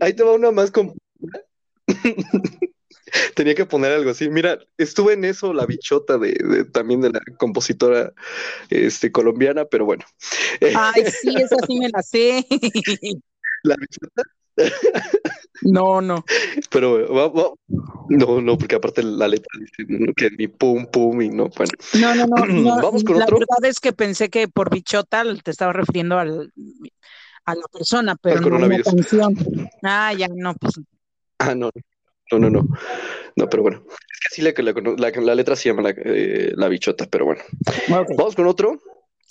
Ahí 0.00 0.12
te 0.14 0.22
va 0.22 0.32
una 0.34 0.50
más 0.50 0.70
con. 0.70 0.94
Tenía 3.34 3.54
que 3.56 3.66
poner 3.66 3.90
algo 3.92 4.10
así. 4.10 4.28
Mira, 4.30 4.58
estuve 4.78 5.14
en 5.14 5.24
eso, 5.24 5.52
la 5.52 5.66
bichota 5.66 6.16
de, 6.16 6.32
de- 6.32 6.64
también 6.64 7.00
de 7.00 7.10
la 7.10 7.20
compositora 7.38 8.12
este, 8.68 9.10
colombiana, 9.10 9.64
pero 9.64 9.84
bueno. 9.84 10.04
Ay, 10.76 11.04
sí, 11.06 11.34
esa 11.36 11.56
sí 11.66 11.76
me 11.78 11.88
la 11.88 12.02
sé. 12.02 12.46
La 13.64 13.74
bichota, 13.76 14.22
No, 15.62 16.00
no. 16.00 16.24
pero 16.70 17.12
va- 17.14 17.28
va- 17.28 17.52
no, 18.08 18.40
no, 18.40 18.56
porque 18.58 18.76
aparte 18.76 19.02
la 19.02 19.28
letra 19.28 19.48
dice 19.60 19.84
¿no? 19.88 20.12
que 20.14 20.30
ni 20.30 20.48
pum 20.48 20.86
pum 20.86 21.20
y 21.20 21.28
no, 21.28 21.48
bueno. 21.56 21.72
No, 22.00 22.14
no, 22.14 22.26
no, 22.26 22.46
no. 22.76 22.82
Vamos 22.82 23.04
con 23.04 23.18
La 23.18 23.24
otro. 23.24 23.38
verdad 23.38 23.64
es 23.70 23.78
que 23.78 23.92
pensé 23.92 24.30
que 24.30 24.48
por 24.48 24.70
bichota 24.70 25.22
te 25.42 25.50
estaba 25.50 25.72
refiriendo 25.72 26.18
al, 26.18 26.50
a 27.44 27.54
la 27.54 27.64
persona, 27.72 28.16
pero 28.20 28.38
Al 28.38 28.50
no 28.50 28.56
a 28.56 28.68
la 28.68 28.82
canción. 28.82 29.34
Ah, 29.82 30.12
ya, 30.14 30.28
no, 30.34 30.54
pues. 30.54 30.74
Ah, 31.38 31.54
no, 31.54 31.70
no, 32.32 32.38
no, 32.38 32.50
no. 32.50 32.68
No, 33.36 33.48
pero 33.48 33.62
bueno. 33.62 33.82
Es 33.88 34.20
que 34.20 34.28
así 34.32 34.42
la, 34.42 34.72
la, 34.72 34.96
la- 34.96 35.20
la 35.20 35.34
letra 35.34 35.56
se 35.56 35.68
llama 35.68 35.82
la, 35.82 35.90
eh, 35.96 36.52
la 36.56 36.68
bichota, 36.68 37.06
pero 37.06 37.26
bueno. 37.26 37.42
Vamos 38.16 38.34
con 38.34 38.46
otro. 38.46 38.78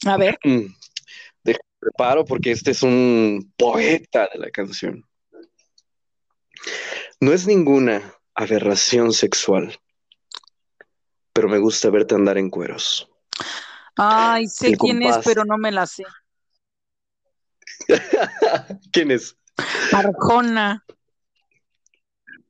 A 0.05 0.17
ver, 0.17 0.37
Mm, 0.45 1.53
preparo 1.79 2.25
porque 2.25 2.51
este 2.51 2.71
es 2.71 2.83
un 2.83 3.53
poeta 3.57 4.27
de 4.33 4.39
la 4.39 4.49
canción. 4.51 5.05
No 7.21 7.33
es 7.33 7.45
ninguna 7.47 8.13
aberración 8.35 9.11
sexual, 9.13 9.77
pero 11.33 11.49
me 11.49 11.57
gusta 11.59 11.89
verte 11.89 12.15
andar 12.15 12.37
en 12.37 12.49
cueros. 12.49 13.09
ay, 13.97 14.47
sé 14.47 14.77
quién 14.77 15.03
es, 15.03 15.17
pero 15.23 15.43
no 15.45 15.57
me 15.57 15.71
la 15.71 15.85
sé. 15.85 16.03
¿Quién 18.91 19.11
es? 19.11 19.35
Arjona. 19.93 20.85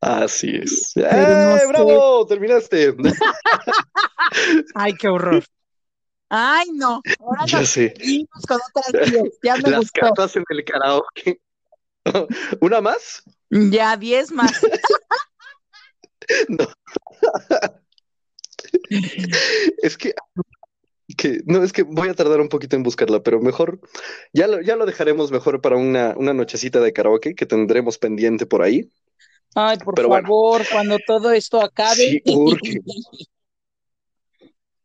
Así 0.02 0.56
es. 0.56 0.94
no 0.96 1.04
¡Eh, 1.04 1.68
bravo! 1.68 2.26
Terminaste. 2.28 2.96
Ay, 4.76 4.94
qué 4.94 5.08
horror. 5.10 5.44
Ay, 6.30 6.68
no. 6.74 7.02
Ahora 7.20 7.46
Ya 7.48 7.60
nos 7.60 7.70
sé. 7.70 7.94
seguimos 7.98 8.44
con 8.48 8.60
otras 8.74 9.12
diez. 9.12 9.40
Ya 9.44 9.56
me 9.64 9.70
Las 9.72 9.80
gustó. 9.82 10.02
cartas 10.02 10.36
en 10.36 10.44
el 10.50 10.64
karaoke. 10.64 11.42
¿Una 12.62 12.82
más? 12.82 13.24
Ya, 13.50 13.98
diez 13.98 14.32
más. 14.32 14.52
No. 16.48 16.68
Es 19.82 19.98
que, 19.98 20.14
que, 21.18 21.42
no, 21.46 21.64
es 21.64 21.74
que 21.74 21.84
voy 21.84 22.10
a 22.10 22.14
tardar 22.14 22.40
un 22.42 22.50
poquito 22.50 22.76
en 22.76 22.84
buscarla, 22.84 23.24
pero 23.24 23.40
mejor, 23.40 23.80
ya 24.34 24.48
lo, 24.48 24.62
ya 24.62 24.76
lo 24.76 24.86
dejaremos 24.86 25.32
mejor 25.32 25.62
para 25.62 25.76
una, 25.76 26.14
una 26.18 26.34
nochecita 26.34 26.80
de 26.80 26.94
karaoke 26.94 27.36
que 27.36 27.46
tendremos 27.46 27.98
pendiente 27.98 28.46
por 28.46 28.62
ahí. 28.62 28.92
Ay, 29.56 29.78
por 29.78 29.96
Pero 29.96 30.10
bueno. 30.10 30.28
favor, 30.28 30.62
cuando 30.72 30.98
todo 31.06 31.32
esto 31.32 31.62
acabe. 31.62 31.96
Sí, 31.96 32.22
urge. 32.26 32.80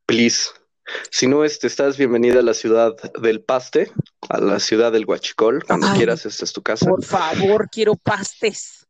Please. 0.06 0.50
Si 1.10 1.26
no, 1.26 1.44
este, 1.44 1.66
estás 1.66 1.96
bienvenida 1.96 2.40
a 2.40 2.42
la 2.42 2.54
ciudad 2.54 2.94
del 3.20 3.40
Paste, 3.42 3.90
a 4.28 4.38
la 4.40 4.60
ciudad 4.60 4.92
del 4.92 5.06
Huachicol. 5.06 5.64
Cuando 5.64 5.86
Ay. 5.88 5.96
quieras, 5.98 6.26
esta 6.26 6.44
es 6.44 6.52
tu 6.52 6.62
casa. 6.62 6.86
Por 6.90 7.04
favor, 7.04 7.68
quiero 7.70 7.94
pastes. 7.96 8.86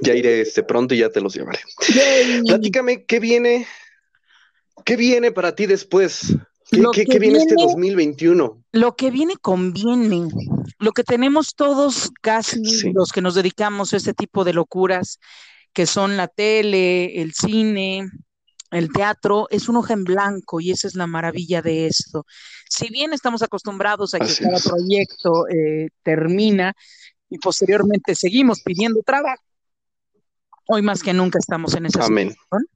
Ya 0.00 0.14
iré 0.14 0.40
este 0.40 0.62
pronto 0.62 0.94
y 0.94 0.98
ya 0.98 1.10
te 1.10 1.20
los 1.20 1.34
llevaré. 1.34 1.60
Yay. 1.94 2.42
Platícame, 2.44 3.04
¿qué 3.04 3.20
viene? 3.20 3.66
¿Qué 4.84 4.96
viene 4.96 5.32
para 5.32 5.54
ti 5.54 5.66
después? 5.66 6.34
¿Qué, 6.70 6.82
qué- 6.94 7.04
qué 7.04 7.18
viene 7.18 7.38
este 7.38 7.54
viene- 7.54 7.70
2021? 7.72 8.64
Lo 8.72 8.96
que 8.96 9.10
viene 9.10 9.36
conviene. 9.36 10.28
Lo 10.78 10.92
que 10.92 11.04
tenemos 11.04 11.54
todos, 11.54 12.10
casi 12.22 12.64
Sí. 12.64 12.92
los 12.94 13.12
que 13.12 13.20
nos 13.20 13.34
dedicamos 13.34 13.92
a 13.92 13.98
este 13.98 14.14
tipo 14.14 14.44
de 14.44 14.54
locuras, 14.54 15.18
que 15.74 15.84
son 15.84 16.16
la 16.16 16.26
tele, 16.28 17.20
el 17.20 17.34
cine, 17.34 18.08
el 18.72 18.92
teatro, 18.92 19.46
es 19.50 19.68
un 19.68 19.76
hoja 19.76 19.92
en 19.92 20.04
blanco 20.04 20.60
y 20.60 20.70
esa 20.70 20.88
es 20.88 20.94
la 20.94 21.06
maravilla 21.06 21.62
de 21.62 21.86
esto. 21.86 22.24
Si 22.68 22.88
bien 22.88 23.12
estamos 23.12 23.42
acostumbrados 23.42 24.14
a 24.14 24.18
que 24.18 24.24
Así 24.24 24.42
cada 24.42 24.56
es. 24.56 24.68
proyecto 24.68 25.46
eh, 25.48 25.88
termina 26.02 26.74
y 27.28 27.38
posteriormente 27.38 28.14
seguimos 28.14 28.60
pidiendo 28.62 29.00
trabajo, 29.04 29.42
hoy 30.68 30.82
más 30.82 31.02
que 31.02 31.12
nunca 31.12 31.38
estamos 31.38 31.74
en 31.74 31.86
esa 31.86 32.04
Amén. 32.04 32.30
situación. 32.30 32.66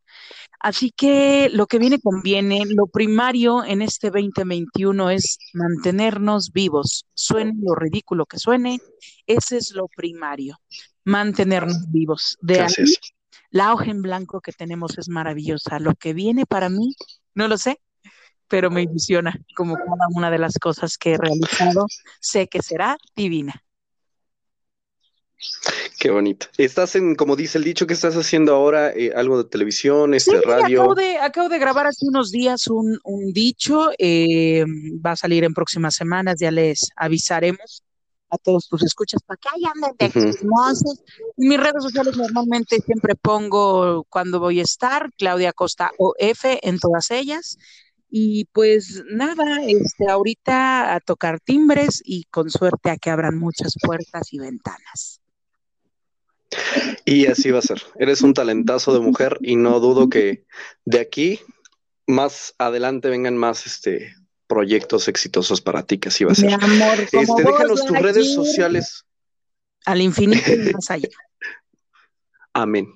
Así 0.60 0.90
que 0.90 1.48
lo 1.52 1.66
que 1.66 1.78
viene 1.78 2.00
conviene, 2.00 2.64
lo 2.66 2.86
primario 2.86 3.64
en 3.64 3.82
este 3.82 4.10
2021 4.10 5.10
es 5.10 5.38
mantenernos 5.52 6.52
vivos. 6.52 7.06
Suene 7.14 7.52
lo 7.62 7.74
ridículo 7.74 8.26
que 8.26 8.38
suene, 8.38 8.80
ese 9.26 9.58
es 9.58 9.72
lo 9.72 9.86
primario, 9.94 10.58
mantenernos 11.04 11.90
vivos. 11.90 12.38
De 12.40 12.60
ahí, 12.60 12.72
es. 12.78 12.98
La 13.50 13.72
hoja 13.72 13.90
en 13.90 14.02
blanco 14.02 14.40
que 14.40 14.52
tenemos 14.52 14.98
es 14.98 15.08
maravillosa. 15.08 15.78
Lo 15.78 15.94
que 15.94 16.12
viene 16.14 16.46
para 16.46 16.68
mí, 16.68 16.94
no 17.34 17.48
lo 17.48 17.58
sé, 17.58 17.80
pero 18.48 18.70
me 18.70 18.82
ilusiona, 18.82 19.34
como 19.56 19.74
cada 19.76 20.06
una 20.14 20.30
de 20.30 20.38
las 20.38 20.54
cosas 20.58 20.96
que 20.98 21.12
he 21.14 21.18
realizado, 21.18 21.86
sé 22.20 22.48
que 22.48 22.62
será 22.62 22.96
divina. 23.14 23.62
Qué 25.98 26.10
bonito. 26.10 26.46
Estás 26.56 26.96
en, 26.96 27.14
como 27.14 27.36
dice 27.36 27.58
el 27.58 27.64
dicho, 27.64 27.86
que 27.86 27.94
estás 27.94 28.14
haciendo 28.16 28.54
ahora? 28.54 28.90
Eh, 28.92 29.12
algo 29.14 29.42
de 29.42 29.48
televisión, 29.48 30.10
Sí, 30.12 30.16
este 30.16 30.40
radio. 30.40 30.80
acabo 30.82 30.94
de, 30.94 31.18
acabo 31.18 31.48
de 31.48 31.58
grabar 31.58 31.86
hace 31.86 32.06
unos 32.06 32.30
días 32.30 32.66
un, 32.68 32.98
un 33.04 33.32
dicho, 33.32 33.90
eh, 33.98 34.64
va 35.04 35.12
a 35.12 35.16
salir 35.16 35.44
en 35.44 35.54
próximas 35.54 35.94
semanas, 35.94 36.36
ya 36.40 36.50
les 36.50 36.90
avisaremos 36.96 37.82
a 38.30 38.38
todos 38.38 38.68
tus 38.68 38.82
escuchas 38.82 39.22
para 39.22 39.38
que 39.38 39.48
ahí 39.54 39.62
anden 39.64 39.96
de 39.98 40.10
chismosos. 40.10 41.02
En 41.36 41.48
mis 41.48 41.58
redes 41.58 41.82
sociales 41.82 42.16
normalmente 42.16 42.80
siempre 42.80 43.14
pongo 43.14 44.04
cuando 44.08 44.40
voy 44.40 44.60
a 44.60 44.64
estar, 44.64 45.10
Claudia 45.16 45.52
Costa 45.52 45.90
OF 45.98 46.44
en 46.62 46.78
todas 46.78 47.10
ellas. 47.10 47.58
Y 48.08 48.46
pues 48.46 49.02
nada, 49.10 49.62
este, 49.66 50.08
ahorita 50.08 50.94
a 50.94 51.00
tocar 51.00 51.40
timbres 51.40 52.02
y 52.04 52.24
con 52.24 52.50
suerte 52.50 52.90
a 52.90 52.96
que 52.96 53.10
abran 53.10 53.36
muchas 53.36 53.74
puertas 53.82 54.32
y 54.32 54.38
ventanas. 54.38 55.20
Y 57.04 57.26
así 57.26 57.50
va 57.50 57.58
a 57.58 57.62
ser. 57.62 57.82
Eres 57.98 58.22
un 58.22 58.32
talentazo 58.32 58.94
de 58.94 59.00
mujer 59.00 59.38
y 59.42 59.56
no 59.56 59.80
dudo 59.80 60.08
que 60.08 60.44
de 60.84 61.00
aquí 61.00 61.40
más 62.06 62.54
adelante 62.58 63.08
vengan 63.08 63.36
más 63.36 63.66
este 63.66 64.14
proyectos 64.46 65.08
exitosos 65.08 65.60
para 65.60 65.82
ti, 65.84 65.98
que 65.98 66.08
así 66.08 66.24
va 66.24 66.32
a 66.32 66.34
Mi 66.34 66.50
ser. 66.50 66.54
amor, 66.54 66.96
como 67.10 67.22
Este, 67.22 67.26
vos, 67.26 67.36
déjanos 67.36 67.84
tus 67.86 67.98
redes 67.98 68.34
sociales. 68.34 69.04
Al 69.84 70.00
infinito 70.00 70.52
y 70.52 70.72
más 70.72 70.90
allá. 70.90 71.08
Amén. 72.52 72.86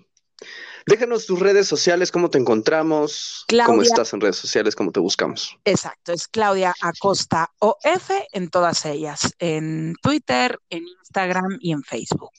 Déjanos 0.87 1.27
tus 1.27 1.39
redes 1.39 1.69
sociales, 1.69 2.11
cómo 2.11 2.31
te 2.31 2.39
encontramos, 2.39 3.45
cómo 3.67 3.83
estás 3.83 4.13
en 4.13 4.21
redes 4.21 4.37
sociales, 4.37 4.75
cómo 4.75 4.91
te 4.91 4.99
buscamos. 4.99 5.57
Exacto, 5.65 6.13
es 6.13 6.27
Claudia 6.27 6.75
Acosta 6.81 7.49
OF 7.59 8.11
en 8.33 8.49
todas 8.49 8.87
ellas, 8.87 9.21
en 9.39 9.95
Twitter, 10.03 10.59
en 10.71 10.83
Instagram 10.89 11.59
y 11.61 11.73
en 11.73 11.83
Facebook. 11.83 12.33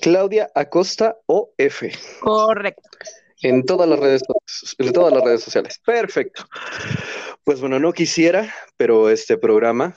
Claudia 0.00 0.50
Acosta 0.54 1.18
OF 1.26 1.82
Correcto. 2.20 2.82
En 3.42 3.64
todas 3.64 3.88
las 3.88 3.98
redes 3.98 4.22
en 4.78 4.92
todas 4.92 5.12
las 5.12 5.22
redes 5.22 5.42
sociales. 5.42 5.80
Perfecto. 5.84 6.44
Pues 7.44 7.60
bueno, 7.60 7.78
no 7.78 7.92
quisiera, 7.92 8.52
pero 8.76 9.10
este 9.10 9.38
programa 9.38 9.94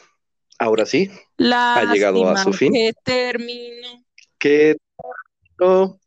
ahora 0.59 0.85
sí 0.85 1.09
La 1.37 1.89
llegado 1.91 2.27
a 2.29 2.37
su 2.37 2.53
fin. 2.53 2.73
que 2.73 2.93
termino. 3.03 4.03
que 4.37 4.77
no 5.59 5.99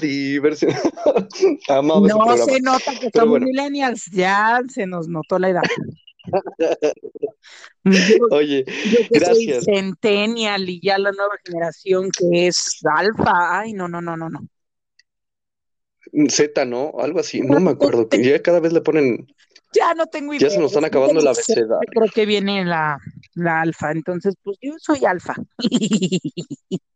diversión. 0.00 0.72
No 1.68 2.36
se 2.36 2.60
nota 2.60 2.92
que 2.98 3.10
somos 3.12 3.28
bueno. 3.30 3.46
millennials, 3.46 4.06
ya 4.12 4.60
se 4.68 4.86
nos 4.86 5.08
notó 5.08 5.38
la 5.38 5.50
edad. 5.50 5.62
Yo, 7.84 8.16
Oye, 8.30 8.64
yo 8.64 8.98
que 9.10 9.18
soy 9.24 9.46
gracias. 9.46 9.64
centennial 9.64 10.68
y 10.68 10.80
ya 10.80 10.96
la 10.98 11.10
nueva 11.10 11.34
generación 11.44 12.10
que 12.16 12.46
es 12.46 12.78
alfa, 12.96 13.58
ay, 13.58 13.72
no, 13.72 13.88
no, 13.88 14.00
no, 14.00 14.16
no, 14.16 14.30
no. 14.30 14.38
Z, 16.28 16.64
¿no? 16.64 16.92
Algo 16.98 17.20
así, 17.20 17.40
no 17.40 17.60
me 17.60 17.70
acuerdo. 17.70 18.08
Ya 18.10 18.42
cada 18.42 18.60
vez 18.60 18.72
le 18.72 18.80
ponen, 18.80 19.26
Ya 19.74 19.94
no 19.94 20.06
tengo 20.06 20.34
idea. 20.34 20.48
ya 20.48 20.54
se 20.54 20.60
nos 20.60 20.72
están 20.72 20.84
acabando 20.84 21.20
C, 21.20 21.28
abecedario. 21.28 21.78
Creo 21.90 22.08
que 22.14 22.26
viene 22.26 22.64
la, 22.64 22.98
la 23.34 23.62
alfa, 23.62 23.92
entonces 23.92 24.34
pues 24.42 24.58
yo 24.60 24.72
soy 24.78 25.04
alfa. 25.04 25.34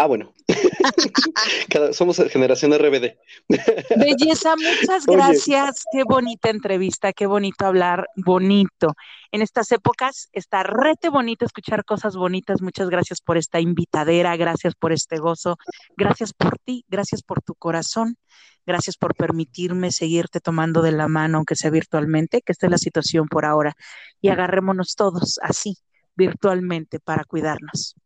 Ah, 0.00 0.06
bueno. 0.06 0.32
Cada- 1.68 1.92
somos 1.92 2.18
generación 2.30 2.72
RBD. 2.72 3.18
Belleza, 3.96 4.54
muchas 4.56 5.08
Oye. 5.08 5.16
gracias. 5.16 5.84
Qué 5.90 6.04
bonita 6.04 6.50
entrevista, 6.50 7.12
qué 7.12 7.26
bonito 7.26 7.66
hablar, 7.66 8.06
bonito. 8.14 8.94
En 9.32 9.42
estas 9.42 9.72
épocas 9.72 10.28
está 10.32 10.62
rete 10.62 11.08
bonito 11.08 11.44
escuchar 11.44 11.84
cosas 11.84 12.14
bonitas. 12.14 12.62
Muchas 12.62 12.90
gracias 12.90 13.20
por 13.20 13.38
esta 13.38 13.58
invitadera, 13.58 14.36
gracias 14.36 14.74
por 14.76 14.92
este 14.92 15.18
gozo, 15.18 15.56
gracias 15.96 16.32
por 16.32 16.56
ti, 16.60 16.84
gracias 16.88 17.24
por 17.24 17.42
tu 17.42 17.56
corazón, 17.56 18.16
gracias 18.64 18.96
por 18.96 19.16
permitirme 19.16 19.90
seguirte 19.90 20.38
tomando 20.38 20.80
de 20.80 20.92
la 20.92 21.08
mano, 21.08 21.38
aunque 21.38 21.56
sea 21.56 21.70
virtualmente, 21.72 22.40
que 22.42 22.52
esta 22.52 22.66
es 22.66 22.70
la 22.70 22.78
situación 22.78 23.26
por 23.26 23.44
ahora. 23.44 23.74
Y 24.20 24.28
agarrémonos 24.28 24.94
todos 24.94 25.40
así, 25.42 25.76
virtualmente, 26.14 27.00
para 27.00 27.24
cuidarnos. 27.24 27.96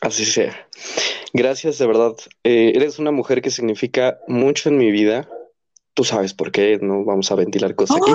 Así 0.00 0.24
sea. 0.24 0.66
Gracias, 1.32 1.78
de 1.78 1.86
verdad. 1.86 2.14
Eh, 2.44 2.72
eres 2.74 2.98
una 2.98 3.10
mujer 3.10 3.42
que 3.42 3.50
significa 3.50 4.18
mucho 4.26 4.68
en 4.68 4.78
mi 4.78 4.90
vida. 4.90 5.28
Tú 5.94 6.04
sabes 6.04 6.32
por 6.32 6.50
qué, 6.52 6.78
no 6.80 7.04
vamos 7.04 7.30
a 7.30 7.34
ventilar 7.34 7.74
cosas 7.74 7.98
aquí. 7.98 8.12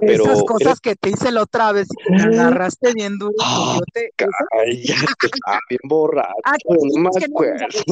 Pero 0.00 0.24
esas 0.24 0.38
eres- 0.38 0.44
cosas 0.46 0.80
que 0.80 0.94
te 0.96 1.10
hice 1.10 1.30
la 1.32 1.42
otra 1.42 1.72
vez, 1.72 1.88
y 2.06 2.12
me 2.12 2.22
agarraste 2.22 2.92
bien 2.94 3.16
duro. 3.18 3.32
Ah, 3.40 3.78
esas 3.94 4.30
Ay, 4.50 4.84
ya 4.84 4.94
estaba 4.94 5.58
bien 5.70 5.80
borracho, 5.84 6.32
Ah, 6.44 6.54
no 6.68 7.00
me 7.00 7.24
acuerdo. 7.24 7.66
Sí, 7.70 7.84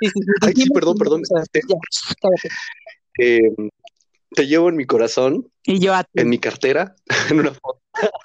sí, 0.00 0.10
sí, 0.12 0.20
Ay, 0.42 0.54
sí, 0.54 0.70
perdón, 0.70 0.96
perdón. 0.96 1.22
Ya, 1.28 1.42
cállate. 2.20 2.48
Eh, 3.18 3.40
te 4.30 4.46
llevo 4.46 4.68
en 4.68 4.76
mi 4.76 4.84
corazón, 4.86 5.50
Y 5.64 5.80
yo 5.80 5.92
a 5.94 6.04
ti. 6.04 6.10
en 6.20 6.28
mi 6.28 6.38
cartera, 6.38 6.94
en 7.30 7.40
una 7.40 7.52
foto. 7.54 7.80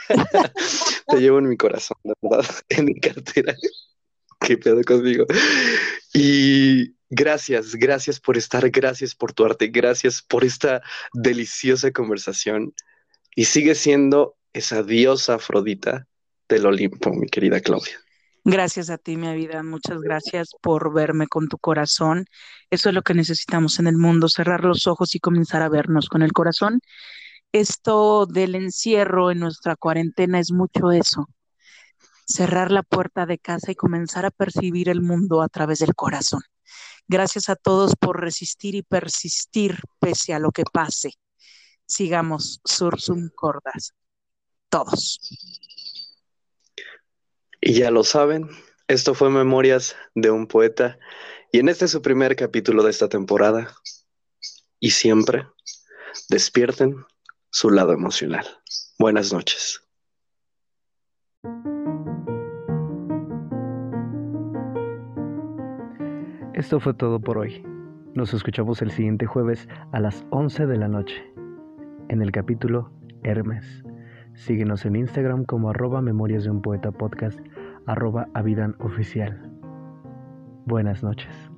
Te 1.07 1.17
llevo 1.17 1.39
en 1.39 1.49
mi 1.49 1.57
corazón, 1.57 1.97
de 2.03 2.13
verdad, 2.21 2.45
en 2.69 2.85
mi 2.85 2.99
cartera. 2.99 3.55
Qué 4.43 4.57
pedo 4.57 4.81
conmigo. 4.83 5.25
Y 6.13 6.95
gracias, 7.09 7.75
gracias 7.75 8.19
por 8.19 8.37
estar, 8.37 8.69
gracias 8.69 9.15
por 9.15 9.31
tu 9.31 9.45
arte, 9.45 9.67
gracias 9.67 10.21
por 10.21 10.43
esta 10.43 10.81
deliciosa 11.13 11.91
conversación. 11.91 12.73
Y 13.35 13.45
sigue 13.45 13.73
siendo 13.73 14.35
esa 14.51 14.83
diosa 14.83 15.35
Afrodita 15.35 16.07
del 16.49 16.65
Olimpo, 16.65 17.11
mi 17.13 17.27
querida 17.27 17.61
Claudia. 17.61 17.99
Gracias 18.43 18.89
a 18.89 18.97
ti, 18.97 19.15
mi 19.15 19.33
vida. 19.33 19.63
Muchas 19.63 20.01
gracias 20.01 20.49
por 20.61 20.93
verme 20.93 21.27
con 21.27 21.47
tu 21.47 21.57
corazón. 21.57 22.25
Eso 22.69 22.89
es 22.89 22.95
lo 22.95 23.01
que 23.01 23.13
necesitamos 23.13 23.79
en 23.79 23.87
el 23.87 23.95
mundo, 23.95 24.27
cerrar 24.27 24.65
los 24.65 24.85
ojos 24.85 25.15
y 25.15 25.19
comenzar 25.19 25.61
a 25.61 25.69
vernos 25.69 26.09
con 26.09 26.21
el 26.21 26.33
corazón. 26.33 26.81
Esto 27.53 28.25
del 28.25 28.55
encierro 28.55 29.31
en 29.31 29.39
nuestra 29.39 29.77
cuarentena 29.77 30.39
es 30.39 30.51
mucho 30.51 30.91
eso. 30.91 31.29
Cerrar 32.25 32.71
la 32.71 32.83
puerta 32.83 33.25
de 33.25 33.37
casa 33.37 33.71
y 33.71 33.75
comenzar 33.75 34.25
a 34.25 34.31
percibir 34.31 34.89
el 34.89 35.01
mundo 35.01 35.41
a 35.41 35.49
través 35.49 35.79
del 35.79 35.95
corazón. 35.95 36.41
Gracias 37.07 37.49
a 37.49 37.55
todos 37.55 37.95
por 37.95 38.21
resistir 38.21 38.75
y 38.75 38.81
persistir 38.81 39.79
pese 39.99 40.33
a 40.33 40.39
lo 40.39 40.51
que 40.51 40.63
pase. 40.63 41.13
Sigamos, 41.85 42.61
sursum 42.63 43.29
cordas. 43.35 43.93
Todos. 44.69 45.19
Y 47.61 47.73
ya 47.73 47.91
lo 47.91 48.03
saben, 48.03 48.49
esto 48.87 49.13
fue 49.13 49.29
Memorias 49.29 49.95
de 50.15 50.31
un 50.31 50.47
Poeta. 50.47 50.97
Y 51.51 51.59
en 51.59 51.69
este 51.69 51.85
es 51.85 51.91
su 51.91 52.01
primer 52.01 52.35
capítulo 52.35 52.83
de 52.83 52.91
esta 52.91 53.09
temporada. 53.09 53.75
Y 54.79 54.91
siempre 54.91 55.47
despierten 56.29 57.05
su 57.49 57.69
lado 57.69 57.93
emocional. 57.93 58.45
Buenas 58.97 59.31
noches. 59.31 59.81
Esto 66.63 66.79
fue 66.79 66.93
todo 66.93 67.19
por 67.19 67.37
hoy. 67.37 67.61
Nos 68.13 68.33
escuchamos 68.33 68.81
el 68.81 68.89
siguiente 68.89 69.25
jueves 69.25 69.67
a 69.91 69.99
las 69.99 70.25
11 70.29 70.65
de 70.65 70.77
la 70.77 70.87
noche 70.87 71.21
en 72.07 72.21
el 72.21 72.31
capítulo 72.31 72.89
Hermes. 73.21 73.83
Síguenos 74.33 74.85
en 74.85 74.95
Instagram 74.95 75.43
como 75.43 75.71
arroba 75.71 76.01
memorias 76.01 76.45
de 76.45 76.51
un 76.51 76.61
poeta 76.61 76.93
podcast, 76.93 77.37
arroba 77.85 78.29
avidan 78.33 78.77
oficial. 78.79 79.51
Buenas 80.65 81.03
noches. 81.03 81.52